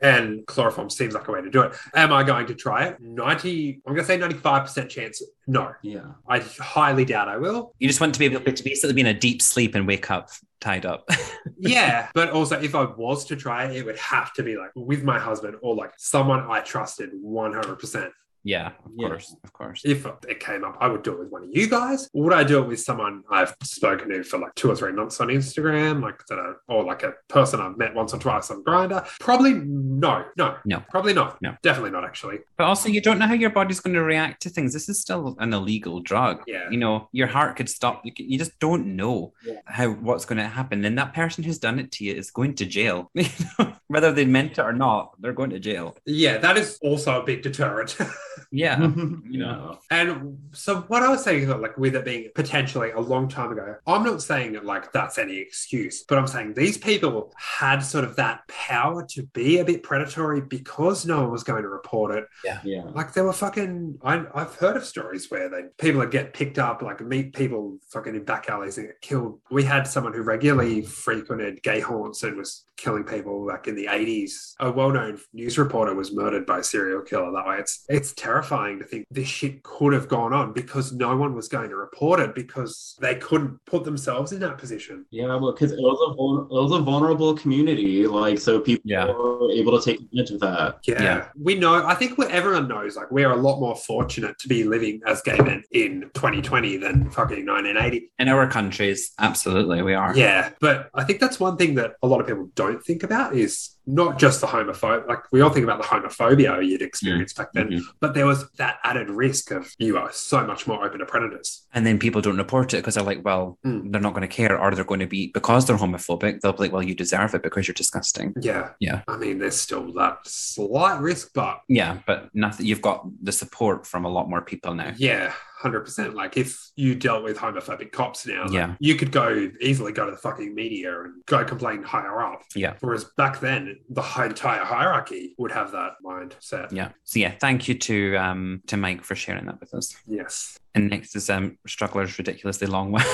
And 0.00 0.46
chloroform 0.46 0.90
seems 0.90 1.12
like 1.14 1.26
a 1.26 1.32
way 1.32 1.42
to 1.42 1.50
do 1.50 1.62
it. 1.62 1.72
Am 1.92 2.12
I 2.12 2.22
going 2.22 2.46
to 2.46 2.54
try 2.54 2.84
it? 2.84 3.00
90, 3.00 3.82
I'm 3.84 3.94
gonna 3.94 4.06
say 4.06 4.16
95% 4.16 4.88
chance. 4.88 5.20
No. 5.48 5.72
yeah. 5.82 6.12
I 6.28 6.38
highly 6.38 7.04
doubt 7.04 7.28
I 7.28 7.36
will. 7.36 7.74
You 7.80 7.88
just 7.88 8.00
want 8.00 8.14
to 8.14 8.18
be 8.20 8.26
able 8.26 8.40
to 8.40 8.62
basically 8.62 8.92
be 8.94 9.00
in 9.00 9.08
a 9.08 9.14
deep 9.14 9.42
sleep 9.42 9.74
and 9.74 9.88
wake 9.88 10.08
up 10.10 10.30
tied 10.60 10.86
up. 10.86 11.08
Yeah. 11.60 12.08
but 12.14 12.30
also 12.30 12.60
if 12.60 12.76
I 12.76 12.84
was 12.84 13.24
to 13.26 13.34
try 13.34 13.64
it, 13.64 13.76
it 13.76 13.84
would 13.84 13.98
have 13.98 14.32
to 14.34 14.44
be 14.44 14.56
like 14.56 14.70
with 14.76 15.02
my 15.02 15.18
husband 15.18 15.56
or 15.60 15.74
like 15.74 15.92
someone 15.96 16.48
I 16.48 16.60
trusted 16.60 17.10
100%. 17.12 18.10
Yeah, 18.44 18.68
of 18.84 18.92
Yeah. 18.96 19.08
course, 19.08 19.36
of 19.44 19.52
course. 19.52 19.82
if 19.84 20.06
it 20.28 20.40
came 20.40 20.64
up, 20.64 20.76
I 20.80 20.88
would 20.88 21.02
do 21.02 21.12
it 21.12 21.18
with 21.18 21.30
one 21.30 21.42
of 21.44 21.48
you 21.52 21.68
guys. 21.68 22.08
Would 22.14 22.32
I 22.32 22.44
do 22.44 22.58
it 22.62 22.68
with 22.68 22.80
someone 22.80 23.22
I've 23.30 23.54
spoken 23.62 24.08
to 24.10 24.22
for 24.22 24.38
like 24.38 24.54
two 24.54 24.70
or 24.70 24.76
three 24.76 24.92
months 24.92 25.20
on 25.20 25.28
Instagram, 25.28 26.02
like 26.02 26.24
that, 26.28 26.38
are- 26.38 26.60
or 26.68 26.84
like 26.84 27.02
a 27.02 27.14
person 27.28 27.60
I've 27.60 27.76
met 27.76 27.94
once 27.94 28.14
or 28.14 28.18
twice 28.18 28.50
on 28.50 28.62
Grindr? 28.64 29.06
Probably 29.20 29.54
no, 29.54 30.24
no, 30.36 30.56
No. 30.64 30.82
probably 30.90 31.12
not. 31.14 31.40
No. 31.42 31.54
definitely 31.62 31.90
not. 31.90 32.04
Actually, 32.04 32.38
But 32.56 32.64
also, 32.64 32.88
you 32.88 33.00
don't 33.00 33.18
know 33.18 33.26
how 33.26 33.34
your 33.34 33.50
body's 33.50 33.80
going 33.80 33.94
to 33.94 34.02
react 34.02 34.42
to 34.42 34.50
things. 34.50 34.72
This 34.72 34.88
is 34.88 35.00
still 35.00 35.36
an 35.40 35.52
illegal 35.52 36.00
drug. 36.00 36.42
Yeah. 36.46 36.70
You 36.70 36.78
know, 36.78 37.08
your 37.12 37.26
heart 37.26 37.56
could 37.56 37.68
stop. 37.68 38.02
You, 38.04 38.12
you 38.16 38.38
just 38.38 38.58
don't 38.60 38.96
know 38.96 39.32
Yeah. 39.44 39.60
how 39.66 39.88
what's 39.90 40.24
going 40.24 40.38
to 40.38 40.46
happen. 40.46 40.84
And 40.84 40.96
that 40.98 41.12
person 41.12 41.44
who's 41.44 41.58
done 41.58 41.78
it 41.78 41.92
to 41.92 42.04
you 42.04 42.14
is 42.14 42.30
going 42.30 42.54
to 42.56 42.66
jail. 42.66 43.10
You 43.18 43.24
know, 43.58 43.72
Whether 43.88 44.12
they 44.12 44.24
meant 44.24 44.52
it 44.52 44.60
or 44.60 44.72
not, 44.72 45.14
they're 45.20 45.32
going 45.32 45.50
to 45.50 45.58
jail. 45.58 45.96
yeah, 46.04 46.38
that 46.38 46.56
is 46.56 46.78
also 46.82 47.20
a 47.20 47.24
big 47.24 47.42
deterrent. 47.42 47.96
Yeah. 48.50 48.80
you 49.28 49.38
know. 49.38 49.78
And 49.90 50.38
so, 50.52 50.80
what 50.82 51.02
I 51.02 51.08
was 51.08 51.22
saying, 51.22 51.42
is 51.42 51.48
that, 51.48 51.60
like, 51.60 51.76
with 51.76 51.94
it 51.94 52.04
being 52.04 52.28
potentially 52.34 52.90
a 52.90 53.00
long 53.00 53.28
time 53.28 53.52
ago, 53.52 53.76
I'm 53.86 54.04
not 54.04 54.22
saying 54.22 54.52
that, 54.52 54.64
like, 54.64 54.92
that's 54.92 55.18
any 55.18 55.36
excuse, 55.36 56.04
but 56.04 56.18
I'm 56.18 56.26
saying 56.26 56.54
these 56.54 56.78
people 56.78 57.32
had 57.36 57.80
sort 57.80 58.04
of 58.04 58.16
that 58.16 58.46
power 58.48 59.04
to 59.10 59.22
be 59.34 59.58
a 59.58 59.64
bit 59.64 59.82
predatory 59.82 60.40
because 60.40 61.06
no 61.06 61.22
one 61.22 61.30
was 61.30 61.44
going 61.44 61.62
to 61.62 61.68
report 61.68 62.14
it. 62.14 62.26
Yeah. 62.44 62.60
Yeah. 62.64 62.82
Like, 62.84 63.12
there 63.12 63.24
were 63.24 63.32
fucking, 63.32 63.98
I, 64.02 64.24
I've 64.34 64.54
heard 64.54 64.76
of 64.76 64.84
stories 64.84 65.30
where 65.30 65.48
they 65.48 65.64
people 65.78 66.00
would 66.00 66.10
get 66.10 66.32
picked 66.32 66.58
up, 66.58 66.82
like, 66.82 67.00
meet 67.00 67.34
people 67.34 67.78
fucking 67.90 68.14
in 68.14 68.24
back 68.24 68.48
alleys 68.48 68.78
and 68.78 68.86
get 68.86 69.00
killed. 69.00 69.40
We 69.50 69.64
had 69.64 69.86
someone 69.86 70.12
who 70.12 70.22
regularly 70.22 70.82
frequented 70.82 71.62
gay 71.62 71.80
haunts 71.80 72.22
and 72.22 72.36
was 72.36 72.64
killing 72.76 73.04
people 73.04 73.44
like 73.44 73.66
in 73.66 73.74
the 73.78 73.86
80s. 73.86 74.54
A 74.60 74.70
well 74.70 74.90
known 74.90 75.18
news 75.32 75.56
reporter 75.58 75.94
was 75.94 76.12
murdered 76.12 76.44
by 76.46 76.58
a 76.58 76.64
serial 76.64 77.02
killer 77.02 77.30
that 77.32 77.46
way. 77.46 77.56
It's, 77.58 77.84
it's 77.88 78.12
terrifying 78.12 78.78
to 78.80 78.84
think 78.84 79.06
this 79.10 79.28
shit 79.28 79.62
could 79.62 79.92
have 79.92 80.08
gone 80.08 80.32
on 80.32 80.52
because 80.52 80.92
no 80.92 81.16
one 81.16 81.34
was 81.34 81.48
going 81.48 81.70
to 81.70 81.76
report 81.76 82.20
it 82.20 82.34
because 82.34 82.96
they 83.00 83.14
couldn't 83.14 83.58
put 83.66 83.84
themselves 83.84 84.32
in 84.32 84.40
that 84.40 84.58
position. 84.58 85.06
Yeah, 85.10 85.36
well, 85.36 85.52
because 85.52 85.72
it 85.72 85.78
was 85.78 85.98
a 86.08 86.10
it 86.54 86.62
was 86.62 86.72
a 86.72 86.82
vulnerable 86.82 87.36
community, 87.36 88.06
like 88.06 88.38
so 88.38 88.60
people 88.60 88.82
Yeah. 88.84 89.06
were 89.06 89.50
able 89.52 89.78
to 89.80 89.84
take 89.84 90.00
advantage 90.00 90.30
of 90.32 90.40
that. 90.40 90.78
Yeah. 90.84 91.02
Yeah. 91.02 91.28
We 91.40 91.54
know, 91.58 91.86
I 91.86 91.94
think 91.94 92.18
what 92.18 92.30
everyone 92.30 92.68
knows, 92.68 92.96
like, 92.96 93.10
we're 93.10 93.30
a 93.30 93.36
lot 93.36 93.60
more 93.60 93.76
fortunate 93.76 94.38
to 94.40 94.48
be 94.48 94.64
living 94.64 95.00
as 95.06 95.22
gay 95.22 95.38
men 95.38 95.62
in 95.72 96.10
2020 96.14 96.76
than 96.78 97.10
fucking 97.10 97.46
1980. 97.46 98.10
In 98.18 98.28
our 98.28 98.48
countries, 98.48 99.12
absolutely, 99.18 99.82
we 99.82 99.94
are. 99.94 100.16
Yeah. 100.16 100.50
But 100.60 100.90
I 100.94 101.04
think 101.04 101.20
that's 101.20 101.38
one 101.38 101.56
thing 101.56 101.76
that 101.76 101.94
a 102.02 102.06
lot 102.06 102.20
of 102.20 102.26
people 102.26 102.50
don't 102.54 102.82
think 102.84 103.02
about 103.02 103.34
is 103.34 103.67
not 103.90 104.18
just 104.18 104.40
the 104.42 104.46
homophobe. 104.46 105.08
Like, 105.08 105.20
we 105.32 105.40
all 105.40 105.48
think 105.50 105.64
about 105.64 105.80
the 105.80 105.88
homophobia 105.88 106.64
you'd 106.64 106.82
experienced 106.82 107.36
back 107.38 107.48
then, 107.54 107.68
Mhm. 107.70 107.82
but 108.00 108.12
there 108.12 108.26
was 108.26 108.48
that 108.58 108.78
added 108.84 109.08
risk 109.08 109.50
of 109.50 109.72
you 109.78 109.96
are 109.96 110.12
so 110.12 110.46
much 110.46 110.66
more 110.66 110.84
open 110.84 110.98
to 110.98 111.06
predators. 111.06 111.66
And 111.72 111.86
then 111.86 111.98
people 111.98 112.20
don't 112.20 112.36
report 112.36 112.74
it 112.74 112.78
because 112.78 112.96
they're 112.96 113.02
like, 113.04 113.24
well, 113.24 113.58
Mm. 113.66 113.90
they're 113.90 114.00
not 114.00 114.12
going 114.12 114.28
to 114.28 114.34
care, 114.40 114.60
or 114.60 114.70
they're 114.72 114.84
going 114.84 115.00
to 115.00 115.06
be 115.06 115.30
because 115.32 115.66
they're 115.66 115.76
homophobic. 115.78 116.40
They'll 116.40 116.52
be 116.52 116.64
like, 116.64 116.72
well, 116.72 116.82
you 116.82 116.94
deserve 116.94 117.34
it 117.34 117.42
because 117.42 117.66
you're 117.66 117.74
disgusting. 117.74 118.34
Yeah. 118.40 118.70
Yeah. 118.78 119.02
I 119.08 119.16
mean, 119.16 119.38
there's 119.38 119.60
still 119.60 119.92
that 119.94 120.18
slight 120.26 121.00
risk, 121.00 121.30
but 121.34 121.60
Yeah, 121.68 121.98
but 122.06 122.28
nothing. 122.34 122.66
You've 122.66 122.82
got 122.82 123.06
the 123.22 123.32
support 123.32 123.86
from 123.86 124.04
a 124.04 124.08
lot 124.10 124.28
more 124.28 124.42
people 124.42 124.74
now. 124.74 124.92
yeah. 124.98 125.32
100%. 125.62 126.14
Like, 126.14 126.36
if 126.36 126.70
you 126.76 126.94
dealt 126.94 127.24
with 127.24 127.36
homophobic 127.36 127.92
cops 127.92 128.26
now, 128.26 128.44
like, 128.44 128.52
Yeah. 128.52 128.74
you 128.80 128.94
could 128.94 129.10
go 129.10 129.50
easily 129.60 129.92
go 129.92 130.04
to 130.06 130.10
the 130.12 130.16
fucking 130.16 130.54
media 130.54 131.02
and 131.02 131.24
go 131.26 131.44
complain 131.44 131.82
higher 131.82 132.20
up. 132.22 132.42
Yeah. 132.54 132.74
Whereas 132.80 133.04
back 133.16 133.40
then, 133.40 133.80
the 133.88 134.02
entire 134.22 134.64
hierarchy 134.64 135.34
would 135.38 135.52
have 135.52 135.72
that 135.72 135.92
mindset. 136.04 136.70
Yeah. 136.72 136.90
So 137.04 137.18
yeah, 137.18 137.34
thank 137.40 137.68
you 137.68 137.74
to 137.78 138.16
um 138.16 138.62
to 138.68 138.76
Mike 138.76 139.02
for 139.04 139.14
sharing 139.14 139.46
that 139.46 139.58
with 139.60 139.74
us. 139.74 139.96
Yes. 140.06 140.58
And 140.74 140.88
next 140.90 141.16
is 141.16 141.28
um 141.30 141.58
Struggler's 141.66 142.16
ridiculously 142.18 142.66
long 142.68 142.92
one. 142.92 143.04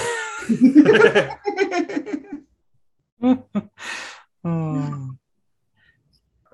oh. 4.44 5.10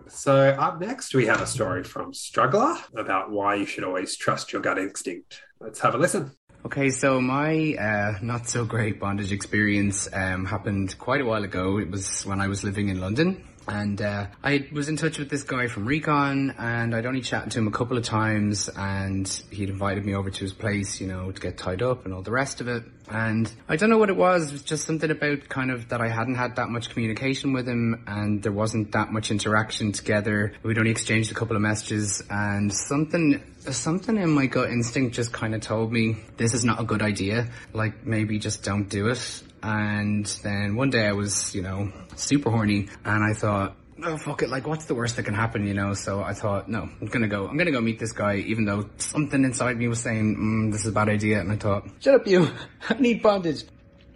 so, 0.09 0.51
up 0.51 0.80
next, 0.80 1.14
we 1.14 1.26
have 1.26 1.41
a 1.41 1.47
story 1.47 1.82
from 1.84 2.12
Struggler 2.14 2.76
about 2.97 3.30
why 3.30 3.55
you 3.57 3.66
should 3.66 3.84
always 3.84 4.16
trust 4.16 4.53
your 4.53 4.62
gut 4.62 4.78
instinct. 4.78 5.43
Let's 5.61 5.81
have 5.81 5.95
a 5.95 5.99
listen. 5.99 6.31
Okay, 6.65 6.89
so 6.89 7.21
my 7.21 7.75
uh, 7.75 8.19
not 8.23 8.49
so 8.49 8.65
great 8.65 8.99
bondage 8.99 9.31
experience 9.31 10.09
um, 10.13 10.47
happened 10.47 10.97
quite 10.99 11.21
a 11.21 11.25
while 11.25 11.45
ago. 11.45 11.79
It 11.79 11.91
was 11.91 12.25
when 12.25 12.41
I 12.41 12.49
was 12.49 12.65
living 12.65 12.89
in 12.89 12.99
London. 12.99 13.45
And 13.71 14.03
uh, 14.03 14.27
I 14.43 14.66
was 14.73 14.89
in 14.89 14.97
touch 14.97 15.21
with 15.21 15.31
this 15.31 15.45
guy 15.45 15.68
from 15.68 15.87
Recon, 15.87 16.57
and 16.59 16.93
I'd 16.93 17.07
only 17.07 17.21
chatted 17.21 17.53
to 17.53 17.61
him 17.61 17.68
a 17.68 17.71
couple 17.71 17.97
of 17.97 18.03
times, 18.03 18.68
and 18.68 19.29
he'd 19.53 19.71
invited 19.71 20.05
me 20.05 20.12
over 20.12 20.29
to 20.29 20.41
his 20.41 20.53
place, 20.53 21.01
you 21.01 21.07
know, 21.07 21.31
to 21.31 21.41
get 21.41 21.57
tied 21.57 21.81
up 21.81 22.05
and 22.05 22.12
all 22.12 22.23
the 22.23 22.33
rest 22.33 22.61
of 22.61 22.66
it. 22.66 22.83
And 23.09 23.51
I 23.68 23.77
don't 23.77 23.89
know 23.89 23.99
what 23.99 24.11
it 24.11 24.16
was. 24.16 24.49
It 24.49 24.53
was 24.55 24.62
just 24.64 24.89
something 24.89 25.09
about 25.09 25.49
kind 25.49 25.71
of 25.71 25.89
that 25.91 26.01
I 26.01 26.09
hadn't 26.09 26.35
had 26.35 26.57
that 26.57 26.68
much 26.68 26.91
communication 26.91 27.53
with 27.53 27.68
him, 27.68 28.03
and 28.09 28.43
there 28.43 28.51
wasn't 28.51 28.91
that 28.91 29.12
much 29.12 29.31
interaction 29.31 29.93
together. 29.93 30.53
We'd 30.64 30.79
only 30.79 30.91
exchanged 30.91 31.31
a 31.31 31.35
couple 31.35 31.55
of 31.55 31.62
messages, 31.62 32.25
and 32.29 32.75
something 32.75 33.41
something 33.71 34.16
in 34.16 34.31
my 34.31 34.47
gut 34.47 34.71
instinct 34.71 35.14
just 35.14 35.33
kind 35.33 35.55
of 35.55 35.61
told 35.61 35.93
me 35.93 36.16
this 36.39 36.55
is 36.55 36.64
not 36.64 36.81
a 36.81 36.85
good 36.85 37.03
idea. 37.03 37.49
Like 37.73 38.05
maybe 38.05 38.41
just 38.41 38.64
don't 38.64 38.89
do 38.89 39.09
it. 39.09 39.43
And 39.63 40.27
then 40.43 40.77
one 40.77 40.91
day 40.91 41.07
I 41.07 41.13
was, 41.13 41.55
you 41.55 41.63
know, 41.63 41.93
super 42.17 42.51
horny 42.51 42.89
and 43.05 43.25
I 43.25 43.35
thought, 43.35 43.77
oh 44.03 44.17
fuck 44.17 44.43
it, 44.43 44.49
like 44.49 44.67
what's 44.67 44.87
the 44.87 44.95
worst 44.95 45.17
that 45.17 45.25
can 45.25 45.35
happen, 45.35 45.67
you 45.67 45.75
know? 45.75 45.95
So 45.95 46.23
I 46.23 46.33
thought, 46.33 46.69
no, 46.69 46.89
I'm 47.01 47.07
gonna 47.07 47.29
go, 47.29 47.47
I'm 47.47 47.57
gonna 47.57 47.71
go 47.71 47.81
meet 47.81 47.99
this 47.99 48.13
guy, 48.13 48.37
even 48.37 48.65
though 48.65 48.89
something 48.97 49.45
inside 49.45 49.77
me 49.77 49.89
was 49.89 50.01
saying, 50.01 50.37
mm, 50.37 50.73
this 50.73 50.83
is 50.83 50.89
a 50.89 50.93
bad 50.93 51.09
idea. 51.09 51.41
And 51.41 51.53
I 51.53 51.57
thought, 51.57 51.87
shut 52.01 52.15
up 52.15 52.27
you, 52.27 52.51
I 52.89 52.95
need 52.95 53.23
bondage. 53.23 53.65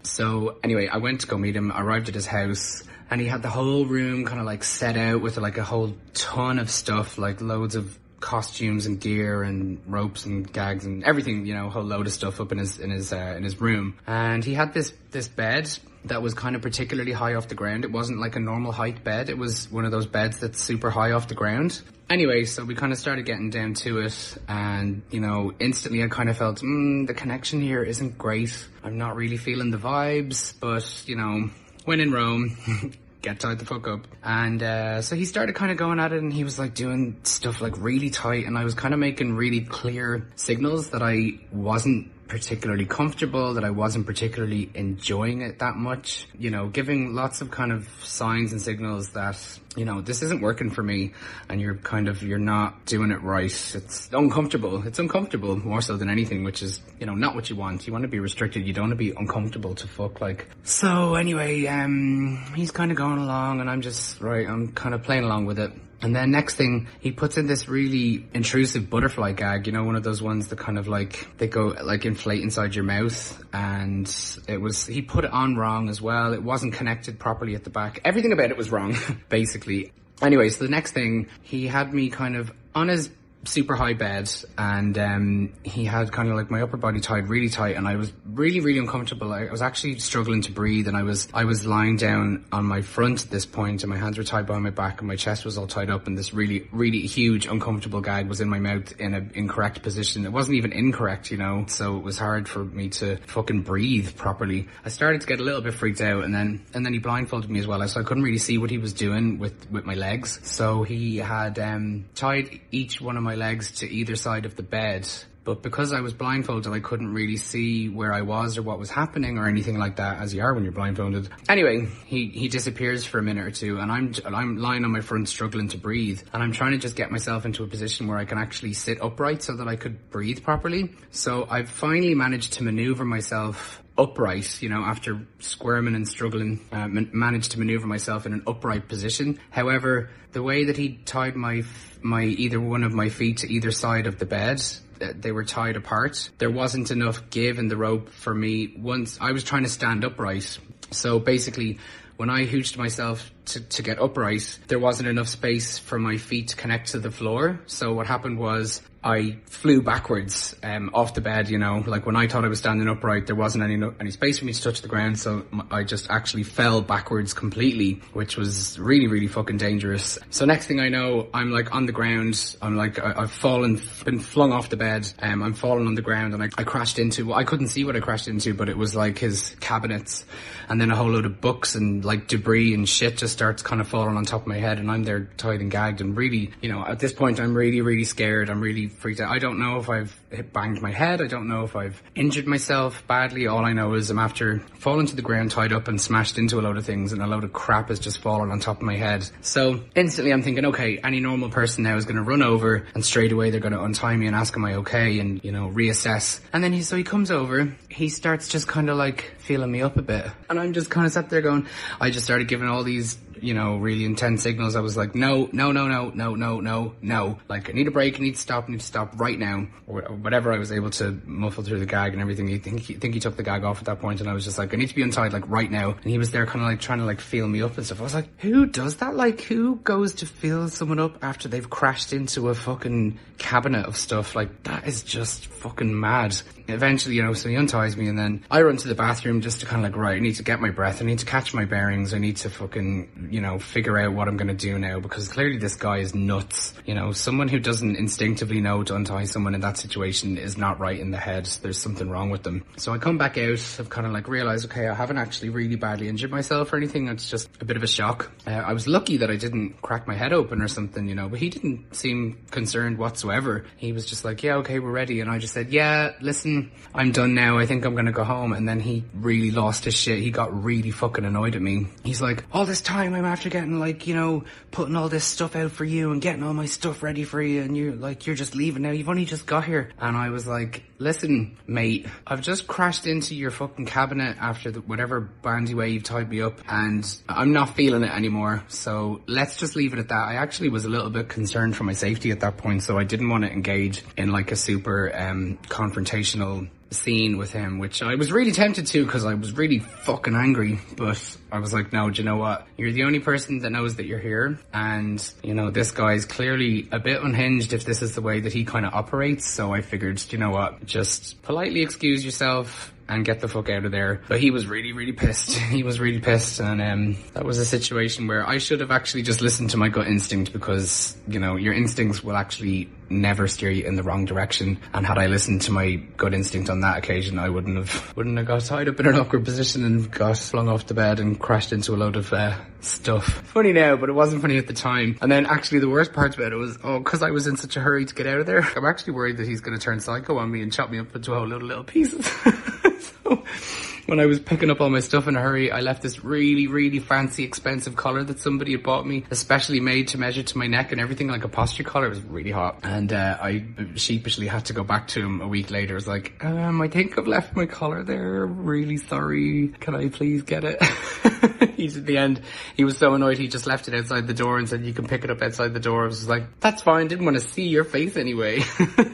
So 0.02 0.58
anyway, 0.62 0.88
I 0.88 0.98
went 0.98 1.22
to 1.22 1.26
go 1.26 1.38
meet 1.38 1.56
him, 1.56 1.72
arrived 1.72 2.08
at 2.08 2.14
his 2.14 2.26
house, 2.26 2.84
and 3.10 3.20
he 3.20 3.26
had 3.26 3.42
the 3.42 3.48
whole 3.48 3.86
room 3.86 4.24
kind 4.24 4.40
of 4.40 4.46
like 4.46 4.64
set 4.64 4.96
out 4.96 5.22
with 5.22 5.36
like 5.36 5.58
a 5.58 5.64
whole 5.64 5.94
ton 6.14 6.58
of 6.58 6.70
stuff, 6.70 7.18
like 7.18 7.40
loads 7.40 7.74
of 7.74 7.98
costumes 8.24 8.86
and 8.86 8.98
gear 8.98 9.42
and 9.42 9.80
ropes 9.86 10.24
and 10.24 10.50
gags 10.50 10.86
and 10.86 11.04
everything, 11.04 11.44
you 11.44 11.54
know, 11.54 11.66
a 11.66 11.70
whole 11.70 11.82
load 11.84 12.06
of 12.06 12.12
stuff 12.12 12.40
up 12.40 12.50
in 12.52 12.58
his 12.58 12.78
in 12.78 12.90
his 12.90 13.12
uh, 13.12 13.34
in 13.36 13.44
his 13.44 13.60
room. 13.60 13.98
And 14.06 14.42
he 14.42 14.54
had 14.54 14.72
this 14.72 14.94
this 15.10 15.28
bed 15.28 15.70
that 16.06 16.22
was 16.22 16.32
kind 16.32 16.56
of 16.56 16.62
particularly 16.62 17.12
high 17.12 17.34
off 17.34 17.48
the 17.48 17.54
ground. 17.54 17.84
It 17.84 17.92
wasn't 17.92 18.20
like 18.20 18.34
a 18.34 18.40
normal 18.40 18.72
height 18.72 19.04
bed. 19.04 19.28
It 19.28 19.36
was 19.36 19.70
one 19.70 19.84
of 19.84 19.90
those 19.90 20.06
beds 20.06 20.40
that's 20.40 20.60
super 20.60 20.90
high 20.90 21.12
off 21.12 21.28
the 21.28 21.34
ground. 21.34 21.80
Anyway, 22.10 22.44
so 22.44 22.64
we 22.64 22.74
kind 22.74 22.92
of 22.92 22.98
started 22.98 23.24
getting 23.24 23.48
down 23.48 23.72
to 23.74 24.00
it 24.00 24.36
and, 24.46 25.02
you 25.10 25.20
know, 25.20 25.52
instantly 25.58 26.02
I 26.02 26.08
kind 26.08 26.28
of 26.28 26.36
felt, 26.36 26.60
mm, 26.60 27.06
the 27.06 27.14
connection 27.14 27.62
here 27.62 27.82
isn't 27.82 28.18
great. 28.18 28.68
I'm 28.82 28.98
not 28.98 29.16
really 29.16 29.38
feeling 29.38 29.70
the 29.70 29.78
vibes, 29.78 30.52
but, 30.60 30.84
you 31.06 31.16
know, 31.16 31.48
when 31.86 32.00
in 32.00 32.12
Rome, 32.12 32.54
get 33.24 33.40
tied 33.40 33.58
the 33.58 33.64
fuck 33.64 33.88
up. 33.88 34.06
And 34.22 34.62
uh, 34.62 35.02
so 35.02 35.16
he 35.16 35.24
started 35.24 35.54
kind 35.54 35.72
of 35.72 35.78
going 35.78 35.98
at 35.98 36.12
it 36.12 36.22
and 36.22 36.32
he 36.32 36.44
was 36.44 36.58
like 36.58 36.74
doing 36.74 37.16
stuff 37.22 37.60
like 37.60 37.74
really 37.78 38.10
tight 38.10 38.46
and 38.46 38.56
I 38.56 38.64
was 38.64 38.74
kind 38.74 38.92
of 38.92 39.00
making 39.00 39.34
really 39.34 39.62
clear 39.62 40.28
signals 40.36 40.90
that 40.90 41.02
I 41.02 41.40
wasn't 41.50 42.23
particularly 42.28 42.86
comfortable, 42.86 43.54
that 43.54 43.64
I 43.64 43.70
wasn't 43.70 44.06
particularly 44.06 44.70
enjoying 44.74 45.42
it 45.42 45.58
that 45.58 45.76
much. 45.76 46.26
You 46.38 46.50
know, 46.50 46.68
giving 46.68 47.14
lots 47.14 47.40
of 47.40 47.50
kind 47.50 47.72
of 47.72 47.88
signs 48.02 48.52
and 48.52 48.60
signals 48.60 49.10
that, 49.10 49.36
you 49.76 49.84
know, 49.84 50.00
this 50.00 50.22
isn't 50.22 50.40
working 50.40 50.70
for 50.70 50.82
me 50.82 51.12
and 51.48 51.60
you're 51.60 51.74
kind 51.76 52.08
of, 52.08 52.22
you're 52.22 52.38
not 52.38 52.86
doing 52.86 53.10
it 53.10 53.22
right. 53.22 53.44
It's 53.44 54.08
uncomfortable. 54.12 54.86
It's 54.86 54.98
uncomfortable 54.98 55.56
more 55.56 55.80
so 55.80 55.96
than 55.96 56.08
anything, 56.08 56.44
which 56.44 56.62
is, 56.62 56.80
you 56.98 57.06
know, 57.06 57.14
not 57.14 57.34
what 57.34 57.50
you 57.50 57.56
want. 57.56 57.86
You 57.86 57.92
want 57.92 58.02
to 58.02 58.08
be 58.08 58.20
restricted. 58.20 58.66
You 58.66 58.72
don't 58.72 58.84
want 58.84 58.92
to 58.92 58.96
be 58.96 59.10
uncomfortable 59.10 59.74
to 59.74 59.88
fuck 59.88 60.20
like. 60.20 60.48
So 60.62 61.14
anyway, 61.14 61.66
um, 61.66 62.44
he's 62.54 62.70
kind 62.70 62.90
of 62.90 62.96
going 62.96 63.18
along 63.18 63.60
and 63.60 63.70
I'm 63.70 63.82
just, 63.82 64.20
right, 64.20 64.48
I'm 64.48 64.72
kind 64.72 64.94
of 64.94 65.02
playing 65.02 65.24
along 65.24 65.46
with 65.46 65.58
it. 65.58 65.72
And 66.04 66.14
then 66.14 66.32
next 66.32 66.56
thing, 66.56 66.86
he 67.00 67.12
puts 67.12 67.38
in 67.38 67.46
this 67.46 67.66
really 67.66 68.26
intrusive 68.34 68.90
butterfly 68.90 69.32
gag, 69.32 69.66
you 69.66 69.72
know, 69.72 69.84
one 69.84 69.96
of 69.96 70.02
those 70.02 70.20
ones 70.20 70.48
that 70.48 70.58
kind 70.58 70.76
of 70.76 70.86
like, 70.86 71.26
they 71.38 71.46
go 71.46 71.68
like 71.82 72.04
inflate 72.04 72.42
inside 72.42 72.74
your 72.74 72.84
mouth. 72.84 73.42
And 73.54 74.06
it 74.46 74.58
was, 74.58 74.84
he 74.84 75.00
put 75.00 75.24
it 75.24 75.30
on 75.30 75.56
wrong 75.56 75.88
as 75.88 76.02
well. 76.02 76.34
It 76.34 76.42
wasn't 76.42 76.74
connected 76.74 77.18
properly 77.18 77.54
at 77.54 77.64
the 77.64 77.70
back. 77.70 78.02
Everything 78.04 78.34
about 78.34 78.50
it 78.50 78.58
was 78.58 78.70
wrong, 78.70 78.94
basically. 79.30 79.92
Anyway, 80.20 80.50
so 80.50 80.64
the 80.64 80.70
next 80.70 80.92
thing, 80.92 81.26
he 81.40 81.66
had 81.66 81.94
me 81.94 82.10
kind 82.10 82.36
of 82.36 82.52
on 82.74 82.88
his 82.88 83.08
super 83.46 83.74
high 83.74 83.92
bed 83.92 84.30
and 84.58 84.98
um, 84.98 85.52
he 85.62 85.84
had 85.84 86.12
kind 86.12 86.28
of 86.28 86.36
like 86.36 86.50
my 86.50 86.62
upper 86.62 86.76
body 86.76 87.00
tied 87.00 87.28
really 87.28 87.48
tight 87.48 87.76
and 87.76 87.86
I 87.86 87.96
was 87.96 88.12
really 88.26 88.60
really 88.60 88.78
uncomfortable. 88.78 89.32
I 89.32 89.50
was 89.50 89.62
actually 89.62 89.98
struggling 89.98 90.42
to 90.42 90.52
breathe 90.52 90.88
and 90.88 90.96
I 90.96 91.02
was 91.02 91.28
I 91.32 91.44
was 91.44 91.66
lying 91.66 91.96
down 91.96 92.44
on 92.52 92.64
my 92.64 92.82
front 92.82 93.24
at 93.24 93.30
this 93.30 93.46
point 93.46 93.82
and 93.82 93.90
my 93.90 93.96
hands 93.96 94.18
were 94.18 94.24
tied 94.24 94.46
behind 94.46 94.64
my 94.64 94.70
back 94.70 95.00
and 95.00 95.08
my 95.08 95.16
chest 95.16 95.44
was 95.44 95.58
all 95.58 95.66
tied 95.66 95.90
up 95.90 96.06
and 96.06 96.16
this 96.16 96.34
really 96.34 96.68
really 96.72 97.00
huge 97.00 97.46
uncomfortable 97.46 98.00
gag 98.00 98.28
was 98.28 98.40
in 98.40 98.48
my 98.48 98.58
mouth 98.58 98.92
in 98.98 99.14
an 99.14 99.30
incorrect 99.34 99.82
position. 99.82 100.24
It 100.24 100.32
wasn't 100.32 100.56
even 100.56 100.72
incorrect 100.72 101.30
you 101.30 101.36
know 101.36 101.64
so 101.68 101.96
it 101.96 102.02
was 102.02 102.18
hard 102.18 102.48
for 102.48 102.64
me 102.64 102.88
to 102.90 103.16
fucking 103.26 103.62
breathe 103.62 104.16
properly. 104.16 104.68
I 104.84 104.88
started 104.88 105.20
to 105.20 105.26
get 105.26 105.40
a 105.40 105.44
little 105.44 105.60
bit 105.60 105.74
freaked 105.74 106.00
out 106.00 106.24
and 106.24 106.34
then 106.34 106.64
and 106.74 106.84
then 106.84 106.92
he 106.92 106.98
blindfolded 106.98 107.50
me 107.50 107.60
as 107.60 107.66
well. 107.66 107.86
So 107.88 108.00
I 108.00 108.04
couldn't 108.04 108.22
really 108.22 108.38
see 108.38 108.58
what 108.58 108.70
he 108.70 108.78
was 108.78 108.92
doing 108.92 109.38
with 109.38 109.70
with 109.70 109.84
my 109.84 109.94
legs. 109.94 110.40
So 110.42 110.82
he 110.82 111.18
had 111.18 111.58
um, 111.58 112.06
tied 112.14 112.60
each 112.70 113.00
one 113.00 113.16
of 113.16 113.22
my 113.22 113.33
legs 113.34 113.70
to 113.80 113.90
either 113.90 114.16
side 114.16 114.46
of 114.46 114.56
the 114.56 114.62
bed. 114.62 115.08
But 115.44 115.62
because 115.62 115.92
I 115.92 116.00
was 116.00 116.14
blindfolded, 116.14 116.72
I 116.72 116.80
couldn't 116.80 117.12
really 117.12 117.36
see 117.36 117.90
where 117.90 118.14
I 118.14 118.22
was 118.22 118.56
or 118.56 118.62
what 118.62 118.78
was 118.78 118.88
happening 118.90 119.36
or 119.36 119.46
anything 119.46 119.78
like 119.78 119.96
that, 119.96 120.18
as 120.18 120.32
you 120.32 120.42
are 120.42 120.54
when 120.54 120.64
you're 120.64 120.72
blindfolded. 120.72 121.28
Anyway, 121.50 121.86
he, 122.06 122.28
he 122.28 122.48
disappears 122.48 123.04
for 123.04 123.18
a 123.18 123.22
minute 123.22 123.46
or 123.46 123.50
two, 123.50 123.78
and 123.78 123.92
I'm 123.92 124.14
I'm 124.24 124.56
lying 124.56 124.84
on 124.84 124.90
my 124.92 125.02
front, 125.02 125.28
struggling 125.28 125.68
to 125.68 125.76
breathe, 125.76 126.22
and 126.32 126.42
I'm 126.42 126.52
trying 126.52 126.72
to 126.72 126.78
just 126.78 126.96
get 126.96 127.10
myself 127.10 127.44
into 127.44 127.62
a 127.62 127.66
position 127.66 128.06
where 128.06 128.16
I 128.16 128.24
can 128.24 128.38
actually 128.38 128.72
sit 128.72 129.02
upright 129.02 129.42
so 129.42 129.56
that 129.56 129.68
I 129.68 129.76
could 129.76 130.08
breathe 130.10 130.42
properly. 130.42 130.92
So 131.10 131.46
I've 131.50 131.68
finally 131.68 132.14
managed 132.14 132.54
to 132.54 132.62
maneuver 132.62 133.04
myself 133.04 133.82
upright, 133.96 134.60
you 134.62 134.68
know, 134.68 134.82
after 134.82 135.26
squirming 135.38 135.94
and 135.94 136.06
struggling, 136.06 136.60
uh, 136.72 136.88
man- 136.88 137.10
managed 137.12 137.52
to 137.52 137.58
maneuver 137.58 137.86
myself 137.86 138.26
in 138.26 138.32
an 138.32 138.42
upright 138.46 138.88
position. 138.88 139.38
However, 139.50 140.10
the 140.32 140.42
way 140.42 140.64
that 140.64 140.76
he 140.76 140.98
tied 141.04 141.36
my 141.36 141.62
my 142.02 142.24
either 142.24 142.60
one 142.60 142.82
of 142.82 142.92
my 142.92 143.08
feet 143.08 143.38
to 143.38 143.52
either 143.52 143.70
side 143.70 144.06
of 144.06 144.18
the 144.18 144.26
bed, 144.26 144.60
uh, 145.00 145.12
they 145.18 145.32
were 145.32 145.44
tied 145.44 145.76
apart. 145.76 146.30
There 146.38 146.50
wasn't 146.50 146.90
enough 146.90 147.30
give 147.30 147.58
in 147.58 147.68
the 147.68 147.76
rope 147.76 148.10
for 148.10 148.34
me. 148.34 148.74
Once 148.76 149.18
I 149.20 149.32
was 149.32 149.44
trying 149.44 149.62
to 149.62 149.70
stand 149.70 150.04
upright, 150.04 150.58
so 150.90 151.18
basically. 151.18 151.78
When 152.16 152.30
I 152.30 152.46
hooched 152.46 152.76
myself 152.76 153.32
to, 153.46 153.60
to 153.60 153.82
get 153.82 153.98
upright, 153.98 154.60
there 154.68 154.78
wasn't 154.78 155.08
enough 155.08 155.26
space 155.26 155.78
for 155.78 155.98
my 155.98 156.16
feet 156.16 156.46
to 156.50 156.56
connect 156.56 156.92
to 156.92 157.00
the 157.00 157.10
floor. 157.10 157.58
So 157.66 157.92
what 157.92 158.06
happened 158.06 158.38
was 158.38 158.80
I 159.04 159.36
flew 159.44 159.82
backwards 159.82 160.56
um, 160.62 160.90
off 160.94 161.12
the 161.12 161.20
bed. 161.20 161.50
You 161.50 161.58
know, 161.58 161.84
like 161.86 162.06
when 162.06 162.16
I 162.16 162.26
thought 162.26 162.44
I 162.44 162.48
was 162.48 162.58
standing 162.58 162.88
upright, 162.88 163.26
there 163.26 163.36
wasn't 163.36 163.62
any 163.62 163.80
any 164.00 164.10
space 164.10 164.38
for 164.38 164.46
me 164.46 164.54
to 164.54 164.62
touch 164.62 164.80
the 164.80 164.88
ground, 164.88 165.18
so 165.18 165.44
I 165.70 165.84
just 165.84 166.10
actually 166.10 166.44
fell 166.44 166.80
backwards 166.80 167.34
completely, 167.34 168.00
which 168.14 168.38
was 168.38 168.78
really 168.78 169.06
really 169.06 169.26
fucking 169.26 169.58
dangerous. 169.58 170.18
So 170.30 170.46
next 170.46 170.66
thing 170.66 170.80
I 170.80 170.88
know, 170.88 171.28
I'm 171.34 171.52
like 171.52 171.74
on 171.74 171.84
the 171.84 171.92
ground. 171.92 172.56
I'm 172.62 172.76
like 172.76 172.98
I, 172.98 173.20
have 173.20 173.30
fallen, 173.30 173.80
been 174.04 174.20
flung 174.20 174.52
off 174.52 174.70
the 174.70 174.78
bed. 174.78 175.12
Um, 175.20 175.42
I'm 175.42 175.54
falling 175.54 175.86
on 175.86 175.94
the 175.94 176.02
ground, 176.02 176.32
and 176.32 176.42
I, 176.42 176.48
I 176.56 176.64
crashed 176.64 176.98
into. 176.98 177.34
I 177.34 177.44
couldn't 177.44 177.68
see 177.68 177.84
what 177.84 177.96
I 177.96 178.00
crashed 178.00 178.28
into, 178.28 178.54
but 178.54 178.70
it 178.70 178.78
was 178.78 178.96
like 178.96 179.18
his 179.18 179.54
cabinets, 179.60 180.24
and 180.70 180.80
then 180.80 180.90
a 180.90 180.96
whole 180.96 181.10
load 181.10 181.26
of 181.26 181.42
books 181.42 181.74
and 181.74 182.02
like 182.02 182.26
debris 182.26 182.72
and 182.72 182.88
shit 182.88 183.18
just 183.18 183.34
starts 183.34 183.62
kind 183.62 183.82
of 183.82 183.88
falling 183.88 184.16
on 184.16 184.24
top 184.24 184.42
of 184.42 184.46
my 184.46 184.58
head, 184.58 184.78
and 184.78 184.90
I'm 184.90 185.04
there 185.04 185.28
tied 185.36 185.60
and 185.60 185.70
gagged, 185.70 186.00
and 186.00 186.16
really, 186.16 186.52
you 186.62 186.72
know, 186.72 186.82
at 186.86 187.00
this 187.00 187.12
point, 187.12 187.38
I'm 187.38 187.54
really 187.54 187.82
really 187.82 188.04
scared. 188.04 188.48
I'm 188.48 188.62
really 188.62 188.93
freaked 188.96 189.20
out. 189.20 189.30
I 189.30 189.38
don't 189.38 189.58
know 189.58 189.78
if 189.78 189.88
I've 189.88 190.18
banged 190.52 190.80
my 190.82 190.90
head. 190.90 191.20
I 191.20 191.26
don't 191.26 191.48
know 191.48 191.64
if 191.64 191.76
I've 191.76 192.02
injured 192.14 192.46
myself 192.46 193.06
badly. 193.06 193.46
All 193.46 193.64
I 193.64 193.72
know 193.72 193.94
is 193.94 194.10
I'm 194.10 194.18
after 194.18 194.60
falling 194.78 195.06
to 195.06 195.16
the 195.16 195.22
ground, 195.22 195.50
tied 195.50 195.72
up, 195.72 195.88
and 195.88 196.00
smashed 196.00 196.38
into 196.38 196.58
a 196.58 196.62
load 196.62 196.76
of 196.76 196.84
things, 196.84 197.12
and 197.12 197.22
a 197.22 197.26
load 197.26 197.44
of 197.44 197.52
crap 197.52 197.88
has 197.88 197.98
just 197.98 198.18
fallen 198.18 198.50
on 198.50 198.60
top 198.60 198.78
of 198.78 198.82
my 198.82 198.96
head. 198.96 199.28
So 199.40 199.80
instantly, 199.94 200.32
I'm 200.32 200.42
thinking, 200.42 200.66
okay, 200.66 200.98
any 201.04 201.20
normal 201.20 201.50
person 201.50 201.84
now 201.84 201.96
is 201.96 202.04
going 202.04 202.16
to 202.16 202.22
run 202.22 202.42
over, 202.42 202.86
and 202.94 203.04
straight 203.04 203.32
away 203.32 203.50
they're 203.50 203.60
going 203.60 203.72
to 203.72 203.82
untie 203.82 204.16
me 204.16 204.26
and 204.26 204.36
ask, 204.36 204.56
"Am 204.56 204.64
I 204.64 204.74
okay?" 204.74 205.18
and 205.18 205.42
you 205.44 205.52
know, 205.52 205.68
reassess. 205.68 206.40
And 206.52 206.62
then 206.62 206.72
he 206.72 206.82
so 206.82 206.96
he 206.96 207.04
comes 207.04 207.30
over, 207.30 207.74
he 207.88 208.08
starts 208.08 208.48
just 208.48 208.66
kind 208.66 208.90
of 208.90 208.96
like 208.96 209.34
feeling 209.38 209.70
me 209.70 209.82
up 209.82 209.96
a 209.96 210.02
bit, 210.02 210.26
and 210.48 210.58
I'm 210.58 210.72
just 210.72 210.90
kind 210.90 211.06
of 211.06 211.12
sat 211.12 211.30
there 211.30 211.42
going, 211.42 211.66
I 212.00 212.10
just 212.10 212.24
started 212.24 212.48
giving 212.48 212.68
all 212.68 212.82
these 212.82 213.16
you 213.44 213.54
know, 213.54 213.76
really 213.76 214.04
intense 214.04 214.42
signals. 214.42 214.74
I 214.74 214.80
was 214.80 214.96
like, 214.96 215.14
no, 215.14 215.48
no, 215.52 215.70
no, 215.70 215.86
no, 215.86 216.10
no, 216.10 216.34
no, 216.34 216.60
no, 216.60 216.94
no. 217.02 217.38
Like, 217.48 217.68
I 217.68 217.72
need 217.72 217.86
a 217.86 217.90
break. 217.90 218.18
I 218.18 218.22
need 218.22 218.36
to 218.36 218.40
stop. 218.40 218.64
I 218.66 218.72
need 218.72 218.80
to 218.80 218.86
stop 218.86 219.20
right 219.20 219.38
now. 219.38 219.66
Or 219.86 220.00
whatever. 220.02 220.52
I 220.52 220.58
was 220.58 220.72
able 220.72 220.90
to 220.90 221.20
muffle 221.26 221.62
through 221.62 221.80
the 221.80 221.86
gag 221.86 222.12
and 222.12 222.22
everything. 222.22 222.50
I 222.50 222.58
think 222.58 222.80
he, 222.80 222.94
think 222.94 223.14
he 223.14 223.20
took 223.20 223.36
the 223.36 223.42
gag 223.42 223.62
off 223.62 223.78
at 223.78 223.84
that 223.84 224.00
point, 224.00 224.20
and 224.20 224.30
I 224.30 224.32
was 224.32 224.44
just 224.44 224.58
like, 224.58 224.72
I 224.72 224.76
need 224.76 224.88
to 224.88 224.94
be 224.94 225.02
untied 225.02 225.32
like 225.32 225.48
right 225.48 225.70
now. 225.70 225.90
And 225.90 226.10
he 226.10 226.18
was 226.18 226.30
there, 226.30 226.46
kind 226.46 226.62
of 226.62 226.68
like 226.68 226.80
trying 226.80 227.00
to 227.00 227.04
like 227.04 227.20
feel 227.20 227.46
me 227.46 227.62
up 227.62 227.76
and 227.76 227.84
stuff. 227.84 228.00
I 228.00 228.04
was 228.04 228.14
like, 228.14 228.28
who 228.40 228.66
does 228.66 228.96
that? 228.96 229.14
Like, 229.14 229.42
who 229.42 229.76
goes 229.76 230.14
to 230.14 230.26
feel 230.26 230.68
someone 230.68 230.98
up 230.98 231.22
after 231.22 231.48
they've 231.48 231.68
crashed 231.68 232.12
into 232.12 232.48
a 232.48 232.54
fucking 232.54 233.18
cabinet 233.36 233.86
of 233.86 233.96
stuff? 233.96 234.34
Like, 234.34 234.62
that 234.64 234.86
is 234.88 235.02
just 235.02 235.46
fucking 235.46 235.98
mad 235.98 236.34
eventually, 236.68 237.16
you 237.16 237.22
know, 237.22 237.32
so 237.32 237.48
he 237.48 237.56
unties 237.56 237.96
me 237.96 238.08
and 238.08 238.18
then 238.18 238.44
I 238.50 238.62
run 238.62 238.76
to 238.78 238.88
the 238.88 238.94
bathroom 238.94 239.40
just 239.40 239.60
to 239.60 239.66
kind 239.66 239.84
of 239.84 239.92
like, 239.92 240.00
right, 240.00 240.16
I 240.16 240.20
need 240.20 240.36
to 240.36 240.42
get 240.42 240.60
my 240.60 240.70
breath. 240.70 241.02
I 241.02 241.04
need 241.04 241.18
to 241.20 241.26
catch 241.26 241.54
my 241.54 241.64
bearings. 241.64 242.14
I 242.14 242.18
need 242.18 242.36
to 242.38 242.50
fucking, 242.50 243.28
you 243.30 243.40
know, 243.40 243.58
figure 243.58 243.98
out 243.98 244.12
what 244.12 244.28
I'm 244.28 244.36
going 244.36 244.48
to 244.48 244.54
do 244.54 244.78
now 244.78 245.00
because 245.00 245.28
clearly 245.28 245.58
this 245.58 245.76
guy 245.76 245.98
is 245.98 246.14
nuts. 246.14 246.74
You 246.86 246.94
know, 246.94 247.12
someone 247.12 247.48
who 247.48 247.58
doesn't 247.58 247.96
instinctively 247.96 248.60
know 248.60 248.82
to 248.84 248.94
untie 248.94 249.24
someone 249.24 249.54
in 249.54 249.60
that 249.60 249.76
situation 249.76 250.38
is 250.38 250.56
not 250.56 250.80
right 250.80 250.98
in 250.98 251.10
the 251.10 251.18
head. 251.18 251.46
There's 251.62 251.78
something 251.78 252.08
wrong 252.08 252.30
with 252.30 252.42
them. 252.42 252.64
So 252.76 252.92
I 252.92 252.98
come 252.98 253.18
back 253.18 253.36
out, 253.38 253.76
I've 253.78 253.90
kind 253.90 254.06
of 254.06 254.12
like 254.12 254.28
realized, 254.28 254.66
okay, 254.66 254.88
I 254.88 254.94
haven't 254.94 255.18
actually 255.18 255.50
really 255.50 255.76
badly 255.76 256.08
injured 256.08 256.30
myself 256.30 256.72
or 256.72 256.76
anything. 256.76 257.08
It's 257.08 257.28
just 257.28 257.48
a 257.60 257.64
bit 257.64 257.76
of 257.76 257.82
a 257.82 257.86
shock. 257.86 258.30
Uh, 258.46 258.50
I 258.50 258.72
was 258.72 258.86
lucky 258.88 259.18
that 259.18 259.30
I 259.30 259.36
didn't 259.36 259.82
crack 259.82 260.06
my 260.06 260.14
head 260.14 260.32
open 260.32 260.62
or 260.62 260.68
something, 260.68 261.08
you 261.08 261.14
know, 261.14 261.28
but 261.28 261.38
he 261.38 261.50
didn't 261.50 261.94
seem 261.94 262.44
concerned 262.50 262.98
whatsoever. 262.98 263.64
He 263.76 263.92
was 263.92 264.06
just 264.06 264.24
like, 264.24 264.42
yeah, 264.42 264.56
okay, 264.56 264.78
we're 264.78 264.90
ready. 264.90 265.20
And 265.20 265.30
I 265.30 265.38
just 265.38 265.54
said, 265.54 265.72
yeah, 265.72 266.12
listen, 266.20 266.53
I'm 266.94 267.12
done 267.12 267.34
now. 267.34 267.58
I 267.58 267.66
think 267.66 267.84
I'm 267.84 267.94
going 267.94 268.06
to 268.06 268.12
go 268.12 268.24
home. 268.24 268.52
And 268.52 268.68
then 268.68 268.80
he 268.80 269.04
really 269.14 269.50
lost 269.50 269.84
his 269.84 269.94
shit. 269.94 270.20
He 270.20 270.30
got 270.30 270.62
really 270.62 270.90
fucking 270.90 271.24
annoyed 271.24 271.56
at 271.56 271.62
me. 271.62 271.86
He's 272.04 272.22
like, 272.22 272.44
all 272.52 272.66
this 272.66 272.80
time 272.80 273.14
I'm 273.14 273.24
after 273.24 273.50
getting 273.50 273.80
like, 273.80 274.06
you 274.06 274.14
know, 274.14 274.44
putting 274.70 274.96
all 274.96 275.08
this 275.08 275.24
stuff 275.24 275.56
out 275.56 275.72
for 275.72 275.84
you 275.84 276.12
and 276.12 276.22
getting 276.22 276.42
all 276.42 276.54
my 276.54 276.66
stuff 276.66 277.02
ready 277.02 277.24
for 277.24 277.42
you. 277.42 277.62
And 277.62 277.76
you're 277.76 277.94
like, 277.94 278.26
you're 278.26 278.36
just 278.36 278.54
leaving 278.54 278.82
now. 278.82 278.90
You've 278.90 279.08
only 279.08 279.24
just 279.24 279.46
got 279.46 279.64
here. 279.64 279.90
And 279.98 280.16
I 280.16 280.30
was 280.30 280.46
like, 280.46 280.84
listen, 280.98 281.56
mate, 281.66 282.06
I've 282.26 282.40
just 282.40 282.66
crashed 282.66 283.06
into 283.06 283.34
your 283.34 283.50
fucking 283.50 283.86
cabinet 283.86 284.36
after 284.40 284.70
the, 284.70 284.80
whatever 284.80 285.20
bandy 285.20 285.74
way 285.74 285.90
you've 285.90 286.04
tied 286.04 286.30
me 286.30 286.40
up 286.40 286.60
and 286.68 287.04
I'm 287.28 287.52
not 287.52 287.74
feeling 287.76 288.04
it 288.04 288.10
anymore. 288.10 288.64
So 288.68 289.22
let's 289.26 289.56
just 289.56 289.76
leave 289.76 289.92
it 289.92 289.98
at 289.98 290.08
that. 290.08 290.28
I 290.28 290.34
actually 290.36 290.68
was 290.68 290.84
a 290.84 290.88
little 290.88 291.10
bit 291.10 291.28
concerned 291.28 291.76
for 291.76 291.84
my 291.84 291.92
safety 291.92 292.30
at 292.30 292.40
that 292.40 292.56
point. 292.56 292.82
So 292.82 292.98
I 292.98 293.04
didn't 293.04 293.28
want 293.28 293.44
to 293.44 293.50
engage 293.50 294.04
in 294.16 294.30
like 294.30 294.52
a 294.52 294.56
super, 294.56 295.14
um, 295.14 295.58
confrontational 295.64 296.43
scene 296.90 297.36
with 297.36 297.52
him, 297.52 297.78
which 297.78 298.02
I 298.02 298.14
was 298.14 298.32
really 298.32 298.52
tempted 298.52 298.86
to 298.88 299.04
because 299.04 299.24
I 299.24 299.34
was 299.34 299.52
really 299.52 299.80
fucking 299.80 300.34
angry. 300.34 300.78
But 300.96 301.36
I 301.50 301.58
was 301.58 301.72
like, 301.72 301.92
no, 301.92 302.10
do 302.10 302.22
you 302.22 302.24
know 302.24 302.36
what? 302.36 302.66
You're 302.76 302.92
the 302.92 303.04
only 303.04 303.20
person 303.20 303.58
that 303.60 303.70
knows 303.70 303.96
that 303.96 304.06
you're 304.06 304.20
here. 304.20 304.58
And, 304.72 305.20
you 305.42 305.54
know, 305.54 305.70
this 305.70 305.90
guy's 305.90 306.24
clearly 306.24 306.88
a 306.92 306.98
bit 306.98 307.22
unhinged 307.22 307.72
if 307.72 307.84
this 307.84 308.00
is 308.02 308.14
the 308.14 308.22
way 308.22 308.40
that 308.40 308.52
he 308.52 308.64
kind 308.64 308.86
of 308.86 308.94
operates. 308.94 309.46
So 309.46 309.74
I 309.74 309.82
figured, 309.82 310.16
do 310.16 310.36
you 310.36 310.38
know 310.38 310.50
what? 310.50 310.86
Just 310.86 311.42
politely 311.42 311.82
excuse 311.82 312.24
yourself 312.24 312.93
and 313.08 313.24
get 313.24 313.40
the 313.40 313.48
fuck 313.48 313.68
out 313.70 313.84
of 313.84 313.92
there. 313.92 314.22
But 314.28 314.40
he 314.40 314.50
was 314.50 314.66
really, 314.66 314.92
really 314.92 315.12
pissed. 315.12 315.58
He 315.74 315.82
was 315.82 315.98
really 315.98 316.20
pissed. 316.20 316.60
And 316.60 316.80
um, 316.80 317.16
that 317.32 317.44
was 317.44 317.58
a 317.58 317.64
situation 317.64 318.28
where 318.28 318.48
I 318.48 318.58
should 318.58 318.80
have 318.80 318.92
actually 318.92 319.22
just 319.22 319.40
listened 319.40 319.70
to 319.70 319.76
my 319.76 319.88
gut 319.88 320.06
instinct 320.06 320.52
because, 320.52 321.16
you 321.26 321.40
know, 321.40 321.56
your 321.56 321.74
instincts 321.74 322.22
will 322.22 322.36
actually 322.36 322.90
never 323.10 323.48
steer 323.48 323.70
you 323.70 323.84
in 323.84 323.96
the 323.96 324.02
wrong 324.02 324.24
direction. 324.24 324.78
And 324.92 325.04
had 325.04 325.18
I 325.18 325.26
listened 325.26 325.62
to 325.62 325.72
my 325.72 325.96
gut 326.16 326.32
instinct 326.32 326.70
on 326.70 326.80
that 326.80 326.98
occasion, 326.98 327.38
I 327.38 327.48
wouldn't 327.48 327.76
have, 327.76 328.16
wouldn't 328.16 328.36
have 328.38 328.46
got 328.46 328.62
tied 328.62 328.88
up 328.88 329.00
in 329.00 329.06
an 329.06 329.16
awkward 329.16 329.44
position 329.44 329.84
and 329.84 330.08
got 330.10 330.38
flung 330.38 330.68
off 330.68 330.86
the 330.86 330.94
bed 330.94 331.18
and 331.18 331.38
crashed 331.38 331.72
into 331.72 331.92
a 331.92 331.96
load 331.96 332.14
of 332.14 332.32
uh, 332.32 332.56
stuff. 332.80 333.24
Funny 333.24 333.72
now, 333.72 333.96
but 333.96 334.08
it 334.08 334.12
wasn't 334.12 334.42
funny 334.42 334.58
at 334.58 334.68
the 334.68 334.74
time. 334.74 335.18
And 335.20 335.30
then 335.30 335.46
actually 335.46 335.80
the 335.80 335.88
worst 335.88 336.12
part 336.12 336.36
about 336.36 336.52
it 336.52 336.56
was, 336.56 336.78
oh, 336.84 337.00
cause 337.00 337.22
I 337.22 337.30
was 337.30 337.48
in 337.48 337.56
such 337.56 337.76
a 337.76 337.80
hurry 337.80 338.04
to 338.04 338.14
get 338.14 338.26
out 338.26 338.38
of 338.38 338.46
there. 338.46 338.66
I'm 338.76 338.84
actually 338.84 339.14
worried 339.14 339.38
that 339.38 339.48
he's 339.48 339.60
going 339.60 339.76
to 339.76 339.82
turn 339.82 339.98
psycho 339.98 340.38
on 340.38 340.50
me 340.50 340.62
and 340.62 340.72
chop 340.72 340.90
me 340.90 340.98
up 340.98 341.14
into 341.14 341.32
a 341.32 341.38
whole 341.38 341.52
of 341.52 341.62
little 341.62 341.84
pieces. 341.84 342.28
when 344.06 344.20
I 344.20 344.26
was 344.26 344.38
picking 344.38 344.70
up 344.70 344.80
all 344.80 344.90
my 344.90 345.00
stuff 345.00 345.28
in 345.28 345.36
a 345.36 345.40
hurry, 345.40 345.70
I 345.70 345.80
left 345.80 346.02
this 346.02 346.24
really, 346.24 346.66
really 346.66 346.98
fancy, 346.98 347.44
expensive 347.44 347.96
collar 347.96 348.24
that 348.24 348.38
somebody 348.38 348.72
had 348.72 348.82
bought 348.82 349.06
me, 349.06 349.24
especially 349.30 349.80
made 349.80 350.08
to 350.08 350.18
measure 350.18 350.42
to 350.42 350.58
my 350.58 350.66
neck 350.66 350.92
and 350.92 351.00
everything, 351.00 351.28
like 351.28 351.44
a 351.44 351.48
posture 351.48 351.84
collar. 351.84 352.06
It 352.06 352.10
was 352.10 352.22
really 352.22 352.50
hot. 352.50 352.80
And 352.82 353.12
uh, 353.12 353.38
I 353.40 353.64
sheepishly 353.94 354.46
had 354.46 354.66
to 354.66 354.72
go 354.72 354.84
back 354.84 355.08
to 355.08 355.20
him 355.20 355.40
a 355.40 355.48
week 355.48 355.70
later. 355.70 355.94
I 355.94 355.96
was 355.96 356.08
like, 356.08 356.44
um, 356.44 356.80
I 356.80 356.88
think 356.88 357.18
I've 357.18 357.26
left 357.26 357.56
my 357.56 357.66
collar 357.66 358.02
there. 358.02 358.46
Really 358.46 358.96
sorry. 358.96 359.68
Can 359.80 359.94
I 359.94 360.08
please 360.08 360.42
get 360.42 360.64
it? 360.64 360.82
He's 361.76 361.96
at 361.96 362.06
the 362.06 362.18
end. 362.18 362.40
He 362.76 362.84
was 362.84 362.98
so 362.98 363.14
annoyed 363.14 363.38
he 363.38 363.48
just 363.48 363.66
left 363.66 363.88
it 363.88 363.94
outside 363.94 364.26
the 364.26 364.34
door 364.34 364.58
and 364.58 364.68
said, 364.68 364.84
you 364.84 364.92
can 364.92 365.06
pick 365.06 365.24
it 365.24 365.30
up 365.30 365.42
outside 365.42 365.74
the 365.74 365.80
door. 365.80 366.04
I 366.04 366.06
was 366.06 366.28
like, 366.28 366.60
that's 366.60 366.82
fine. 366.82 367.08
Didn't 367.08 367.24
want 367.24 367.36
to 367.36 367.46
see 367.46 367.68
your 367.68 367.84
face 367.84 368.16
anyway. 368.16 368.62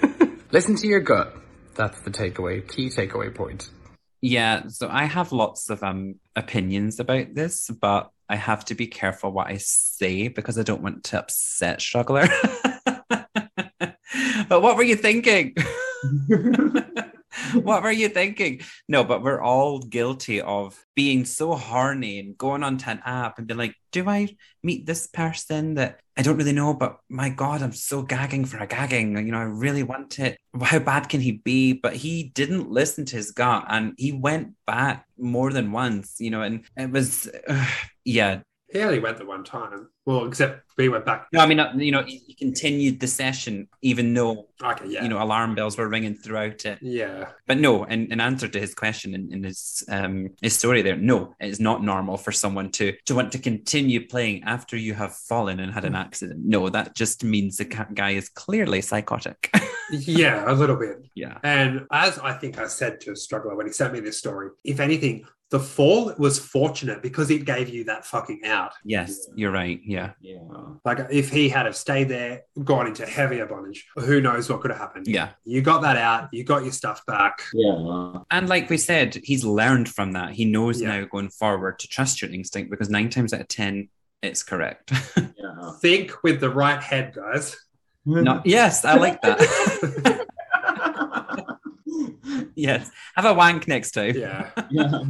Listen 0.50 0.76
to 0.76 0.86
your 0.86 1.00
gut. 1.00 1.36
That's 1.74 2.00
the 2.00 2.10
takeaway, 2.10 2.66
key 2.68 2.88
takeaway 2.88 3.34
point. 3.34 3.70
Yeah, 4.22 4.68
so 4.68 4.88
I 4.90 5.04
have 5.04 5.32
lots 5.32 5.70
of 5.70 5.82
um 5.82 6.16
opinions 6.36 7.00
about 7.00 7.34
this, 7.34 7.68
but 7.68 8.10
I 8.28 8.36
have 8.36 8.64
to 8.66 8.74
be 8.74 8.86
careful 8.86 9.32
what 9.32 9.48
I 9.48 9.56
say 9.56 10.28
because 10.28 10.58
I 10.58 10.62
don't 10.62 10.82
want 10.82 11.04
to 11.04 11.18
upset 11.18 11.80
Struggler. 11.80 12.28
but 13.08 14.62
what 14.62 14.76
were 14.76 14.82
you 14.82 14.96
thinking? 14.96 15.54
what 17.54 17.82
were 17.82 17.90
you 17.90 18.08
thinking? 18.08 18.60
No, 18.88 19.04
but 19.04 19.22
we're 19.22 19.40
all 19.40 19.78
guilty 19.78 20.40
of 20.40 20.84
being 20.94 21.24
so 21.24 21.54
horny 21.54 22.18
and 22.18 22.36
going 22.36 22.62
onto 22.62 22.90
an 22.90 23.00
app 23.04 23.38
and 23.38 23.46
being 23.46 23.58
like, 23.58 23.74
do 23.92 24.08
I 24.08 24.36
meet 24.62 24.86
this 24.86 25.06
person 25.06 25.74
that 25.74 26.00
I 26.16 26.22
don't 26.22 26.36
really 26.36 26.52
know, 26.52 26.74
but 26.74 26.98
my 27.08 27.28
God, 27.30 27.62
I'm 27.62 27.72
so 27.72 28.02
gagging 28.02 28.44
for 28.44 28.58
a 28.58 28.66
gagging. 28.66 29.16
You 29.16 29.32
know, 29.32 29.38
I 29.38 29.44
really 29.44 29.82
want 29.82 30.18
it. 30.18 30.38
How 30.60 30.78
bad 30.78 31.08
can 31.08 31.20
he 31.20 31.32
be? 31.32 31.72
But 31.72 31.96
he 31.96 32.24
didn't 32.34 32.70
listen 32.70 33.04
to 33.06 33.16
his 33.16 33.30
gut 33.30 33.64
and 33.68 33.94
he 33.96 34.12
went 34.12 34.54
back 34.66 35.06
more 35.18 35.52
than 35.52 35.72
once, 35.72 36.16
you 36.18 36.30
know, 36.30 36.42
and 36.42 36.64
it 36.76 36.90
was, 36.90 37.28
uh, 37.48 37.66
yeah, 38.04 38.40
He 38.72 38.80
only 38.80 38.98
went 39.00 39.18
the 39.18 39.26
one 39.26 39.42
time. 39.44 39.88
Well, 40.06 40.26
except 40.26 40.62
we 40.76 40.88
went 40.88 41.04
back. 41.04 41.26
No, 41.32 41.40
I 41.40 41.46
mean, 41.46 41.60
you 41.80 41.92
know, 41.92 42.02
he 42.02 42.34
continued 42.38 43.00
the 43.00 43.06
session 43.06 43.68
even 43.82 44.14
though, 44.14 44.48
Okay, 44.62 44.86
yeah. 44.88 45.02
you 45.02 45.08
know, 45.08 45.22
alarm 45.22 45.54
bells 45.54 45.76
were 45.76 45.88
ringing 45.88 46.14
throughout 46.14 46.64
it. 46.64 46.78
yeah. 46.80 47.30
But 47.46 47.58
no, 47.58 47.84
in, 47.84 48.10
in 48.12 48.20
answer 48.20 48.48
to 48.48 48.58
his 48.60 48.74
question 48.74 49.14
in, 49.14 49.32
in 49.32 49.42
his 49.44 49.84
um 49.88 50.30
his 50.40 50.56
story 50.58 50.82
there, 50.82 50.96
no, 50.96 51.34
it's 51.40 51.60
not 51.60 51.82
normal 51.84 52.16
for 52.16 52.32
someone 52.32 52.70
to 52.72 52.94
to 53.06 53.14
want 53.14 53.32
to 53.32 53.38
continue 53.38 54.06
playing 54.06 54.44
after 54.44 54.76
you 54.76 54.94
have 54.94 55.14
fallen 55.14 55.60
and 55.60 55.72
had 55.72 55.84
an 55.84 55.94
accident. 55.94 56.40
No, 56.44 56.68
that 56.70 56.94
just 56.96 57.22
means 57.24 57.56
the 57.56 57.64
guy 57.64 58.10
is 58.10 58.28
clearly 58.28 58.80
psychotic. 58.82 59.50
Yeah, 59.92 60.44
a 60.46 60.54
little 60.54 60.76
bit. 60.76 60.98
yeah. 61.16 61.38
And 61.42 61.84
as 61.90 62.16
I 62.20 62.32
think 62.34 62.60
I 62.60 62.68
said 62.68 63.00
to 63.00 63.10
a 63.10 63.16
Struggler 63.16 63.56
when 63.56 63.66
he 63.66 63.72
sent 63.72 63.92
me 63.92 63.98
this 63.98 64.18
story, 64.20 64.50
if 64.62 64.78
anything, 64.78 65.24
the 65.50 65.58
fall 65.60 66.14
was 66.16 66.38
fortunate 66.38 67.02
because 67.02 67.28
it 67.30 67.44
gave 67.44 67.68
you 67.68 67.82
that 67.84 68.06
fucking 68.06 68.42
out. 68.44 68.72
Yes, 68.84 69.28
you're 69.34 69.50
right. 69.50 69.80
Yeah. 69.84 70.12
Yeah. 70.20 70.38
Like 70.84 71.00
if 71.10 71.30
he 71.30 71.48
had 71.48 71.66
have 71.66 71.76
stayed 71.76 72.08
there, 72.08 72.42
gone 72.62 72.86
into 72.86 73.04
heavier 73.04 73.46
bondage, 73.46 73.86
who 73.96 74.20
knows 74.20 74.48
what 74.48 74.60
could 74.60 74.70
have 74.70 74.78
happened. 74.78 75.08
Yeah. 75.08 75.30
You 75.44 75.60
got 75.60 75.82
that 75.82 75.96
out, 75.96 76.28
you 76.32 76.44
got 76.44 76.62
your 76.62 76.72
stuff 76.72 77.04
back. 77.04 77.42
Yeah. 77.52 78.18
And 78.30 78.48
like 78.48 78.70
we 78.70 78.78
said, 78.78 79.18
he's 79.24 79.44
learned 79.44 79.88
from 79.88 80.12
that. 80.12 80.30
He 80.32 80.44
knows 80.44 80.80
Yeah. 80.80 81.00
now 81.00 81.04
going 81.06 81.30
forward 81.30 81.80
to 81.80 81.88
trust 81.88 82.22
your 82.22 82.30
instinct 82.30 82.70
because 82.70 82.88
nine 82.88 83.10
times 83.10 83.32
out 83.32 83.40
of 83.40 83.48
ten, 83.48 83.88
it's 84.22 84.42
correct. 84.42 84.92
Yeah. 85.16 85.72
Think 85.80 86.22
with 86.22 86.40
the 86.40 86.50
right 86.50 86.80
head, 86.82 87.12
guys. 87.14 87.56
no, 88.04 88.40
yes, 88.44 88.84
I 88.84 88.94
like 88.94 89.20
that. 89.22 90.26
yes. 92.54 92.90
Have 93.16 93.24
a 93.24 93.34
wank 93.34 93.66
next 93.68 93.92
time. 93.92 94.16
Yeah. 94.16 94.50
yeah. 94.70 95.02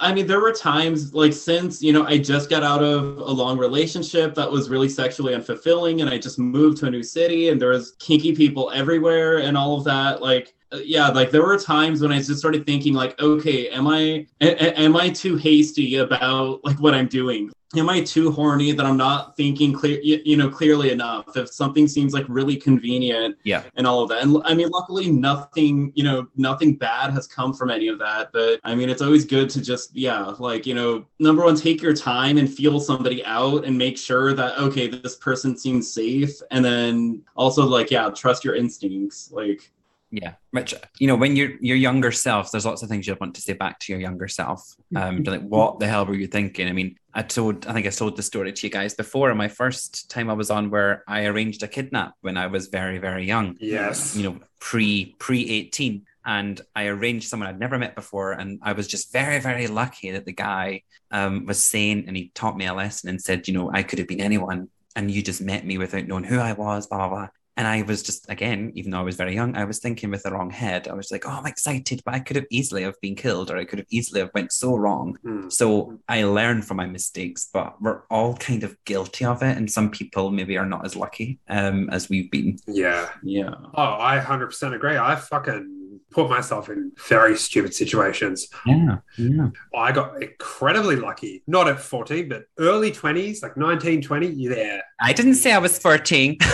I 0.00 0.12
mean, 0.12 0.26
there 0.26 0.40
were 0.40 0.52
times 0.52 1.14
like 1.14 1.32
since 1.32 1.82
you 1.82 1.92
know 1.92 2.04
I 2.04 2.18
just 2.18 2.50
got 2.50 2.62
out 2.62 2.82
of 2.82 3.18
a 3.18 3.30
long 3.30 3.58
relationship 3.58 4.34
that 4.34 4.50
was 4.50 4.68
really 4.68 4.88
sexually 4.88 5.34
unfulfilling, 5.34 6.00
and 6.00 6.10
I 6.10 6.18
just 6.18 6.38
moved 6.38 6.78
to 6.78 6.86
a 6.86 6.90
new 6.90 7.02
city, 7.02 7.48
and 7.48 7.60
there 7.60 7.70
was 7.70 7.92
kinky 7.98 8.34
people 8.34 8.70
everywhere, 8.74 9.38
and 9.38 9.56
all 9.56 9.76
of 9.76 9.84
that. 9.84 10.20
Like, 10.20 10.54
yeah, 10.84 11.08
like 11.08 11.30
there 11.30 11.42
were 11.42 11.58
times 11.58 12.00
when 12.00 12.12
I 12.12 12.18
just 12.18 12.38
started 12.38 12.64
thinking, 12.66 12.94
like, 12.94 13.20
okay, 13.20 13.68
am 13.68 13.86
I 13.88 14.26
a- 14.40 14.78
am 14.78 14.96
I 14.96 15.08
too 15.10 15.36
hasty 15.36 15.96
about 15.96 16.64
like 16.64 16.78
what 16.80 16.94
I'm 16.94 17.08
doing? 17.08 17.50
Am 17.76 17.88
I 17.88 18.00
too 18.00 18.32
horny 18.32 18.72
that 18.72 18.84
I'm 18.84 18.96
not 18.96 19.36
thinking 19.36 19.72
clear, 19.72 20.00
you, 20.02 20.20
you 20.24 20.36
know, 20.36 20.48
clearly 20.48 20.90
enough? 20.90 21.36
If 21.36 21.50
something 21.50 21.86
seems 21.86 22.12
like 22.12 22.24
really 22.28 22.56
convenient, 22.56 23.36
Yeah. 23.44 23.62
and 23.76 23.86
all 23.86 24.02
of 24.02 24.08
that. 24.08 24.24
And 24.24 24.42
I 24.44 24.54
mean, 24.54 24.68
luckily, 24.70 25.08
nothing, 25.08 25.92
you 25.94 26.02
know, 26.02 26.26
nothing 26.36 26.74
bad 26.74 27.12
has 27.12 27.28
come 27.28 27.52
from 27.54 27.70
any 27.70 27.86
of 27.86 28.00
that. 28.00 28.30
But 28.32 28.58
I 28.64 28.74
mean, 28.74 28.90
it's 28.90 29.02
always 29.02 29.24
good 29.24 29.48
to 29.50 29.60
just, 29.62 29.94
yeah, 29.94 30.34
like, 30.40 30.66
you 30.66 30.74
know, 30.74 31.04
number 31.20 31.44
one, 31.44 31.54
take 31.54 31.80
your 31.80 31.94
time 31.94 32.38
and 32.38 32.52
feel 32.52 32.80
somebody 32.80 33.24
out 33.24 33.64
and 33.64 33.78
make 33.78 33.96
sure 33.96 34.34
that, 34.34 34.58
okay, 34.58 34.88
this 34.88 35.14
person 35.14 35.56
seems 35.56 35.92
safe. 35.92 36.42
And 36.50 36.64
then 36.64 37.22
also, 37.36 37.64
like, 37.64 37.92
yeah, 37.92 38.10
trust 38.10 38.44
your 38.44 38.56
instincts. 38.56 39.30
Like, 39.32 39.70
Yeah, 40.12 40.34
which 40.50 40.74
you 40.98 41.06
know, 41.06 41.14
when 41.14 41.36
you're 41.36 41.52
your 41.60 41.76
younger 41.76 42.10
self, 42.10 42.50
there's 42.50 42.66
lots 42.66 42.82
of 42.82 42.88
things 42.88 43.06
you'd 43.06 43.20
want 43.20 43.34
to 43.36 43.40
say 43.40 43.52
back 43.52 43.78
to 43.80 43.92
your 43.92 44.00
younger 44.00 44.26
self. 44.26 44.74
Um, 44.96 45.22
to 45.22 45.30
like, 45.30 45.42
what 45.42 45.78
the 45.78 45.86
hell 45.86 46.04
were 46.04 46.16
you 46.16 46.26
thinking? 46.26 46.66
I 46.66 46.72
mean, 46.72 46.96
I 47.14 47.22
told, 47.22 47.66
I 47.66 47.72
think 47.72 47.86
I 47.86 47.90
told 47.90 48.16
the 48.16 48.22
story 48.22 48.52
to 48.52 48.66
you 48.66 48.72
guys 48.72 48.94
before. 48.94 49.32
My 49.36 49.46
first 49.46 50.10
time 50.10 50.28
I 50.28 50.32
was 50.32 50.50
on, 50.50 50.70
where 50.70 51.04
I 51.06 51.26
arranged 51.26 51.62
a 51.62 51.68
kidnap 51.68 52.14
when 52.22 52.36
I 52.36 52.48
was 52.48 52.66
very, 52.66 52.98
very 52.98 53.24
young. 53.24 53.56
Yes. 53.60 54.16
You 54.16 54.24
know, 54.24 54.40
pre 54.58 55.14
pre 55.20 55.48
eighteen, 55.48 56.06
and 56.24 56.60
I 56.74 56.86
arranged 56.86 57.28
someone 57.28 57.48
I'd 57.48 57.60
never 57.60 57.78
met 57.78 57.94
before, 57.94 58.32
and 58.32 58.58
I 58.62 58.72
was 58.72 58.88
just 58.88 59.12
very, 59.12 59.38
very 59.38 59.68
lucky 59.68 60.10
that 60.10 60.26
the 60.26 60.32
guy 60.32 60.82
um, 61.12 61.46
was 61.46 61.62
sane 61.62 62.04
and 62.08 62.16
he 62.16 62.32
taught 62.34 62.56
me 62.56 62.66
a 62.66 62.74
lesson 62.74 63.10
and 63.10 63.22
said, 63.22 63.46
you 63.46 63.54
know, 63.54 63.70
I 63.72 63.84
could 63.84 64.00
have 64.00 64.08
been 64.08 64.20
anyone, 64.20 64.70
and 64.96 65.08
you 65.08 65.22
just 65.22 65.40
met 65.40 65.64
me 65.64 65.78
without 65.78 66.08
knowing 66.08 66.24
who 66.24 66.40
I 66.40 66.52
was, 66.52 66.88
blah 66.88 66.98
blah 66.98 67.08
blah. 67.08 67.28
And 67.60 67.68
I 67.68 67.82
was 67.82 68.02
just, 68.02 68.24
again, 68.30 68.72
even 68.74 68.90
though 68.90 69.00
I 69.00 69.02
was 69.02 69.16
very 69.16 69.34
young, 69.34 69.54
I 69.54 69.64
was 69.64 69.80
thinking 69.80 70.10
with 70.10 70.22
the 70.22 70.32
wrong 70.32 70.48
head. 70.48 70.88
I 70.88 70.94
was 70.94 71.10
like, 71.10 71.26
oh, 71.26 71.30
I'm 71.32 71.44
excited, 71.44 72.00
but 72.06 72.14
I 72.14 72.20
could 72.20 72.36
have 72.36 72.46
easily 72.50 72.84
have 72.84 72.98
been 73.02 73.14
killed 73.14 73.50
or 73.50 73.58
I 73.58 73.66
could 73.66 73.80
have 73.80 73.86
easily 73.90 74.20
have 74.20 74.30
went 74.32 74.50
so 74.50 74.74
wrong. 74.76 75.18
Hmm. 75.22 75.50
So 75.50 75.98
I 76.08 76.22
learned 76.22 76.64
from 76.64 76.78
my 76.78 76.86
mistakes, 76.86 77.50
but 77.52 77.78
we're 77.82 78.00
all 78.08 78.34
kind 78.34 78.64
of 78.64 78.82
guilty 78.86 79.26
of 79.26 79.42
it. 79.42 79.58
And 79.58 79.70
some 79.70 79.90
people 79.90 80.30
maybe 80.30 80.56
are 80.56 80.64
not 80.64 80.86
as 80.86 80.96
lucky 80.96 81.38
um, 81.50 81.90
as 81.90 82.08
we've 82.08 82.30
been. 82.30 82.58
Yeah. 82.66 83.10
Yeah. 83.22 83.52
Oh, 83.74 83.96
I 84.00 84.18
100% 84.24 84.74
agree. 84.74 84.96
I 84.96 85.16
fucking 85.16 86.00
put 86.12 86.30
myself 86.30 86.70
in 86.70 86.92
very 87.08 87.36
stupid 87.36 87.74
situations. 87.74 88.48
Yeah. 88.64 89.00
Yeah. 89.18 89.50
I 89.74 89.92
got 89.92 90.22
incredibly 90.22 90.96
lucky, 90.96 91.42
not 91.46 91.68
at 91.68 91.78
14, 91.78 92.26
but 92.26 92.44
early 92.58 92.90
20s, 92.90 93.42
like 93.42 93.58
19, 93.58 94.00
20, 94.00 94.28
you're 94.28 94.54
there. 94.54 94.82
I 94.98 95.12
didn't 95.12 95.34
say 95.34 95.52
I 95.52 95.58
was 95.58 95.78
14. 95.78 96.38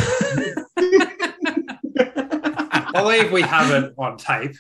I 2.97 3.03
believe 3.03 3.33
we 3.33 3.43
have 3.43 3.71
it 3.71 3.95
on 3.99 4.17
tape. 4.17 4.57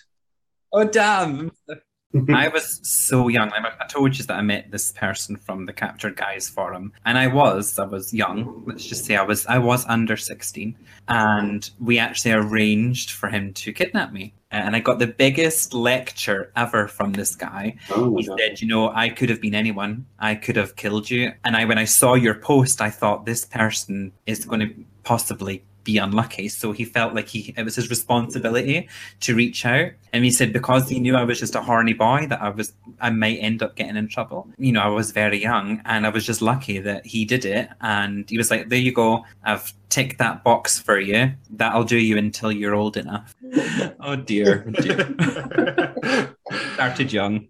oh, 0.72 0.84
damn. 0.84 1.53
I 2.32 2.49
was 2.49 2.80
so 2.82 3.28
young. 3.28 3.53
I, 3.53 3.59
I 3.78 3.87
told 3.87 4.16
you 4.16 4.24
that 4.24 4.39
I 4.39 4.41
met 4.41 4.70
this 4.70 4.91
person 4.93 5.37
from 5.37 5.66
the 5.66 5.72
Captured 5.72 6.16
Guys 6.16 6.49
forum, 6.49 6.93
and 7.05 7.18
I 7.18 7.26
was, 7.26 7.78
I 7.78 7.84
was 7.84 8.14
young. 8.14 8.62
Let's 8.66 8.87
just 8.87 9.05
say 9.05 9.16
I 9.16 9.22
was, 9.22 9.45
I 9.47 9.59
was 9.59 9.84
under 9.87 10.16
sixteen, 10.16 10.78
and 11.09 11.68
we 11.78 11.99
actually 11.99 12.32
arranged 12.32 13.11
for 13.11 13.28
him 13.28 13.53
to 13.55 13.72
kidnap 13.72 14.12
me. 14.14 14.32
And 14.51 14.74
I 14.74 14.80
got 14.80 14.99
the 14.99 15.09
biggest 15.09 15.74
lecture 15.74 16.53
ever 16.57 16.89
from 16.89 17.12
this 17.12 17.34
guy. 17.34 17.76
Oh, 17.91 18.16
He 18.16 18.22
said, 18.22 18.62
"You 18.62 18.68
know, 18.68 18.91
I 18.95 19.11
could 19.11 19.28
have 19.28 19.43
been 19.43 19.55
anyone. 19.55 20.07
I 20.18 20.37
could 20.37 20.57
have 20.57 20.74
killed 20.76 21.11
you." 21.11 21.32
And 21.45 21.55
I, 21.55 21.66
when 21.66 21.76
I 21.76 21.84
saw 21.84 22.14
your 22.14 22.37
post, 22.37 22.80
I 22.80 22.89
thought 22.89 23.26
this 23.26 23.45
person 23.45 24.12
is 24.24 24.47
going 24.47 24.61
to 24.61 24.74
possibly 25.03 25.64
be 25.87 25.97
unlucky. 25.97 26.49
So 26.49 26.72
he 26.72 26.84
felt 26.84 27.14
like 27.14 27.28
he 27.28 27.55
it 27.57 27.62
was 27.62 27.76
his 27.76 27.89
responsibility 27.89 28.89
to 29.20 29.34
reach 29.34 29.64
out. 29.64 29.93
And 30.12 30.24
he 30.24 30.30
said 30.30 30.53
because 30.53 30.89
he 30.89 31.01
knew 31.01 31.16
I 31.16 31.24
was 31.24 31.39
just 31.39 31.55
a 31.55 31.62
horny 31.62 31.95
boy 31.95 32.26
that 32.28 32.43
I 32.43 32.51
was 32.51 32.72
I 33.01 33.11
might 33.11 33.39
end 33.39 33.62
up 33.62 33.76
getting 33.76 33.97
in 33.97 34.09
trouble. 34.09 34.49
You 34.59 34.72
know, 34.72 34.82
I 34.82 34.89
was 34.89 35.12
very 35.12 35.41
young 35.41 35.80
and 35.87 36.05
I 36.05 36.11
was 36.11 36.26
just 36.26 36.43
lucky 36.43 36.78
that 36.80 37.07
he 37.07 37.24
did 37.24 37.45
it. 37.45 37.70
And 37.80 38.28
he 38.28 38.37
was 38.37 38.51
like, 38.51 38.68
There 38.68 38.78
you 38.78 38.93
go, 38.93 39.24
I've 39.45 39.72
ticked 39.89 40.18
that 40.18 40.43
box 40.43 40.78
for 40.78 40.99
you. 40.99 41.32
That'll 41.51 41.84
do 41.84 41.99
you 41.99 42.18
until 42.18 42.51
you're 42.51 42.74
old 42.74 42.97
enough. 42.97 43.34
oh 44.01 44.16
dear. 44.16 44.66
Oh 44.66 44.70
dear. 44.82 46.37
Started 46.74 47.12
young. 47.12 47.47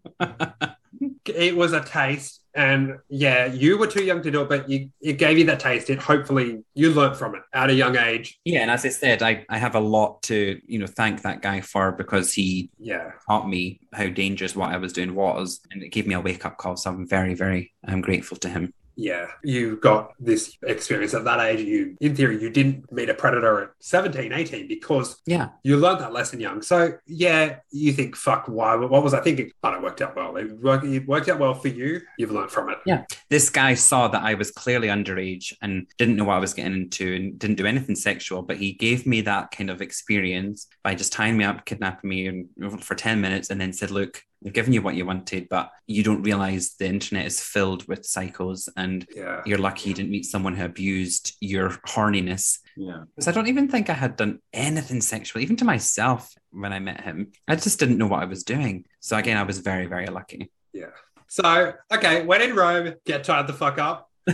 it 1.24 1.56
was 1.56 1.72
a 1.72 1.82
taste. 1.82 2.42
And 2.56 2.98
yeah, 3.10 3.44
you 3.44 3.76
were 3.76 3.86
too 3.86 4.02
young 4.02 4.22
to 4.22 4.30
do 4.30 4.40
it, 4.40 4.48
but 4.48 4.68
you, 4.68 4.90
it 5.02 5.18
gave 5.18 5.36
you 5.36 5.44
that 5.44 5.60
taste. 5.60 5.90
It 5.90 5.98
hopefully 5.98 6.64
you 6.74 6.90
learnt 6.90 7.14
from 7.16 7.34
it 7.34 7.42
at 7.52 7.68
a 7.68 7.74
young 7.74 7.96
age. 7.98 8.40
Yeah, 8.46 8.60
and 8.62 8.70
as 8.70 8.84
I 8.86 8.88
said, 8.88 9.22
I, 9.22 9.44
I 9.50 9.58
have 9.58 9.74
a 9.74 9.80
lot 9.80 10.22
to, 10.24 10.58
you 10.66 10.78
know, 10.78 10.86
thank 10.86 11.20
that 11.22 11.42
guy 11.42 11.60
for 11.60 11.92
because 11.92 12.32
he 12.32 12.70
Yeah. 12.78 13.10
taught 13.28 13.46
me 13.46 13.80
how 13.92 14.08
dangerous 14.08 14.56
what 14.56 14.70
I 14.70 14.78
was 14.78 14.94
doing 14.94 15.14
was, 15.14 15.60
and 15.70 15.82
it 15.82 15.90
gave 15.90 16.06
me 16.06 16.14
a 16.14 16.20
wake 16.20 16.46
up 16.46 16.56
call. 16.56 16.76
So 16.78 16.90
I'm 16.90 17.06
very, 17.06 17.34
very 17.34 17.72
I'm 17.84 18.00
grateful 18.00 18.38
to 18.38 18.48
him. 18.48 18.72
Yeah. 18.96 19.26
You 19.44 19.76
got 19.76 20.12
this 20.18 20.56
experience 20.62 21.14
at 21.14 21.24
that 21.24 21.40
age. 21.40 21.60
You, 21.60 21.96
in 22.00 22.16
theory, 22.16 22.40
you 22.40 22.50
didn't 22.50 22.90
meet 22.92 23.08
a 23.10 23.14
predator 23.14 23.62
at 23.62 23.70
17, 23.80 24.32
18 24.32 24.68
because 24.68 25.20
Yeah, 25.26 25.48
you 25.62 25.76
learned 25.76 26.00
that 26.00 26.12
lesson 26.12 26.40
young. 26.40 26.62
So 26.62 26.94
yeah, 27.06 27.56
you 27.70 27.92
think, 27.92 28.16
fuck, 28.16 28.46
why? 28.46 28.74
What 28.74 29.02
was 29.02 29.14
I 29.14 29.20
thinking? 29.20 29.52
But 29.60 29.74
it 29.74 29.82
worked 29.82 30.00
out 30.00 30.16
well. 30.16 30.36
It 30.36 30.50
worked, 30.58 30.84
it 30.84 31.06
worked 31.06 31.28
out 31.28 31.38
well 31.38 31.54
for 31.54 31.68
you. 31.68 32.00
You've 32.18 32.30
learned 32.30 32.50
from 32.50 32.70
it. 32.70 32.78
Yeah. 32.86 33.04
this 33.30 33.50
guy 33.50 33.74
saw 33.74 34.08
that 34.08 34.22
I 34.22 34.34
was 34.34 34.50
clearly 34.50 34.88
underage 34.88 35.52
and 35.60 35.86
didn't 35.98 36.16
know 36.16 36.24
what 36.24 36.36
I 36.36 36.40
was 36.40 36.54
getting 36.54 36.74
into 36.74 37.14
and 37.14 37.38
didn't 37.38 37.56
do 37.56 37.66
anything 37.66 37.96
sexual, 37.96 38.42
but 38.42 38.56
he 38.56 38.72
gave 38.72 39.06
me 39.06 39.20
that 39.22 39.50
kind 39.50 39.70
of 39.70 39.82
experience 39.82 40.66
by 40.82 40.94
just 40.94 41.12
tying 41.12 41.36
me 41.36 41.44
up, 41.44 41.64
kidnapping 41.64 42.08
me 42.08 42.44
for 42.80 42.94
10 42.94 43.20
minutes, 43.20 43.50
and 43.50 43.60
then 43.60 43.72
said, 43.72 43.90
Look, 43.90 44.22
I've 44.44 44.52
given 44.52 44.72
you 44.72 44.82
what 44.82 44.94
you 44.94 45.06
wanted, 45.06 45.48
but 45.48 45.70
you 45.86 46.02
don't 46.02 46.22
realize 46.22 46.74
the 46.78 46.86
internet 46.86 47.26
is 47.26 47.40
filled 47.40 47.86
with 47.88 48.02
psychos 48.02 48.68
and 48.76 49.06
Yeah. 49.14 49.42
you're 49.46 49.58
lucky 49.58 49.88
you 49.88 49.94
didn't 49.94 50.10
meet 50.10 50.26
someone 50.26 50.54
who 50.56 50.64
abused 50.64 51.34
your 51.40 51.70
horniness 51.88 52.58
Yeah. 52.76 53.04
Because 53.14 53.28
I 53.28 53.32
don't 53.32 53.46
even 53.48 53.68
think 53.68 53.88
I 53.88 53.94
had 53.94 54.16
done 54.16 54.40
anything 54.52 55.00
sexual, 55.00 55.40
even 55.42 55.56
to 55.56 55.64
myself 55.64 56.34
when 56.50 56.72
I 56.74 56.78
met 56.78 57.00
him. 57.00 57.32
I 57.48 57.56
just 57.56 57.78
didn't 57.80 57.96
know 57.98 58.06
what 58.06 58.22
I 58.22 58.26
was 58.26 58.44
doing. 58.44 58.84
So 59.00 59.16
again, 59.16 59.38
I 59.38 59.44
was 59.44 59.58
very, 59.60 59.86
very 59.86 60.06
lucky. 60.06 60.50
Yeah. 60.74 60.90
So, 61.28 61.72
okay, 61.92 62.24
when 62.24 62.42
in 62.42 62.54
Rome, 62.54 62.94
get 63.06 63.24
tied 63.24 63.46
the 63.46 63.52
fuck 63.54 63.78
up. 63.78 64.10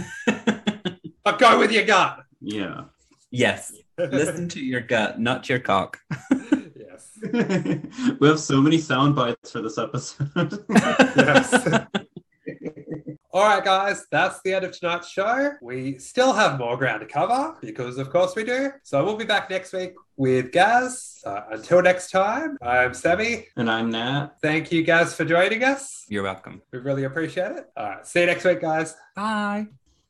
but 1.24 1.38
go 1.38 1.58
with 1.58 1.70
your 1.72 1.84
gut. 1.84 2.18
Yeah. 2.40 2.84
yes. 3.30 3.72
Listen 3.96 4.48
to 4.50 4.60
your 4.60 4.80
gut, 4.80 5.20
not 5.20 5.48
your 5.48 5.60
cock. 5.60 6.00
yes. 7.32 8.16
we 8.20 8.28
have 8.28 8.40
so 8.40 8.60
many 8.60 8.78
sound 8.78 9.14
bites 9.14 9.50
for 9.52 9.60
this 9.62 9.78
episode. 9.78 10.64
Yes. 11.16 11.86
All 13.34 13.44
right, 13.44 13.64
guys, 13.64 14.04
that's 14.10 14.42
the 14.42 14.52
end 14.52 14.66
of 14.66 14.78
tonight's 14.78 15.08
show. 15.08 15.52
We 15.62 15.96
still 15.98 16.34
have 16.34 16.58
more 16.58 16.76
ground 16.76 17.00
to 17.00 17.06
cover 17.06 17.56
because, 17.62 17.96
of 17.96 18.10
course, 18.10 18.36
we 18.36 18.44
do. 18.44 18.72
So 18.82 19.02
we'll 19.04 19.16
be 19.16 19.24
back 19.24 19.48
next 19.48 19.72
week 19.72 19.94
with 20.16 20.52
Gaz. 20.52 21.22
Uh, 21.24 21.40
until 21.50 21.80
next 21.80 22.10
time, 22.10 22.58
I'm 22.60 22.92
Sammy. 22.92 23.46
and 23.56 23.70
I'm 23.70 23.90
Nat. 23.90 24.32
Thank 24.42 24.70
you, 24.70 24.82
Gaz, 24.82 25.14
for 25.14 25.24
joining 25.24 25.64
us. 25.64 26.04
You're 26.10 26.24
welcome. 26.24 26.60
We 26.72 26.80
really 26.80 27.04
appreciate 27.04 27.52
it. 27.52 27.70
All 27.74 27.86
right, 27.86 28.06
see 28.06 28.20
you 28.20 28.26
next 28.26 28.44
week, 28.44 28.60
guys. 28.60 28.94
Bye. 29.16 29.81